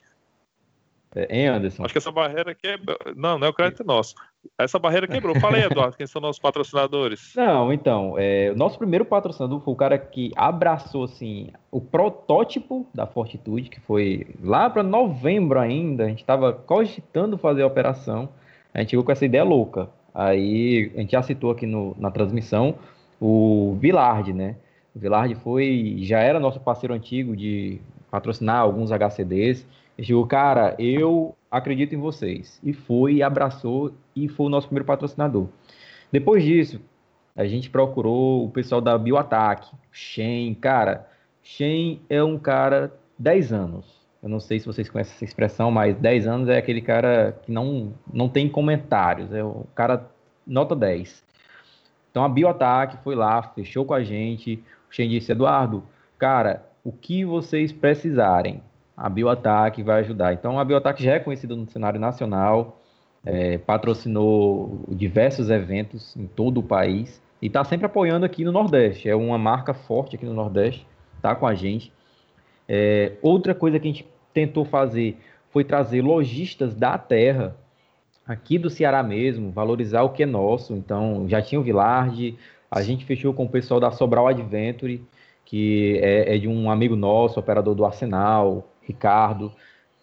É, 1.16 1.36
hein, 1.36 1.48
Anderson? 1.48 1.84
Acho 1.84 1.94
que 1.94 1.98
essa 1.98 2.12
barreira 2.12 2.54
quebrou. 2.54 2.98
Não, 3.16 3.40
não 3.40 3.48
é 3.48 3.50
o 3.50 3.54
crédito 3.54 3.84
nosso. 3.84 4.16
Essa 4.58 4.78
barreira 4.78 5.08
quebrou. 5.08 5.40
Fala 5.40 5.58
aí, 5.58 5.64
Eduardo, 5.70 5.98
quem 5.98 6.08
são 6.08 6.22
nossos 6.22 6.40
patrocinadores? 6.40 7.34
Não, 7.36 7.72
então, 7.72 8.16
é, 8.18 8.52
o 8.54 8.58
nosso 8.58 8.78
primeiro 8.78 9.06
patrocinador 9.06 9.60
foi 9.62 9.74
o 9.74 9.78
cara 9.78 9.98
que 9.98 10.32
abraçou, 10.36 11.06
assim, 11.06 11.50
o 11.72 11.80
protótipo 11.80 12.88
da 12.94 13.08
Fortitude, 13.08 13.70
que 13.70 13.80
foi 13.80 14.28
lá 14.44 14.70
para 14.70 14.84
novembro 14.84 15.60
ainda, 15.60 16.06
a 16.06 16.08
gente 16.08 16.22
estava 16.22 16.54
cogitando 16.54 17.38
fazer 17.38 17.64
a 17.64 17.68
operação, 17.68 18.30
a 18.74 18.80
gente 18.80 18.92
chegou 18.92 19.06
com 19.06 19.12
essa 19.12 19.26
ideia 19.26 19.44
louca. 19.44 19.90
Aí, 20.14 20.92
a 20.96 21.00
gente 21.00 21.12
já 21.12 21.22
citou 21.22 21.52
aqui 21.52 21.66
no, 21.66 21.96
na 21.98 22.12
transmissão 22.12 22.76
o 23.20 23.78
Villard, 23.80 24.34
né? 24.34 24.56
O 24.96 25.00
Villard 25.00 25.34
foi, 25.36 25.98
já 26.02 26.20
era 26.20 26.40
nosso 26.40 26.60
parceiro 26.60 26.94
antigo 26.94 27.36
de 27.36 27.80
patrocinar 28.10 28.60
alguns 28.60 28.92
HCDs, 28.92 29.66
chegou, 30.04 30.26
cara, 30.28 30.76
eu 30.78 31.36
acredito 31.50 31.96
em 31.96 32.00
vocês. 32.00 32.60
E 32.64 32.74
foi, 32.74 33.22
abraçou 33.22 33.94
e 34.16 34.28
foi 34.28 34.46
o 34.46 34.50
nosso 34.50 34.68
primeiro 34.68 34.86
patrocinador. 34.86 35.48
Depois 36.12 36.44
disso, 36.44 36.80
a 37.36 37.46
gente 37.46 37.70
procurou 37.70 38.46
o 38.46 38.50
pessoal 38.50 38.82
da 38.82 38.98
Bioataque, 38.98 39.76
Shen, 39.92 40.54
cara, 40.56 41.08
Shen 41.44 42.02
é 42.10 42.24
um 42.24 42.38
cara 42.38 42.94
10 43.18 43.54
anos. 43.54 43.98
Eu 44.22 44.30
não 44.30 44.40
sei 44.40 44.60
se 44.60 44.66
vocês 44.66 44.90
conhecem 44.90 45.14
essa 45.16 45.26
expressão, 45.26 45.70
mas 45.72 45.96
10 45.96 46.28
anos 46.28 46.50
é 46.50 46.58
aquele 46.58 46.82
cara 46.82 47.40
que 47.44 47.52
não, 47.52 47.94
não 48.12 48.28
tem 48.28 48.50
comentários, 48.50 49.32
é 49.32 49.44
o 49.44 49.66
cara 49.76 50.10
nota 50.46 50.76
10. 50.76 51.24
Então 52.10 52.24
a 52.24 52.30
Bioataque 52.30 52.98
foi 53.04 53.16
lá, 53.16 53.42
fechou 53.44 53.86
com 53.86 53.94
a 53.94 54.04
gente. 54.04 54.64
O 54.90 54.94
Shen 54.94 55.08
disse: 55.08 55.32
Eduardo, 55.32 55.84
cara, 56.18 56.66
o 56.84 56.92
que 56.92 57.24
vocês 57.24 57.72
precisarem, 57.72 58.64
a 58.98 59.08
Bioataque 59.08 59.84
vai 59.84 60.00
ajudar. 60.00 60.34
Então, 60.34 60.60
a 60.60 60.66
Bioataque 60.66 61.04
já 61.04 61.14
é 61.14 61.20
conhecida 61.20 61.56
no 61.56 61.70
cenário 61.70 62.00
nacional, 62.00 62.82
é, 63.24 63.60
patrocinou 63.60 64.84
diversos 64.90 65.52
eventos 65.52 66.18
em 66.18 66.26
todo 66.26 66.60
o 66.60 66.64
país 66.64 67.22
e 67.40 67.46
está 67.46 67.64
sempre 67.64 67.86
apoiando 67.86 68.26
aqui 68.26 68.44
no 68.44 68.52
Nordeste. 68.52 69.08
É 69.08 69.16
uma 69.16 69.38
marca 69.38 69.72
forte 69.74 70.16
aqui 70.16 70.26
no 70.26 70.34
Nordeste, 70.34 70.88
está 71.16 71.36
com 71.36 71.46
a 71.46 71.54
gente. 71.54 71.94
É, 72.68 73.14
outra 73.22 73.54
coisa 73.54 73.80
que 73.80 73.88
a 73.88 73.92
gente 73.92 74.08
tentou 74.34 74.66
fazer 74.66 75.18
foi 75.52 75.64
trazer 75.64 76.02
lojistas 76.02 76.74
da 76.74 76.98
terra, 76.98 77.56
aqui 78.28 78.58
do 78.58 78.70
Ceará 78.70 79.04
mesmo, 79.04 79.52
valorizar 79.52 80.02
o 80.02 80.10
que 80.10 80.24
é 80.24 80.26
nosso. 80.26 80.74
Então, 80.74 81.26
já 81.30 81.40
tinha 81.40 81.62
o 81.62 81.64
Villard, 81.64 82.36
a 82.70 82.82
gente 82.82 83.06
fechou 83.06 83.32
com 83.32 83.46
o 83.46 83.50
pessoal 83.50 83.80
da 83.80 83.92
Sobral 83.92 84.28
Adventure, 84.28 85.04
que 85.46 86.00
é, 86.02 86.36
é 86.36 86.38
de 86.38 86.48
um 86.48 86.70
amigo 86.70 86.96
nosso, 86.96 87.40
operador 87.40 87.76
do 87.76 87.86
Arsenal, 87.86 88.68
Ricardo, 88.88 89.52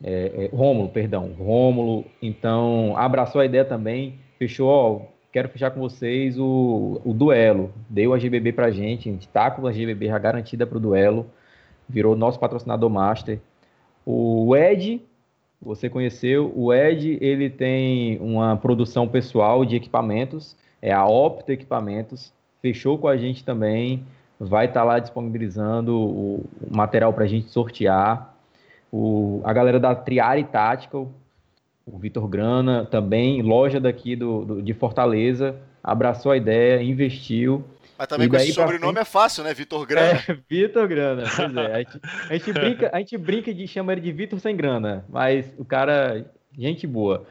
é, 0.02 0.50
é, 0.52 0.56
Rômulo, 0.56 0.88
perdão, 0.90 1.32
Rômulo, 1.38 2.04
então 2.20 2.94
abraçou 2.96 3.40
a 3.40 3.46
ideia 3.46 3.64
também, 3.64 4.18
fechou, 4.38 4.68
ó, 4.68 5.00
quero 5.32 5.48
fechar 5.48 5.70
com 5.70 5.80
vocês 5.80 6.38
o, 6.38 7.00
o 7.04 7.12
duelo, 7.12 7.72
deu 7.88 8.12
a 8.12 8.18
GBB 8.18 8.52
pra 8.52 8.70
gente, 8.70 9.08
a 9.08 9.12
gente 9.12 9.28
tá 9.28 9.50
com 9.50 9.66
a 9.66 9.72
GBB 9.72 10.06
já 10.06 10.18
garantida 10.18 10.66
pro 10.66 10.78
duelo, 10.78 11.26
virou 11.88 12.14
nosso 12.14 12.38
patrocinador 12.38 12.90
master. 12.90 13.40
O 14.06 14.54
Ed, 14.54 15.00
você 15.60 15.88
conheceu, 15.88 16.52
o 16.54 16.72
Ed, 16.72 17.18
ele 17.20 17.48
tem 17.48 18.18
uma 18.20 18.56
produção 18.56 19.08
pessoal 19.08 19.64
de 19.64 19.76
equipamentos, 19.76 20.56
é 20.82 20.92
a 20.92 21.06
Opto 21.06 21.50
Equipamentos, 21.50 22.32
fechou 22.60 22.98
com 22.98 23.08
a 23.08 23.16
gente 23.16 23.42
também, 23.42 24.04
vai 24.38 24.66
estar 24.66 24.80
tá 24.80 24.84
lá 24.84 24.98
disponibilizando 24.98 25.96
o, 25.96 26.44
material 26.70 27.12
para 27.12 27.24
a 27.24 27.26
gente 27.26 27.50
sortear. 27.50 28.33
O, 28.96 29.40
a 29.42 29.52
galera 29.52 29.80
da 29.80 29.92
Triari 29.92 30.44
Tactical, 30.44 31.10
o 31.84 31.98
Vitor 31.98 32.28
Grana, 32.28 32.86
também, 32.86 33.42
loja 33.42 33.80
daqui 33.80 34.14
do, 34.14 34.44
do, 34.44 34.62
de 34.62 34.72
Fortaleza, 34.72 35.56
abraçou 35.82 36.30
a 36.30 36.36
ideia, 36.36 36.80
investiu. 36.80 37.64
Mas 37.98 38.06
também 38.06 38.28
com 38.28 38.36
esse 38.36 38.52
sobrenome 38.52 38.92
frente... 38.92 39.02
é 39.02 39.04
fácil, 39.04 39.42
né? 39.42 39.52
Vitor 39.52 39.84
Grana. 39.84 40.22
É, 40.28 40.38
Vitor 40.48 40.86
Grana, 40.86 41.24
pois 41.24 41.56
é. 41.56 41.74
A 41.74 41.78
gente, 41.78 42.00
a 42.30 42.32
gente, 42.34 42.52
brinca, 42.52 42.90
a 42.92 42.98
gente 43.00 43.18
brinca 43.18 43.52
de 43.52 43.66
chamar 43.66 43.94
ele 43.94 44.02
de 44.02 44.12
Vitor 44.12 44.38
sem 44.38 44.56
grana, 44.56 45.04
mas 45.08 45.52
o 45.58 45.64
cara, 45.64 46.24
gente 46.56 46.86
boa. 46.86 47.26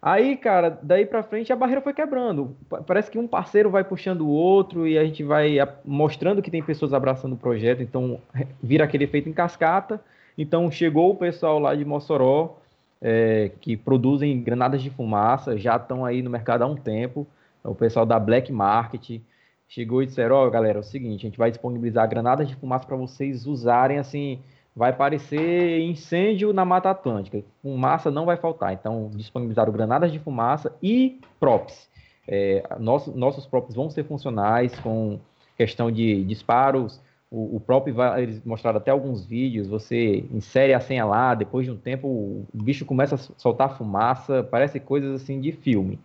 Aí, 0.00 0.36
cara, 0.36 0.78
daí 0.80 1.04
pra 1.04 1.24
frente 1.24 1.52
a 1.52 1.56
barreira 1.56 1.80
foi 1.80 1.92
quebrando. 1.92 2.56
Parece 2.86 3.10
que 3.10 3.18
um 3.18 3.26
parceiro 3.26 3.68
vai 3.68 3.82
puxando 3.82 4.20
o 4.20 4.28
outro 4.28 4.86
e 4.86 4.96
a 4.96 5.04
gente 5.04 5.24
vai 5.24 5.56
mostrando 5.84 6.40
que 6.40 6.52
tem 6.52 6.62
pessoas 6.62 6.94
abraçando 6.94 7.32
o 7.32 7.38
projeto, 7.38 7.82
então 7.82 8.20
vira 8.62 8.84
aquele 8.84 9.02
efeito 9.02 9.28
em 9.28 9.32
cascata. 9.32 10.00
Então 10.36 10.70
chegou 10.70 11.10
o 11.10 11.16
pessoal 11.16 11.58
lá 11.58 11.74
de 11.74 11.84
Mossoró, 11.84 12.56
é, 13.00 13.50
que 13.60 13.76
produzem 13.76 14.40
granadas 14.42 14.82
de 14.82 14.90
fumaça, 14.90 15.58
já 15.58 15.76
estão 15.76 16.04
aí 16.04 16.22
no 16.22 16.30
mercado 16.30 16.62
há 16.62 16.66
um 16.66 16.74
tempo. 16.74 17.26
O 17.62 17.74
pessoal 17.74 18.04
da 18.04 18.18
Black 18.18 18.52
Market 18.52 19.20
chegou 19.68 20.02
e 20.02 20.06
disseram: 20.06 20.36
Ó, 20.36 20.46
oh, 20.46 20.50
galera, 20.50 20.78
é 20.78 20.80
o 20.80 20.84
seguinte, 20.84 21.26
a 21.26 21.28
gente 21.28 21.38
vai 21.38 21.50
disponibilizar 21.50 22.08
granadas 22.08 22.48
de 22.48 22.54
fumaça 22.56 22.86
para 22.86 22.96
vocês 22.96 23.46
usarem 23.46 23.98
assim. 23.98 24.40
Vai 24.76 24.92
parecer 24.92 25.80
incêndio 25.82 26.52
na 26.52 26.64
Mata 26.64 26.90
Atlântica. 26.90 27.44
Fumaça 27.62 28.10
não 28.10 28.26
vai 28.26 28.36
faltar. 28.36 28.72
Então, 28.72 29.08
disponibilizaram 29.14 29.72
granadas 29.72 30.10
de 30.10 30.18
fumaça 30.18 30.74
e 30.82 31.20
props. 31.38 31.88
É, 32.26 32.64
nosso, 32.80 33.16
nossos 33.16 33.46
props 33.46 33.76
vão 33.76 33.88
ser 33.88 34.04
funcionais 34.04 34.76
com 34.80 35.20
questão 35.56 35.92
de 35.92 36.24
disparos 36.24 37.00
o, 37.34 37.60
próprio, 37.60 37.96
eles 38.16 38.44
mostraram 38.44 38.78
até 38.78 38.90
alguns 38.90 39.26
vídeos, 39.26 39.66
você 39.66 40.24
insere 40.30 40.72
a 40.72 40.80
senha 40.80 41.04
lá, 41.04 41.34
depois 41.34 41.66
de 41.66 41.72
um 41.72 41.76
tempo 41.76 42.06
o 42.06 42.46
bicho 42.52 42.84
começa 42.84 43.16
a 43.16 43.18
soltar 43.18 43.76
fumaça, 43.76 44.42
parece 44.44 44.78
coisas 44.78 45.20
assim 45.20 45.40
de 45.40 45.50
filme. 45.50 45.98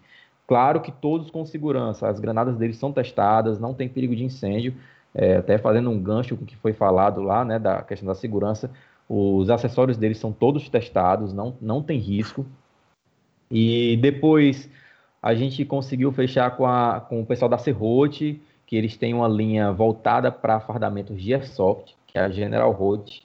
Claro 0.48 0.82
que 0.82 0.92
todos 0.92 1.30
com 1.30 1.46
segurança, 1.46 2.08
as 2.08 2.20
granadas 2.20 2.58
deles 2.58 2.78
são 2.78 2.92
testadas, 2.92 3.60
não 3.60 3.76
tem 3.76 3.88
perigo 3.88 4.16
de 4.16 4.24
incêndio, 4.24 4.74
é, 5.14 5.38
até 5.38 5.60
fazendo 5.60 5.92
um 5.92 6.02
gancho 6.02 6.36
com 6.36 6.44
o 6.44 6.48
que 6.48 6.56
foi 6.56 6.74
falado 6.74 7.22
lá, 7.22 7.46
né, 7.46 7.60
da 7.60 7.84
questão 7.84 8.08
da 8.08 8.16
segurança, 8.16 8.72
os 9.08 9.50
acessórios 9.50 9.98
deles 9.98 10.18
são 10.18 10.32
todos 10.32 10.68
testados, 10.68 11.34
não, 11.34 11.56
não 11.62 11.84
tem 11.84 12.00
risco. 12.00 12.46
E 13.52 13.98
depois 13.98 14.70
a 15.22 15.36
gente 15.36 15.66
conseguiu 15.66 16.12
fechar 16.12 16.56
com, 16.56 16.66
a, 16.66 17.00
com 17.02 17.22
o 17.22 17.26
pessoal 17.26 17.50
da 17.50 17.58
Serrote, 17.58 18.42
que 18.70 18.76
eles 18.76 18.96
têm 18.96 19.16
uma 19.16 19.28
linha 19.28 19.72
voltada 19.72 20.32
para 20.32 20.60
fardamentos 20.60 21.20
de 21.20 21.34
airsoft, 21.34 21.96
que 22.06 22.20
é 22.20 22.22
a 22.22 22.30
General 22.30 22.72
Road. 22.72 23.24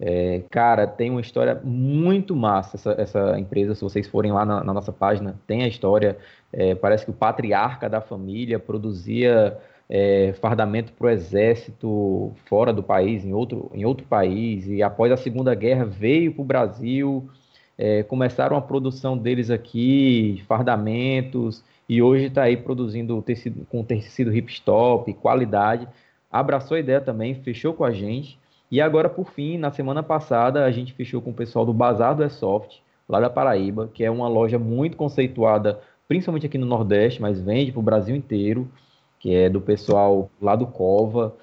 É, 0.00 0.42
cara, 0.48 0.86
tem 0.86 1.10
uma 1.10 1.20
história 1.20 1.60
muito 1.62 2.34
massa 2.34 2.78
essa, 2.78 2.92
essa 2.92 3.38
empresa. 3.38 3.74
Se 3.74 3.82
vocês 3.82 4.08
forem 4.08 4.32
lá 4.32 4.46
na, 4.46 4.64
na 4.64 4.72
nossa 4.72 4.90
página, 4.90 5.38
tem 5.46 5.62
a 5.62 5.68
história. 5.68 6.16
É, 6.50 6.74
parece 6.74 7.04
que 7.04 7.10
o 7.10 7.14
patriarca 7.14 7.86
da 7.86 8.00
família 8.00 8.58
produzia 8.58 9.58
é, 9.90 10.32
fardamento 10.40 10.90
para 10.94 11.08
o 11.08 11.10
exército 11.10 12.32
fora 12.46 12.72
do 12.72 12.82
país, 12.82 13.26
em 13.26 13.34
outro, 13.34 13.70
em 13.74 13.84
outro 13.84 14.06
país, 14.06 14.66
e 14.66 14.82
após 14.82 15.12
a 15.12 15.18
Segunda 15.18 15.54
Guerra 15.54 15.84
veio 15.84 16.32
para 16.32 16.42
o 16.42 16.46
Brasil. 16.46 17.28
É, 17.76 18.02
começaram 18.04 18.56
a 18.56 18.62
produção 18.62 19.18
deles 19.18 19.50
aqui, 19.50 20.42
fardamentos, 20.48 21.62
e 21.88 22.00
hoje 22.00 22.26
está 22.26 22.44
aí 22.44 22.56
produzindo 22.56 23.20
tecido, 23.22 23.66
com 23.66 23.84
tecido 23.84 24.34
hipstop, 24.34 25.12
qualidade. 25.14 25.88
Abraçou 26.30 26.76
a 26.76 26.80
ideia 26.80 27.00
também, 27.00 27.34
fechou 27.34 27.74
com 27.74 27.84
a 27.84 27.90
gente. 27.90 28.38
E 28.70 28.80
agora, 28.80 29.08
por 29.08 29.30
fim, 29.30 29.58
na 29.58 29.70
semana 29.70 30.02
passada, 30.02 30.64
a 30.64 30.70
gente 30.70 30.94
fechou 30.94 31.20
com 31.20 31.30
o 31.30 31.34
pessoal 31.34 31.66
do 31.66 31.74
Bazar 31.74 32.16
do 32.16 32.22
Airsoft, 32.22 32.80
lá 33.06 33.20
da 33.20 33.28
Paraíba, 33.28 33.90
que 33.92 34.02
é 34.02 34.10
uma 34.10 34.28
loja 34.28 34.58
muito 34.58 34.96
conceituada, 34.96 35.80
principalmente 36.08 36.46
aqui 36.46 36.56
no 36.56 36.64
Nordeste, 36.64 37.20
mas 37.20 37.40
vende 37.40 37.70
para 37.70 37.80
o 37.80 37.82
Brasil 37.82 38.16
inteiro, 38.16 38.66
que 39.20 39.34
é 39.34 39.50
do 39.50 39.60
pessoal 39.60 40.30
lá 40.40 40.56
do 40.56 40.66
Cova. 40.66 41.36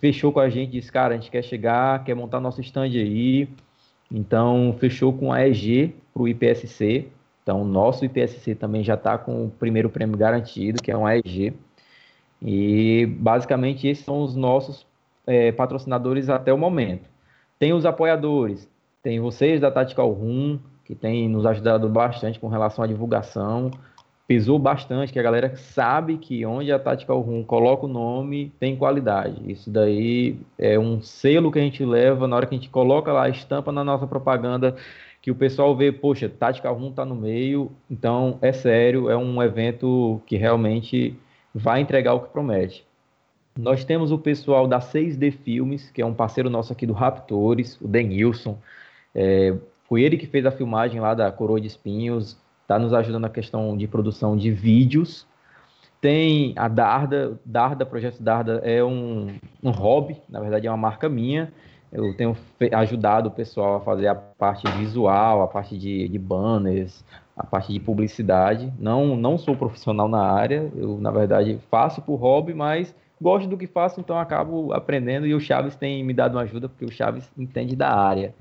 Fechou 0.00 0.32
com 0.32 0.40
a 0.40 0.48
gente, 0.48 0.72
disse, 0.72 0.90
cara, 0.90 1.14
a 1.14 1.16
gente 1.16 1.30
quer 1.30 1.42
chegar, 1.42 2.02
quer 2.02 2.14
montar 2.14 2.40
nosso 2.40 2.60
stand 2.60 2.86
aí. 2.86 3.48
Então, 4.10 4.74
fechou 4.78 5.12
com 5.12 5.32
a 5.32 5.46
EG 5.46 5.94
para 6.12 6.22
o 6.22 6.28
IPSC, 6.28 7.08
então, 7.44 7.60
o 7.60 7.64
nosso 7.64 8.06
IPSC 8.06 8.54
também 8.54 8.82
já 8.82 8.94
está 8.94 9.18
com 9.18 9.44
o 9.44 9.50
primeiro 9.50 9.90
prêmio 9.90 10.16
garantido, 10.16 10.82
que 10.82 10.90
é 10.90 10.96
um 10.96 11.06
AEG. 11.06 11.52
E, 12.40 13.04
basicamente, 13.20 13.86
esses 13.86 14.02
são 14.02 14.22
os 14.22 14.34
nossos 14.34 14.86
é, 15.26 15.52
patrocinadores 15.52 16.30
até 16.30 16.54
o 16.54 16.58
momento. 16.58 17.06
Tem 17.58 17.74
os 17.74 17.84
apoiadores, 17.84 18.66
tem 19.02 19.20
vocês 19.20 19.60
da 19.60 19.70
Tactical 19.70 20.10
Room, 20.10 20.58
que 20.86 20.94
tem 20.94 21.28
nos 21.28 21.44
ajudado 21.44 21.86
bastante 21.86 22.40
com 22.40 22.48
relação 22.48 22.82
à 22.82 22.86
divulgação. 22.86 23.70
pesou 24.26 24.58
bastante, 24.58 25.12
que 25.12 25.18
a 25.18 25.22
galera 25.22 25.54
sabe 25.54 26.16
que 26.16 26.46
onde 26.46 26.72
a 26.72 26.78
Tactical 26.78 27.20
Room 27.20 27.44
coloca 27.44 27.84
o 27.84 27.88
nome 27.88 28.54
tem 28.58 28.74
qualidade. 28.74 29.42
Isso 29.52 29.70
daí 29.70 30.38
é 30.58 30.78
um 30.78 31.02
selo 31.02 31.52
que 31.52 31.58
a 31.58 31.62
gente 31.62 31.84
leva 31.84 32.26
na 32.26 32.36
hora 32.36 32.46
que 32.46 32.54
a 32.54 32.58
gente 32.58 32.70
coloca 32.70 33.12
lá 33.12 33.28
estampa 33.28 33.70
na 33.70 33.84
nossa 33.84 34.06
propaganda, 34.06 34.74
que 35.24 35.30
o 35.30 35.34
pessoal 35.34 35.74
vê, 35.74 35.90
poxa, 35.90 36.28
Tactical 36.28 36.74
Room 36.74 36.92
tá 36.92 37.02
no 37.02 37.14
meio, 37.14 37.72
então 37.90 38.38
é 38.42 38.52
sério, 38.52 39.08
é 39.08 39.16
um 39.16 39.42
evento 39.42 40.20
que 40.26 40.36
realmente 40.36 41.18
vai 41.54 41.80
entregar 41.80 42.12
o 42.12 42.20
que 42.20 42.28
promete. 42.28 42.84
Nós 43.58 43.86
temos 43.86 44.12
o 44.12 44.18
pessoal 44.18 44.68
da 44.68 44.80
6D 44.80 45.32
Filmes, 45.32 45.90
que 45.90 46.02
é 46.02 46.04
um 46.04 46.12
parceiro 46.12 46.50
nosso 46.50 46.74
aqui 46.74 46.84
do 46.86 46.92
Raptores, 46.92 47.80
o 47.80 47.88
Denilson. 47.88 48.58
É, 49.14 49.56
foi 49.88 50.02
ele 50.02 50.18
que 50.18 50.26
fez 50.26 50.44
a 50.44 50.50
filmagem 50.50 51.00
lá 51.00 51.14
da 51.14 51.32
Coroa 51.32 51.58
de 51.58 51.68
Espinhos, 51.68 52.36
está 52.60 52.78
nos 52.78 52.92
ajudando 52.92 53.22
na 53.22 53.30
questão 53.30 53.74
de 53.78 53.88
produção 53.88 54.36
de 54.36 54.50
vídeos. 54.50 55.26
Tem 56.02 56.52
a 56.54 56.68
Darda, 56.68 57.40
Darda, 57.46 57.86
Projeto 57.86 58.22
Darda 58.22 58.60
é 58.62 58.84
um, 58.84 59.34
um 59.62 59.70
hobby, 59.70 60.18
na 60.28 60.40
verdade 60.40 60.66
é 60.66 60.70
uma 60.70 60.76
marca 60.76 61.08
minha. 61.08 61.50
Eu 61.94 62.12
tenho 62.16 62.36
ajudado 62.72 63.28
o 63.28 63.32
pessoal 63.32 63.76
a 63.76 63.80
fazer 63.80 64.08
a 64.08 64.16
parte 64.16 64.66
visual, 64.72 65.42
a 65.42 65.46
parte 65.46 65.78
de, 65.78 66.08
de 66.08 66.18
banners, 66.18 67.04
a 67.36 67.46
parte 67.46 67.72
de 67.72 67.78
publicidade. 67.78 68.72
Não, 68.80 69.16
não 69.16 69.38
sou 69.38 69.54
profissional 69.54 70.08
na 70.08 70.20
área, 70.20 70.72
eu 70.74 70.98
na 70.98 71.12
verdade 71.12 71.60
faço 71.70 72.02
por 72.02 72.16
hobby, 72.16 72.52
mas 72.52 72.92
gosto 73.22 73.48
do 73.48 73.56
que 73.56 73.68
faço, 73.68 74.00
então 74.00 74.18
acabo 74.18 74.72
aprendendo 74.72 75.24
e 75.24 75.34
o 75.34 75.40
Chaves 75.40 75.76
tem 75.76 76.02
me 76.02 76.12
dado 76.12 76.34
uma 76.34 76.42
ajuda 76.42 76.68
porque 76.68 76.84
o 76.84 76.90
Chaves 76.90 77.30
entende 77.38 77.76
da 77.76 77.94
área. 77.94 78.34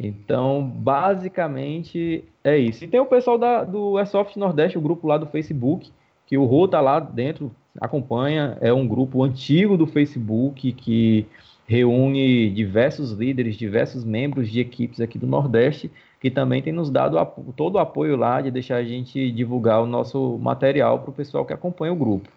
Então, 0.00 0.64
basicamente 0.64 2.24
é 2.42 2.56
isso. 2.56 2.82
E 2.82 2.88
tem 2.88 2.98
o 2.98 3.06
pessoal 3.06 3.36
da, 3.36 3.62
do 3.62 3.98
Airsoft 3.98 4.36
Nordeste, 4.36 4.78
o 4.78 4.80
grupo 4.80 5.06
lá 5.06 5.18
do 5.18 5.26
Facebook, 5.26 5.92
que 6.26 6.38
o 6.38 6.46
Rô 6.46 6.66
tá 6.66 6.80
lá 6.80 6.98
dentro, 6.98 7.54
acompanha. 7.78 8.56
É 8.62 8.72
um 8.72 8.88
grupo 8.88 9.22
antigo 9.22 9.76
do 9.76 9.86
Facebook 9.86 10.72
que 10.72 11.26
reúne 11.66 12.50
diversos 12.50 13.12
líderes, 13.12 13.56
diversos 13.56 14.04
membros 14.04 14.50
de 14.50 14.60
equipes 14.60 15.00
aqui 15.00 15.18
do 15.18 15.26
Nordeste, 15.26 15.90
que 16.20 16.30
também 16.30 16.62
tem 16.62 16.72
nos 16.72 16.90
dado 16.90 17.16
todo 17.56 17.76
o 17.76 17.78
apoio 17.78 18.16
lá 18.16 18.40
de 18.40 18.50
deixar 18.50 18.76
a 18.76 18.84
gente 18.84 19.30
divulgar 19.32 19.82
o 19.82 19.86
nosso 19.86 20.38
material 20.38 21.00
para 21.00 21.10
o 21.10 21.14
pessoal 21.14 21.44
que 21.44 21.52
acompanha 21.52 21.92
o 21.92 21.96
grupo. 21.96 22.28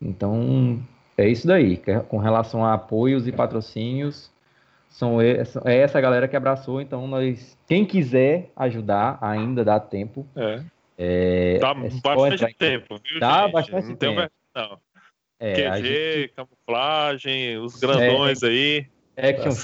Então, 0.00 0.82
é 1.16 1.28
isso 1.28 1.46
daí. 1.46 1.80
É 1.86 2.00
com 2.00 2.18
relação 2.18 2.64
a 2.64 2.74
apoios 2.74 3.26
e 3.26 3.32
patrocínios, 3.32 4.32
são 4.94 5.20
é 5.20 5.42
essa 5.64 6.00
galera 6.00 6.28
que 6.28 6.36
abraçou, 6.36 6.80
então 6.80 7.08
nós, 7.08 7.58
quem 7.66 7.84
quiser 7.84 8.52
ajudar, 8.54 9.18
ainda 9.20 9.64
dá 9.64 9.80
tempo. 9.80 10.24
É. 10.36 10.60
é 10.96 11.58
dá 11.58 11.70
é 11.70 11.90
bastante 12.00 12.54
tempo, 12.54 13.00
viu, 13.04 13.18
Dá 13.18 13.42
gente? 13.42 13.52
bastante 13.52 13.88
não 13.88 13.96
tempo. 13.96 14.20
Tem, 14.20 14.30
não. 14.54 14.78
É, 15.38 15.54
QG, 15.54 15.86
gente... 15.86 16.32
camuflagem, 16.34 17.58
os 17.58 17.78
grandões 17.78 18.42
é, 18.42 18.46
aí. 18.46 18.86
Action 19.16 19.52
tá 19.52 19.60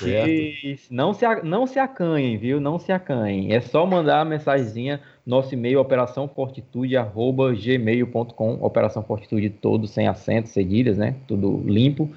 não 0.92 1.12
se, 1.12 1.26
não 1.42 1.66
se 1.66 1.80
acanhem, 1.80 2.38
viu? 2.38 2.60
Não 2.60 2.78
se 2.78 2.92
acanhem. 2.92 3.52
É 3.52 3.60
só 3.60 3.84
mandar 3.84 4.20
a 4.20 4.24
mensagenzinha, 4.24 5.00
nosso 5.26 5.52
e-mail, 5.54 5.80
operaçãofortitude.gmail.com, 5.80 8.58
Operação 8.60 9.02
Fortitude 9.02 9.50
todo 9.50 9.88
sem 9.88 10.06
acento, 10.06 10.48
cedilhas, 10.48 10.98
né? 10.98 11.16
Tudo 11.26 11.64
limpo 11.66 12.08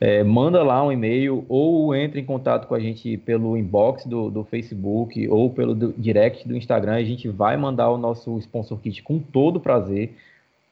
é, 0.00 0.22
manda 0.22 0.62
lá 0.62 0.84
um 0.84 0.92
e-mail 0.92 1.44
ou 1.48 1.94
entre 1.94 2.20
em 2.20 2.24
contato 2.24 2.66
com 2.66 2.74
a 2.74 2.80
gente 2.80 3.16
pelo 3.16 3.56
inbox 3.56 4.04
do, 4.04 4.30
do 4.30 4.44
Facebook 4.44 5.26
ou 5.28 5.50
pelo 5.50 5.74
do, 5.74 5.94
direct 5.96 6.46
do 6.46 6.56
Instagram. 6.56 6.94
A 6.94 7.04
gente 7.04 7.28
vai 7.28 7.56
mandar 7.56 7.90
o 7.90 7.96
nosso 7.96 8.38
sponsor 8.38 8.78
kit 8.80 9.02
com 9.02 9.18
todo 9.18 9.60
prazer. 9.60 10.16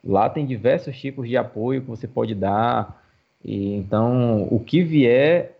Lá 0.04 0.28
tem 0.28 0.44
diversos 0.44 0.98
tipos 0.98 1.28
de 1.28 1.36
apoio 1.36 1.82
que 1.82 1.88
você 1.88 2.08
pode 2.08 2.34
dar. 2.34 3.02
E, 3.44 3.74
então, 3.74 4.48
o 4.50 4.58
que 4.60 4.82
vier 4.82 5.58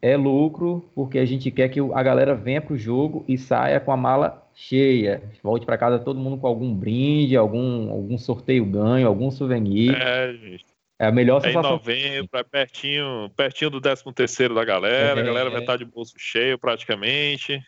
é 0.00 0.16
lucro, 0.16 0.84
porque 0.94 1.18
a 1.18 1.24
gente 1.24 1.50
quer 1.50 1.68
que 1.68 1.80
a 1.80 2.02
galera 2.02 2.34
venha 2.34 2.60
para 2.60 2.74
o 2.74 2.78
jogo 2.78 3.24
e 3.28 3.38
saia 3.38 3.78
com 3.78 3.92
a 3.92 3.96
mala 3.96 4.42
cheia. 4.54 5.22
Volte 5.42 5.64
para 5.64 5.78
casa 5.78 5.98
todo 5.98 6.18
mundo 6.18 6.38
com 6.38 6.46
algum 6.46 6.74
brinde, 6.74 7.36
algum, 7.36 7.90
algum 7.90 8.18
sorteio 8.18 8.64
ganho, 8.64 9.06
algum 9.06 9.30
souvenir. 9.30 9.94
É, 9.94 10.32
gente. 10.32 10.72
É 10.98 11.06
a 11.06 11.12
melhor 11.12 11.38
é 11.38 11.48
sensação. 11.48 11.70
em 11.70 11.72
novembro, 11.72 12.38
é 12.38 12.44
pertinho, 12.44 13.30
pertinho 13.36 13.70
do 13.70 13.80
13 13.80 14.04
terceiro 14.14 14.54
da 14.54 14.64
galera, 14.64 15.18
é, 15.18 15.22
a 15.22 15.24
galera 15.24 15.50
vai 15.50 15.60
estar 15.60 15.76
de 15.76 15.84
bolso 15.84 16.14
cheio 16.16 16.56
praticamente. 16.56 17.60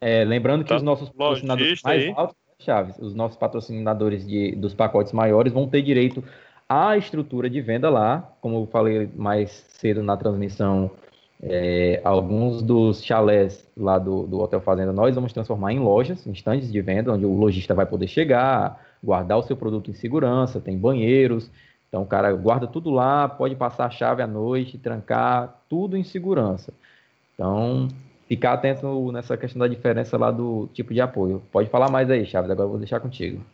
É, 0.00 0.24
lembrando 0.24 0.62
que 0.62 0.68
tá 0.68 0.76
os 0.76 0.82
nossos 0.82 1.08
patrocinadores 1.10 1.82
mais 1.82 2.02
aí. 2.02 2.14
altos, 2.16 2.36
Chaves, 2.58 2.98
os 2.98 3.14
nossos 3.14 3.36
patrocinadores 3.36 4.26
de, 4.26 4.54
dos 4.56 4.74
pacotes 4.74 5.12
maiores 5.12 5.52
vão 5.52 5.68
ter 5.68 5.82
direito 5.82 6.22
à 6.68 6.96
estrutura 6.96 7.50
de 7.50 7.60
venda 7.60 7.90
lá, 7.90 8.32
como 8.40 8.56
eu 8.56 8.66
falei 8.66 9.08
mais 9.14 9.50
cedo 9.50 10.02
na 10.02 10.16
transmissão, 10.16 10.90
é, 11.42 12.00
alguns 12.04 12.62
dos 12.62 13.04
chalés 13.04 13.70
lá 13.76 13.98
do, 13.98 14.26
do 14.26 14.40
Hotel 14.40 14.60
Fazenda 14.60 14.92
nós 14.92 15.14
vamos 15.14 15.32
transformar 15.32 15.72
em 15.72 15.78
lojas, 15.78 16.26
em 16.26 16.32
de 16.32 16.80
venda, 16.80 17.12
onde 17.12 17.26
o 17.26 17.34
lojista 17.34 17.74
vai 17.74 17.84
poder 17.84 18.06
chegar, 18.06 18.80
guardar 19.02 19.38
o 19.38 19.42
seu 19.42 19.56
produto 19.56 19.90
em 19.90 19.94
segurança, 19.94 20.60
tem 20.60 20.78
banheiros, 20.78 21.50
então 21.88 22.02
o 22.02 22.06
cara 22.06 22.32
guarda 22.32 22.66
tudo 22.66 22.90
lá, 22.90 23.28
pode 23.28 23.54
passar 23.56 23.86
a 23.86 23.90
chave 23.90 24.22
à 24.22 24.26
noite, 24.26 24.78
trancar, 24.78 25.60
tudo 25.68 25.96
em 25.96 26.02
segurança. 26.02 26.72
Então, 27.34 27.88
ficar 28.28 28.54
atento 28.54 29.12
nessa 29.12 29.36
questão 29.36 29.60
da 29.60 29.68
diferença 29.68 30.16
lá 30.16 30.30
do 30.30 30.68
tipo 30.72 30.92
de 30.92 31.00
apoio. 31.00 31.42
Pode 31.52 31.68
falar 31.68 31.90
mais 31.90 32.10
aí, 32.10 32.24
Chaves, 32.24 32.50
agora 32.50 32.66
eu 32.66 32.70
vou 32.70 32.78
deixar 32.78 33.00
contigo. 33.00 33.44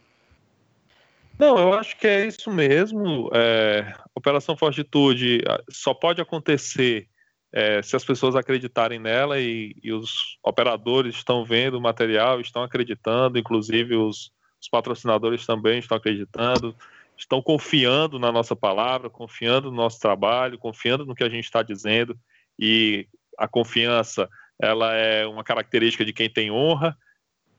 Não, 1.39 1.59
eu 1.59 1.73
acho 1.73 1.97
que 1.97 2.07
é 2.07 2.27
isso 2.27 2.51
mesmo. 2.51 3.31
É, 3.33 3.95
Operação 4.15 4.57
Fortitude 4.57 5.43
ah, 5.49 5.61
só 5.71 5.95
pode 5.95 6.21
acontecer 6.21 7.09
é, 7.53 7.83
se 7.83 7.97
as 7.97 8.05
pessoas 8.05 8.37
acreditarem 8.37 8.99
nela 8.99 9.41
e, 9.41 9.75
e, 9.83 9.93
os 9.93 10.39
operadores 10.43 11.17
estão 11.17 11.45
vendo 11.45 11.79
o 11.79 11.81
material, 11.81 12.41
estão 12.41 12.63
acreditando, 12.63 13.39
inclusive 13.39 13.97
os, 13.97 14.31
os 14.61 14.69
patrocinadores 14.71 15.47
também 15.47 15.79
estão 15.79 15.97
acreditando 15.97 16.77
estão 17.21 17.43
confiando 17.43 18.19
na 18.19 18.33
nossa 18.33 18.57
palavra, 18.57 19.11
confiando 19.11 19.71
no 19.71 19.77
nosso 19.77 20.01
trabalho, 20.01 20.59
confiando 20.59 21.05
no 21.05 21.15
que 21.15 21.23
a 21.23 21.29
gente 21.29 21.45
está 21.45 21.63
dizendo 21.63 22.19
e 22.59 23.07
a 23.37 23.47
confiança 23.47 24.29
ela 24.61 24.95
é 24.95 25.27
uma 25.27 25.43
característica 25.43 26.05
de 26.05 26.12
quem 26.12 26.28
tem 26.28 26.51
honra 26.51 26.97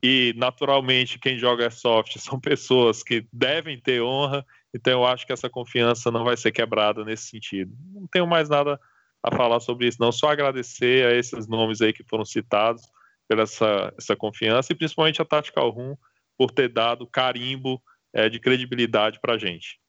e 0.02 0.34
naturalmente 0.36 1.18
quem 1.18 1.38
joga 1.38 1.70
soft 1.70 2.16
são 2.18 2.40
pessoas 2.40 3.02
que 3.02 3.26
devem 3.32 3.78
ter 3.78 4.02
honra, 4.02 4.44
então 4.74 4.92
eu 4.92 5.06
acho 5.06 5.26
que 5.26 5.32
essa 5.32 5.50
confiança 5.50 6.10
não 6.10 6.24
vai 6.24 6.36
ser 6.36 6.52
quebrada 6.52 7.04
nesse 7.04 7.26
sentido. 7.26 7.72
Não 7.92 8.06
tenho 8.06 8.26
mais 8.26 8.48
nada 8.48 8.80
a 9.22 9.36
falar 9.36 9.60
sobre 9.60 9.86
isso, 9.86 9.98
não, 10.00 10.10
só 10.10 10.30
agradecer 10.30 11.06
a 11.06 11.14
esses 11.14 11.46
nomes 11.46 11.80
aí 11.80 11.92
que 11.92 12.02
foram 12.02 12.24
citados 12.24 12.82
pela 13.28 13.42
essa, 13.42 13.94
essa 13.96 14.16
confiança 14.16 14.72
e 14.72 14.76
principalmente 14.76 15.22
a 15.22 15.24
Tactical 15.24 15.70
Room 15.70 15.96
por 16.36 16.50
ter 16.50 16.68
dado 16.68 17.06
carimbo 17.06 17.80
é, 18.12 18.28
de 18.28 18.40
credibilidade 18.40 19.20
para 19.20 19.34
a 19.34 19.38
gente. 19.38 19.80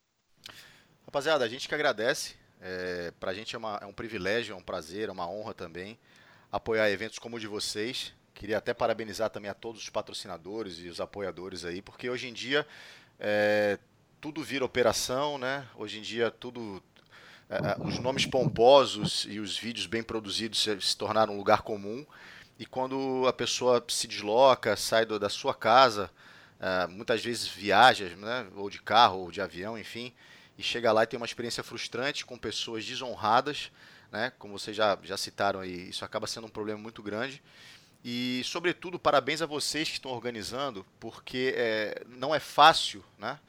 Rapaziada, 1.05 1.43
a 1.43 1.47
gente 1.47 1.67
que 1.67 1.73
agradece. 1.73 2.35
É, 2.61 3.11
para 3.19 3.31
a 3.31 3.33
gente 3.33 3.55
é, 3.55 3.57
uma, 3.57 3.79
é, 3.81 3.85
um 3.85 3.91
privilégio, 3.91 4.53
é 4.53 4.55
um 4.55 4.61
prazer, 4.61 5.09
é 5.09 5.11
uma 5.11 5.29
honra 5.29 5.53
também 5.53 5.97
apoiar 6.53 6.91
eventos 6.91 7.17
como 7.17 7.37
o 7.37 7.39
de 7.39 7.47
vocês. 7.47 8.13
Queria 8.35 8.59
até 8.59 8.75
parabenizar 8.75 9.31
também 9.31 9.49
a 9.49 9.55
todos 9.55 9.81
os 9.81 9.89
patrocinadores 9.89 10.77
e 10.77 10.87
os 10.87 11.01
apoiadores 11.01 11.65
aí, 11.65 11.81
porque 11.81 12.07
hoje 12.07 12.27
em 12.27 12.33
dia 12.33 12.65
é, 13.19 13.79
tudo 14.21 14.43
vira 14.43 14.63
operação, 14.63 15.39
né? 15.39 15.67
Hoje 15.75 15.97
em 15.97 16.03
dia 16.03 16.29
tudo 16.29 16.81
é, 17.49 17.55
é, 17.55 17.75
os 17.79 17.97
nomes 17.97 18.27
pomposos 18.27 19.25
e 19.27 19.39
os 19.39 19.57
vídeos 19.57 19.87
bem 19.87 20.03
produzidos 20.03 20.61
se, 20.61 20.95
tornaram 20.95 21.33
um 21.33 21.37
lugar 21.37 21.63
comum. 21.63 22.05
E 22.59 22.67
quando 22.67 23.25
a 23.27 23.33
pessoa 23.33 23.83
se 23.87 24.07
desloca, 24.07 24.75
sai 24.75 25.07
da 25.07 25.29
sua 25.29 25.55
casa, 25.55 26.09
muitas 26.87 27.21
vezes 27.21 27.47
viaja, 27.47 28.07
né, 28.15 28.47
ou 28.55 28.69
de 28.69 28.79
carro, 28.79 29.21
ou 29.21 29.31
de 29.31 29.41
avião, 29.41 29.77
enfim, 29.77 30.13
e 30.55 30.61
chega 30.61 30.91
lá 30.91 31.03
e 31.03 31.07
tem 31.07 31.17
uma 31.17 31.25
experiência 31.25 31.63
frustrante 31.63 32.23
com 32.23 32.37
pessoas 32.37 32.85
desonradas, 32.85 33.71
né, 34.13 34.31
como 34.37 34.57
vocês 34.57 34.77
já, 34.77 34.95
já 35.01 35.17
citaram 35.17 35.59
aí, 35.59 35.89
isso 35.89 36.05
acaba 36.05 36.27
sendo 36.27 36.45
um 36.45 36.49
problema 36.49 36.79
muito 36.79 37.01
grande. 37.01 37.41
E, 38.05 38.43
sobretudo, 38.45 38.99
parabéns 38.99 39.41
a 39.41 39.47
vocês 39.47 39.87
que 39.87 39.95
estão 39.95 40.11
organizando, 40.11 40.85
porque 40.99 41.55
é, 41.57 42.03
não 42.07 42.35
é 42.35 42.39
fácil, 42.39 43.03
né? 43.17 43.39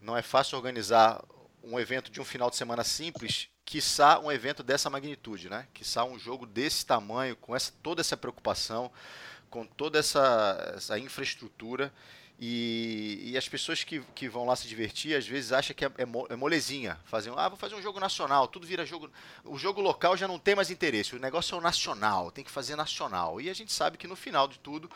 Não 0.00 0.16
é 0.16 0.22
fácil 0.22 0.56
organizar 0.56 1.22
um 1.62 1.78
evento 1.78 2.10
de 2.10 2.20
um 2.20 2.24
final 2.24 2.48
de 2.48 2.56
semana 2.56 2.84
simples, 2.84 3.50
quiçá 3.66 4.18
um 4.18 4.32
evento 4.32 4.62
dessa 4.62 4.88
magnitude, 4.88 5.50
né? 5.50 5.66
Quiçá 5.74 6.04
um 6.04 6.18
jogo 6.18 6.46
desse 6.46 6.86
tamanho, 6.86 7.36
com 7.36 7.54
essa, 7.54 7.70
toda 7.82 8.00
essa 8.00 8.16
preocupação, 8.16 8.90
com 9.50 9.66
toda 9.66 9.98
essa, 9.98 10.72
essa 10.74 10.98
infraestrutura. 10.98 11.92
E, 12.40 13.32
e, 13.32 13.36
as 13.36 13.48
pessoas 13.48 13.82
que, 13.82 14.00
que 14.14 14.28
vão 14.28 14.46
lá 14.46 14.54
se 14.54 14.68
divertir, 14.68 15.16
às 15.16 15.26
vezes 15.26 15.50
acham 15.50 15.74
que 15.74 15.84
é, 15.84 15.88
é, 15.88 16.04
é 16.28 16.36
molezinha. 16.36 16.96
Fazem, 17.04 17.32
ah, 17.36 17.48
vou 17.48 17.58
fazer 17.58 17.74
um 17.74 17.82
jogo 17.82 17.98
nacional, 17.98 18.46
tudo 18.46 18.64
vira 18.64 18.86
jogo. 18.86 19.10
O 19.44 19.58
jogo 19.58 19.80
local 19.80 20.16
já 20.16 20.28
não 20.28 20.38
tem 20.38 20.54
mais 20.54 20.70
interesse, 20.70 21.16
o 21.16 21.18
negócio 21.18 21.56
é 21.56 21.58
o 21.58 21.60
nacional, 21.60 22.30
tem 22.30 22.44
que 22.44 22.50
fazer 22.50 22.76
nacional. 22.76 23.40
E 23.40 23.50
a 23.50 23.54
gente 23.54 23.72
sabe 23.72 23.98
que 23.98 24.06
no 24.06 24.14
final 24.14 24.46
de 24.46 24.60
tudo, 24.60 24.88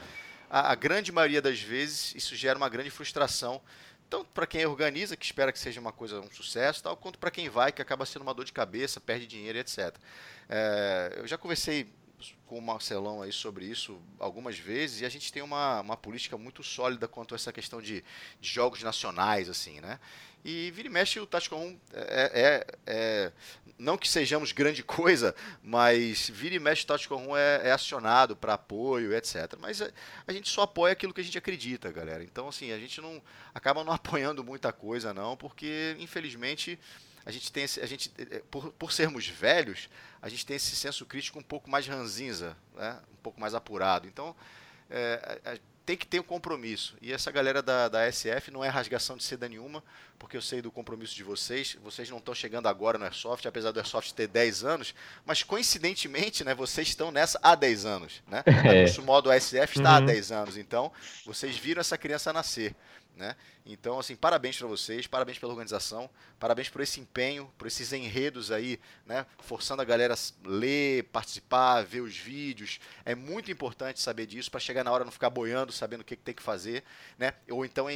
a, 0.49 0.71
a 0.71 0.75
grande 0.77 1.11
maioria 1.11 1.43
das 1.43 1.61
vezes 1.61 2.15
isso 2.15 2.37
gera 2.37 2.57
uma 2.57 2.69
grande 2.69 2.91
frustração 2.91 3.61
tanto 4.09 4.27
para 4.27 4.47
quem 4.47 4.67
organiza, 4.67 5.17
que 5.17 5.25
espera 5.25 5.51
que 5.51 5.59
seja 5.59 5.81
uma 5.81 5.91
coisa, 5.91 6.21
um 6.21 6.31
sucesso, 6.31 6.83
tal, 6.83 6.95
quanto 6.99 7.19
para 7.19 7.31
quem 7.31 7.49
vai, 7.49 7.73
que 7.73 7.81
acaba 7.81 8.05
sendo 8.05 8.21
uma 8.21 8.35
dor 8.35 8.45
de 8.45 8.53
cabeça, 8.53 9.01
perde 9.01 9.27
dinheiro, 9.27 9.57
etc. 9.59 9.97
É, 10.51 11.15
eu 11.17 11.27
já 11.27 11.39
conversei 11.39 11.91
com 12.47 12.59
o 12.59 12.63
Marcelão 12.63 13.23
aí 13.23 13.33
sobre 13.33 13.65
isso 13.65 14.01
algumas 14.19 14.59
vezes 14.59 15.01
e 15.01 15.05
a 15.05 15.09
gente 15.09 15.33
tem 15.33 15.43
uma, 15.43 15.81
uma 15.81 15.97
política 15.97 16.37
muito 16.37 16.63
sólida 16.63 17.09
quanto 17.09 17.35
a 17.35 17.37
essa 17.37 17.53
questão 17.53 17.81
de, 17.81 18.05
de 18.41 18.49
jogos 18.49 18.83
nacionais, 18.83 19.49
assim, 19.49 19.81
né? 19.81 19.99
E 20.45 20.73
vira 20.73 20.89
e 20.89 20.91
mexe 20.91 21.21
o 21.21 21.27
Tático 21.27 21.55
1 21.55 21.81
é, 21.93 22.33
é, 22.35 22.67
é, 22.85 23.33
Não 23.79 23.97
que 23.97 24.09
sejamos 24.09 24.51
grande 24.51 24.83
coisa, 24.85 25.35
mas 25.63 26.29
vira 26.29 26.57
e 26.57 26.59
mexe 26.59 26.83
o 26.83 26.87
Tático 26.87 27.15
1 27.15 27.37
é, 27.37 27.69
é 27.69 27.73
acionado 27.73 28.35
para 28.35 28.55
apoio, 28.55 29.15
etc. 29.15 29.55
Mas 29.61 29.81
a, 29.81 29.91
a, 30.27 30.33
gente 30.33 30.49
só 30.49 30.63
apoia 30.63 30.93
aquilo 30.93 31.15
que 31.15 31.21
a 31.21 31.25
gente 31.25 31.39
acredita, 31.39 31.93
galera. 31.93 32.25
Então, 32.25 32.49
assim, 32.49 32.73
a 32.73 32.79
gente 32.79 33.01
não 33.01 33.23
acaba 33.55 33.85
não 33.85 33.93
apoiando 33.95 34.43
muita 34.43 34.73
coisa, 34.73 35.15
não, 35.15 35.37
porque 35.37 35.97
infelizmente 36.01 36.79
a 37.25 37.31
gente 37.31 37.53
tem 37.53 37.65
esse, 37.65 37.81
a 37.81 37.87
gente 37.87 38.13
é, 38.19 38.43
por, 38.51 38.73
por 38.73 38.93
sermos 38.93 39.27
velhos, 39.29 39.89
a 40.21 40.29
gente 40.29 40.45
tem 40.45 40.57
esse 40.57 40.75
senso 40.77 41.07
crítico 41.07 41.39
um 41.39 41.43
pouco 41.43 41.71
mais 41.71 41.87
ranzinza, 41.87 42.57
né? 42.75 42.99
um 43.13 43.23
pouco 43.23 43.41
mais 43.41 43.55
apurado. 43.55 44.07
Então, 44.07 44.35
é, 44.91 45.41
a, 45.45 45.59
tem 45.85 45.97
que 45.97 46.07
ter 46.07 46.21
um 46.21 46.25
compromisso. 46.25 46.97
E 47.03 47.13
essa 47.13 47.31
galera 47.31 47.61
da, 47.61 47.89
da 47.89 48.11
SF 48.11 48.51
não 48.51 48.65
é 48.65 48.69
rasgação 48.69 49.17
de 49.17 49.25
seda 49.25 49.49
nenhuma, 49.49 49.83
porque 50.19 50.37
eu 50.37 50.43
sei 50.43 50.63
do 50.63 50.71
compromisso 50.71 51.15
de 51.15 51.25
vocês. 51.25 51.77
Vocês 51.83 52.09
não 52.09 52.19
estão 52.19 52.35
chegando 52.35 52.69
agora 52.69 52.99
no 52.99 53.05
Airsoft, 53.05 53.47
apesar 53.47 53.73
do 53.73 53.81
Airsoft 53.81 54.13
ter 54.13 54.29
10 54.29 54.65
anos, 54.65 54.95
mas 55.27 55.43
coincidentemente, 55.43 56.45
né, 56.45 56.55
vocês 56.55 56.89
estão 56.89 57.11
nessa 57.11 57.39
há 57.43 57.55
10 57.55 57.85
anos. 57.85 58.23
Né? 58.29 58.43
O 58.99 59.03
modo 59.03 59.33
SF 59.33 59.79
está 59.79 59.91
uhum. 59.91 59.97
há 59.97 60.01
10 60.01 60.33
anos, 60.33 60.57
então 60.57 60.93
vocês 61.27 61.57
viram 61.57 61.81
essa 61.81 61.99
criança 61.99 62.33
nascer. 62.33 62.75
Né? 63.15 63.37
Então, 63.67 63.99
assim, 63.99 64.17
parabéns 64.17 64.57
para 64.57 64.67
vocês, 64.67 65.07
parabéns 65.07 65.39
pela 65.39 65.53
organização, 65.53 66.09
parabéns 66.41 66.71
por 66.71 66.81
esse 66.81 66.99
empenho, 66.99 67.53
por 67.59 67.67
esses 67.67 67.93
enredos 67.93 68.51
aí, 68.51 68.81
né? 69.05 69.27
Forçando 69.39 69.83
a 69.83 69.85
galera 69.85 70.15
a 70.15 70.49
ler, 70.49 71.05
participar, 71.05 71.83
ver 71.83 72.01
os 72.01 72.17
vídeos. 72.17 72.81
É 73.05 73.15
muito 73.15 73.51
importante 73.51 74.01
saber 74.01 74.27
disso 74.27 74.51
para 74.51 74.61
chegar 74.61 74.83
na 74.83 74.91
hora 74.91 75.05
não 75.05 75.13
ficar 75.13 75.29
boiando, 75.29 75.73
sabendo 75.73 76.01
o 76.01 76.05
que, 76.05 76.17
que 76.17 76.23
tem 76.23 76.35
que 76.35 76.43
fazer, 76.43 76.83
né? 77.19 77.35
Ou 77.51 77.67
então 77.67 77.87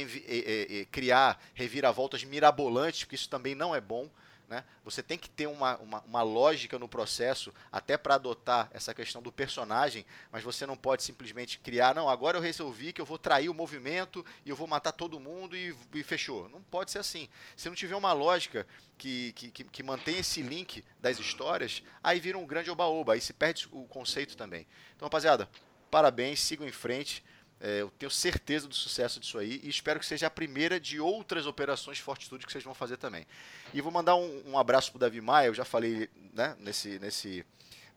criar 0.91 1.41
reviravoltas 1.55 2.23
mirabolantes, 2.23 3.03
porque 3.03 3.15
isso 3.15 3.27
também 3.27 3.55
não 3.55 3.73
é 3.73 3.81
bom. 3.81 4.07
Né? 4.47 4.63
Você 4.85 5.03
tem 5.03 5.17
que 5.17 5.29
ter 5.29 5.45
uma, 5.45 5.75
uma, 5.77 5.99
uma 6.01 6.21
lógica 6.21 6.79
no 6.79 6.87
processo, 6.87 7.53
até 7.69 7.97
para 7.97 8.15
adotar 8.15 8.69
essa 8.71 8.93
questão 8.93 9.21
do 9.21 9.29
personagem, 9.29 10.05
mas 10.31 10.41
você 10.41 10.65
não 10.65 10.77
pode 10.77 11.03
simplesmente 11.03 11.59
criar, 11.59 11.93
não, 11.93 12.07
agora 12.07 12.37
eu 12.37 12.41
resolvi 12.41 12.93
que 12.93 13.01
eu 13.01 13.05
vou 13.05 13.17
trair 13.17 13.49
o 13.49 13.53
movimento 13.53 14.25
e 14.45 14.49
eu 14.49 14.55
vou 14.55 14.65
matar 14.65 14.93
todo 14.93 15.19
mundo 15.19 15.55
e, 15.55 15.75
e 15.93 16.01
fechou. 16.01 16.47
Não 16.47 16.61
pode 16.61 16.91
ser 16.91 16.99
assim. 16.99 17.27
Se 17.57 17.67
não 17.67 17.75
tiver 17.75 17.95
uma 17.95 18.13
lógica 18.13 18.65
que, 18.97 19.33
que, 19.33 19.51
que, 19.51 19.63
que 19.65 19.83
mantém 19.83 20.17
esse 20.19 20.41
link 20.41 20.81
das 21.01 21.19
histórias, 21.19 21.83
aí 22.01 22.17
vira 22.17 22.37
um 22.37 22.45
grande 22.45 22.71
oba-oba, 22.71 23.13
aí 23.13 23.21
se 23.21 23.33
perde 23.33 23.67
o 23.69 23.83
conceito 23.85 24.37
também. 24.37 24.65
Então, 24.95 25.07
rapaziada, 25.07 25.49
parabéns, 25.91 26.39
sigam 26.39 26.65
em 26.65 26.71
frente. 26.71 27.21
É, 27.59 27.81
eu 27.81 27.89
tenho 27.97 28.11
certeza 28.11 28.67
do 28.67 28.75
sucesso 28.75 29.19
disso 29.19 29.37
aí 29.39 29.59
e 29.63 29.69
espero 29.69 29.99
que 29.99 30.05
seja 30.05 30.27
a 30.27 30.29
primeira 30.29 30.79
de 30.79 30.99
outras 30.99 31.47
operações 31.47 31.97
Fortitude 31.97 32.45
que 32.45 32.51
vocês 32.51 32.63
vão 32.63 32.73
fazer 32.73 32.97
também. 32.97 33.25
E 33.73 33.81
vou 33.81 33.91
mandar 33.91 34.15
um, 34.15 34.43
um 34.45 34.57
abraço 34.57 34.91
pro 34.91 34.99
Davi 34.99 35.19
Maia, 35.21 35.47
eu 35.47 35.53
já 35.53 35.65
falei 35.65 36.07
né, 36.33 36.55
nesse, 36.59 36.99
nesse, 36.99 37.45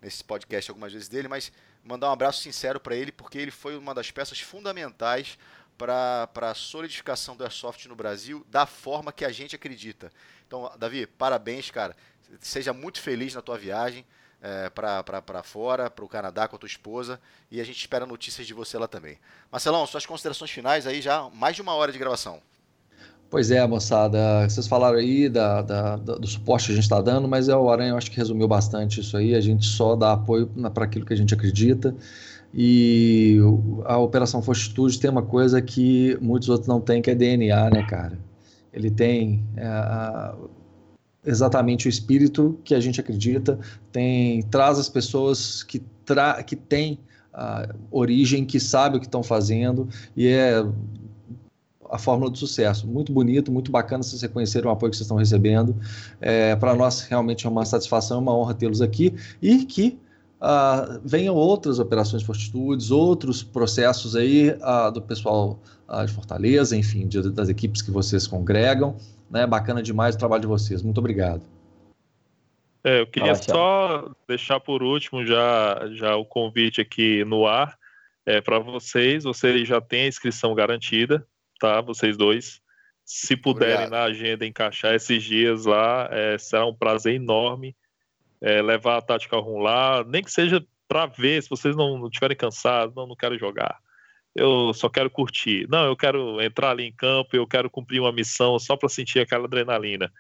nesse 0.01 0.25
podcast 0.25 0.71
algumas 0.71 0.93
vezes 0.93 1.09
dele, 1.09 1.29
mas 1.29 1.53
mandar 1.85 2.09
um 2.09 2.13
abraço 2.13 2.41
sincero 2.41 2.81
para 2.81 2.97
ele, 2.97 3.13
porque 3.13 3.37
ele 3.37 3.51
foi 3.51 3.77
uma 3.77 3.95
das 3.95 4.11
peças 4.11 4.41
fundamentais 4.41 5.39
para 5.77 6.29
a 6.35 6.55
solidificação 6.55 7.37
do 7.37 7.45
Airsoft 7.45 7.87
no 7.87 7.97
Brasil 7.97 8.45
da 8.51 8.67
forma 8.67 9.13
que 9.13 9.25
a 9.25 9.31
gente 9.31 9.57
acredita. 9.57 10.13
Então, 10.47 10.71
Davi, 10.79 11.07
parabéns, 11.07 11.71
cara. 11.71 11.97
Seja 12.41 12.73
muito 12.73 13.01
feliz 13.01 13.35
na 13.35 13.43
tua 13.43 13.59
viagem 13.59 14.07
é, 14.43 14.71
para 14.71 15.43
fora, 15.43 15.91
para 15.91 16.05
o 16.05 16.09
Canadá 16.09 16.49
com 16.49 16.57
a 16.57 16.59
tua 16.59 16.67
esposa. 16.67 17.21
E 17.51 17.61
a 17.61 17.65
gente 17.65 17.79
espera 17.79 18.07
notícias 18.07 18.47
de 18.47 18.55
você 18.55 18.79
lá 18.79 18.89
também. 18.89 19.19
Marcelão, 19.51 19.87
suas 19.87 20.07
considerações 20.07 20.51
finais 20.51 20.87
aí 20.87 21.01
já, 21.01 21.29
mais 21.35 21.57
de 21.57 21.63
uma 21.63 21.75
hora 21.75 21.93
de 21.93 21.99
gravação. 21.99 22.41
Pois 23.31 23.53
é, 23.53 23.65
moçada, 23.65 24.49
vocês 24.49 24.67
falaram 24.67 24.99
aí 24.99 25.29
da, 25.29 25.63
da, 25.63 25.97
do 25.97 26.27
suporte 26.27 26.67
que 26.67 26.73
a 26.73 26.75
gente 26.75 26.83
está 26.83 27.01
dando, 27.01 27.29
mas 27.29 27.49
é 27.49 27.55
o 27.55 27.71
Aranha, 27.71 27.91
eu 27.91 27.97
acho 27.97 28.11
que 28.11 28.17
resumiu 28.17 28.49
bastante 28.49 29.01
isso 29.01 29.17
aí. 29.17 29.37
A 29.37 29.41
gente 29.41 29.67
só 29.67 29.95
dá 29.95 30.13
apoio 30.13 30.49
para 30.75 30.85
aquilo 30.85 31.07
que 31.07 31.13
a 31.13 31.17
gente 31.17 31.33
acredita. 31.33 31.95
E 32.53 33.39
a 33.85 33.97
Operação 33.99 34.43
Fortitude 34.43 34.99
tem 34.99 35.09
uma 35.09 35.23
coisa 35.23 35.63
que 35.63 36.19
muitos 36.21 36.49
outros 36.49 36.67
não 36.67 36.81
têm, 36.81 37.01
que 37.01 37.09
é 37.09 37.15
DNA, 37.15 37.71
né, 37.71 37.87
cara? 37.89 38.19
Ele 38.73 38.91
tem 38.91 39.45
é, 39.57 40.35
exatamente 41.25 41.87
o 41.87 41.89
espírito 41.89 42.59
que 42.65 42.75
a 42.75 42.81
gente 42.81 43.01
acredita, 43.01 43.59
tem 43.93 44.43
traz 44.45 44.79
as 44.79 44.89
pessoas 44.89 45.63
que, 45.63 45.81
tra, 46.05 46.43
que 46.43 46.57
têm 46.57 46.99
a 47.33 47.69
origem, 47.91 48.45
que 48.45 48.59
sabem 48.59 48.99
o 48.99 49.01
que 49.01 49.07
estão 49.07 49.23
fazendo, 49.23 49.89
e 50.17 50.27
é 50.27 50.65
a 51.91 51.99
fórmula 51.99 52.31
do 52.31 52.39
sucesso. 52.39 52.87
Muito 52.87 53.13
bonito, 53.13 53.51
muito 53.51 53.71
bacana 53.71 54.03
vocês 54.03 54.23
reconheceram 54.23 54.71
o 54.71 54.73
apoio 54.73 54.91
que 54.91 54.97
vocês 54.97 55.07
estão 55.07 55.17
recebendo. 55.17 55.77
É, 56.21 56.55
Para 56.57 56.75
nós, 56.75 57.03
realmente 57.03 57.47
é 57.47 57.51
uma 57.51 57.65
satisfação, 57.65 58.21
uma 58.21 58.37
honra 58.37 58.55
tê-los 58.55 58.81
aqui 58.81 59.15
e 59.43 59.65
que 59.65 59.99
uh, 60.41 61.01
venham 61.05 61.35
outras 61.35 61.79
operações 61.79 62.23
Fortitudes, 62.23 62.91
outros 62.91 63.43
processos 63.43 64.15
aí 64.17 64.51
uh, 64.51 64.91
do 64.93 65.03
pessoal 65.03 65.59
uh, 65.89 66.07
de 66.07 66.13
Fortaleza, 66.13 66.77
enfim, 66.77 67.07
de, 67.07 67.31
das 67.31 67.49
equipes 67.49 67.83
que 67.83 67.91
vocês 67.91 68.27
congregam. 68.27 68.97
Né? 69.31 69.47
Bacana 69.47 69.83
demais 69.83 70.17
o 70.17 70.19
trabalho 70.19 70.43
de 70.43 70.47
vocês. 70.49 70.83
Muito 70.83 70.99
obrigado. 70.99 71.43
É, 72.83 73.01
eu 73.01 73.07
queria 73.07 73.35
só 73.35 74.11
deixar 74.27 74.59
por 74.59 74.83
último 74.83 75.25
já, 75.25 75.89
já 75.93 76.17
o 76.17 76.25
convite 76.25 76.81
aqui 76.81 77.25
no 77.25 77.47
ar 77.47 77.79
é, 78.27 78.41
para 78.41 78.59
vocês. 78.59 79.25
Vocês 79.25 79.69
já 79.69 79.81
têm 79.81 80.05
a 80.05 80.09
inscrição 80.09 80.55
garantida, 80.55 81.27
tá? 81.61 81.81
Vocês 81.81 82.17
dois. 82.17 82.61
Se 83.05 83.37
puderem 83.37 83.75
Obrigado. 83.75 83.91
na 83.91 84.05
agenda 84.05 84.47
encaixar 84.47 84.95
esses 84.95 85.23
dias 85.23 85.67
lá, 85.67 86.09
é, 86.11 86.39
será 86.39 86.67
um 86.67 86.75
prazer 86.75 87.15
enorme 87.15 87.77
é, 88.41 88.63
levar 88.63 88.97
a 88.97 89.03
tática 89.03 89.37
rum 89.37 89.59
lá, 89.59 90.03
nem 90.05 90.23
que 90.23 90.33
seja 90.33 90.65
para 90.89 91.07
ver 91.07 91.43
se 91.43 91.51
vocês 91.51 91.77
não, 91.77 91.99
não 91.99 92.07
estiverem 92.07 92.37
cansados, 92.37 92.95
não, 92.95 93.07
não 93.07 93.17
quero 93.17 93.39
jogar 93.39 93.79
eu 94.35 94.73
só 94.73 94.89
quero 94.89 95.11
curtir. 95.11 95.67
Não, 95.69 95.85
eu 95.85 95.97
quero 95.97 96.41
entrar 96.41 96.71
ali 96.71 96.85
em 96.85 96.93
campo, 96.93 97.35
eu 97.35 97.47
quero 97.47 97.71
cumprir 97.71 98.01
uma 98.01 98.13
missão 98.13 98.59
só 98.59 98.77
para 98.77 98.89
sentir 98.89 99.21
aquela 99.21 99.47
adrenalina. 99.47 100.11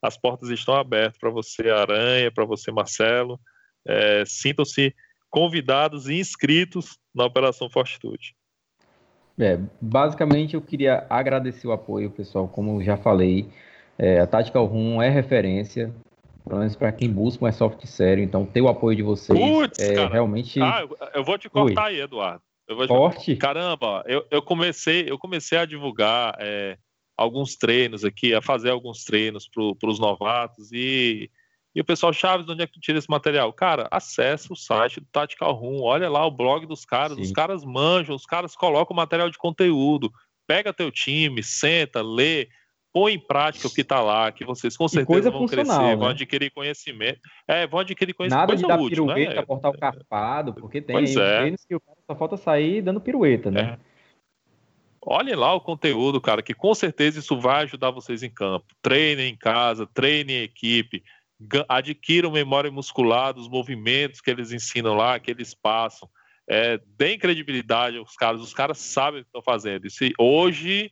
As 0.00 0.16
portas 0.16 0.48
estão 0.50 0.74
abertas 0.74 1.18
para 1.18 1.30
você, 1.30 1.70
Aranha, 1.70 2.30
para 2.30 2.44
você, 2.44 2.70
Marcelo. 2.70 3.40
É, 3.86 4.22
Sintam-se 4.26 4.94
convidados 5.28 6.08
e 6.08 6.14
inscritos 6.14 6.98
na 7.14 7.24
Operação 7.24 7.68
Fortitude. 7.68 8.34
É, 9.38 9.58
basicamente, 9.80 10.54
eu 10.54 10.60
queria 10.60 11.06
agradecer 11.08 11.66
o 11.66 11.72
apoio, 11.72 12.10
pessoal. 12.10 12.48
Como 12.48 12.82
já 12.82 12.96
falei, 12.96 13.48
é, 13.96 14.20
a 14.20 14.26
Tactical 14.26 14.66
Room 14.66 15.02
é 15.02 15.08
referência, 15.08 15.92
pelo 16.44 16.60
menos 16.60 16.74
para 16.74 16.90
quem 16.92 17.10
busca 17.10 17.44
um 17.44 17.46
airsoft 17.46 17.84
sério. 17.86 18.22
Então, 18.22 18.44
ter 18.46 18.60
o 18.60 18.68
apoio 18.68 18.96
de 18.96 19.02
vocês 19.02 19.38
Puts, 19.38 19.78
é 19.78 19.94
cara. 19.94 20.08
realmente. 20.08 20.60
Ah, 20.60 20.86
eu 21.14 21.24
vou 21.24 21.38
te 21.38 21.48
cortar 21.48 21.84
Oi. 21.84 21.90
aí, 21.90 22.00
Eduardo. 22.00 22.42
Eu 22.68 22.76
vou 22.76 22.86
Forte. 22.86 23.34
Caramba, 23.36 24.04
eu, 24.06 24.26
eu 24.30 24.42
comecei 24.42 25.10
eu 25.10 25.18
comecei 25.18 25.56
a 25.56 25.64
divulgar 25.64 26.36
é, 26.38 26.76
alguns 27.16 27.56
treinos 27.56 28.04
aqui, 28.04 28.34
a 28.34 28.42
fazer 28.42 28.70
alguns 28.70 29.04
treinos 29.04 29.48
para 29.48 29.90
os 29.90 29.98
novatos 29.98 30.70
e, 30.70 31.30
e 31.74 31.80
o 31.80 31.84
pessoal 31.84 32.12
Chaves, 32.12 32.44
de 32.44 32.52
onde 32.52 32.62
é 32.62 32.66
que 32.66 32.74
tu 32.74 32.80
tira 32.80 32.98
esse 32.98 33.08
material? 33.08 33.52
Cara, 33.54 33.88
acessa 33.90 34.52
o 34.52 34.56
site 34.56 35.00
do 35.00 35.06
Tactical 35.10 35.54
Room, 35.54 35.80
olha 35.80 36.10
lá 36.10 36.26
o 36.26 36.30
blog 36.30 36.66
dos 36.66 36.84
caras, 36.84 37.16
Sim. 37.16 37.22
os 37.22 37.32
caras 37.32 37.64
manjam, 37.64 38.14
os 38.14 38.26
caras 38.26 38.54
colocam 38.54 38.94
material 38.94 39.30
de 39.30 39.38
conteúdo, 39.38 40.12
pega 40.46 40.72
teu 40.72 40.90
time, 40.90 41.42
senta, 41.42 42.02
lê, 42.02 42.48
põe 42.98 43.14
em 43.14 43.18
prática 43.18 43.68
o 43.68 43.70
que 43.70 43.82
está 43.82 44.00
lá, 44.00 44.32
que 44.32 44.44
vocês 44.44 44.76
com 44.76 44.88
certeza 44.88 45.30
vão 45.30 45.46
crescer, 45.46 45.78
né? 45.78 45.94
vão 45.94 46.08
adquirir 46.08 46.50
conhecimento. 46.50 47.20
É, 47.46 47.64
vão 47.64 47.78
adquirir 47.78 48.12
conhecimento. 48.12 48.48
Nada 48.48 48.56
de 48.56 48.66
dar 48.66 48.80
útil, 48.80 49.06
pirueta, 49.06 49.34
né? 49.34 49.42
portar 49.42 49.70
o 49.70 49.78
carpado, 49.78 50.52
porque 50.52 50.82
tem 50.82 50.96
pois 50.96 51.16
é. 51.16 51.38
treinos 51.38 51.64
que 51.64 51.76
o 51.76 51.80
cara 51.80 51.98
só 52.04 52.16
falta 52.16 52.36
sair 52.36 52.82
dando 52.82 53.00
pirueta, 53.00 53.52
né? 53.52 53.78
É. 53.84 53.88
Olhem 55.00 55.36
lá 55.36 55.54
o 55.54 55.60
conteúdo, 55.60 56.20
cara, 56.20 56.42
que 56.42 56.52
com 56.52 56.74
certeza 56.74 57.20
isso 57.20 57.40
vai 57.40 57.62
ajudar 57.62 57.92
vocês 57.92 58.24
em 58.24 58.30
campo. 58.30 58.66
Treinem 58.82 59.32
em 59.32 59.36
casa, 59.36 59.86
treinem 59.86 60.38
em 60.38 60.42
equipe, 60.42 61.04
adquiram 61.68 62.32
memória 62.32 62.68
muscular 62.68 63.32
dos 63.32 63.48
movimentos 63.48 64.20
que 64.20 64.28
eles 64.28 64.50
ensinam 64.50 64.94
lá, 64.94 65.20
que 65.20 65.30
eles 65.30 65.54
passam. 65.54 66.08
É, 66.50 66.80
deem 66.96 67.16
credibilidade 67.16 67.96
aos 67.96 68.16
caras, 68.16 68.40
os 68.40 68.52
caras 68.52 68.78
sabem 68.78 69.20
o 69.20 69.22
que 69.22 69.28
estão 69.28 69.42
fazendo. 69.42 69.86
E 69.86 69.90
se 69.90 70.12
hoje 70.18 70.90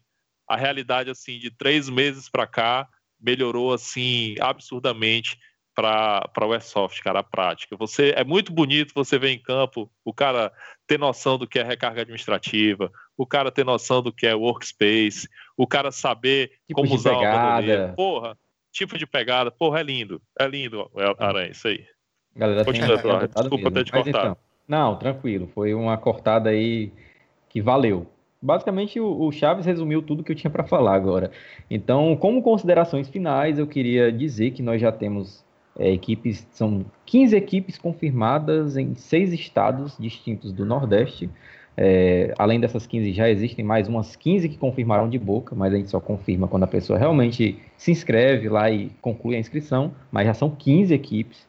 a 0.49 0.57
realidade 0.57 1.11
assim 1.11 1.39
de 1.39 1.51
três 1.51 1.89
meses 1.89 2.29
para 2.29 2.47
cá 2.47 2.89
melhorou 3.21 3.73
assim 3.73 4.35
absurdamente 4.41 5.39
para 5.75 6.47
o 6.47 6.53
Airsoft, 6.53 7.03
cara, 7.03 7.19
a 7.19 7.23
prática. 7.23 7.77
Você 7.77 8.15
é 8.17 8.25
muito 8.25 8.51
bonito 8.51 8.95
você 8.95 9.19
ver 9.19 9.31
em 9.31 9.39
campo 9.39 9.91
o 10.03 10.13
cara 10.13 10.51
ter 10.87 10.99
noção 10.99 11.37
do 11.37 11.47
que 11.47 11.59
é 11.59 11.63
recarga 11.63 12.01
administrativa, 12.01 12.91
o 13.17 13.27
cara 13.27 13.53
ter 13.53 13.65
noção 13.65 14.03
do 14.03 14.11
que 14.11 14.27
é 14.27 14.35
workspace, 14.35 15.29
o 15.55 15.67
cara 15.67 15.93
saber 15.93 16.53
tipo 16.67 16.81
como 16.81 16.95
usar 16.95 17.15
pegada. 17.15 17.37
uma 17.37 17.51
bandoleira. 17.51 17.93
Porra, 17.95 18.39
tipo 18.73 18.97
de 18.97 19.07
pegada, 19.07 19.51
porra, 19.51 19.81
é 19.81 19.83
lindo. 19.83 20.23
É 20.39 20.47
lindo, 20.47 20.91
Aranha, 21.19 21.51
isso 21.51 21.69
aí. 21.69 21.85
Galera, 22.35 22.65
Continua, 22.65 22.99
tem, 22.99 23.43
Desculpa 23.43 23.71
ter 23.71 23.85
te 23.85 23.93
cortado. 23.93 24.09
Então, 24.09 24.37
não, 24.67 24.97
tranquilo. 24.97 25.51
Foi 25.55 25.75
uma 25.75 25.97
cortada 25.99 26.51
aí 26.51 26.91
que 27.49 27.61
valeu. 27.61 28.11
Basicamente, 28.41 29.01
o, 29.01 29.33
Chaves 29.33 29.65
resumiu 29.65 30.03
tudo 30.03 30.23
que 30.23 30.31
eu 30.31 30.37
tinha 30.37 30.51
para 30.51 30.65
falar 30.65 30.95
agora. 30.95 31.31
Então, 31.71 32.17
como 32.17 32.43
considerações 32.43 33.09
finais, 33.09 33.59
eu 33.59 33.67
queria 33.67 34.13
dizer 34.13 34.51
que 34.51 34.63
nós 34.63 34.81
já 34.81 34.93
temos 34.93 35.45
é, 35.79 35.91
equipes, 35.91 36.47
são 36.53 36.85
15 37.07 37.37
equipes 37.37 37.79
confirmadas 37.79 38.77
em 38.77 38.95
seis 38.95 39.33
estados 39.33 39.97
distintos 39.99 40.53
do 40.53 40.65
Nordeste. 40.65 41.31
É, 41.79 42.33
além 42.39 42.59
dessas 42.59 42.87
15, 42.87 43.13
já 43.13 43.29
existem 43.29 43.65
mais 43.65 43.87
umas 43.87 44.17
15 44.17 44.49
que 44.49 44.57
confirmaram 44.57 45.09
de 45.09 45.19
boca, 45.19 45.55
mas 45.55 45.75
a 45.75 45.77
gente 45.77 45.91
só 45.91 46.01
confirma 46.01 46.49
quando 46.49 46.63
a 46.63 46.67
pessoa 46.67 46.99
realmente 46.99 47.59
se 47.77 47.91
inscreve 47.91 48.49
lá 48.49 48.71
e 48.71 48.91
conclui 49.03 49.37
a 49.37 49.39
inscrição. 49.39 49.93
Mas 50.11 50.27
já 50.27 50.35
são 50.35 50.51
15 50.51 50.95
equipes, 50.95 51.47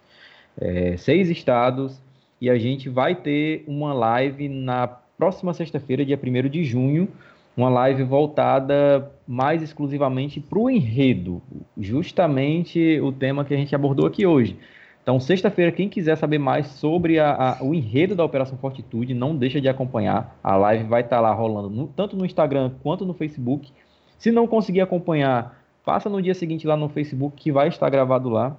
é, 0.59 0.97
seis 0.97 1.29
estados, 1.29 2.01
e 2.41 2.49
a 2.49 2.57
gente 2.57 2.89
vai 2.89 3.15
ter 3.15 3.63
uma 3.67 3.93
live 3.93 4.49
na 4.49 4.87
próxima 5.17 5.51
sexta-feira, 5.53 6.05
dia 6.05 6.19
1 6.21 6.47
de 6.47 6.63
junho, 6.63 7.07
uma 7.55 7.69
live 7.69 8.03
voltada 8.03 9.11
mais 9.27 9.63
exclusivamente 9.63 10.39
para 10.39 10.59
o 10.59 10.69
enredo, 10.69 11.41
justamente 11.75 12.99
o 13.01 13.11
tema 13.11 13.43
que 13.43 13.53
a 13.53 13.57
gente 13.57 13.73
abordou 13.73 14.05
aqui 14.05 14.27
hoje. 14.27 14.55
Então, 15.01 15.19
sexta-feira, 15.19 15.71
quem 15.71 15.89
quiser 15.89 16.17
saber 16.17 16.37
mais 16.37 16.67
sobre 16.67 17.17
a, 17.17 17.31
a, 17.31 17.63
o 17.63 17.73
enredo 17.73 18.13
da 18.13 18.23
Operação 18.23 18.57
Fortitude, 18.57 19.13
não 19.13 19.35
deixa 19.35 19.59
de 19.59 19.67
acompanhar. 19.67 20.37
A 20.43 20.55
live 20.55 20.83
vai 20.83 21.01
estar 21.01 21.15
tá 21.15 21.21
lá 21.21 21.33
rolando 21.33 21.69
no, 21.69 21.87
tanto 21.87 22.15
no 22.15 22.25
Instagram 22.25 22.73
quanto 22.83 23.05
no 23.05 23.13
Facebook. 23.13 23.71
Se 24.19 24.31
não 24.31 24.45
conseguir 24.45 24.81
acompanhar, 24.81 25.63
passa 25.83 26.09
no 26.09 26.21
dia 26.21 26.35
seguinte 26.35 26.67
lá 26.67 26.75
no 26.75 26.89
Facebook, 26.89 27.37
que 27.37 27.51
vai 27.51 27.69
estar 27.69 27.89
gravado 27.89 28.29
lá. 28.29 28.55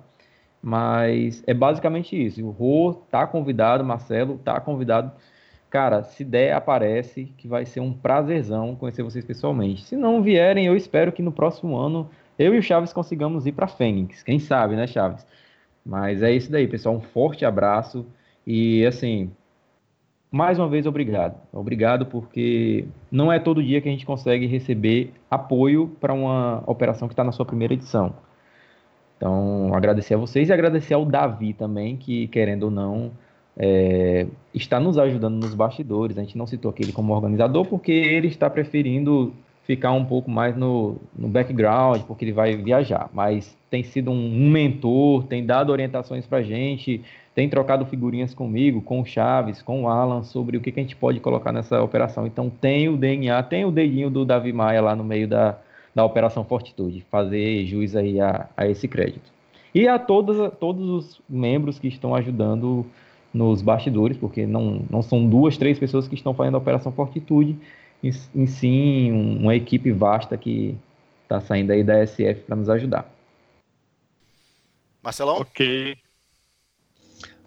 Mas 0.61 1.45
é 1.47 1.55
basicamente 1.55 2.17
isso. 2.21 2.45
O 2.45 2.51
Rô 2.51 2.95
tá 3.11 3.27
convidado, 3.27 3.85
Marcelo 3.85 4.39
tá 4.39 4.59
convidado. 4.59 5.13
Cara, 5.71 6.03
se 6.03 6.25
der, 6.25 6.55
aparece, 6.55 7.27
que 7.37 7.47
vai 7.47 7.67
ser 7.67 7.81
um 7.81 7.93
prazerzão 7.93 8.75
conhecer 8.75 9.03
vocês 9.03 9.25
pessoalmente. 9.25 9.85
Se 9.85 9.97
não 9.97 10.23
vierem, 10.23 10.67
eu 10.67 10.75
espero 10.75 11.13
que 11.13 11.23
no 11.23 11.31
próximo 11.31 11.77
ano 11.77 12.09
eu 12.39 12.55
e 12.55 12.59
o 12.59 12.63
Chaves 12.63 12.93
consigamos 12.93 13.47
ir 13.47 13.53
para 13.53 13.67
Fênix. 13.67 14.23
Quem 14.23 14.39
sabe, 14.39 14.77
né, 14.77 14.87
Chaves? 14.87 15.27
Mas 15.85 16.23
é 16.23 16.33
isso 16.33 16.51
daí, 16.51 16.67
pessoal. 16.67 16.95
Um 16.95 17.01
forte 17.01 17.45
abraço 17.45 18.07
e 18.47 18.87
assim, 18.87 19.31
mais 20.31 20.59
uma 20.59 20.69
vez 20.69 20.87
obrigado. 20.87 21.41
Obrigado 21.53 22.07
porque 22.07 22.87
não 23.11 23.33
é 23.33 23.39
todo 23.39 23.63
dia 23.63 23.81
que 23.81 23.89
a 23.89 23.93
gente 23.93 24.07
consegue 24.07 24.47
receber 24.47 25.13
apoio 25.31 25.89
para 26.01 26.13
uma 26.13 26.63
operação 26.67 27.09
que 27.09 27.13
está 27.13 27.25
na 27.25 27.33
sua 27.33 27.45
primeira 27.45 27.75
edição. 27.75 28.15
Então, 29.17 29.75
agradecer 29.75 30.15
a 30.15 30.19
vocês 30.19 30.49
e 30.49 30.53
agradecer 30.53 30.95
ao 30.95 31.05
Davi 31.05 31.53
também, 31.53 31.97
que, 31.97 32.29
querendo 32.29 32.65
ou 32.65 32.71
não, 32.71 33.11
é, 33.59 34.27
está 34.55 34.79
nos 34.79 34.97
ajudando 34.97 35.35
nos 35.35 35.55
bastidores. 35.55 36.17
A 36.17 36.23
gente 36.23 36.39
não 36.39 36.47
citou 36.47 36.71
aquele 36.71 36.93
como 36.93 37.13
organizador, 37.13 37.65
porque 37.67 37.93
ele 37.93 38.29
está 38.29 38.49
preferindo 38.49 39.35
ficar 39.65 39.93
um 39.93 40.05
pouco 40.05 40.31
mais 40.31 40.57
no, 40.57 40.97
no 41.17 41.29
background, 41.29 42.03
porque 42.03 42.25
ele 42.25 42.33
vai 42.33 42.57
viajar. 42.57 43.11
Mas 43.13 43.57
tem 43.69 43.83
sido 43.83 44.11
um, 44.11 44.49
mentor, 44.49 45.25
tem 45.25 45.45
dado 45.45 45.71
orientações 45.71 46.25
para 46.27 46.39
a 46.39 46.43
gente, 46.43 47.03
tem 47.35 47.49
trocado 47.49 47.85
figurinhas 47.85 48.33
comigo, 48.33 48.81
com 48.81 49.01
o 49.01 49.05
Chaves, 49.05 49.61
com 49.61 49.83
o 49.83 49.89
Alan, 49.89 50.23
sobre 50.23 50.57
o 50.57 50.61
que, 50.61 50.73
que 50.73 50.81
a 50.81 50.83
gente 50.83 50.97
pode 50.97 51.21
colocar 51.21 51.53
nessa 51.53 51.83
operação. 51.83 52.27
Então, 52.27 52.49
tem 52.49 52.89
o 52.89 52.97
DNA, 52.97 53.43
tem 53.43 53.67
o 53.67 53.71
dedinho 53.71 54.09
do 54.09 54.25
Davi 54.25 54.53
Maia 54.53 54.81
lá 54.81 54.97
no 54.97 55.05
meio 55.05 55.29
da 55.29 55.59
da 55.99 56.05
Operação 56.05 56.45
Fortitude, 56.45 57.05
fazer 57.11 57.67
jus 57.67 57.97
aí 57.97 58.21
a, 58.21 58.49
a 58.57 58.69
esse 58.69 58.87
crédito. 58.87 59.33
E 59.75 59.89
a 59.89 59.99
todos, 59.99 60.53
todos 60.61 60.89
os 60.89 61.21
membros 61.29 61.81
que 61.81 61.89
estão 61.89 62.15
ajudando 62.15 62.87
nos 63.39 63.63
bastidores, 63.63 64.17
porque 64.17 64.45
não, 64.45 64.85
não 64.91 65.01
são 65.01 65.25
duas, 65.25 65.57
três 65.57 65.79
pessoas 65.79 66.09
que 66.09 66.17
estão 66.17 66.35
fazendo 66.35 66.57
a 66.57 66.59
Operação 66.59 66.91
Fortitude, 66.91 67.57
em, 68.03 68.11
em 68.35 68.47
sim 68.49 69.13
uma 69.13 69.55
equipe 69.55 69.93
vasta 69.93 70.37
que 70.37 70.77
está 71.23 71.41
saindo 71.41 71.71
aí 71.71 71.85
da 71.85 72.05
SF 72.05 72.43
para 72.43 72.57
nos 72.57 72.69
ajudar. 72.69 73.09
Marcelão? 75.01 75.37
Ok. 75.37 75.97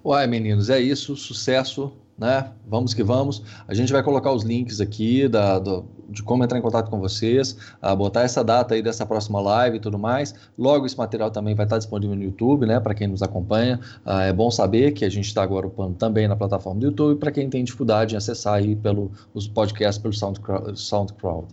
Uai, 0.04 0.26
meninos, 0.28 0.70
é 0.70 0.80
isso. 0.80 1.18
Sucesso 1.18 1.92
né? 2.22 2.52
Vamos 2.68 2.94
que 2.94 3.02
vamos. 3.02 3.42
A 3.68 3.74
gente 3.74 3.92
vai 3.92 4.04
colocar 4.04 4.32
os 4.32 4.44
links 4.44 4.80
aqui 4.80 5.28
da, 5.28 5.58
do, 5.58 5.84
de 6.08 6.22
como 6.22 6.44
entrar 6.44 6.60
em 6.60 6.62
contato 6.62 6.88
com 6.88 7.00
vocês, 7.00 7.58
uh, 7.82 7.96
botar 7.96 8.22
essa 8.22 8.44
data 8.44 8.76
aí 8.76 8.82
dessa 8.84 9.08
próxima 9.08 9.42
live 9.42 9.78
e 9.78 9.80
tudo 9.80 9.98
mais. 9.98 10.36
Logo, 10.56 10.86
esse 10.86 10.96
material 10.96 11.32
também 11.32 11.56
vai 11.56 11.66
estar 11.66 11.80
disponível 11.80 12.16
no 12.16 12.22
YouTube, 12.24 12.68
né? 12.68 12.80
Para 12.80 12.94
quem 12.94 13.08
nos 13.08 13.24
acompanha. 13.24 13.80
Uh, 14.06 14.20
é 14.20 14.32
bom 14.32 14.52
saber 14.52 14.92
que 14.92 15.04
a 15.04 15.10
gente 15.10 15.26
está 15.26 15.42
agora 15.42 15.66
upando 15.66 15.96
também 15.96 16.28
na 16.28 16.36
plataforma 16.36 16.80
do 16.80 16.86
YouTube, 16.86 17.20
para 17.20 17.32
quem 17.32 17.50
tem 17.50 17.64
dificuldade 17.64 18.14
em 18.14 18.18
acessar 18.20 18.54
aí 18.54 18.76
pelo, 18.76 19.12
os 19.34 19.48
podcasts 19.48 20.00
pelo 20.00 20.14
SoundCloud. 20.14 20.80
SoundCloud. 20.80 21.48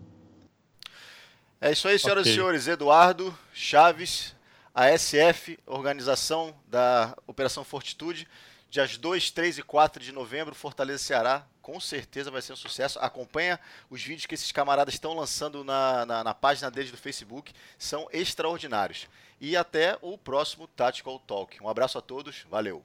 É 1.62 1.72
isso 1.72 1.88
aí, 1.88 1.98
senhoras 1.98 2.20
okay. 2.24 2.32
e 2.32 2.34
senhores. 2.34 2.68
Eduardo 2.68 3.34
Chaves, 3.54 4.36
a 4.74 4.96
SF, 4.96 5.58
organização 5.66 6.54
da 6.70 7.16
Operação 7.26 7.64
Fortitude. 7.64 8.28
Dias 8.70 8.98
2, 8.98 9.30
3 9.30 9.58
e 9.58 9.62
4 9.62 10.02
de 10.02 10.12
novembro, 10.12 10.54
Fortaleza 10.54 11.02
Ceará. 11.02 11.46
Com 11.62 11.80
certeza 11.80 12.30
vai 12.30 12.42
ser 12.42 12.52
um 12.52 12.56
sucesso. 12.56 12.98
Acompanha 12.98 13.58
os 13.88 14.02
vídeos 14.02 14.26
que 14.26 14.34
esses 14.34 14.52
camaradas 14.52 14.92
estão 14.92 15.14
lançando 15.14 15.64
na, 15.64 16.04
na, 16.04 16.24
na 16.24 16.34
página 16.34 16.70
deles 16.70 16.90
do 16.90 16.98
Facebook. 16.98 17.54
São 17.78 18.06
extraordinários. 18.12 19.08
E 19.40 19.56
até 19.56 19.96
o 20.02 20.18
próximo 20.18 20.66
Tactical 20.66 21.18
Talk. 21.20 21.62
Um 21.62 21.68
abraço 21.68 21.96
a 21.96 22.02
todos. 22.02 22.44
Valeu. 22.50 22.76